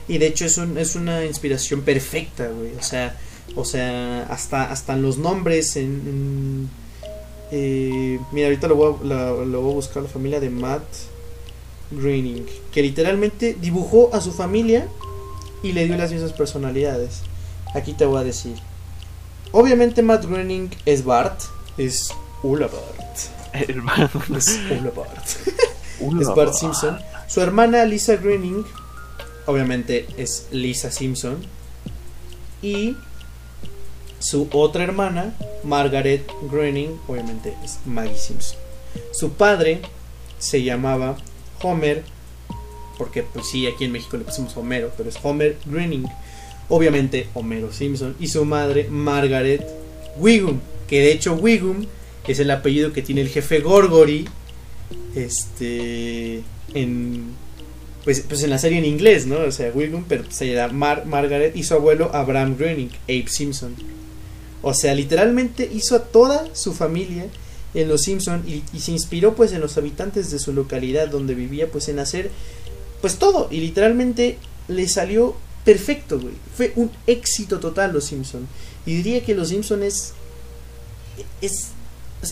Y 0.09 0.19
de 0.19 0.27
hecho 0.27 0.45
es, 0.45 0.59
un- 0.59 0.77
es 0.79 0.97
una 0.97 1.25
inspiración 1.25 1.83
perfecta, 1.83 2.49
güey. 2.49 2.75
O 2.79 2.83
sea, 2.83 3.17
o 3.57 3.65
sea 3.65 4.25
hasta, 4.25 4.71
hasta 4.71 4.93
en 4.95 5.03
los 5.03 5.19
nombres. 5.19 5.77
En, 5.77 5.85
en- 5.85 6.71
eh, 7.51 8.19
mira, 8.33 8.49
ahorita 8.49 8.67
lo 8.69 8.75
voy, 8.77 8.95
a, 9.13 9.31
lo 9.45 9.61
voy 9.63 9.73
a 9.73 9.75
buscar, 9.75 10.03
la 10.03 10.09
familia 10.09 10.41
de 10.41 10.51
Matt 10.51 10.83
Groening. 11.91 12.47
Que 12.73 12.83
literalmente 12.83 13.57
dibujó 13.61 14.11
a 14.15 14.21
su 14.21 14.33
familia 14.33 14.89
y 15.63 15.73
le 15.73 15.87
dio 15.87 15.97
las 15.97 16.13
mismas 16.13 16.33
personalidades. 16.33 17.21
Aquí 17.75 17.93
te 17.93 18.05
voy 18.05 18.21
a 18.21 18.25
decir. 18.25 18.57
Obviamente 19.53 20.03
Matt 20.03 20.25
Groening 20.27 20.71
es 20.85 21.05
Bart. 21.05 21.41
Es 21.79 22.13
Ula 22.43 22.67
Bart. 22.73 23.19
El- 23.69 23.83
Es 24.37 24.59
Ula 24.71 24.91
Bart 24.91 25.27
es 26.21 26.29
Bart 26.35 26.55
Simpson. 26.55 26.99
Su 27.29 27.41
hermana 27.41 27.85
Lisa 27.85 28.17
Groening, 28.17 28.65
obviamente 29.47 30.07
es 30.17 30.49
Lisa 30.51 30.91
Simpson. 30.91 31.39
Y 32.63 32.97
su 34.19 34.49
otra 34.53 34.85
hermana, 34.85 35.35
Margaret 35.65 36.27
Groening, 36.51 36.99
obviamente 37.07 37.55
es 37.63 37.79
Maggie 37.85 38.17
Simpson. 38.17 38.59
Su 39.13 39.33
padre 39.33 39.83
se 40.39 40.63
llamaba 40.63 41.17
Homer, 41.63 42.05
porque 42.97 43.23
pues 43.23 43.47
sí, 43.49 43.67
aquí 43.67 43.85
en 43.85 43.93
México 43.93 44.17
le 44.17 44.25
pusimos 44.25 44.57
Homero, 44.57 44.93
pero 44.97 45.09
es 45.09 45.19
Homer 45.23 45.59
Groening. 45.67 46.07
Obviamente 46.69 47.29
Homero 47.35 47.73
Simpson. 47.73 48.17
Y 48.19 48.29
su 48.29 48.45
madre, 48.45 48.89
Margaret 48.89 49.67
Wiggum, 50.17 50.61
que 50.89 51.01
de 51.01 51.13
hecho 51.13 51.35
Wiggum 51.35 51.87
es 52.27 52.39
el 52.39 52.51
apellido 52.51 52.93
que 52.93 53.03
tiene 53.03 53.21
el 53.21 53.29
jefe 53.29 53.61
Gorgory 53.61 54.27
este 55.15 56.43
en 56.73 57.35
pues, 58.05 58.25
pues 58.29 58.43
en 58.43 58.51
la 58.51 58.59
serie 58.59 58.79
en 58.79 58.85
inglés, 58.85 59.27
¿no? 59.27 59.39
O 59.39 59.51
sea, 59.51 59.71
William, 59.75 60.05
pero 60.07 60.25
se 60.31 60.53
llama 60.53 61.03
Margaret 61.07 61.57
y 61.57 61.63
su 61.63 61.75
abuelo 61.75 62.11
Abraham 62.15 62.57
Groening, 62.57 62.91
Abe 63.05 63.27
Simpson. 63.29 63.75
O 64.63 64.75
sea, 64.75 64.95
literalmente 64.95 65.69
hizo 65.73 65.97
a 65.97 66.05
toda 66.05 66.55
su 66.55 66.73
familia 66.73 67.27
en 67.75 67.89
Los 67.89 68.03
Simpson 68.03 68.45
y, 68.47 68.63
y, 68.73 68.81
se 68.81 68.93
inspiró 68.93 69.35
pues 69.35 69.53
en 69.53 69.61
los 69.61 69.77
habitantes 69.77 70.31
de 70.31 70.39
su 70.39 70.53
localidad 70.53 71.09
donde 71.09 71.35
vivía 71.35 71.71
pues 71.71 71.89
en 71.89 71.99
hacer 71.99 72.31
pues 73.01 73.17
todo 73.17 73.49
y 73.51 73.59
literalmente 73.59 74.39
le 74.69 74.89
salió 74.89 75.35
perfecto, 75.65 76.21
güey. 76.21 76.35
Fue 76.57 76.73
un 76.77 76.91
éxito 77.07 77.59
total 77.59 77.93
Los 77.93 78.05
Simpson. 78.05 78.47
Y 78.87 78.95
diría 78.97 79.25
que 79.25 79.35
Los 79.35 79.49
Simpson 79.49 79.83
es 79.83 80.13
es, 81.41 81.69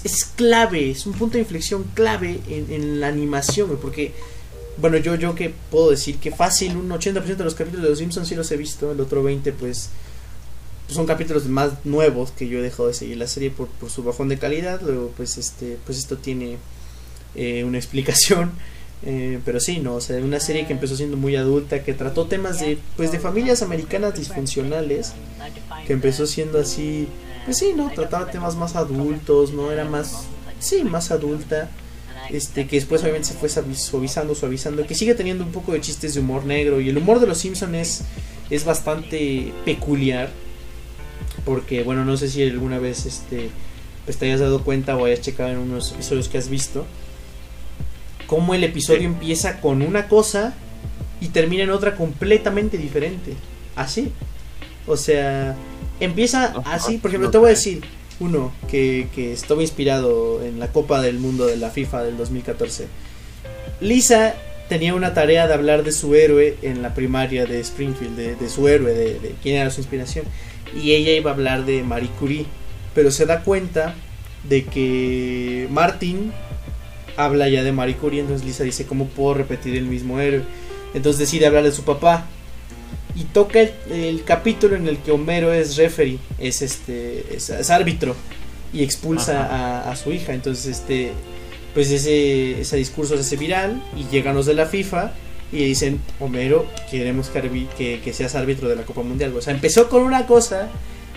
es 0.05 0.25
clave, 0.25 0.91
es 0.91 1.07
un 1.07 1.13
punto 1.13 1.35
de 1.35 1.41
inflexión 1.41 1.85
clave 1.95 2.41
en, 2.49 2.73
en 2.73 3.01
la 3.01 3.09
animación, 3.09 3.69
güey, 3.69 3.81
porque 3.81 4.13
bueno, 4.83 4.97
yo, 4.97 5.15
yo 5.15 5.35
que 5.37 5.55
puedo 5.71 5.91
decir 5.91 6.19
que 6.19 6.33
fácil, 6.33 6.77
un 6.77 6.91
80% 6.91 7.37
de 7.37 7.45
los 7.45 7.55
capítulos 7.55 7.85
de 7.85 7.91
Los 7.91 8.01
Simpsons 8.01 8.27
sí 8.27 8.35
los 8.35 8.51
he 8.51 8.57
visto, 8.57 8.91
el 8.91 9.01
otro 9.01 9.23
20% 9.23 9.41
pues, 9.41 9.91
pues, 10.87 10.97
son 10.97 11.07
capítulos 11.07 11.47
más 11.47 11.85
nuevos 11.85 12.33
que 12.33 12.49
yo 12.49 12.59
he 12.59 12.63
dejado 12.63 12.89
de 12.89 12.95
seguir 12.95 13.17
la 13.17 13.29
serie 13.29 13.53
por, 13.53 13.69
por 13.69 13.91
su 13.91 14.03
bajón 14.03 14.29
de 14.29 14.39
calidad, 14.39 14.81
luego 14.83 15.13
pues 15.17 15.39
este 15.39 15.79
pues 15.87 15.99
esto 15.99 16.19
tiene 16.19 16.59
eh, 17.37 17.63
una 17.63 17.79
explicación, 17.79 18.51
eh, 19.05 19.39
pero 19.45 19.61
sí, 19.61 19.79
no, 19.79 19.95
o 19.95 20.01
sea, 20.01 20.17
una 20.17 20.41
serie 20.41 20.67
que 20.67 20.73
empezó 20.73 20.97
siendo 20.97 21.17
muy 21.17 21.37
adulta, 21.37 21.85
que 21.85 21.95
trató 21.95 22.27
temas 22.27 22.59
de 22.59 22.77
pues 22.97 23.13
de 23.13 23.21
familias 23.21 23.63
americanas 23.63 24.19
disfuncionales, 24.19 25.13
que 25.87 25.93
empezó 25.93 26.27
siendo 26.27 26.59
así, 26.59 27.07
pues 27.45 27.57
sí, 27.57 27.73
no, 27.77 27.89
trataba 27.95 28.33
temas 28.33 28.57
más 28.57 28.75
adultos, 28.75 29.53
no 29.53 29.71
era 29.71 29.85
más, 29.85 30.25
sí, 30.59 30.83
más 30.83 31.13
adulta 31.13 31.71
este 32.31 32.67
que 32.67 32.77
después 32.77 33.03
obviamente 33.03 33.29
se 33.29 33.35
fue 33.35 33.49
suavizando, 33.49 34.35
suavizando, 34.35 34.87
que 34.87 34.95
sigue 34.95 35.15
teniendo 35.15 35.45
un 35.45 35.53
poco 35.53 35.73
de 35.73 35.81
chistes 35.81 36.15
de 36.15 36.21
humor 36.21 36.45
negro 36.45 36.81
y 36.81 36.89
el 36.89 36.99
humor 36.99 37.21
de 37.21 37.27
los 37.27 37.39
Simpsons 37.39 37.75
es, 37.75 38.03
es 38.51 38.65
bastante 38.65 39.53
peculiar 39.65 40.31
porque 41.45 41.83
bueno, 41.83 42.05
no 42.05 42.17
sé 42.17 42.29
si 42.29 42.43
alguna 42.43 42.79
vez 42.79 43.07
este 43.07 43.51
pues 44.05 44.17
te 44.17 44.27
hayas 44.27 44.41
dado 44.41 44.65
cuenta 44.65 44.97
o 44.97 45.05
hayas 45.05 45.21
checado 45.21 45.51
en 45.51 45.59
unos 45.59 45.93
episodios 45.93 46.29
que 46.29 46.39
has 46.39 46.49
visto 46.49 46.87
cómo 48.27 48.55
el 48.55 48.65
episodio 48.65 49.03
empieza 49.03 49.61
con 49.61 49.83
una 49.83 50.09
cosa 50.09 50.55
y 51.21 51.29
termina 51.29 51.65
en 51.65 51.71
otra 51.71 51.97
completamente 51.97 52.79
diferente. 52.79 53.35
Así. 53.77 54.11
O 54.87 54.97
sea, 54.97 55.55
empieza 56.01 56.55
así, 56.65 56.99
por 56.99 57.11
ejemplo, 57.11 57.31
te 57.31 57.39
voy 57.39 57.49
a 57.49 57.51
decir, 57.51 57.83
uno 58.23 58.53
que, 58.71 59.09
estuvo 59.33 59.61
inspirado 59.61 60.43
en 60.43 60.59
la 60.61 60.69
Copa 60.69 61.01
del 61.01 61.19
Mundo 61.19 61.47
de 61.47 61.57
la 61.57 61.71
FIFA 61.71 62.05
del 62.05 62.17
2014. 62.17 62.87
Lisa 63.81 64.35
tenía 64.69 64.95
una 64.95 65.13
tarea 65.13 65.49
de 65.49 65.55
hablar 65.55 65.83
de 65.83 65.93
su 65.93 66.15
héroe 66.15 66.57
en 66.63 66.83
la 66.83 66.95
primaria 66.95 67.45
de 67.47 67.61
Springfield, 67.61 68.17
de, 68.17 68.49
su 68.49 68.69
héroe, 68.69 68.95
de, 68.95 69.19
de, 69.19 69.35
quién 69.43 69.57
era 69.57 69.71
su 69.71 69.81
inspiración. 69.81 70.25
Y 70.75 70.93
ella 70.93 71.13
iba 71.13 71.31
a 71.31 71.35
hablar 71.35 71.65
de 71.67 71.83
Marie 71.83 72.11
Curie, 72.19 72.47
pero 72.95 73.11
se 73.11 73.27
da 73.27 73.43
cuenta 73.43 73.95
de 74.49 74.65
que 74.65 75.67
Martin 75.71 76.33
habla 77.17 77.49
ya 77.49 77.63
de 77.63 77.73
Marie 77.73 77.97
Curie, 77.97 78.21
entonces 78.21 78.47
Lisa 78.47 78.65
dice, 78.65 78.87
¿cómo 78.87 79.07
puedo 79.07 79.35
repetir 79.35 79.77
el 79.77 79.85
mismo 79.87 80.21
héroe? 80.21 80.43
Entonces 80.95 81.19
decide 81.21 81.47
hablar 81.47 81.65
de 81.65 81.73
su 81.73 81.85
papá, 81.85 82.27
y 83.15 83.25
toca 83.25 83.61
el, 83.91 84.25
capítulo 84.25 84.77
en 84.77 84.89
el 84.89 84.99
que 84.99 85.13
Homero 85.13 85.53
es 85.53 85.77
referee, 85.77 86.19
es 86.39 86.63
este 86.63 87.37
es, 87.37 87.71
árbitro 87.71 88.17
y 88.73 88.83
expulsa 88.83 89.91
a, 89.91 89.97
su 89.97 90.13
hija. 90.13 90.33
Entonces 90.33 90.67
este 90.67 91.13
pues 91.75 91.91
ese 91.91 92.61
ese 92.61 92.77
discurso 92.77 93.15
se 93.15 93.21
hace 93.21 93.37
viral 93.37 93.83
y 93.97 94.05
llegan 94.11 94.35
los 94.35 94.47
de 94.47 94.55
la 94.55 94.67
FIFA 94.67 95.13
y 95.51 95.65
dicen 95.65 96.01
Homero 96.21 96.67
queremos 96.91 97.29
que, 97.29 98.01
que, 98.03 98.13
seas 98.13 98.35
árbitro 98.35 98.69
de 98.69 98.77
la 98.77 98.83
Copa 98.83 99.03
Mundial. 99.03 99.37
O 99.37 99.43
sea 99.43 99.53
empezó 99.53 99.89
con 99.89 100.03
una 100.03 100.27
cosa 100.27 100.69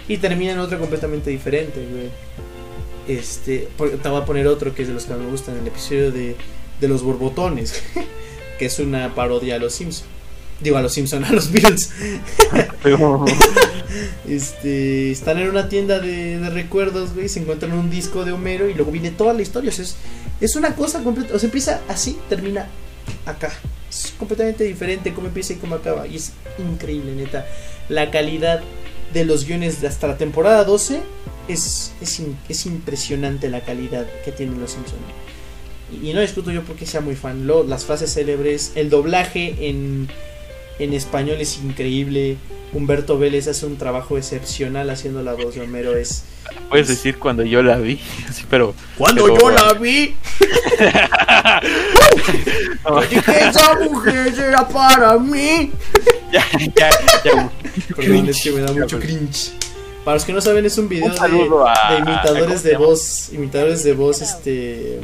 y 0.08 0.18
termina 0.18 0.52
en 0.52 0.60
otra 0.60 0.78
completamente 0.78 1.30
diferente. 1.30 1.82
Este 3.08 3.70
te 3.78 4.10
voy 4.10 4.22
a 4.22 4.26
poner 4.26 4.48
otro 4.48 4.74
que 4.74 4.82
es 4.82 4.88
de 4.88 4.93
los 4.93 5.06
que 5.06 5.14
me 5.14 5.28
gustan 5.28 5.58
el 5.58 5.68
episodio 5.68 6.12
de 6.12 6.36
de 6.82 6.89
los 6.89 7.04
borbotones 7.04 7.82
que 8.60 8.66
es 8.66 8.80
una 8.80 9.16
parodia 9.16 9.56
a 9.56 9.60
los 9.60 9.74
Simpsons 9.74 10.14
Digo, 10.60 10.78
a 10.78 10.82
los 10.82 10.93
Simpsons, 10.93 11.28
a 11.30 11.34
los 11.34 11.51
Beatles. 11.51 11.91
este, 14.28 15.12
están 15.12 15.38
en 15.39 15.49
una 15.49 15.68
tienda 15.68 15.99
de, 15.99 16.49
recuerdos, 16.49 17.14
güey. 17.14 17.28
Se 17.28 17.39
encuentran 17.39 17.74
un 17.74 17.89
disco 17.89 18.24
de 18.24 18.32
Homero 18.32 18.70
y 18.70 18.74
luego 18.74 18.91
viene 18.91 19.12
toda 19.12 19.34
la 19.34 19.41
historia. 19.41 19.70
O 19.70 19.74
sea, 19.74 19.84
es, 19.84 19.95
es 20.39 20.56
una 20.56 20.76
cosa 20.76 21.03
completa. 21.03 21.36
O 21.36 21.39
sea, 21.39 21.47
empieza 21.47 21.82
así, 21.89 22.18
termina 22.30 22.68
acá. 23.26 23.51
Es 23.89 24.14
completamente 24.18 24.64
diferente 24.64 25.14
cómo 25.14 25.28
empieza 25.28 25.53
y 25.53 25.58
cómo 25.58 25.76
acaba. 25.76 26.08
Y 26.08 26.16
es 26.16 26.32
increíble, 26.58 27.12
neta. 27.14 27.45
La 27.89 28.10
calidad 28.12 28.62
de 29.14 29.26
los 29.26 29.45
guiones 29.45 29.82
de 29.82 29.88
hasta 29.88 30.08
la 30.08 30.18
temporada 30.18 30.64
12 30.64 31.01
es, 31.47 31.93
es, 32.01 32.22
es 32.49 32.66
impresionante 32.66 33.49
la 33.49 33.62
calidad 33.62 34.06
que 34.24 34.32
tienen 34.32 34.60
los 34.60 34.72
Simpsons. 34.72 35.01
Y, 35.91 36.14
no 36.14 36.22
discuto 36.22 36.51
yo 36.51 36.64
porque 36.64 36.86
sea 36.86 37.01
muy 37.01 37.16
fan. 37.16 37.45
Lo, 37.47 37.64
las 37.64 37.86
frases 37.86 38.14
célebres, 38.14 38.72
el 38.76 38.89
doblaje 38.89 39.70
en 39.70 40.10
en 40.80 40.94
español 40.94 41.38
es 41.40 41.58
increíble. 41.58 42.38
Humberto 42.74 43.18
Vélez 43.18 43.48
hace 43.48 43.66
un 43.66 43.78
trabajo 43.78 44.18
excepcional 44.18 44.90
haciendo 44.90 45.22
la 45.22 45.34
voz 45.34 45.56
de 45.56 45.62
Homero. 45.62 45.96
Es, 45.96 46.26
Puedes 46.70 46.88
decir 46.88 47.18
cuando 47.18 47.44
yo 47.44 47.62
la 47.64 47.78
vi, 47.78 48.00
pero. 48.50 48.74
¡Cuando 48.98 49.28
yo 49.28 49.50
la 49.50 49.74
vi! 49.74 50.16
dije, 53.10 53.48
esa 53.48 53.80
mujer 53.80 54.34
era 54.38 54.68
para 54.68 55.18
mí. 55.18 55.72
ya, 56.32 56.46
ya, 56.76 56.90
ya. 57.24 57.52
Perdón, 57.96 58.30
es 58.30 58.42
que 58.42 58.52
me 58.52 58.62
da 58.62 58.74
mucho 58.74 59.00
cringe. 59.00 59.52
Para 60.04 60.16
los 60.16 60.26
que 60.26 60.34
no 60.34 60.42
saben, 60.42 60.66
es 60.66 60.78
un 60.78 60.90
video 60.90 61.10
de, 61.10 61.20
de, 61.20 62.00
imitadores 62.00 62.64
de 62.64 62.78
voz. 62.78 63.30
Imitadores 63.32 63.84
de 63.84 63.94
voz, 63.94 64.22
este. 64.22 65.00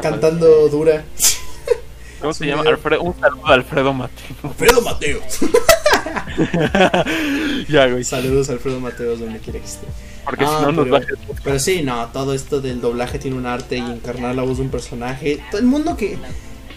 Cantando 0.00 0.68
dura. 0.68 1.04
¿Cómo 2.24 2.32
se 2.32 2.46
llama? 2.46 2.62
Alfredo, 2.62 3.02
un 3.02 3.20
saludo 3.20 3.46
a 3.46 3.52
Alfredo 3.52 3.92
Mateo. 3.92 4.36
Alfredo 4.44 4.80
Mateo. 4.80 5.20
ya, 7.68 7.86
güey. 7.88 8.02
Saludos 8.02 8.48
a 8.48 8.52
Alfredo 8.52 8.80
Mateo 8.80 9.14
donde 9.18 9.40
quiera 9.40 9.58
que 9.58 9.66
esté. 9.66 9.86
Porque 10.24 10.46
si 10.46 10.52
no 10.52 10.72
nos 10.72 10.90
va 10.90 10.96
a... 10.96 11.02
Pero 11.44 11.58
sí, 11.58 11.82
no, 11.82 12.06
todo 12.14 12.32
esto 12.32 12.62
del 12.62 12.80
doblaje 12.80 13.18
tiene 13.18 13.36
un 13.36 13.44
arte 13.44 13.76
y 13.76 13.80
encarnar 13.80 14.34
la 14.34 14.42
voz 14.42 14.56
de 14.56 14.62
un 14.62 14.70
personaje. 14.70 15.38
Todo 15.50 15.60
el 15.60 15.66
mundo 15.66 15.98
que 15.98 16.16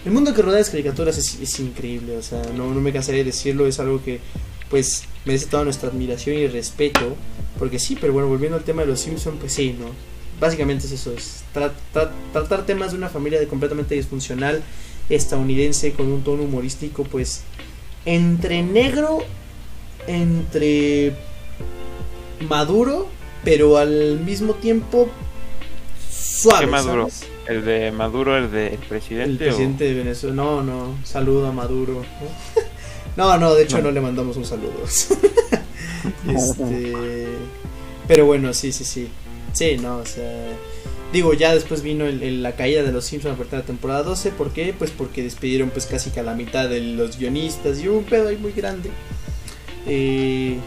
el 0.04 0.12
mundo 0.12 0.34
que 0.34 0.42
rodea 0.42 0.58
las 0.58 0.68
caricaturas 0.68 1.16
es, 1.16 1.40
es 1.40 1.60
increíble, 1.60 2.18
o 2.18 2.22
sea, 2.22 2.42
no, 2.54 2.74
no 2.74 2.80
me 2.82 2.92
cansaré 2.92 3.18
de 3.18 3.24
decirlo, 3.24 3.66
es 3.66 3.80
algo 3.80 4.04
que 4.04 4.20
pues 4.68 5.04
merece 5.24 5.46
toda 5.46 5.64
nuestra 5.64 5.88
admiración 5.88 6.36
y 6.36 6.46
respeto, 6.46 7.16
porque 7.58 7.78
sí, 7.78 7.96
pero 7.98 8.12
bueno, 8.12 8.28
volviendo 8.28 8.58
al 8.58 8.64
tema 8.64 8.82
de 8.82 8.88
los 8.88 9.00
Simpsons, 9.00 9.38
pues 9.40 9.54
sí, 9.54 9.74
¿no? 9.80 9.86
Básicamente 10.38 10.84
es 10.84 10.92
eso, 10.92 11.12
es 11.12 11.42
tratar 11.52 12.66
temas 12.66 12.92
de 12.92 12.98
una 12.98 13.08
familia 13.08 13.40
de 13.40 13.48
completamente 13.48 13.94
disfuncional 13.94 14.62
estadounidense 15.08 15.92
con 15.92 16.06
un 16.06 16.22
tono 16.22 16.42
humorístico 16.42 17.04
pues 17.04 17.42
entre 18.04 18.62
negro, 18.62 19.18
entre 20.06 21.14
maduro, 22.48 23.08
pero 23.44 23.78
al 23.78 24.20
mismo 24.20 24.54
tiempo 24.54 25.08
suave. 26.10 26.66
¿Qué 26.66 26.70
Maduro? 26.70 27.08
¿El 27.46 27.64
de 27.64 27.90
Maduro, 27.92 28.36
el 28.36 28.50
del 28.50 28.78
presidente? 28.78 29.30
El 29.30 29.38
presidente 29.38 29.84
de 29.84 29.94
Venezuela. 29.94 30.36
No, 30.36 30.62
no, 30.62 30.98
saludo 31.04 31.48
a 31.48 31.52
Maduro. 31.52 32.04
No, 33.16 33.36
no, 33.38 33.54
de 33.54 33.64
hecho 33.64 33.80
no, 33.80 33.90
le 33.90 34.00
mandamos 34.00 34.36
un 34.36 34.44
saludo. 34.44 34.72
este, 36.28 37.28
pero 38.06 38.26
bueno, 38.26 38.52
sí, 38.52 38.72
sí, 38.72 38.84
sí. 38.84 39.08
Sí, 39.52 39.76
no, 39.78 39.98
o 39.98 40.06
sea 40.06 40.52
Digo, 41.12 41.32
ya 41.32 41.54
después 41.54 41.82
vino 41.82 42.04
la 42.06 42.52
caída 42.52 42.82
de 42.82 42.92
los 42.92 43.06
Simpsons 43.06 43.34
a 43.34 43.38
partir 43.38 43.52
de 43.52 43.58
la 43.58 43.64
temporada 43.64 44.02
12. 44.02 44.30
¿Por 44.32 44.52
qué? 44.52 44.74
Pues 44.78 44.90
porque 44.90 45.22
despidieron 45.22 45.70
pues 45.70 45.86
casi 45.86 46.10
que 46.10 46.20
a 46.20 46.22
la 46.22 46.34
mitad 46.34 46.68
de 46.68 46.80
los 46.80 47.18
guionistas 47.18 47.80
y 47.80 47.88
un 47.88 48.04
pedo 48.04 48.28
ahí 48.28 48.36
muy 48.36 48.52
grande. 48.52 48.90
Eh, 49.86 50.58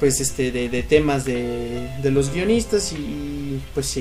pues 0.00 0.20
este 0.20 0.50
de, 0.50 0.82
temas 0.82 1.24
de, 1.24 1.88
de, 2.02 2.10
los 2.10 2.32
guionistas 2.34 2.92
y 2.92 3.60
pues 3.74 3.96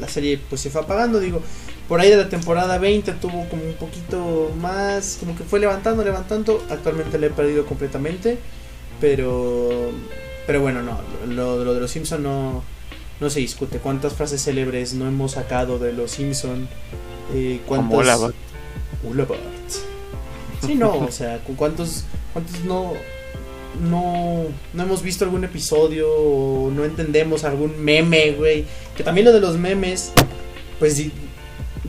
la 0.00 0.08
serie 0.08 0.40
pues 0.48 0.60
se 0.60 0.70
fue 0.70 0.80
apagando. 0.80 1.20
Digo, 1.20 1.40
por 1.88 2.00
ahí 2.00 2.10
de 2.10 2.16
la 2.16 2.28
temporada 2.28 2.78
20 2.78 3.12
tuvo 3.12 3.48
como 3.48 3.62
un 3.62 3.74
poquito 3.74 4.50
más, 4.60 5.18
como 5.20 5.36
que 5.36 5.44
fue 5.44 5.60
levantando, 5.60 6.02
levantando. 6.02 6.64
Actualmente 6.68 7.16
la 7.20 7.26
he 7.26 7.30
perdido 7.30 7.64
completamente. 7.64 8.38
Pero, 9.00 9.92
pero 10.48 10.60
bueno, 10.62 10.82
no, 10.82 10.98
lo, 11.28 11.64
lo 11.64 11.74
de 11.74 11.80
los 11.80 11.90
Simpsons 11.92 12.22
no 12.22 12.64
no 13.20 13.30
se 13.30 13.40
discute 13.40 13.78
cuántas 13.78 14.14
frases 14.14 14.42
célebres 14.44 14.94
no 14.94 15.06
hemos 15.06 15.32
sacado 15.32 15.78
de 15.78 15.92
los 15.92 16.12
Simpson 16.12 16.68
eh, 17.34 17.60
cuántas 17.66 18.32
sí 20.64 20.74
no 20.74 20.98
o 20.98 21.10
sea 21.10 21.40
cuántos 21.56 22.04
cuántos 22.32 22.60
no 22.64 22.92
no 23.80 24.44
no 24.72 24.82
hemos 24.82 25.02
visto 25.02 25.24
algún 25.24 25.44
episodio 25.44 26.08
o 26.10 26.70
no 26.70 26.84
entendemos 26.84 27.44
algún 27.44 27.78
meme 27.82 28.32
güey. 28.32 28.64
Que 28.96 29.02
también 29.02 29.26
lo 29.26 29.32
de 29.32 29.40
los 29.40 29.56
memes 29.58 30.12
pues 30.78 31.02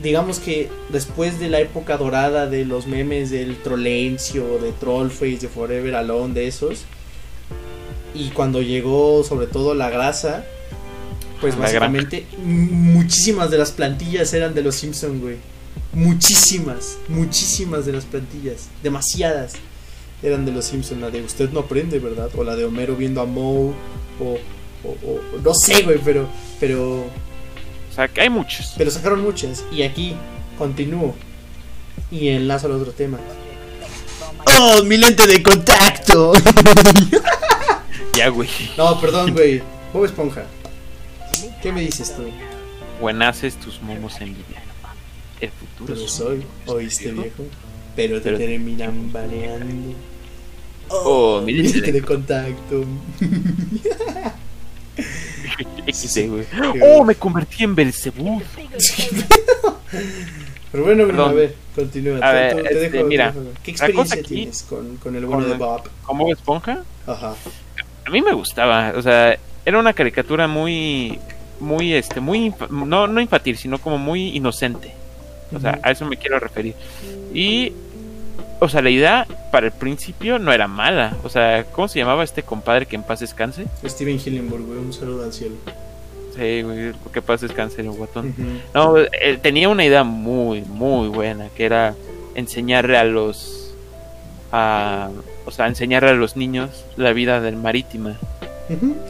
digamos 0.02 0.38
que 0.38 0.68
después 0.90 1.40
de 1.40 1.48
la 1.48 1.60
época 1.60 1.96
dorada 1.96 2.46
de 2.46 2.64
los 2.64 2.86
memes 2.86 3.30
del 3.30 3.56
Trollencio, 3.56 4.58
de 4.58 4.72
Trollface, 4.72 5.38
de 5.38 5.48
Forever 5.48 5.94
Alone, 5.96 6.34
de 6.34 6.46
esos, 6.46 6.84
y 8.14 8.30
cuando 8.30 8.62
llegó 8.62 9.24
sobre 9.24 9.46
todo 9.46 9.74
la 9.74 9.90
grasa, 9.90 10.44
pues 11.40 11.54
La 11.54 11.60
básicamente 11.62 12.26
muchísimas 12.44 13.50
de 13.50 13.58
las 13.58 13.72
plantillas 13.72 14.32
eran 14.32 14.54
de 14.54 14.62
los 14.62 14.74
Simpson, 14.74 15.20
güey. 15.20 15.36
Muchísimas, 15.92 16.98
muchísimas 17.08 17.86
de 17.86 17.92
las 17.92 18.04
plantillas, 18.04 18.68
demasiadas 18.82 19.54
eran 20.22 20.44
de 20.44 20.52
los 20.52 20.64
Simpson. 20.66 21.00
La 21.00 21.10
de 21.10 21.22
usted 21.22 21.50
no 21.50 21.60
aprende, 21.60 21.98
¿verdad? 21.98 22.28
O 22.36 22.44
la 22.44 22.56
de 22.56 22.64
Homero 22.64 22.94
viendo 22.96 23.20
a 23.20 23.24
Moe, 23.26 23.72
o, 24.20 24.38
o- 24.84 24.88
o- 24.88 25.20
no 25.42 25.54
sé, 25.54 25.82
güey, 25.82 25.98
pero, 26.04 26.28
pero 26.60 27.00
O 27.00 27.94
sea, 27.94 28.08
que 28.08 28.20
hay 28.22 28.30
muchos. 28.30 28.74
pero 28.76 28.90
sacaron 28.90 29.22
muchas. 29.22 29.64
Y 29.72 29.82
aquí 29.82 30.14
continúo. 30.56 31.14
Y 32.10 32.28
enlazo 32.28 32.66
al 32.66 32.72
otro 32.72 32.92
tema. 32.92 33.18
¡Oh, 34.60 34.82
mi 34.84 34.96
lente 34.96 35.26
de 35.26 35.42
contacto! 35.42 36.32
Ya, 38.14 38.28
güey. 38.30 38.48
no, 38.76 39.00
perdón, 39.00 39.32
güey. 39.32 39.62
Bob 39.92 40.04
Esponja. 40.04 40.44
¿Qué 41.62 41.72
me 41.72 41.80
dices 41.82 42.14
tú? 42.16 42.22
Buenaces 43.00 43.56
tus 43.56 43.80
momos 43.82 44.20
en 44.20 44.34
vida. 44.34 44.62
El 45.40 45.50
futuro 45.50 45.94
Pero 45.94 46.04
es 46.06 46.10
soy, 46.12 46.44
oíste 46.66 47.12
viejo. 47.12 47.44
Pero 47.96 48.16
te 48.18 48.24
Pero- 48.24 48.38
terminan 48.38 49.12
baneando. 49.12 49.94
Oh, 50.90 51.40
mi 51.42 51.52
lente 51.52 51.92
de- 51.92 52.02
contacto. 52.02 52.84
XD, 55.86 56.18
Oh, 56.82 57.04
me 57.04 57.14
convertí 57.14 57.64
en 57.64 57.74
Belcebú. 57.74 58.40
Pero 60.70 60.84
bueno, 60.84 61.04
Bruno, 61.06 61.24
Perdón. 61.24 61.30
a 61.30 61.32
ver, 61.32 61.54
continúa. 61.74 62.18
A 62.18 62.32
ver, 62.32 62.56
te- 62.56 62.62
te 62.62 62.84
este, 62.84 62.98
dejo- 62.98 63.06
mira. 63.08 63.34
¿Qué 63.62 63.70
experiencia 63.70 64.20
aquí- 64.20 64.34
tienes 64.34 64.62
con, 64.62 64.96
con 64.98 65.16
el 65.16 65.24
bueno 65.26 65.42
con- 65.42 65.50
de 65.52 65.56
Bob? 65.58 65.82
¿Con 66.02 66.18
Bob 66.18 66.32
Esponja? 66.32 66.84
Ajá. 67.06 67.34
A 68.06 68.10
mí 68.10 68.20
me 68.20 68.32
gustaba. 68.34 68.92
O 68.96 69.02
sea, 69.02 69.38
era 69.64 69.78
una 69.78 69.92
caricatura 69.94 70.46
muy. 70.46 71.18
Muy, 71.60 71.94
este, 71.94 72.20
muy. 72.20 72.54
No, 72.70 73.06
no 73.06 73.20
infantil, 73.20 73.56
sino 73.56 73.78
como 73.78 73.98
muy 73.98 74.28
inocente. 74.36 74.92
O 75.54 75.60
sea, 75.60 75.78
a 75.82 75.90
eso 75.90 76.04
me 76.06 76.16
quiero 76.16 76.38
referir. 76.38 76.74
Y. 77.34 77.72
O 78.60 78.68
sea, 78.68 78.82
la 78.82 78.90
idea 78.90 79.26
para 79.52 79.66
el 79.66 79.72
principio 79.72 80.38
no 80.38 80.52
era 80.52 80.66
mala. 80.66 81.16
O 81.22 81.28
sea, 81.28 81.64
¿cómo 81.64 81.86
se 81.86 82.00
llamaba 82.00 82.24
este 82.24 82.42
compadre 82.42 82.86
que 82.86 82.96
en 82.96 83.04
paz 83.04 83.20
descanse? 83.20 83.66
Steven 83.84 84.18
Hillenburg, 84.18 84.64
güey, 84.64 84.78
un 84.78 84.92
saludo 84.92 85.24
al 85.24 85.32
cielo. 85.32 85.54
Sí, 86.36 86.62
güey, 86.62 86.92
que 87.12 87.22
paz 87.22 87.40
descanse 87.40 87.80
el 87.80 87.90
guatón. 87.90 88.34
No, 88.74 88.96
él 88.96 89.40
tenía 89.40 89.68
una 89.68 89.84
idea 89.84 90.04
muy, 90.04 90.62
muy 90.62 91.08
buena, 91.08 91.48
que 91.56 91.64
era 91.64 91.94
enseñarle 92.34 92.96
a 92.96 93.04
los, 93.04 93.74
a, 94.52 95.10
o 95.44 95.50
sea, 95.50 95.66
enseñarle 95.66 96.10
a 96.10 96.14
los 96.14 96.36
niños 96.36 96.84
la 96.96 97.12
vida 97.12 97.40
del 97.40 97.56
marítima. 97.56 98.18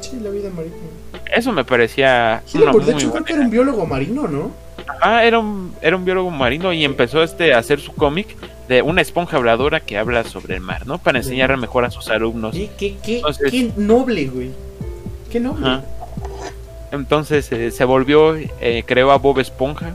Sí, 0.00 0.18
la 0.22 0.30
vida 0.30 0.50
marítima. 0.50 0.88
Eso 1.34 1.52
me 1.52 1.64
parecía 1.64 2.42
una 2.54 2.60
Hillenburg, 2.62 2.84
de 2.86 2.92
muy 2.92 3.02
hecho, 3.02 3.12
creo 3.12 3.24
que 3.24 3.32
era 3.34 3.42
un 3.42 3.50
biólogo 3.50 3.86
marino, 3.86 4.28
¿no? 4.28 4.50
Ah, 5.00 5.24
era 5.24 5.38
un, 5.38 5.74
era 5.82 5.96
un 5.96 6.04
biólogo 6.04 6.30
marino 6.30 6.72
y 6.72 6.84
empezó 6.84 7.22
este 7.22 7.52
a 7.54 7.58
hacer 7.58 7.80
su 7.80 7.92
cómic 7.92 8.36
de 8.68 8.82
una 8.82 9.02
esponja 9.02 9.36
habladora 9.36 9.80
que 9.80 9.98
habla 9.98 10.24
sobre 10.24 10.54
el 10.54 10.60
mar, 10.60 10.86
¿no? 10.86 10.98
Para 10.98 11.18
enseñarle 11.18 11.56
mejor 11.56 11.84
a 11.84 11.90
sus 11.90 12.08
alumnos. 12.08 12.54
Qué, 12.54 12.70
qué, 12.78 12.96
qué, 13.02 13.16
Entonces- 13.16 13.50
qué 13.50 13.72
noble, 13.76 14.26
güey. 14.28 14.50
Qué 15.30 15.40
noble. 15.40 15.66
Ajá. 15.66 15.84
Entonces 16.90 17.50
eh, 17.52 17.70
se 17.70 17.84
volvió, 17.84 18.34
eh, 18.36 18.82
creó 18.86 19.10
a 19.12 19.18
Bob 19.18 19.40
Esponja 19.40 19.94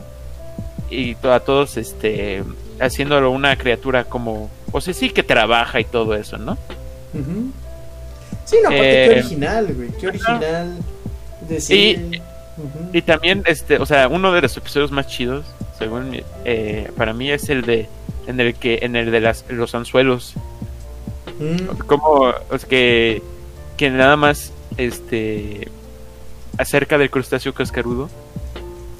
y 0.90 1.16
a 1.24 1.40
todos, 1.40 1.76
este, 1.76 2.44
haciéndolo 2.80 3.30
una 3.32 3.56
criatura 3.56 4.04
como, 4.04 4.48
o 4.70 4.80
sea, 4.80 4.94
sí 4.94 5.10
que 5.10 5.24
trabaja 5.24 5.80
y 5.80 5.84
todo 5.84 6.14
eso, 6.14 6.38
¿no? 6.38 6.56
Sí, 8.44 8.56
no, 8.62 8.68
aparte, 8.68 9.04
Eh, 9.04 9.08
qué 9.08 9.14
original, 9.18 9.74
güey. 9.74 9.88
Qué 10.00 10.06
original. 10.08 10.76
Ujú. 12.56 12.90
Y 12.92 13.02
también, 13.02 13.42
este, 13.46 13.78
o 13.78 13.86
sea, 13.86 14.08
uno 14.08 14.32
de 14.32 14.42
los 14.42 14.56
episodios 14.56 14.92
más 14.92 15.08
chidos, 15.08 15.44
según 15.78 16.22
eh, 16.44 16.90
para 16.96 17.12
mí, 17.12 17.30
es 17.30 17.48
el 17.48 17.62
de, 17.62 17.88
en 18.26 18.38
el 18.38 18.54
que, 18.54 18.78
en 18.82 18.94
el 18.94 19.10
de 19.10 19.20
las, 19.20 19.44
los 19.48 19.74
anzuelos, 19.74 20.34
Mm, 21.38 21.78
como, 21.86 22.32
es 22.52 22.64
que, 22.64 23.22
que 23.76 23.90
nada 23.90 24.16
más, 24.16 24.52
este, 24.76 25.68
acerca 26.58 26.96
del 26.98 27.10
crustáceo 27.10 27.54
cascarudo, 27.54 28.08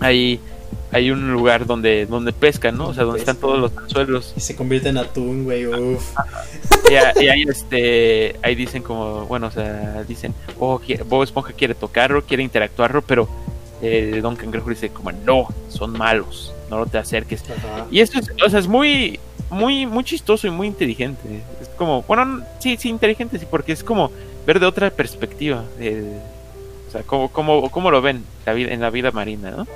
hay, 0.00 0.40
hay 0.94 1.10
un 1.10 1.32
lugar 1.32 1.66
donde, 1.66 2.06
donde 2.06 2.32
pescan, 2.32 2.78
¿no? 2.78 2.88
O 2.88 2.94
sea, 2.94 3.04
donde 3.04 3.18
están 3.20 3.36
todos 3.36 3.58
los 3.58 3.76
anzuelos. 3.76 4.32
Y 4.36 4.40
se 4.40 4.54
convierte 4.56 4.88
en 4.88 4.98
atún, 4.98 5.44
güey. 5.44 5.66
Uf. 5.66 6.14
Y, 6.90 6.94
a- 6.94 7.12
y 7.20 7.28
ahí, 7.28 7.42
este, 7.48 8.36
ahí 8.42 8.54
dicen 8.54 8.82
como, 8.82 9.26
bueno, 9.26 9.48
o 9.48 9.50
sea, 9.50 10.04
dicen, 10.06 10.32
oh, 10.58 10.80
Bob 11.06 11.22
Esponja 11.24 11.52
quiere 11.52 11.74
tocarlo, 11.74 12.22
quiere 12.24 12.42
interactuarlo, 12.42 13.02
pero 13.02 13.28
eh, 13.82 14.20
Don 14.22 14.36
Cangrejo 14.36 14.70
dice 14.70 14.88
como, 14.90 15.10
no, 15.12 15.48
son 15.68 15.92
malos, 15.92 16.54
no 16.70 16.86
te 16.86 16.98
acerques. 16.98 17.42
Ajá. 17.42 17.86
Y 17.90 18.00
eso 18.00 18.18
es, 18.18 18.30
o 18.44 18.48
sea, 18.48 18.60
es 18.60 18.68
muy, 18.68 19.18
muy, 19.50 19.86
muy 19.86 20.04
chistoso 20.04 20.46
y 20.46 20.50
muy 20.50 20.68
inteligente. 20.68 21.40
Es 21.60 21.68
como, 21.70 22.02
bueno, 22.02 22.42
sí, 22.60 22.76
sí, 22.78 22.88
inteligente, 22.88 23.38
sí, 23.38 23.46
porque 23.50 23.72
es 23.72 23.82
como 23.82 24.10
ver 24.46 24.60
de 24.60 24.66
otra 24.66 24.90
perspectiva. 24.90 25.64
eh, 25.80 26.18
o 26.88 26.90
sea, 26.92 27.02
cómo, 27.02 27.28
cómo, 27.32 27.68
cómo 27.72 27.90
lo 27.90 28.00
ven 28.00 28.22
la 28.46 28.52
vida, 28.52 28.70
en 28.72 28.80
la 28.80 28.90
vida 28.90 29.10
marina, 29.10 29.50
¿no? 29.50 29.66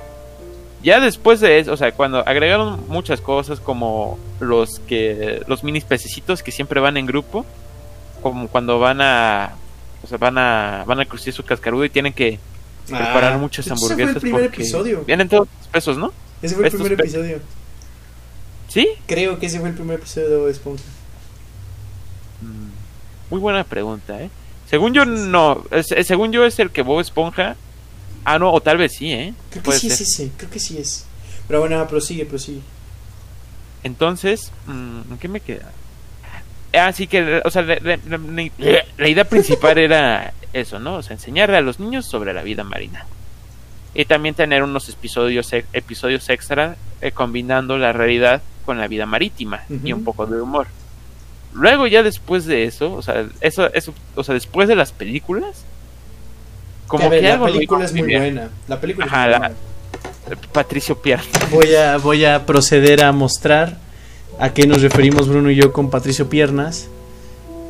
Ya 0.81 0.99
después 1.01 1.39
de 1.41 1.59
eso, 1.59 1.73
o 1.73 1.77
sea, 1.77 1.91
cuando 1.91 2.19
agregaron 2.27 2.81
muchas 2.87 3.19
cosas 3.21 3.59
como 3.59 4.17
los 4.39 4.79
que 4.79 5.41
los 5.47 5.63
minis 5.63 5.83
pececitos 5.83 6.41
que 6.41 6.51
siempre 6.51 6.79
van 6.79 6.95
en 6.97 7.05
grupo, 7.05 7.45
como 8.21 8.47
cuando 8.47 8.79
van 8.79 9.01
a 9.01 9.51
o 10.03 10.07
sea, 10.07 10.17
van 10.17 10.37
a 10.37 10.83
van 10.87 10.99
a 11.01 11.05
cruzar 11.05 11.33
su 11.33 11.43
cascarudo 11.43 11.83
y 11.85 11.89
tienen 11.89 12.13
que 12.13 12.39
preparar 12.87 13.33
Ah, 13.33 13.37
muchas 13.37 13.65
ese 13.67 13.75
fue 13.75 13.87
el 13.87 13.91
hamburguesas 13.93 14.21
primer 14.21 14.43
episodio. 14.45 15.03
vienen 15.05 15.27
todos 15.27 15.47
pesos, 15.71 15.97
¿no? 15.97 16.13
Ese 16.41 16.55
fue 16.55 16.63
el 16.63 16.67
estos 16.67 16.81
primer 16.81 16.99
episodio. 17.01 17.39
¿Sí? 18.69 18.87
Creo 19.05 19.37
que 19.39 19.47
ese 19.47 19.59
fue 19.59 19.69
el 19.69 19.75
primer 19.75 19.99
episodio 19.99 20.29
de 20.29 20.37
Bob 20.37 20.47
Esponja. 20.47 20.83
Mm, 22.41 22.69
Muy 23.31 23.39
buena 23.41 23.63
pregunta, 23.63 24.21
¿eh? 24.21 24.29
Según 24.69 24.93
yo, 24.93 25.05
no. 25.05 25.63
es- 25.71 26.07
según 26.07 26.31
yo, 26.31 26.45
es 26.45 26.57
el 26.59 26.71
que 26.71 26.81
Bob 26.83 26.99
Esponja. 27.01 27.55
Ah, 28.25 28.37
no, 28.39 28.51
o 28.51 28.61
tal 28.61 28.77
vez 28.77 28.93
sí, 28.93 29.11
¿eh? 29.11 29.33
Creo 29.49 29.63
que 29.63 29.71
sí 29.73 29.89
ser. 29.89 29.91
es 29.91 30.01
ese. 30.01 30.31
Creo 30.37 30.49
que 30.49 30.59
sí 30.59 30.77
es. 30.77 31.05
Pero 31.47 31.59
bueno, 31.61 31.85
prosigue, 31.87 32.25
prosigue. 32.25 32.61
Entonces, 33.83 34.51
mm, 34.67 35.13
¿qué 35.19 35.27
me 35.27 35.39
queda? 35.39 35.71
Ah, 36.73 36.91
sí 36.93 37.07
que, 37.07 37.41
o 37.43 37.49
sea, 37.49 37.61
la, 37.63 37.75
la- 37.81 37.97
la- 38.07 38.85
la 38.97 39.07
idea 39.07 39.23
principal 39.23 39.77
era 39.79 40.33
eso, 40.53 40.79
¿no? 40.79 40.95
O 40.95 41.03
sea, 41.03 41.13
enseñarle 41.15 41.57
a 41.57 41.61
los 41.61 41.79
niños 41.79 42.05
sobre 42.05 42.33
la 42.33 42.43
vida 42.43 42.63
marina. 42.63 43.05
Y 43.95 44.05
también 44.05 44.35
tener 44.35 44.61
unos 44.63 44.87
episodios, 44.89 45.51
episodios 45.73 46.29
extra 46.29 46.75
eh, 47.01 47.11
combinando 47.11 47.77
la 47.77 47.91
realidad 47.91 48.41
con 48.65 48.77
la 48.77 48.87
vida 48.87 49.05
marítima 49.07 49.63
y 49.69 49.91
Ujú. 49.93 49.99
un 49.99 50.03
poco 50.03 50.25
de 50.27 50.39
humor. 50.41 50.67
Luego 51.53 51.87
ya 51.87 52.03
después 52.03 52.45
de 52.45 52.65
eso, 52.65 52.93
o 52.93 53.01
sea, 53.01 53.25
eso, 53.41 53.73
eso, 53.73 53.93
o 54.15 54.23
sea, 54.23 54.35
después 54.35 54.67
de 54.67 54.75
las 54.75 54.91
películas, 54.91 55.65
como 56.89 57.09
ver, 57.09 57.21
que 57.21 57.27
la 57.29 57.43
película 57.45 57.85
es 57.85 57.93
muy 57.93 58.01
bien. 58.03 58.19
buena. 58.21 58.49
La 58.67 58.81
película 58.81 59.05
Ajá, 59.05 59.21
es 59.21 59.25
muy 59.25 59.31
la- 59.31 59.39
buena. 59.39 59.55
Patricio 60.51 61.01
Pierre. 61.01 61.23
Voy 61.51 61.73
a, 61.75 61.97
voy 61.97 62.25
a 62.25 62.45
proceder 62.45 63.03
a 63.03 63.11
mostrar 63.11 63.77
a 64.39 64.53
qué 64.53 64.67
nos 64.67 64.81
referimos 64.81 65.27
Bruno 65.27 65.49
y 65.49 65.55
yo 65.55 65.71
con 65.73 65.89
Patricio 65.89 66.29
Piernas. 66.29 66.87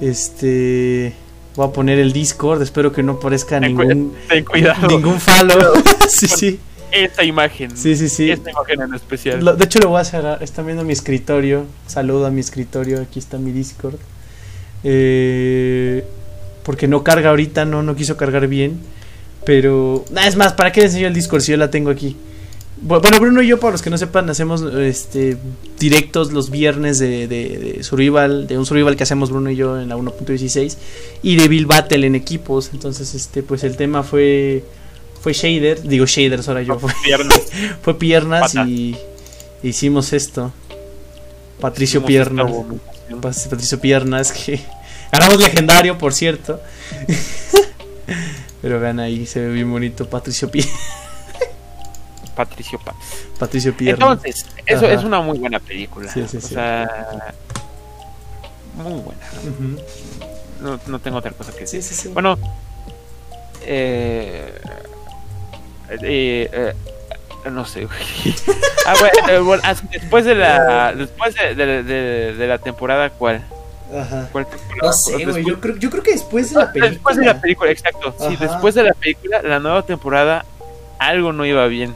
Este. 0.02 1.14
Voy 1.56 1.68
a 1.68 1.72
poner 1.72 2.00
el 2.00 2.12
Discord. 2.14 2.62
Espero 2.62 2.92
que 2.92 3.04
no 3.04 3.14
aparezca 3.14 3.60
Ten, 3.60 3.76
ningún, 3.78 4.14
ten 4.28 4.44
cuidado. 4.46 4.88
ningún 4.88 5.20
follow. 5.20 5.74
sí, 6.10 6.28
sí. 6.28 6.60
Esta 6.92 7.24
imagen. 7.24 7.76
Sí, 7.78 7.96
sí, 7.96 8.10
sí. 8.10 8.32
Esta 8.32 8.50
imagen 8.52 8.82
en 8.82 8.94
especial. 8.96 9.44
Lo- 9.44 9.56
de 9.56 9.66
hecho, 9.66 9.80
lo 9.80 9.90
voy 9.90 10.02
a 10.02 10.06
cerrar. 10.06 10.42
Están 10.44 10.66
viendo 10.66 10.84
mi 10.84 10.94
escritorio. 10.94 11.66
Saludo 11.88 12.26
a 12.26 12.32
mi 12.32 12.40
escritorio. 12.42 13.02
Aquí 13.02 13.20
está 13.20 13.38
mi 13.38 13.52
Discord. 13.52 13.96
Eh, 14.84 16.04
porque 16.64 16.88
no 16.88 17.04
carga 17.04 17.30
ahorita, 17.30 17.66
no, 17.66 17.84
no 17.84 17.96
quiso 17.96 18.16
cargar 18.18 18.48
bien. 18.48 18.80
Pero. 19.50 20.06
Nah, 20.12 20.28
es 20.28 20.36
más, 20.36 20.54
¿para 20.54 20.72
qué 20.72 20.82
les 20.82 20.92
enseño 20.92 21.08
el 21.08 21.14
Discord 21.16 21.42
si 21.42 21.50
yo 21.54 21.58
la 21.58 21.72
tengo 21.72 21.90
aquí? 21.90 22.16
Bu- 22.86 23.02
Bueno, 23.02 23.20
Bruno 23.20 23.42
y 23.42 23.48
yo, 23.48 23.60
para 23.60 23.72
los 23.72 23.82
que 23.82 23.90
no 23.90 23.98
sepan, 23.98 24.30
hacemos 24.30 24.62
este 24.76 25.38
directos 25.80 26.32
los 26.32 26.52
viernes 26.52 27.00
de, 27.00 27.28
de, 27.28 27.58
de 27.58 27.84
Survival, 27.84 28.46
de 28.46 28.60
un 28.60 28.68
Survival 28.68 28.96
que 28.96 29.02
hacemos 29.02 29.32
Bruno 29.32 29.50
y 29.50 29.56
yo 29.56 29.82
en 29.82 29.90
la 29.90 29.98
1.16 29.98 30.78
y 31.24 31.36
de 31.36 31.48
Bill 31.48 31.66
Battle 31.66 32.06
en 32.06 32.14
equipos. 32.14 32.70
Entonces, 32.74 33.16
este, 33.16 33.42
pues 33.42 33.64
el 33.64 33.76
tema 33.76 34.04
fue 34.04 34.64
fue 35.20 35.34
Shader, 35.34 35.82
digo 35.82 36.06
Shaders 36.06 36.48
ahora 36.48 36.62
yo, 36.62 36.78
fue, 36.78 36.94
Piernas. 37.04 37.42
fue 37.82 37.98
piernas 37.98 38.54
Pata. 38.54 38.68
y 38.70 38.96
hicimos 39.64 40.14
esto. 40.14 40.54
Patricio 41.60 42.02
Hicimos 42.02 42.08
Piernas. 42.08 42.52
Patricio 43.50 43.80
Piernas, 43.82 44.32
que 44.32 44.60
ganamos 45.12 45.42
legendario, 45.42 45.98
por 45.98 46.14
cierto. 46.14 46.62
Pero 48.62 48.80
vean 48.80 49.00
ahí, 49.00 49.26
se 49.26 49.40
ve 49.42 49.54
bien 49.54 49.72
bonito 49.72 50.10
Patricio 50.10 50.50
Piernas. 50.52 50.74
Patricio 52.36 52.80
Paz. 52.80 52.96
Patricio 53.38 53.76
Pierna. 53.76 54.06
Entonces, 54.06 54.46
eso 54.66 54.86
Ajá. 54.86 54.94
es 54.94 55.04
una 55.04 55.22
muy 55.22 55.38
buena 55.40 55.60
película. 55.60 56.12
Sí, 56.12 56.26
sí, 56.28 56.38
o 56.38 56.42
sí. 56.42 56.54
sea, 56.56 57.34
muy 58.76 58.94
buena. 59.02 59.22
No, 60.62 60.80
no 60.88 61.00
tengo 61.00 61.18
otra 61.18 61.32
cosa 61.32 61.52
que 61.54 61.62
decir. 61.62 61.82
Sí, 61.84 61.94
sí, 61.96 62.02
sí. 62.04 62.08
Bueno, 62.10 62.38
eh, 63.62 64.54
eh, 66.02 66.50
eh, 67.46 67.50
no 67.52 67.66
sé. 67.66 67.88
ah, 68.86 68.94
bueno, 69.00 69.30
eh, 69.30 69.40
bueno, 69.40 69.64
después 69.92 70.26
de 70.26 70.36
la 70.36 70.94
después 70.94 71.36
de, 71.36 71.56
de- 71.56 71.84
de- 71.84 72.34
de 72.36 72.48
la 72.48 72.58
temporada, 72.58 73.10
¿cuál? 73.10 73.44
Ajá. 73.96 74.30
¿Cuál 74.32 74.46
temporada? 74.48 74.88
No 74.88 74.94
sé, 74.94 75.26
güey. 75.26 75.46
Yo 75.46 75.60
creo, 75.60 75.76
yo 75.78 75.90
creo 75.90 76.04
que 76.04 76.12
después 76.12 76.50
de 76.54 76.60
la 76.60 76.72
película. 76.72 76.92
Después 76.92 77.18
de 77.18 77.26
la 77.26 77.42
película, 77.42 77.72
exacto. 77.72 78.14
Sí, 78.20 78.36
después 78.40 78.76
de 78.76 78.84
la 78.84 78.94
película, 78.94 79.42
la 79.42 79.60
nueva 79.60 79.82
temporada, 79.84 80.46
algo 81.00 81.34
no 81.34 81.46
iba 81.46 81.66
bien. 81.68 81.96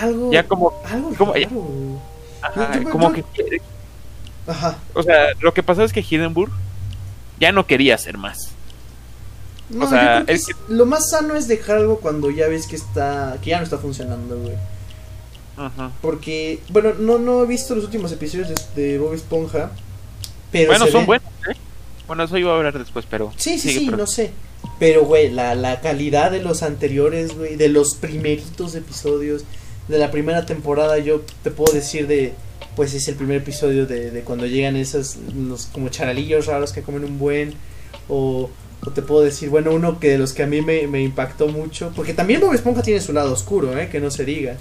Algo. 0.00 0.30
Ya 0.32 0.42
como, 0.46 0.72
Algo 0.90 1.14
como- 1.16 1.32
raro, 1.34 1.48
güey. 1.50 1.98
ajá, 2.42 2.80
yo- 2.80 2.90
como 2.90 3.14
yo- 3.14 3.24
que, 3.32 3.60
Ajá. 4.46 4.76
o 4.94 5.02
sea, 5.02 5.26
lo 5.40 5.52
que 5.54 5.62
pasó 5.62 5.82
es 5.84 5.92
que 5.92 6.04
Hindenburg 6.08 6.50
ya 7.40 7.52
no 7.52 7.66
quería 7.66 7.94
hacer 7.94 8.18
más. 8.18 8.50
No, 9.70 9.86
O 9.86 9.88
sea, 9.88 10.18
yo 10.20 10.24
creo 10.24 10.26
que 10.26 10.32
es- 10.32 10.46
lo 10.68 10.84
más 10.86 11.10
sano 11.10 11.34
es 11.34 11.48
dejar 11.48 11.78
algo 11.78 11.98
cuando 12.00 12.30
ya 12.30 12.46
ves 12.48 12.66
que 12.66 12.76
está. 12.76 13.36
que 13.42 13.50
ya 13.50 13.58
no 13.58 13.64
está 13.64 13.78
funcionando, 13.78 14.36
güey. 14.38 14.54
Ajá. 15.56 15.90
Porque, 16.00 16.60
bueno, 16.70 16.92
no, 16.98 17.18
no 17.18 17.42
he 17.42 17.46
visto 17.46 17.74
los 17.74 17.84
últimos 17.84 18.10
episodios 18.12 18.48
de, 18.74 18.82
de 18.82 18.98
Bob 18.98 19.14
Esponja. 19.14 19.70
Pero 20.52 20.68
Bueno, 20.68 20.86
son 20.86 21.00
ve- 21.02 21.06
buenos, 21.06 21.28
¿eh? 21.50 21.56
Bueno, 22.06 22.24
eso 22.24 22.36
iba 22.36 22.52
a 22.52 22.56
hablar 22.56 22.78
después, 22.78 23.06
pero. 23.08 23.32
Sí, 23.36 23.58
sí, 23.58 23.70
sí, 23.72 23.86
no 23.86 24.06
sé. 24.06 24.30
Pero, 24.78 25.04
güey, 25.04 25.30
la, 25.30 25.54
la 25.54 25.80
calidad 25.80 26.30
de 26.30 26.42
los 26.42 26.62
anteriores, 26.62 27.36
güey, 27.36 27.56
de 27.56 27.68
los 27.68 27.94
primeritos 27.94 28.74
episodios, 28.74 29.44
de 29.88 29.98
la 29.98 30.10
primera 30.10 30.46
temporada, 30.46 30.98
yo 30.98 31.22
te 31.42 31.50
puedo 31.50 31.72
decir 31.72 32.06
de, 32.06 32.32
pues 32.76 32.94
es 32.94 33.08
el 33.08 33.14
primer 33.16 33.38
episodio 33.38 33.86
de, 33.86 34.10
de 34.10 34.20
cuando 34.22 34.46
llegan 34.46 34.76
esos, 34.76 35.16
los 35.34 35.66
como 35.66 35.88
charalillos 35.88 36.46
raros 36.46 36.72
que 36.72 36.82
comen 36.82 37.04
un 37.04 37.18
buen, 37.18 37.54
o, 38.08 38.50
o 38.84 38.90
te 38.90 39.02
puedo 39.02 39.22
decir, 39.22 39.48
bueno, 39.50 39.72
uno 39.72 39.98
que 39.98 40.10
de 40.10 40.18
los 40.18 40.32
que 40.32 40.42
a 40.42 40.46
mí 40.46 40.62
me, 40.62 40.86
me 40.86 41.02
impactó 41.02 41.48
mucho, 41.48 41.92
porque 41.96 42.14
también 42.14 42.40
Bob 42.40 42.54
Esponja 42.54 42.82
tiene 42.82 43.00
su 43.00 43.12
lado 43.12 43.32
oscuro, 43.32 43.76
eh, 43.78 43.88
que 43.90 44.00
no 44.00 44.10
se 44.10 44.24
diga. 44.24 44.56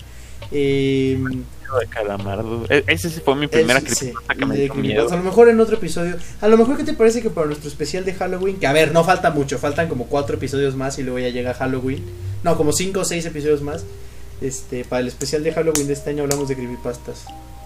Eh, 0.52 1.20
de 1.80 1.88
Calamardo. 1.88 2.66
E- 2.70 2.84
Ese 2.88 3.10
sí 3.10 3.22
fue 3.24 3.36
mi 3.36 3.48
primera 3.48 3.80
es- 3.80 3.98
sí, 3.98 4.12
que 4.38 4.46
me 4.46 4.56
dio 4.56 4.74
miedo. 4.76 5.08
A 5.12 5.16
lo 5.16 5.24
mejor 5.24 5.50
en 5.50 5.60
otro 5.60 5.76
episodio. 5.78 6.16
A 6.42 6.48
lo 6.48 6.58
mejor, 6.58 6.78
¿qué 6.78 6.84
te 6.84 6.94
parece 6.94 7.22
que 7.22 7.30
para 7.30 7.48
nuestro 7.48 7.70
especial 7.70 8.06
de 8.06 8.14
Halloween? 8.14 8.58
Que 8.60 8.68
a 8.68 8.74
ver, 8.74 8.92
no 8.94 9.04
falta 9.04 9.32
mucho, 9.32 9.58
faltan 9.58 9.88
como 9.90 10.06
cuatro 10.08 10.36
episodios 10.36 10.76
más 10.76 10.98
y 11.00 11.04
luego 11.04 11.20
ya 11.20 11.30
llega 11.30 11.54
Halloween. 11.54 12.04
No, 12.44 12.58
como 12.58 12.72
cinco 12.74 13.02
o 13.02 13.06
seis 13.06 13.26
episodios 13.26 13.62
más. 13.62 13.84
Este, 14.42 14.84
para 14.86 15.02
el 15.02 15.08
especial 15.08 15.44
de 15.44 15.54
Halloween 15.54 15.88
de 15.88 15.94
este 15.94 16.10
año 16.10 16.24
hablamos 16.24 16.48
de 16.50 16.56
creepypastas. 16.56 17.26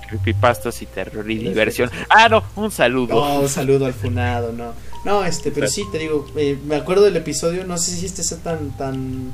Creepypastas 0.09 0.81
y 0.81 0.85
terror 0.85 1.29
y 1.31 1.37
diversión. 1.37 1.89
Ah, 2.09 2.29
no, 2.29 2.43
un 2.55 2.69
saludo. 2.69 3.15
Oh, 3.15 3.39
un 3.41 3.49
saludo 3.49 3.85
al 3.85 3.93
funado, 3.93 4.51
no. 4.51 4.73
No, 5.03 5.23
este, 5.23 5.51
pero 5.51 5.67
sí, 5.67 5.83
te 5.91 5.99
digo, 5.99 6.25
eh, 6.35 6.57
me 6.65 6.75
acuerdo 6.75 7.03
del 7.05 7.15
episodio, 7.15 7.63
no 7.63 7.77
sé 7.77 7.91
si 7.91 8.05
este 8.05 8.23
sea 8.23 8.39
tan, 8.39 8.75
tan, 8.77 9.33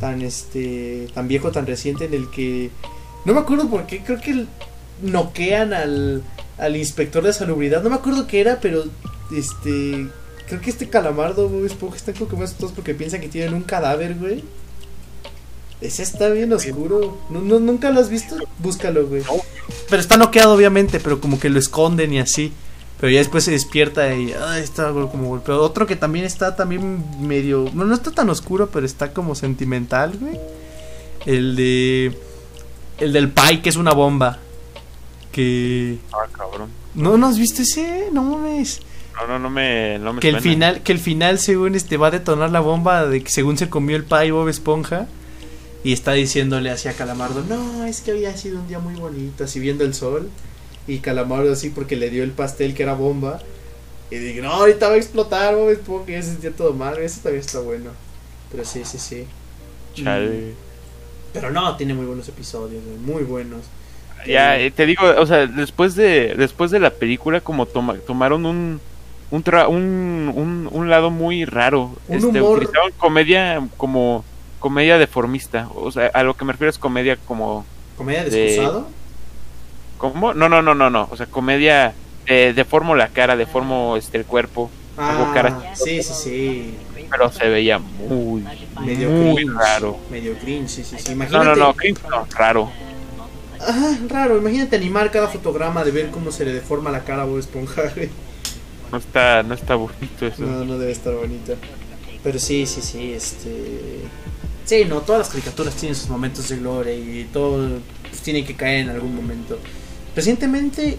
tan, 0.00 0.22
este, 0.22 1.08
tan 1.14 1.26
viejo, 1.28 1.50
tan 1.52 1.66
reciente, 1.66 2.04
en 2.06 2.14
el 2.14 2.30
que, 2.30 2.70
no 3.24 3.34
me 3.34 3.40
acuerdo 3.40 3.68
por 3.68 3.86
qué, 3.86 4.02
creo 4.02 4.20
que 4.20 4.46
noquean 5.02 5.72
al, 5.72 6.22
al 6.58 6.76
inspector 6.76 7.22
de 7.22 7.32
salubridad, 7.32 7.82
no 7.82 7.90
me 7.90 7.96
acuerdo 7.96 8.26
qué 8.26 8.40
era, 8.40 8.60
pero, 8.60 8.84
este, 9.36 10.08
creo 10.48 10.60
que 10.60 10.70
este 10.70 10.88
calamardo, 10.88 11.48
Bob 11.48 11.64
Esponja, 11.64 11.96
están 11.96 12.14
como 12.14 12.30
que 12.30 12.36
más 12.36 12.54
todos 12.54 12.72
porque 12.72 12.94
piensan 12.94 13.20
que 13.20 13.28
tienen 13.28 13.54
un 13.54 13.62
cadáver, 13.62 14.14
güey. 14.14 14.44
Ese 15.80 16.02
está 16.02 16.28
bien 16.30 16.52
oscuro. 16.52 17.18
¿No, 17.30 17.40
no, 17.40 17.60
¿Nunca 17.60 17.90
lo 17.90 18.00
has 18.00 18.10
visto? 18.10 18.36
Búscalo, 18.58 19.06
güey. 19.06 19.22
Pero 19.88 20.02
está 20.02 20.16
noqueado, 20.16 20.54
obviamente, 20.54 20.98
pero 20.98 21.20
como 21.20 21.38
que 21.38 21.50
lo 21.50 21.58
esconden 21.58 22.12
y 22.12 22.18
así. 22.18 22.52
Pero 23.00 23.12
ya 23.12 23.18
después 23.18 23.44
se 23.44 23.52
despierta 23.52 24.12
y 24.12 24.32
ay, 24.32 24.62
está 24.62 24.90
como 24.90 25.28
golpeado. 25.28 25.62
Otro 25.62 25.86
que 25.86 25.94
también 25.94 26.24
está 26.24 26.56
también 26.56 27.04
medio. 27.20 27.70
No, 27.74 27.84
no 27.84 27.94
está 27.94 28.10
tan 28.10 28.28
oscuro, 28.28 28.70
pero 28.72 28.84
está 28.84 29.12
como 29.12 29.36
sentimental, 29.36 30.18
güey. 30.18 30.40
El 31.26 31.54
de. 31.54 32.18
El 32.98 33.12
del 33.12 33.30
Pai, 33.30 33.62
que 33.62 33.68
es 33.68 33.76
una 33.76 33.92
bomba. 33.92 34.38
Que. 35.32 35.98
Ah, 36.12 36.26
cabrón. 36.32 36.70
¿No, 36.94 37.16
¿no 37.16 37.28
has 37.28 37.38
visto 37.38 37.62
ese? 37.62 38.08
No 38.12 38.22
mames. 38.22 38.80
No, 39.14 39.26
no, 39.26 39.38
no 39.38 39.50
me, 39.50 39.98
no 39.98 40.12
me 40.12 40.20
Que 40.20 40.28
el 40.28 40.40
final, 40.40 40.82
que 40.82 40.92
el 40.92 40.98
final 40.98 41.38
según 41.38 41.74
este 41.74 41.96
va 41.96 42.08
a 42.08 42.10
detonar 42.10 42.50
la 42.50 42.60
bomba 42.60 43.06
de 43.06 43.22
que 43.22 43.30
según 43.30 43.58
se 43.58 43.68
comió 43.68 43.96
el 43.96 44.04
Pai 44.04 44.30
Bob 44.30 44.48
Esponja. 44.48 45.06
Y 45.84 45.92
está 45.92 46.12
diciéndole 46.12 46.70
así 46.70 46.88
a 46.88 46.92
Calamardo, 46.92 47.44
no, 47.48 47.84
es 47.84 48.00
que 48.00 48.10
había 48.10 48.36
sido 48.36 48.58
un 48.58 48.66
día 48.66 48.80
muy 48.80 48.94
bonito, 48.94 49.44
así 49.44 49.60
viendo 49.60 49.84
el 49.84 49.94
sol. 49.94 50.28
Y 50.88 50.98
Calamardo 50.98 51.52
así 51.52 51.70
porque 51.70 51.96
le 51.96 52.10
dio 52.10 52.24
el 52.24 52.32
pastel 52.32 52.74
que 52.74 52.82
era 52.82 52.94
bomba. 52.94 53.40
Y 54.10 54.16
dije, 54.16 54.40
no, 54.40 54.52
ahorita 54.52 54.88
va 54.88 54.94
a 54.94 54.96
explotar 54.96 55.54
Bob 55.54 55.70
Esponja. 55.70 56.12
Y 56.12 56.22
se 56.22 56.30
sentía 56.30 56.50
todo 56.50 56.72
mal, 56.74 56.98
ese 56.98 57.20
también 57.20 57.44
está 57.44 57.60
bueno. 57.60 57.90
Pero 58.50 58.64
sí, 58.64 58.82
sí, 58.84 58.98
sí. 58.98 59.24
Chale. 59.94 60.54
Pero 61.40 61.52
no, 61.52 61.76
tiene 61.76 61.94
muy 61.94 62.06
buenos 62.06 62.28
episodios, 62.28 62.82
muy 63.04 63.22
buenos. 63.22 63.60
Ya, 64.26 64.58
eh, 64.58 64.70
te 64.70 64.84
digo, 64.84 65.04
o 65.16 65.26
sea, 65.26 65.46
después 65.46 65.94
de 65.94 66.34
después 66.36 66.70
de 66.70 66.80
la 66.80 66.90
película 66.90 67.40
como 67.40 67.66
toma- 67.66 67.96
tomaron 68.06 68.44
un 68.46 68.80
un, 69.30 69.44
tra- 69.44 69.68
un, 69.68 70.32
un, 70.34 70.68
un 70.72 70.90
lado 70.90 71.10
muy 71.10 71.44
raro. 71.44 71.92
Un 72.08 72.16
este, 72.16 72.40
humor- 72.40 72.56
utilizaron 72.56 72.92
comedia 72.98 73.62
como 73.76 74.24
comedia 74.58 74.98
deformista, 74.98 75.68
o 75.74 75.90
sea, 75.92 76.06
a 76.12 76.22
lo 76.24 76.34
que 76.34 76.44
me 76.44 76.52
refiero 76.52 76.70
es 76.70 76.78
comedia 76.78 77.16
como 77.16 77.64
¿Comedia 77.96 78.24
De-? 78.24 78.70
¿cómo? 79.98 80.34
No, 80.34 80.48
no, 80.48 80.62
no, 80.62 80.74
no, 80.74 80.90
no, 80.90 81.08
o 81.10 81.16
sea, 81.16 81.26
comedia 81.26 81.92
eh, 82.26 82.52
deformo 82.56 82.94
la 82.94 83.08
cara, 83.08 83.36
deformo 83.36 83.96
este 83.96 84.18
el 84.18 84.24
cuerpo, 84.24 84.70
hago 84.96 85.32
cara 85.32 85.58
Ah, 85.62 85.74
sí, 85.74 86.02
sí, 86.02 86.12
sí. 86.14 86.74
Pero 87.10 87.30
se 87.32 87.48
veía 87.48 87.78
muy 87.78 88.44
Medio 88.84 89.10
muy 89.10 89.36
cringe. 89.36 89.54
raro. 89.54 89.98
Medio 90.10 90.34
cringe, 90.38 90.68
sí, 90.68 90.84
sí, 90.84 90.96
sí. 90.98 91.04
No, 91.08 91.12
Imagínate. 91.12 91.44
no, 91.46 91.56
no, 91.56 91.74
cringe 91.74 92.02
no, 92.08 92.26
raro. 92.36 92.70
Ajá, 93.60 93.98
raro. 94.08 94.38
Imagínate 94.38 94.76
animar 94.76 95.10
cada 95.10 95.28
fotograma 95.28 95.84
de 95.84 95.90
ver 95.90 96.10
cómo 96.10 96.30
se 96.30 96.44
le 96.44 96.52
deforma 96.52 96.90
la 96.90 97.04
cara 97.04 97.22
a 97.22 97.24
Bob 97.24 97.38
Esponja. 97.38 97.82
No 98.90 98.98
está 98.98 99.42
no 99.42 99.54
está 99.54 99.74
bonito 99.74 100.26
eso. 100.26 100.42
No, 100.42 100.64
no 100.64 100.78
debe 100.78 100.92
estar 100.92 101.12
bonito. 101.14 101.56
Pero 102.22 102.38
sí, 102.38 102.66
sí, 102.66 102.80
sí, 102.80 103.12
este... 103.12 104.00
Sí, 104.64 104.84
no, 104.86 105.00
todas 105.00 105.20
las 105.20 105.28
caricaturas 105.30 105.74
tienen 105.74 105.94
sus 105.94 106.08
momentos 106.08 106.48
de 106.48 106.56
gloria 106.58 106.94
y 106.94 107.28
todo 107.32 107.80
pues, 108.08 108.20
tiene 108.22 108.44
que 108.44 108.54
caer 108.54 108.80
en 108.80 108.90
algún 108.90 109.14
momento. 109.14 109.58
Recientemente, 110.14 110.98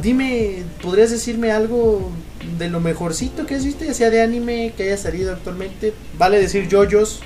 dime, 0.00 0.62
¿podrías 0.80 1.10
decirme 1.10 1.50
algo 1.52 2.10
de 2.58 2.68
lo 2.68 2.80
mejorcito 2.80 3.46
que 3.46 3.54
has 3.54 3.64
visto, 3.64 3.84
ya 3.84 3.94
sea 3.94 4.10
de 4.10 4.22
anime 4.22 4.72
que 4.76 4.84
haya 4.84 4.96
salido 4.96 5.32
actualmente? 5.32 5.92
Vale 6.18 6.40
decir 6.40 6.68
yoyos, 6.68 7.20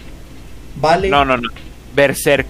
vale 0.81 1.09
No, 1.09 1.25
no, 1.25 1.37
no. 1.37 1.49
Berserk, 1.95 2.49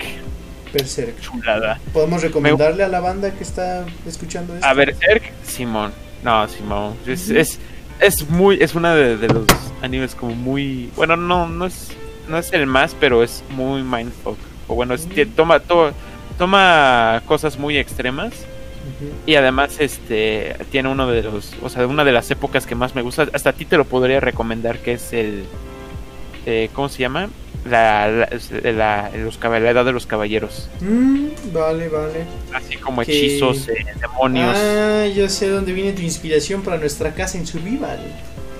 Berserk. 0.72 1.20
chulada. 1.20 1.80
¿Podemos 1.92 2.22
recomendarle 2.22 2.82
a 2.82 2.88
la 2.88 3.00
banda 3.00 3.30
que 3.32 3.44
está 3.44 3.84
escuchando 4.06 4.54
esto? 4.54 4.66
A 4.66 4.72
Berserk, 4.74 5.22
Simón. 5.44 5.92
No, 6.24 6.48
Simón. 6.48 6.94
Es, 7.06 7.30
es, 7.30 7.58
es 8.00 8.28
muy, 8.28 8.58
es 8.60 8.74
una 8.74 8.94
de, 8.94 9.16
de 9.16 9.28
los 9.28 9.46
animes 9.82 10.14
como 10.14 10.34
muy, 10.34 10.90
bueno, 10.96 11.16
no, 11.16 11.48
no 11.48 11.66
es, 11.66 11.88
no 12.28 12.38
es 12.38 12.52
el 12.52 12.66
más, 12.66 12.96
pero 12.98 13.22
es 13.22 13.44
muy 13.50 13.82
mindfuck. 13.82 14.38
O 14.66 14.74
bueno, 14.74 14.94
es, 14.94 15.06
que 15.06 15.26
toma, 15.26 15.60
to- 15.60 15.92
toma 16.38 17.22
cosas 17.26 17.56
muy 17.58 17.78
extremas 17.78 18.32
Y 19.26 19.34
además, 19.34 19.76
este, 19.80 20.54
tiene 20.70 20.88
uno 20.88 21.08
de 21.10 21.22
los, 21.22 21.52
o 21.62 21.68
sea, 21.68 21.86
una 21.86 22.04
de 22.04 22.12
las 22.12 22.30
épocas 22.30 22.66
que 22.66 22.74
más 22.74 22.94
me 22.94 23.02
gusta. 23.02 23.28
Hasta 23.32 23.50
a 23.50 23.52
ti 23.52 23.64
te 23.64 23.76
lo 23.76 23.84
podría 23.84 24.20
recomendar, 24.20 24.78
que 24.78 24.92
es 24.92 25.12
el, 25.12 25.44
eh, 26.46 26.68
¿cómo 26.72 26.88
se 26.88 26.98
llama? 27.00 27.28
La, 27.68 28.08
la, 28.08 28.28
la- 28.72 29.10
los, 29.16 29.40
la 29.42 29.58
edad 29.70 29.84
de 29.84 29.92
los 29.92 30.06
caballeros. 30.06 30.68
Mm, 30.80 31.26
vale, 31.52 31.88
vale. 31.88 32.24
Así 32.52 32.76
como 32.76 33.02
Que- 33.02 33.10
hechizos, 33.12 33.66
eh, 33.68 33.84
demonios. 34.00 34.54
Ah, 34.56 35.06
yo 35.14 35.28
sé 35.28 35.48
dónde 35.48 35.72
viene 35.72 35.92
tu 35.92 36.02
inspiración 36.02 36.62
para 36.62 36.76
nuestra 36.78 37.12
casa 37.12 37.38
en 37.38 37.46
Survival. 37.46 37.98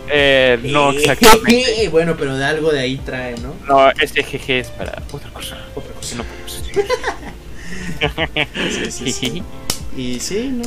Eh, 0.08 0.58
no, 0.64 0.90
Eh, 0.92 0.96
exactamente. 0.98 1.88
bueno, 1.92 2.16
pero 2.18 2.36
de 2.36 2.44
algo 2.44 2.72
de 2.72 2.80
ahí 2.80 2.96
trae, 2.96 3.36
¿no? 3.38 3.54
No, 3.68 3.90
este 4.00 4.22
GG 4.22 4.50
es 4.50 4.68
para 4.70 5.00
otra 5.12 5.30
cosa. 5.30 5.56
Otra 5.76 5.92
cosa. 5.94 6.16
no 6.16 6.24
podemos. 6.24 6.62
Sí, 8.70 8.90
sí, 8.90 9.12
sí. 9.12 9.42
Y 9.96 10.20
sí, 10.20 10.48
¿no? 10.52 10.64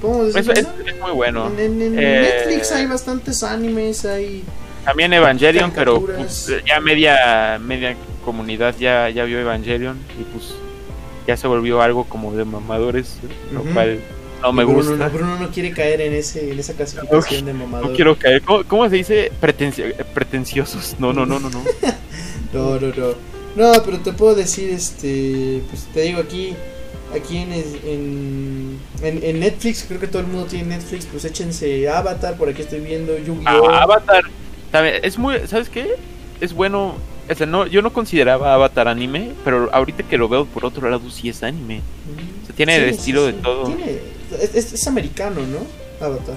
¿Cómo 0.00 0.24
es, 0.24 0.34
no? 0.46 0.52
es 0.52 0.66
muy 1.00 1.10
bueno. 1.12 1.48
En, 1.58 1.58
en- 1.60 1.82
en 1.82 1.98
Eh, 1.98 2.20
Netflix 2.46 2.72
hay 2.72 2.86
bastantes 2.86 3.42
animes, 3.42 4.04
hay... 4.04 4.42
También 4.84 5.12
Evangelion, 5.12 5.70
pero 5.72 6.00
pues, 6.04 6.50
ya 6.66 6.80
media 6.80 7.58
media 7.62 7.94
comunidad 8.24 8.74
ya, 8.78 9.08
ya 9.10 9.24
vio 9.24 9.38
Evangelion 9.38 9.96
y 10.20 10.24
pues 10.24 10.54
ya 11.26 11.36
se 11.36 11.46
volvió 11.46 11.80
algo 11.82 12.04
como 12.04 12.32
de 12.34 12.44
mamadores, 12.44 13.18
lo 13.52 13.60
Ujú. 13.60 13.72
cual 13.74 14.00
no 14.42 14.52
me 14.52 14.64
Bruno, 14.64 14.78
gusta. 14.90 15.04
no, 15.06 15.10
Bruno 15.10 15.38
no 15.38 15.50
quiere 15.50 15.70
caer 15.70 16.00
en 16.00 16.14
ese 16.14 16.50
en 16.50 16.58
esa 16.58 16.72
clasificación 16.72 17.44
de 17.44 17.52
mamador. 17.52 17.90
No 17.90 17.94
quiero 17.94 18.16
caer. 18.18 18.42
¿Cómo, 18.42 18.64
cómo 18.64 18.88
se 18.90 18.96
dice? 18.96 19.30
Pretenci- 19.40 19.94
pretenciosos. 20.14 20.96
No, 20.98 21.12
no, 21.12 21.26
no, 21.26 21.38
no, 21.38 21.48
no. 21.48 21.62
No, 22.52 22.78
no, 22.80 22.88
no. 22.88 23.14
No, 23.54 23.82
pero 23.84 23.98
te 24.00 24.12
puedo 24.12 24.34
decir, 24.34 24.70
este, 24.70 25.62
pues 25.70 25.84
te 25.94 26.00
digo 26.02 26.20
aquí, 26.20 26.54
aquí 27.14 27.36
en, 27.38 27.52
en, 27.52 28.78
en, 29.02 29.22
en 29.22 29.40
Netflix, 29.40 29.84
creo 29.86 30.00
que 30.00 30.06
todo 30.06 30.20
el 30.22 30.28
mundo 30.28 30.46
tiene 30.46 30.76
Netflix, 30.76 31.06
pues 31.06 31.24
échense 31.24 31.88
Avatar, 31.88 32.36
por 32.36 32.48
aquí 32.48 32.62
estoy 32.62 32.80
viendo 32.80 33.16
Yu-Gi-Oh! 33.18 33.68
Ah, 33.70 33.82
Avatar, 33.82 34.24
es 35.02 35.18
muy, 35.18 35.36
¿sabes 35.46 35.68
qué? 35.68 35.94
Es 36.40 36.52
bueno, 36.54 36.94
o 37.30 37.34
sea, 37.34 37.46
no, 37.46 37.66
yo 37.66 37.82
no 37.82 37.92
consideraba 37.92 38.54
Avatar 38.54 38.88
anime, 38.88 39.32
pero 39.44 39.68
ahorita 39.72 40.02
que 40.04 40.18
lo 40.18 40.28
veo 40.28 40.46
por 40.46 40.64
otro 40.64 40.88
lado 40.90 41.08
sí 41.10 41.28
es 41.28 41.42
anime. 41.42 41.80
O 42.42 42.46
sea, 42.46 42.54
tiene 42.56 42.76
Sí, 42.76 42.82
el 42.82 42.88
estilo 42.90 43.26
sí. 43.26 43.32
de 43.32 43.38
todo. 43.42 43.64
Tiene- 43.66 43.98
es, 44.40 44.54
es- 44.54 44.72
es 44.72 44.86
americano, 44.86 45.40
¿no? 45.42 46.04
Avatar. 46.04 46.34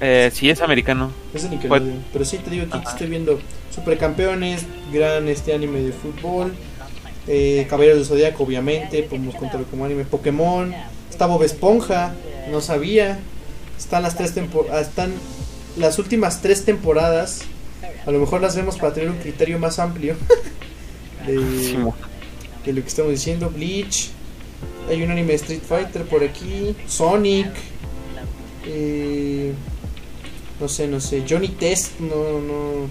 Eh, 0.00 0.30
sí 0.32 0.48
es 0.50 0.60
americano. 0.60 1.10
Es 1.34 1.42
de 1.42 1.48
Nickelodeon. 1.48 2.04
Pero 2.12 2.24
sí, 2.24 2.38
te 2.38 2.50
digo 2.50 2.62
aquí 2.64 2.72
que 2.72 2.78
Ajá. 2.78 2.90
estoy 2.90 3.08
viendo 3.08 3.40
Supercampeones, 3.74 4.64
gran 4.92 5.26
este 5.28 5.52
anime 5.54 5.80
de 5.80 5.92
fútbol. 5.92 6.52
Eh, 7.30 7.66
Caballeros 7.68 7.98
del 7.98 8.06
Zodíaco, 8.06 8.42
obviamente, 8.42 9.02
podemos 9.02 9.34
contarlo 9.34 9.66
como 9.66 9.84
anime. 9.84 10.04
Pokémon, 10.04 10.74
está 11.10 11.26
Bob 11.26 11.42
Esponja, 11.42 12.14
no 12.50 12.62
sabía. 12.62 13.18
Están 13.78 14.02
las 14.02 14.16
tres 14.16 14.32
temporadas, 14.32 14.88
están 14.88 15.12
las 15.76 15.98
últimas 15.98 16.40
tres 16.40 16.64
temporadas. 16.64 17.42
A 18.06 18.10
lo 18.10 18.18
mejor 18.18 18.40
las 18.40 18.56
vemos 18.56 18.78
para 18.78 18.94
tener 18.94 19.10
un 19.10 19.18
criterio 19.18 19.58
más 19.58 19.78
amplio 19.78 20.16
de, 21.26 22.72
lo 22.72 22.82
que 22.82 22.88
estamos 22.88 23.12
diciendo. 23.12 23.50
Bleach, 23.50 24.08
hay 24.88 25.02
un 25.02 25.10
anime 25.10 25.28
de 25.28 25.34
Street 25.34 25.60
Fighter 25.60 26.04
por 26.04 26.24
aquí. 26.24 26.74
Sonic, 26.86 27.48
eh, 28.64 29.52
no 30.58 30.68
sé, 30.68 30.88
no 30.88 30.98
sé. 31.00 31.24
Johnny 31.28 31.48
Test, 31.48 32.00
no, 32.00 32.40
no, 32.40 32.88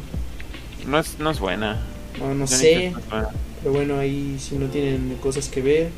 No 0.86 1.00
es, 1.00 1.18
no 1.18 1.32
es 1.32 1.40
buena. 1.40 1.82
no, 2.20 2.46
sé. 2.46 2.92
no 2.92 3.00
es 3.00 3.10
buena. 3.10 3.30
Pero 3.68 3.80
bueno, 3.80 3.99
ahí 3.99 4.38
si 4.39 4.56
no 4.56 4.68
tienen 4.68 5.18
cosas 5.22 5.49
que 5.49 5.61
ver, 5.61 5.89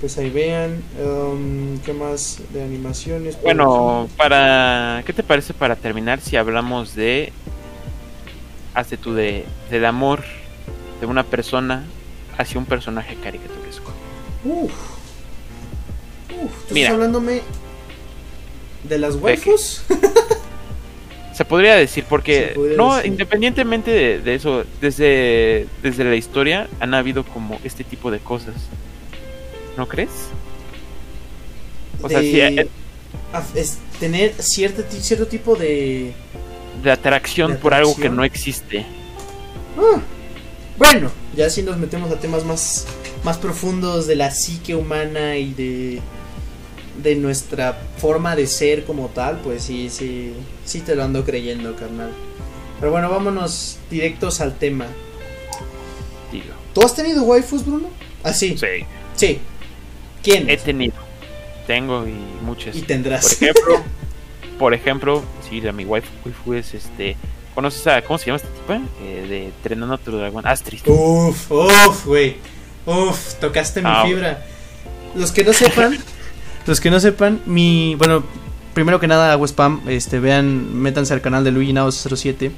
pues 0.00 0.16
ahí 0.16 0.30
vean. 0.30 0.82
Um, 0.98 1.78
¿Qué 1.80 1.92
más 1.92 2.38
de 2.54 2.62
animaciones? 2.62 3.36
Bueno, 3.42 4.08
para. 4.16 5.02
¿Qué 5.04 5.12
te 5.12 5.22
parece 5.22 5.52
para 5.52 5.76
terminar 5.76 6.22
si 6.22 6.36
hablamos 6.36 6.94
de. 6.94 7.34
Hazte 8.72 8.96
tú 8.96 9.12
de. 9.12 9.44
del 9.70 9.84
amor 9.84 10.24
de 10.98 11.04
una 11.04 11.22
persona 11.22 11.84
hacia 12.38 12.58
un 12.58 12.64
personaje 12.64 13.14
caricaturesco? 13.22 13.92
Uf. 14.46 14.72
Uf, 16.30 16.66
¿tú 16.66 16.72
Mira. 16.72 16.86
estás 16.86 16.94
hablándome 16.94 17.42
de 18.84 18.98
las 18.98 19.16
waifus? 19.16 19.82
Se 21.36 21.44
podría 21.44 21.74
decir, 21.74 22.04
porque 22.08 22.54
no, 22.78 22.96
decir. 22.96 23.12
independientemente 23.12 23.90
de, 23.90 24.18
de 24.20 24.34
eso, 24.34 24.64
desde, 24.80 25.66
desde 25.82 26.04
la 26.04 26.16
historia 26.16 26.66
han 26.80 26.94
habido 26.94 27.24
como 27.24 27.60
este 27.62 27.84
tipo 27.84 28.10
de 28.10 28.20
cosas. 28.20 28.54
¿No 29.76 29.86
crees? 29.86 30.08
O 32.00 32.08
sea, 32.08 32.20
de 32.20 32.30
sí, 32.30 32.40
eh, 32.40 32.68
af- 33.34 33.54
es 33.54 33.76
tener 34.00 34.32
cierto, 34.38 34.82
cierto 34.88 35.26
tipo 35.26 35.56
de... 35.56 36.14
de 36.82 36.90
atracción 36.90 37.52
de 37.52 37.58
por 37.58 37.74
algo 37.74 37.94
que 37.94 38.08
no 38.08 38.24
existe. 38.24 38.86
Ah, 39.78 40.00
bueno, 40.78 41.10
ya 41.36 41.50
si 41.50 41.62
nos 41.62 41.76
metemos 41.76 42.10
a 42.10 42.18
temas 42.18 42.44
más, 42.46 42.86
más 43.24 43.36
profundos 43.36 44.06
de 44.06 44.16
la 44.16 44.30
psique 44.30 44.74
humana 44.74 45.36
y 45.36 45.52
de, 45.52 46.00
de 47.02 47.14
nuestra 47.16 47.78
forma 47.98 48.34
de 48.36 48.46
ser 48.46 48.84
como 48.84 49.08
tal, 49.08 49.38
pues 49.40 49.62
sí, 49.64 49.88
sí, 49.90 50.32
sí 50.64 50.80
te 50.80 50.94
lo 50.94 51.04
ando 51.04 51.24
creyendo, 51.24 51.74
carnal. 51.76 52.10
Pero 52.80 52.92
bueno, 52.92 53.08
vámonos 53.10 53.78
directos 53.90 54.40
al 54.40 54.54
tema. 54.58 54.86
Digo. 56.32 56.46
¿Tú 56.74 56.82
has 56.82 56.94
tenido 56.94 57.22
waifus, 57.22 57.64
Bruno? 57.64 57.88
Ah, 58.22 58.32
sí. 58.32 58.56
Sí, 58.58 58.84
Sí. 59.16 59.38
¿Quién? 60.22 60.50
he 60.50 60.56
tenido. 60.56 60.94
Tengo 61.66 62.06
y 62.06 62.12
muchas. 62.44 62.74
Y 62.76 62.80
Por 62.80 62.86
tendrás. 62.88 63.32
ejemplo, 63.40 63.82
por 64.58 64.74
ejemplo, 64.74 65.22
sí, 65.48 65.60
mi 65.72 65.84
waifu, 65.84 66.08
waifu 66.24 66.54
es 66.54 66.74
este. 66.74 67.16
¿Conoces 67.54 67.86
a 67.86 68.02
cómo 68.02 68.18
se 68.18 68.26
llama 68.26 68.36
esta 68.36 68.48
tipa? 68.48 68.80
Eh, 69.02 69.26
de 69.28 69.52
Trenando 69.62 69.94
a 69.94 69.98
tu 69.98 70.12
dragón, 70.12 70.46
Astrid. 70.46 70.80
Uf, 70.86 71.50
uf, 71.50 72.04
güey. 72.06 72.36
Uf, 72.84 73.34
tocaste 73.40 73.80
mi 73.80 73.88
Ah, 73.90 74.04
fibra. 74.06 74.44
Los 75.14 75.32
que 75.32 75.42
no 75.44 75.52
sepan, 75.52 75.96
los 76.66 76.80
que 76.80 76.90
no 76.90 77.00
sepan, 77.00 77.40
mi, 77.46 77.94
bueno, 77.94 78.24
primero 78.74 79.00
que 79.00 79.06
nada 79.06 79.32
hago 79.32 79.46
spam, 79.46 79.82
este, 79.88 80.18
vean, 80.20 80.74
métanse 80.74 81.14
al 81.14 81.20
canal 81.20 81.44
de 81.44 81.52
Luigi 81.52 81.72
Nao 81.72 81.90
07. 81.90 82.50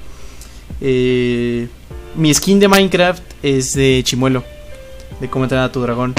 Eh, 0.81 1.69
mi 2.15 2.33
skin 2.35 2.59
de 2.59 2.69
Minecraft 2.69 3.23
es 3.43 3.75
de 3.75 4.01
Chimuelo, 4.05 4.43
de 5.21 5.29
cómo 5.29 5.45
entrenar 5.45 5.67
a 5.67 5.73
tu 5.73 5.81
dragón. 5.81 6.15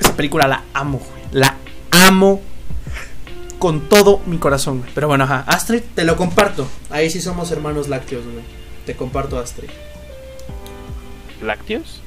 Esa 0.00 0.14
película 0.16 0.46
la 0.46 0.64
amo, 0.72 0.98
güey. 0.98 1.22
La 1.32 1.56
amo 1.90 2.40
con 3.58 3.88
todo 3.88 4.20
mi 4.26 4.38
corazón, 4.38 4.78
güey. 4.80 4.90
Pero 4.94 5.08
bueno, 5.08 5.24
ajá, 5.24 5.44
Astrid, 5.46 5.82
te 5.94 6.04
lo 6.04 6.16
comparto. 6.16 6.66
Ahí 6.90 7.10
sí 7.10 7.20
somos 7.20 7.50
hermanos 7.50 7.88
lácteos, 7.88 8.24
güey. 8.24 8.44
Te 8.86 8.96
comparto 8.96 9.38
Astrid. 9.38 9.70
¿Lácteos? 11.42 12.00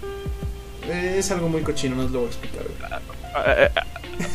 Eh, 0.87 1.15
Es 1.19 1.31
algo 1.31 1.49
muy 1.49 1.61
cochino, 1.61 1.95
no 1.95 2.03
os 2.05 2.11
lo 2.11 2.19
voy 2.19 2.27
a 2.27 2.31
explicar. 2.31 2.63
ah, 3.33 3.83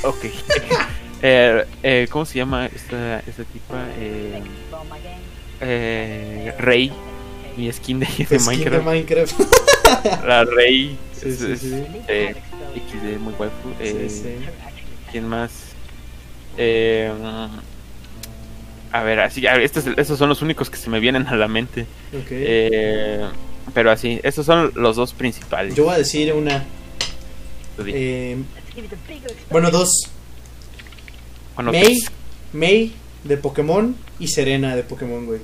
ok. 0.05 0.25
Eh, 1.23 1.67
eh, 1.83 2.09
¿Cómo 2.11 2.25
se 2.25 2.39
llama 2.39 2.65
esta, 2.65 3.19
esta 3.21 3.45
tipa? 3.45 3.85
Eh, 3.99 4.41
eh, 5.61 6.55
Rey. 6.59 6.91
Mi 7.59 7.71
skin 7.71 8.01
de, 8.01 8.07
de 8.07 8.25
Skin 8.25 8.47
Minecraft. 8.47 8.77
de 8.79 8.83
Minecraft. 8.91 9.41
La 10.27 10.45
Rey. 10.45 10.97
Sí, 11.13 11.31
sí, 11.37 11.53
es, 11.53 11.61
sí. 11.61 11.85
eh, 12.09 12.35
XD, 12.89 13.19
muy 13.21 13.35
sí. 14.09 14.37
¿Quién 15.13 15.29
más? 15.29 15.51
A 18.93 19.03
ver, 19.03 19.21
así, 19.21 19.47
a 19.47 19.53
ver, 19.53 19.63
estos, 19.63 19.87
estos 19.87 20.19
son 20.19 20.31
los 20.31 20.41
únicos 20.41 20.71
que 20.71 20.79
se 20.79 20.89
me 20.89 21.01
vienen 21.01 21.27
a 21.29 21.37
la 21.37 21.49
mente. 21.49 21.83
Ok. 22.15 22.31
Pero 23.75 23.91
así, 23.91 24.21
estos 24.23 24.47
son 24.47 24.73
los 24.75 24.97
dos 24.97 25.13
principales. 25.13 25.75
Yo 25.75 25.85
voy 25.85 25.95
a 25.95 25.99
decir 25.99 26.33
una. 26.33 26.65
Eh, 27.87 28.37
bueno, 29.51 29.71
dos. 29.71 30.11
Bueno, 31.55 31.73
May, 31.73 31.83
pues, 31.83 32.05
May 32.53 32.93
de 33.25 33.37
Pokémon 33.37 33.95
y 34.19 34.29
Serena 34.29 34.75
de 34.77 34.83
Pokémon, 34.83 35.27
güey. 35.27 35.41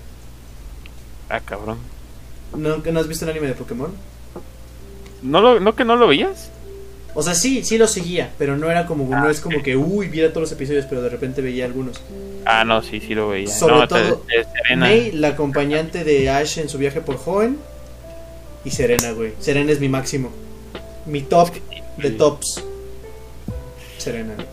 ah, 1.29 1.41
cabrón. 1.41 1.79
¿No, 2.57 2.79
¿No 2.79 3.01
has 3.01 3.09
visto 3.09 3.25
el 3.25 3.31
anime 3.31 3.49
de 3.49 3.55
Pokémon? 3.55 3.93
¿No, 5.23 5.41
lo, 5.41 5.61
¿No 5.61 5.75
que 5.75 5.85
no 5.85 5.97
lo 5.97 6.07
veías? 6.09 6.51
O 7.15 7.23
sea, 7.23 7.35
sí, 7.35 7.65
sí 7.65 7.79
lo 7.79 7.89
seguía, 7.89 8.33
pero 8.39 8.57
no 8.57 8.71
era 8.71 8.87
como, 8.87 9.09
no 9.09 9.27
Ah, 9.27 9.31
es 9.31 9.41
como 9.41 9.63
que, 9.63 9.75
uy, 9.77 10.09
viera 10.09 10.31
todos 10.31 10.43
los 10.43 10.53
episodios, 10.53 10.85
pero 10.87 11.01
de 11.01 11.09
repente 11.09 11.41
veía 11.41 11.65
algunos. 11.65 12.01
Ah, 12.45 12.65
no, 12.65 12.83
sí, 12.83 13.01
sí 13.01 13.15
lo 13.15 13.29
veía. 13.31 13.49
Sobre 13.49 13.77
no, 13.77 13.89
todo, 13.89 14.23
te-. 14.29 14.77
May, 14.77 15.13
la 15.13 15.29
acompañante 15.29 16.05
de 16.05 16.29
Ash 16.29 16.59
en 16.59 16.69
su 16.69 16.77
viaje 16.77 17.01
por 17.01 17.17
joven. 17.17 17.59
Y 18.67 18.71
Serena, 18.71 19.13
güey. 19.13 19.33
Serena 19.41 19.73
es 19.73 19.81
mi 19.81 19.89
máximo. 19.89 20.31
Mi 21.07 21.23
top 21.23 21.51
de 21.97 22.11
tops. 22.11 22.63
Serena. 23.97 24.35
güey. 24.35 24.47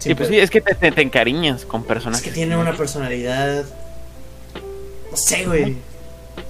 Sí, 0.00 0.14
pues 0.14 0.28
sí, 0.28 0.38
es 0.38 0.50
que 0.50 0.60
te, 0.60 0.74
te- 0.74 0.90
te 0.92 1.02
encariñas 1.02 1.64
con 1.64 1.82
Es 1.82 1.86
personajes. 1.86 2.22
que 2.24 2.30
tiene 2.32 2.56
una 2.56 2.76
personalidad. 2.76 3.64
No 5.10 5.16
sé, 5.16 5.44
güey. 5.46 5.76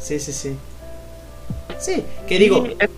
Sí, 0.01 0.19
sí, 0.19 0.33
sí. 0.33 0.57
Sí, 1.79 2.03
que 2.27 2.39
digo, 2.39 2.67
es- 2.79 2.89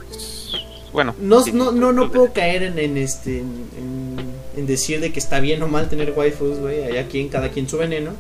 bueno. 0.93 1.15
no, 1.21 1.43
sí, 1.43 1.53
no, 1.53 1.73
no, 1.73 1.93
no 1.93 2.11
puedo 2.11 2.33
caer 2.33 2.63
en, 2.63 2.79
en 2.79 2.97
este 2.97 3.39
en, 3.41 3.69
en- 3.77 4.19
en 4.57 4.67
decir 4.67 5.01
de 5.01 5.13
que 5.13 5.19
está 5.19 5.41
bien 5.41 5.63
o 5.63 5.69
mal 5.69 5.89
tener 5.89 6.13
waifus, 6.17 6.59
güey. 6.59 6.85
Allá 6.85 7.07
quien, 7.09 7.29
cada 7.29 7.51
quien 7.51 7.69
su 7.69 7.77
veneno. 7.79 8.13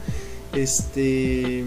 Este. 0.55 1.65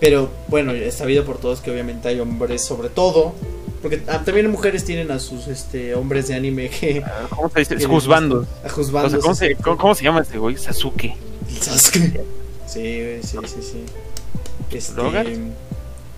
Pero 0.00 0.30
bueno, 0.48 0.72
es 0.72 0.94
sabido 0.94 1.24
por 1.24 1.38
todos 1.38 1.60
que 1.60 1.70
obviamente 1.70 2.08
hay 2.08 2.20
hombres, 2.20 2.64
sobre 2.64 2.88
todo. 2.88 3.34
Porque 3.82 4.02
ah, 4.08 4.22
también 4.24 4.50
mujeres 4.50 4.84
tienen 4.84 5.10
a 5.10 5.18
sus 5.18 5.46
este 5.48 5.94
hombres 5.94 6.28
de 6.28 6.34
anime 6.34 6.68
que. 6.68 7.02
¿Cómo 7.30 7.50
se 7.50 7.60
dice? 7.60 7.86
Juzbandos. 7.86 8.46
A 8.64 8.68
O 8.78 9.08
sea, 9.10 9.18
¿cómo 9.20 9.34
se, 9.34 9.54
cómo, 9.56 9.76
cómo 9.76 9.94
se 9.94 10.04
llama 10.04 10.20
este 10.20 10.38
güey? 10.38 10.56
Sasuke. 10.56 11.14
Sasuke. 11.60 12.20
Sí, 12.66 12.80
güey, 12.80 13.22
sí, 13.22 13.36
sí, 13.46 13.62
sí. 13.62 13.84
Este. 14.70 15.50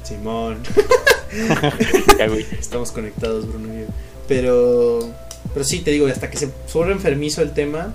Simón. 0.02 0.58
Ya, 2.18 2.28
güey. 2.28 2.44
Estamos 2.60 2.92
conectados, 2.92 3.48
Bruno 3.48 3.72
y 3.72 3.80
yo. 3.80 3.86
Pero. 4.28 4.98
Pero 5.54 5.64
sí, 5.64 5.80
te 5.80 5.90
digo, 5.90 6.06
hasta 6.06 6.28
que 6.30 6.36
se 6.36 6.50
vuelve 6.74 6.92
enfermizo 6.92 7.40
el 7.42 7.54
tema. 7.54 7.94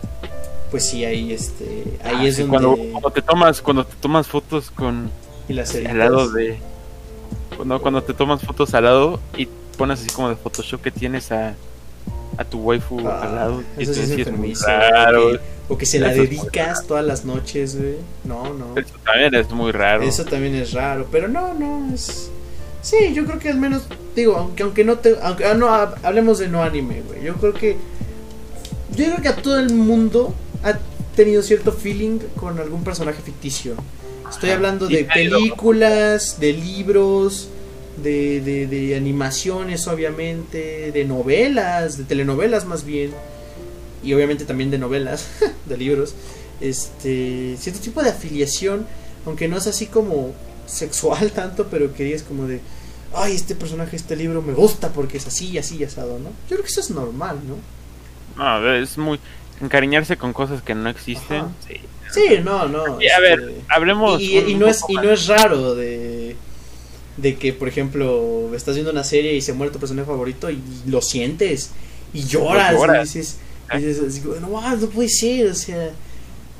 Pues 0.71 0.85
sí, 0.87 1.05
ahí 1.05 1.31
este. 1.31 1.83
Ahí 2.03 2.15
Ah, 2.15 2.27
es 2.27 2.35
sí, 2.37 2.41
donde. 2.41 2.57
cuando, 2.57 2.91
cuando 2.91 3.11
te 3.11 3.21
tomas 3.21 3.61
cuando 3.61 3.85
te 3.85 3.95
tomas 3.97 4.27
fotos 4.27 4.71
con 4.71 5.11
y 5.47 5.53
las 5.53 5.73
al 5.75 5.97
lado 5.97 6.29
de 6.29 6.57
cuando, 7.55 7.81
cuando 7.81 8.03
te 8.03 8.13
tomas 8.13 8.41
fotos 8.41 8.73
al 8.73 8.83
lado 8.83 9.19
y 9.37 9.47
pones 9.77 10.01
así 10.01 10.09
como 10.11 10.29
de 10.29 10.35
Photoshop 10.35 10.81
que 10.81 10.91
tienes 10.91 11.31
a, 11.31 11.55
a 12.37 12.43
tu 12.43 12.59
waifu 12.59 12.99
Ah, 13.07 13.21
al 13.23 13.35
lado 13.35 13.63
y 13.77 13.83
eso 13.83 13.93
sí 13.93 14.01
es 14.01 14.09
enfermizo. 14.11 14.65
raro. 14.67 15.27
O 15.27 15.31
que, 15.31 15.39
o 15.69 15.77
que 15.77 15.85
se 15.85 15.99
la 15.99 16.11
Eso 16.13 16.21
dedicas 16.21 16.85
todas 16.87 17.05
las 17.05 17.25
noches, 17.25 17.77
güey. 17.77 17.95
No, 18.23 18.53
no. 18.53 18.77
Eso 18.77 18.93
también 19.03 19.33
es 19.35 19.49
muy 19.51 19.71
raro. 19.71 20.03
Eso 20.03 20.25
también 20.25 20.55
es 20.55 20.73
raro. 20.73 21.07
Pero 21.11 21.27
no, 21.27 21.53
no, 21.53 21.93
es. 21.93 22.29
Sí, 22.81 23.13
yo 23.13 23.25
creo 23.25 23.39
que 23.39 23.49
al 23.49 23.57
menos, 23.57 23.83
digo, 24.15 24.35
aunque, 24.37 24.63
aunque 24.63 24.83
no 24.85 24.97
te. 24.97 25.17
Aunque, 25.21 25.45
ah, 25.45 25.53
no, 25.55 25.67
hablemos 25.69 26.39
de 26.39 26.47
no 26.47 26.63
anime, 26.63 27.01
güey. 27.01 27.23
Yo 27.23 27.35
creo 27.35 27.53
que. 27.53 27.77
Yo 28.95 29.05
creo 29.05 29.21
que 29.21 29.27
a 29.29 29.35
todo 29.35 29.59
el 29.59 29.73
mundo 29.73 30.33
ha 30.63 30.77
tenido 31.15 31.41
cierto 31.41 31.71
feeling 31.71 32.19
con 32.39 32.59
algún 32.59 32.83
personaje 32.83 33.21
ficticio. 33.21 33.75
Estoy 34.29 34.49
hablando 34.51 34.87
de 34.87 35.05
películas, 35.05 36.39
de 36.39 36.53
libros, 36.53 37.49
de, 37.97 38.41
de, 38.41 38.67
de, 38.67 38.95
animaciones, 38.95 39.87
obviamente, 39.87 40.91
de 40.91 41.05
novelas, 41.05 41.97
de 41.97 42.03
telenovelas 42.03 42.65
más 42.65 42.83
bien, 42.83 43.11
y 44.03 44.13
obviamente 44.13 44.45
también 44.45 44.69
de 44.71 44.77
novelas, 44.77 45.29
de 45.65 45.77
libros. 45.77 46.15
Este, 46.59 47.55
cierto 47.59 47.81
tipo 47.81 48.03
de 48.03 48.09
afiliación, 48.09 48.85
aunque 49.25 49.47
no 49.47 49.57
es 49.57 49.67
así 49.67 49.87
como 49.87 50.33
sexual 50.65 51.31
tanto, 51.35 51.67
pero 51.67 51.93
que 51.93 52.13
es 52.13 52.23
como 52.23 52.47
de, 52.47 52.61
ay, 53.13 53.33
este 53.33 53.55
personaje, 53.55 53.95
este 53.95 54.15
libro 54.15 54.41
me 54.41 54.53
gusta 54.53 54.89
porque 54.93 55.17
es 55.17 55.27
así, 55.27 55.57
así, 55.57 55.83
asado, 55.83 56.19
¿no? 56.19 56.29
Yo 56.49 56.55
creo 56.55 56.61
que 56.61 56.69
eso 56.69 56.81
es 56.81 56.89
normal, 56.91 57.39
¿no? 57.47 57.55
No, 58.37 58.73
es 58.73 58.97
muy 58.97 59.19
encariñarse 59.61 60.17
con 60.17 60.33
cosas 60.33 60.61
que 60.61 60.75
no 60.75 60.89
existen. 60.89 61.45
Sí. 61.67 61.79
Sí. 62.17 62.39
no, 62.43 62.67
no. 62.67 62.83
a 62.83 63.19
ver, 63.19 63.39
este, 63.39 63.61
hablemos. 63.69 64.21
Y, 64.21 64.55
no 64.55 64.67
es, 64.67 64.81
y 64.87 64.95
no 64.95 65.11
es 65.11 65.27
raro 65.27 65.75
de, 65.75 66.35
de 67.17 67.35
que, 67.35 67.53
por 67.53 67.67
ejemplo, 67.67 68.51
estás 68.55 68.75
viendo 68.75 68.91
una 68.91 69.03
serie 69.03 69.33
y 69.33 69.41
se 69.41 69.53
muere 69.53 69.71
tu 69.71 69.79
personaje 69.79 70.07
favorito 70.07 70.49
y 70.49 70.61
lo 70.85 71.01
sientes 71.01 71.71
y 72.13 72.23
lloras. 72.23 72.73
Y 72.73 72.99
dices, 72.99 73.37
y 73.73 73.77
dices 73.81 74.23
no, 74.41 74.75
no 74.75 74.89
puede 74.89 75.09
ser, 75.09 75.47
o 75.47 75.55
sea. 75.55 75.91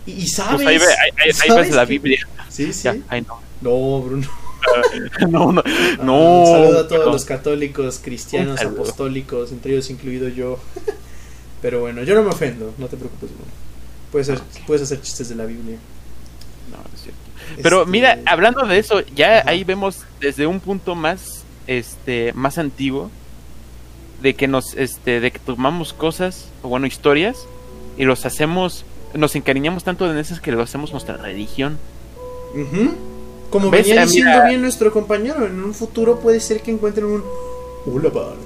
Y, 0.06 0.28
sabes. 0.28 0.64
Pues 0.64 1.40
ahí, 1.42 1.58
ves 1.58 1.72
la 1.72 1.86
Biblia. 1.86 2.20
Sí, 2.50 2.72
sí. 2.74 2.88
no. 3.28 3.48
No, 3.62 4.02
Bruno. 4.02 4.28
no, 5.30 5.52
no, 5.52 5.64
ah, 5.66 6.04
no. 6.04 6.44
saludo 6.46 6.80
a 6.80 6.88
todos 6.88 7.06
los 7.06 7.26
católicos, 7.26 8.00
cristianos, 8.04 8.62
apostólicos, 8.62 9.52
entre 9.52 9.74
ellos 9.74 9.90
incluido 9.90 10.28
yo. 10.30 10.60
Pero 11.62 11.82
bueno, 11.82 12.04
yo 12.04 12.14
no 12.14 12.24
me 12.24 12.30
ofendo, 12.30 12.74
no 12.78 12.88
te 12.88 12.98
preocupes, 12.98 13.30
Bruno. 13.30 13.67
Puedes, 14.12 14.30
hacer, 14.30 14.44
puedes 14.66 14.84
hacer 14.84 15.02
chistes 15.02 15.30
de 15.30 15.36
la 15.36 15.46
Biblia. 15.46 15.78
No, 16.72 16.78
es 16.94 17.02
cierto. 17.02 17.20
Pero 17.62 17.82
este, 17.82 17.92
mira, 17.92 18.20
hablando 18.26 18.66
de 18.66 18.80
eso, 18.80 19.02
ya 19.16 19.44
ahí 19.46 19.64
vemos 19.64 20.00
desde 20.20 20.48
un 20.48 20.60
punto 20.60 20.96
más, 20.96 21.44
este, 21.68 22.34
más 22.34 22.58
antiguo, 22.58 23.10
de 24.22 24.36
que 24.36 24.48
nos, 24.48 24.74
este, 24.76 25.20
de 25.20 25.32
que 25.32 25.40
tomamos 25.40 25.94
cosas, 25.94 26.50
o 26.64 26.70
bueno, 26.70 26.88
historias, 26.88 27.46
y 27.98 28.06
los 28.06 28.26
hacemos, 28.26 28.86
nos 29.14 29.36
encariñamos 29.36 29.84
tanto 29.84 30.10
en 30.10 30.18
esas 30.18 30.40
que 30.40 30.52
lo 30.52 30.62
hacemos 30.62 30.92
nuestra 30.92 31.18
religión. 31.18 31.78
Como 33.50 33.70
venía 33.70 34.02
ah, 34.02 34.06
diciendo 34.06 34.44
bien 34.48 34.62
nuestro 34.62 34.92
compañero, 34.92 35.46
en 35.46 35.64
un 35.64 35.74
futuro 35.74 36.20
puede 36.20 36.40
ser 36.40 36.62
que 36.62 36.72
encuentren 36.72 37.06
un 37.06 37.24
Ulabart. 37.86 38.38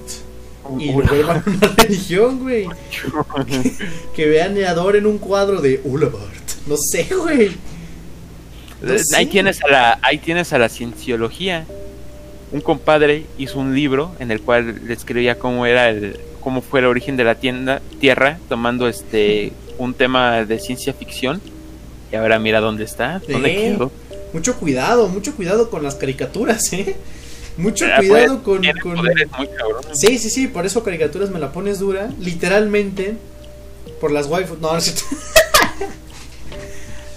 Y 0.80 0.92
vuelvan 0.92 1.44
a 1.46 1.50
una 1.50 1.68
religión, 1.76 2.40
güey. 2.40 2.68
que 4.16 4.26
vean 4.28 4.58
y 4.58 4.64
adoren 4.64 5.06
un 5.06 5.18
cuadro 5.18 5.62
de 5.62 5.82
Ulabart. 5.84 6.52
No 6.68 6.76
sé, 6.78 7.08
güey. 7.16 7.52
ahí, 9.16 9.26
tienes 9.26 9.64
a 9.64 9.68
la, 9.68 10.00
ahí 10.02 10.18
tienes 10.18 10.54
a 10.54 10.60
la 10.60 10.70
cienciología. 10.70 11.66
Un 12.52 12.62
compadre 12.62 13.26
hizo 13.38 13.60
un 13.60 13.74
libro 13.76 14.12
en 14.20 14.32
el 14.32 14.42
cual 14.42 14.88
describía 14.88 15.40
cómo 15.40 15.66
era 15.66 15.90
el, 15.90 16.20
cómo 16.42 16.62
fue 16.62 16.82
el 16.82 16.86
origen 16.86 17.16
de 17.16 17.24
la 17.24 17.36
tienda, 17.36 17.82
Tierra, 18.00 18.40
tomando 18.50 18.88
este 18.88 19.54
un 19.78 19.94
tema 19.94 20.46
de 20.46 20.60
ciencia 20.60 20.94
ficción. 20.94 21.42
Y 22.12 22.16
ahora 22.16 22.40
mira 22.40 22.60
dónde 22.60 22.84
está, 22.84 23.22
dónde 23.28 23.56
quedó. 23.56 23.92
Mucho 24.34 24.56
cuidado, 24.58 25.08
mucho 25.08 25.36
cuidado 25.36 25.70
con 25.70 25.84
las 25.84 25.96
caricaturas, 25.96 26.72
¿eh? 26.74 26.96
Mucho 27.58 27.86
ah, 27.86 27.98
cuidado 27.98 28.42
pues, 28.42 28.62
con... 28.82 28.96
con... 28.96 29.06
sí, 29.94 30.18
sí, 30.18 30.30
sí, 30.30 30.48
por 30.48 30.66
eso 30.66 30.84
caricaturas 30.84 31.30
me 31.30 31.40
la 31.40 31.52
pones 31.52 31.80
dura. 31.80 32.10
Literalmente, 32.20 33.18
por 34.00 34.12
las 34.12 34.28
waifus... 34.28 34.60
No, 34.60 34.74
no 34.74 34.80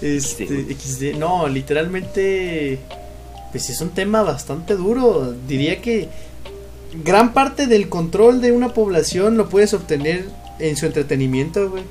Este, 0.01 0.45
XD. 0.45 1.17
No, 1.17 1.47
literalmente... 1.47 2.79
Pues 3.51 3.69
es 3.69 3.79
un 3.79 3.89
tema 3.91 4.21
bastante 4.21 4.75
duro. 4.75 5.33
Diría 5.47 5.81
que 5.81 6.09
gran 7.03 7.33
parte 7.33 7.67
del 7.67 7.89
control 7.89 8.41
de 8.41 8.51
una 8.51 8.73
población 8.73 9.37
lo 9.37 9.49
puedes 9.49 9.73
obtener 9.73 10.25
en 10.59 10.75
su 10.75 10.85
entretenimiento, 10.85 11.69
güey. 11.69 11.83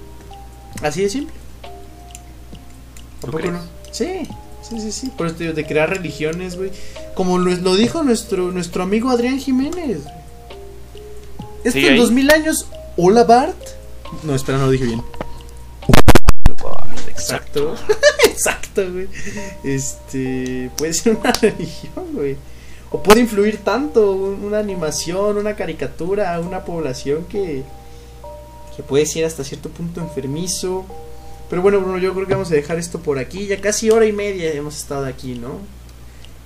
Así 0.82 1.02
de 1.02 1.08
simple. 1.08 1.34
¿Tampoco 3.20 3.50
no? 3.50 3.60
Sí. 3.90 4.28
Sí, 4.74 4.80
sí, 4.80 4.92
sí. 4.92 5.12
Por 5.16 5.28
eso 5.28 5.36
digo, 5.36 5.52
de 5.52 5.64
crear 5.64 5.88
religiones, 5.88 6.56
güey. 6.56 6.70
Como 7.14 7.38
lo, 7.38 7.76
dijo 7.76 8.02
nuestro, 8.02 8.50
nuestro 8.50 8.82
amigo 8.82 9.10
Adrián 9.10 9.38
Jiménez. 9.38 10.00
Esto 11.62 11.78
en 11.78 11.96
dos 11.96 12.10
mil 12.10 12.30
años, 12.30 12.66
hola 12.96 13.24
Bart. 13.24 13.56
No, 14.24 14.34
espera, 14.34 14.58
no 14.58 14.66
lo 14.66 14.72
dije 14.72 14.84
bien. 14.84 15.02
Exacto. 17.08 17.74
Exacto, 18.24 18.82
güey. 18.90 19.08
Este. 19.62 20.70
Puede 20.76 20.92
ser 20.92 21.16
una 21.16 21.30
religión, 21.40 22.06
güey. 22.12 22.36
O 22.90 23.02
puede 23.02 23.20
influir 23.20 23.58
tanto 23.58 24.12
una 24.12 24.58
animación, 24.58 25.36
una 25.38 25.54
caricatura, 25.54 26.38
una 26.40 26.64
población 26.64 27.26
que. 27.26 27.62
que 28.76 28.82
puede 28.82 29.06
ser 29.06 29.24
hasta 29.24 29.44
cierto 29.44 29.68
punto 29.68 30.00
enfermizo 30.00 30.84
pero 31.50 31.62
bueno, 31.62 31.80
Bruno, 31.80 31.98
yo 31.98 32.14
creo 32.14 32.26
que 32.26 32.34
vamos 32.34 32.50
a 32.50 32.54
dejar 32.54 32.78
esto 32.78 33.00
por 33.00 33.18
aquí. 33.18 33.46
Ya 33.46 33.60
casi 33.60 33.90
hora 33.90 34.06
y 34.06 34.12
media 34.12 34.52
hemos 34.52 34.76
estado 34.76 35.06
aquí, 35.06 35.34
¿no? 35.34 35.60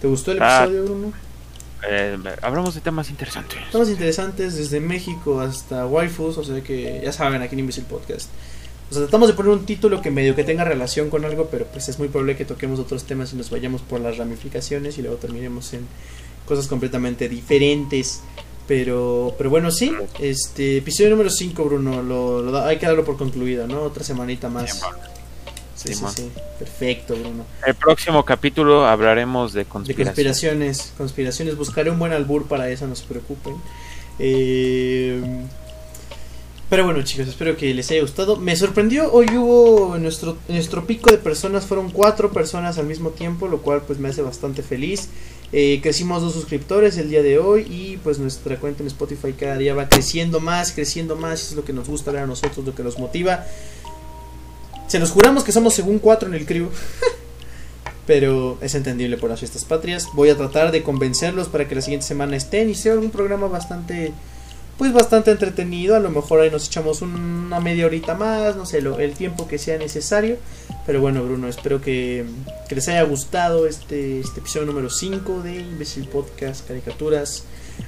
¿Te 0.01 0.07
gustó 0.07 0.33
el 0.33 0.43
ah, 0.43 0.65
episodio, 0.65 0.85
Bruno? 0.85 1.13
Eh, 1.89 2.19
hablamos 2.43 2.75
de 2.75 2.81
temas 2.81 3.11
interesantes. 3.11 3.59
Temas 3.71 3.89
interesantes 3.89 4.57
desde 4.57 4.81
México 4.81 5.41
hasta 5.41 5.87
waifus, 5.87 6.39
o 6.39 6.45
sea 6.45 6.61
que 6.63 7.01
ya 7.05 7.13
saben, 7.13 7.43
aquí 7.43 7.55
en 7.55 7.61
Imbecil 7.61 7.85
Podcast. 7.85 8.29
O 8.91 8.95
sea, 8.95 9.03
tratamos 9.03 9.29
de 9.29 9.35
poner 9.35 9.53
un 9.53 9.67
título 9.67 10.01
que 10.01 10.11
medio 10.11 10.35
que 10.35 10.45
tenga 10.45 10.65
relación 10.65 11.11
con 11.11 11.25
algo, 11.25 11.49
pero 11.51 11.67
pues 11.67 11.89
es 11.89 11.99
muy 11.99 12.09
probable 12.09 12.37
que 12.37 12.45
toquemos 12.45 12.81
otros 12.81 13.05
temas 13.05 13.33
y 13.33 13.37
nos 13.37 13.51
vayamos 13.51 13.83
por 13.83 14.01
las 14.01 14.17
ramificaciones 14.17 14.99
y 14.99 15.03
luego 15.03 15.19
terminemos 15.19 15.73
en 15.75 15.87
cosas 16.47 16.67
completamente 16.67 17.29
diferentes. 17.29 18.23
Pero, 18.69 19.35
pero 19.39 19.49
bueno, 19.49 19.71
sí, 19.71 19.93
este 20.21 20.77
episodio 20.77 21.09
número 21.11 21.31
5, 21.31 21.65
Bruno, 21.65 22.03
lo, 22.03 22.63
hay 22.67 22.77
que 22.77 22.85
darlo 22.85 23.03
por 23.03 23.17
concluido, 23.17 23.67
¿no? 23.67 23.81
Otra 23.81 24.05
semanita 24.05 24.51
más. 24.51 24.83
Sí, 25.75 25.95
sí, 25.95 26.05
sí, 26.15 26.31
Perfecto, 26.59 27.17
Bruno. 27.17 27.47
El 27.67 27.75
próximo 27.77 28.25
capítulo 28.27 28.87
hablaremos 28.87 29.55
de 29.55 29.65
conspiraciones. 29.65 29.97
De 29.97 30.05
conspiraciones, 30.05 30.93
conspiraciones. 30.99 31.57
Buscaré 31.57 31.91
un 31.91 31.99
buen 31.99 32.13
albur 32.13 32.47
para 32.47 32.69
eso, 32.69 32.87
no 32.87 32.95
se 32.95 33.07
preocupen. 33.07 33.55
Eh, 34.19 35.19
pero 36.69 36.85
bueno, 36.85 37.01
chicos, 37.03 37.27
espero 37.29 37.57
que 37.57 37.73
les 37.73 37.91
haya 37.91 38.03
gustado. 38.03 38.37
Me 38.37 38.55
sorprendió, 38.55 39.11
hoy 39.11 39.29
hubo 39.35 39.97
nuestro, 39.97 40.37
nuestro 40.49 40.87
pico 40.87 41.11
de 41.11 41.17
personas, 41.17 41.65
fueron 41.65 41.91
cuatro 41.91 42.33
personas 42.33 42.77
al 42.77 42.85
mismo 42.85 43.11
tiempo, 43.11 43.49
lo 43.49 43.63
cual 43.63 43.81
pues 43.87 43.99
me 43.99 44.11
hace 44.11 44.21
bastante 44.21 44.63
feliz. 44.63 45.09
Eh, 45.51 45.81
crecimos 45.83 46.21
dos 46.21 46.35
suscriptores 46.35 46.99
el 46.99 47.09
día 47.09 47.23
de 47.23 47.39
hoy 47.39 47.63
y 47.63 47.97
pues 47.99 48.19
nuestra 48.19 48.59
cuenta 48.59 48.83
en 48.83 48.89
Spotify 48.89 49.33
cada 49.33 49.57
día 49.57 49.75
va 49.75 49.89
creciendo 49.89 50.41
más, 50.41 50.73
creciendo 50.73 51.17
más. 51.17 51.43
es 51.43 51.53
lo 51.53 51.65
que 51.65 51.73
nos 51.73 51.89
gusta 51.89 52.11
ver 52.11 52.23
a 52.23 52.27
nosotros, 52.27 52.67
lo 52.67 52.75
que 52.75 52.83
nos 52.83 52.99
motiva. 52.99 53.47
Se 54.89 54.99
nos 54.99 55.11
juramos 55.11 55.45
que 55.45 55.53
somos 55.53 55.75
según 55.75 55.99
cuatro 55.99 56.29
en 56.29 56.35
el 56.35 56.47
crew. 56.47 56.69
Pero 58.07 58.57
es 58.63 58.75
entendible 58.75 59.19
por 59.19 59.29
las 59.29 59.39
fiestas 59.39 59.65
patrias. 59.65 60.09
Voy 60.15 60.31
a 60.31 60.37
tratar 60.37 60.73
de 60.73 60.83
convencerlos 60.83 61.49
para 61.49 61.69
que 61.69 61.75
la 61.75 61.83
siguiente 61.83 62.07
semana 62.07 62.37
estén 62.37 62.71
y 62.71 62.75
sea 62.75 62.95
un 62.95 63.11
programa 63.11 63.49
bastante 63.49 64.13
pues 64.79 64.93
bastante 64.93 65.31
entretenido. 65.31 65.97
A 65.97 66.01
lo 66.01 66.11
mejor 66.11 66.41
ahí 66.41 66.51
nos 66.51 66.67
echamos 66.69 67.03
una 67.03 67.61
media 67.61 67.85
horita 67.85 68.15
más, 68.15 68.57
no 68.57 68.65
sé, 68.65 68.81
lo, 68.81 68.99
el 68.99 69.13
tiempo 69.13 69.47
que 69.47 69.59
sea 69.59 69.77
necesario. 69.77 70.39
Pero 70.89 71.03
bueno, 71.03 71.23
Bruno, 71.23 71.49
espero 71.49 71.83
que, 71.83 72.25
les 72.71 72.89
haya 72.89 73.03
gustado 73.03 73.67
este, 73.67 74.21
este 74.21 74.41
episodio 74.41 74.65
número 74.65 74.89
5 74.89 75.43
de 75.43 75.57
Imbecil 75.57 76.09
Podcast 76.09 76.67
Caricaturas. 76.67 77.45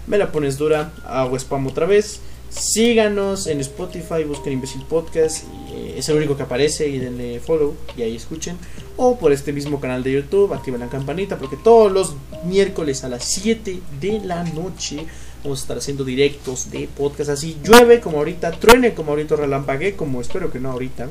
Me 0.07 0.19
la 0.19 0.31
pones 0.31 0.59
dura, 0.59 0.93
hago 1.07 1.35
spam 1.39 1.67
otra 1.67 1.87
vez. 1.87 2.21
Síganos 2.51 3.47
en 3.47 3.59
Spotify, 3.61 4.25
busquen 4.29 4.53
Imbecil 4.53 4.85
Podcast, 4.85 5.45
eh, 5.71 5.95
es 5.97 6.11
el 6.11 6.19
único 6.19 6.37
que 6.37 6.43
aparece 6.43 6.89
y 6.89 6.99
denle 6.99 7.41
follow 7.41 7.75
y 7.97 8.03
ahí 8.03 8.17
escuchen. 8.17 8.59
O 8.99 9.19
por 9.19 9.33
este 9.33 9.55
mismo 9.55 9.81
canal 9.81 10.03
de 10.03 10.13
YouTube, 10.13 10.53
activen 10.53 10.81
la 10.81 10.89
campanita 10.89 11.39
porque 11.39 11.57
todos 11.57 11.91
los 11.91 12.17
miércoles 12.45 13.03
a 13.03 13.09
las 13.09 13.25
7 13.25 13.81
de 13.99 14.21
la 14.21 14.45
noche 14.45 15.07
Vamos 15.43 15.61
a 15.61 15.63
estar 15.63 15.79
haciendo 15.79 16.05
directos 16.05 16.71
de 16.71 16.87
podcast 16.87 17.31
así. 17.31 17.57
Llueve 17.65 18.01
como 18.01 18.19
ahorita, 18.19 18.51
truene 18.53 18.93
como 18.93 19.13
ahorita, 19.13 19.37
relampague 19.37 19.97
como 19.97 20.21
espero 20.21 20.53
que 20.53 20.61
no 20.61 20.71
ahorita. 20.71 21.09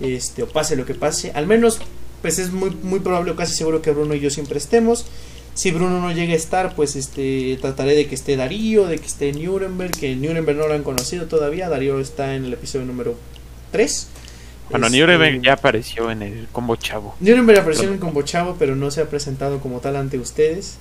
Este, 0.00 0.42
o 0.42 0.48
pase 0.48 0.76
lo 0.76 0.84
que 0.84 0.94
pase. 0.94 1.32
Al 1.34 1.46
menos, 1.46 1.78
pues 2.22 2.38
es 2.38 2.52
muy, 2.52 2.70
muy 2.70 3.00
probable 3.00 3.30
o 3.30 3.36
casi 3.36 3.54
seguro 3.54 3.82
que 3.82 3.90
Bruno 3.90 4.14
y 4.14 4.20
yo 4.20 4.30
siempre 4.30 4.58
estemos. 4.58 5.06
Si 5.54 5.70
Bruno 5.70 6.00
no 6.00 6.12
llega 6.12 6.34
a 6.34 6.36
estar, 6.36 6.74
pues 6.74 6.96
este 6.96 7.56
trataré 7.60 7.94
de 7.94 8.06
que 8.06 8.14
esté 8.14 8.36
Darío, 8.36 8.86
de 8.86 8.98
que 8.98 9.06
esté 9.06 9.32
Nuremberg, 9.32 9.92
que 9.92 10.14
Nuremberg 10.14 10.58
no 10.58 10.68
lo 10.68 10.74
han 10.74 10.82
conocido 10.82 11.26
todavía. 11.26 11.70
Darío 11.70 11.98
está 11.98 12.34
en 12.34 12.44
el 12.44 12.52
episodio 12.52 12.84
número 12.84 13.16
3. 13.72 14.08
Bueno, 14.70 14.86
este, 14.86 14.98
Nuremberg 14.98 15.42
ya 15.42 15.54
apareció 15.54 16.10
en 16.10 16.22
el 16.22 16.48
Combo 16.52 16.76
Chavo. 16.76 17.14
Nuremberg 17.20 17.60
apareció 17.60 17.88
en 17.88 17.94
el 17.94 17.98
Combo 17.98 18.20
Chavo, 18.20 18.56
pero 18.58 18.76
no 18.76 18.90
se 18.90 19.00
ha 19.00 19.08
presentado 19.08 19.60
como 19.60 19.80
tal 19.80 19.96
ante 19.96 20.18
ustedes. 20.18 20.76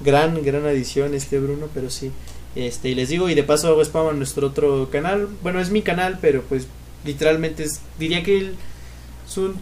Gran, 0.00 0.42
gran 0.42 0.64
adición 0.64 1.12
este 1.12 1.38
Bruno, 1.38 1.68
pero 1.74 1.90
sí. 1.90 2.10
Este, 2.54 2.88
y 2.88 2.94
les 2.94 3.10
digo, 3.10 3.28
y 3.28 3.34
de 3.34 3.42
paso 3.42 3.68
hago 3.68 3.82
spam 3.82 4.08
a 4.08 4.12
nuestro 4.12 4.46
otro 4.46 4.88
canal. 4.90 5.28
Bueno, 5.42 5.60
es 5.60 5.70
mi 5.70 5.82
canal, 5.82 6.18
pero 6.20 6.42
pues 6.42 6.66
literalmente 7.04 7.64
es, 7.64 7.80
diría 7.98 8.22
que 8.22 8.38
el, 8.38 8.54
es 9.26 9.36
un 9.36 9.54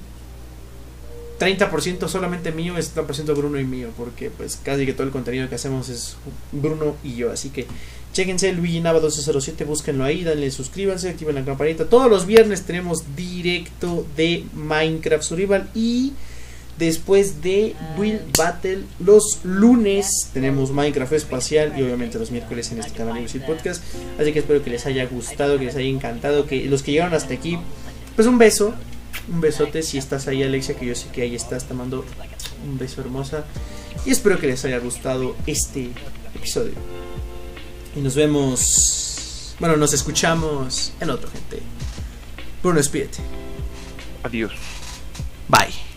30% 1.39 2.09
solamente 2.09 2.53
mío, 2.53 2.77
es 2.77 2.95
30% 2.95 3.37
Bruno 3.37 3.59
y 3.59 3.65
mío, 3.65 3.91
porque 3.97 4.31
pues 4.31 4.59
casi 4.63 4.87
que 4.87 4.93
todo 4.93 5.07
el 5.07 5.13
contenido 5.13 5.49
que 5.49 5.57
hacemos 5.57 5.89
es 5.89 6.17
Bruno 6.53 6.97
y 7.03 7.17
yo. 7.17 7.33
Así 7.33 7.51
que 7.51 7.67
chequense 8.13 8.53
Luigi 8.53 8.81
Nava 8.81 9.01
1207, 9.01 9.65
búsquenlo 9.65 10.05
ahí, 10.05 10.23
denle 10.23 10.51
suscríbanse, 10.51 11.09
activen 11.09 11.35
la 11.35 11.45
campanita. 11.45 11.87
Todos 11.87 12.09
los 12.09 12.27
viernes 12.27 12.63
tenemos 12.63 13.17
directo 13.17 14.07
de 14.17 14.45
Minecraft 14.55 15.25
Survival 15.25 15.71
y 15.75 16.13
después 16.79 17.43
de 17.43 17.75
Will 17.97 18.21
Battle 18.37 18.81
los 18.99 19.41
lunes 19.45 20.29
tenemos 20.33 20.71
Minecraft 20.71 21.13
espacial 21.13 21.75
y 21.77 21.83
obviamente 21.83 22.19
los 22.19 22.31
miércoles 22.31 22.73
en 22.73 22.81
este 22.81 22.93
canal 22.93 23.27
de 23.27 23.41
Podcast. 23.41 23.83
Así 24.19 24.33
que 24.33 24.41
espero 24.41 24.63
que 24.63 24.71
les 24.71 24.87
haya 24.87 25.07
gustado, 25.07 25.59
que 25.59 25.67
les 25.67 25.77
haya 25.77 25.89
encantado, 25.89 26.47
que 26.47 26.65
los 26.67 26.83
que 26.83 26.93
llegaron 26.93 27.15
hasta 27.15 27.35
aquí, 27.35 27.59
pues 28.17 28.27
un 28.27 28.39
beso, 28.39 28.75
un 29.33 29.41
besote 29.41 29.83
si 29.83 29.99
estás 29.99 30.29
ahí 30.29 30.43
Alexia, 30.43 30.75
que 30.75 30.87
yo 30.87 30.95
sé 30.95 31.09
que 31.09 31.23
ahí 31.23 31.35
estás, 31.35 31.65
te 31.65 31.75
mando 31.75 32.05
un 32.67 32.79
beso 32.79 33.01
hermosa 33.01 33.45
y 34.05 34.11
espero 34.11 34.39
que 34.39 34.47
les 34.47 34.65
haya 34.65 34.79
gustado 34.79 35.37
este 35.47 35.91
episodio. 36.35 36.75
Y 37.95 38.01
nos 38.01 38.15
vemos, 38.15 39.55
bueno, 39.61 39.77
nos 39.77 39.93
escuchamos 39.93 40.93
en 41.01 41.11
otro 41.11 41.31
gente. 41.31 41.63
Bruno, 42.63 42.79
despídete. 42.79 43.19
Adiós. 44.23 44.53
Bye. 45.49 45.92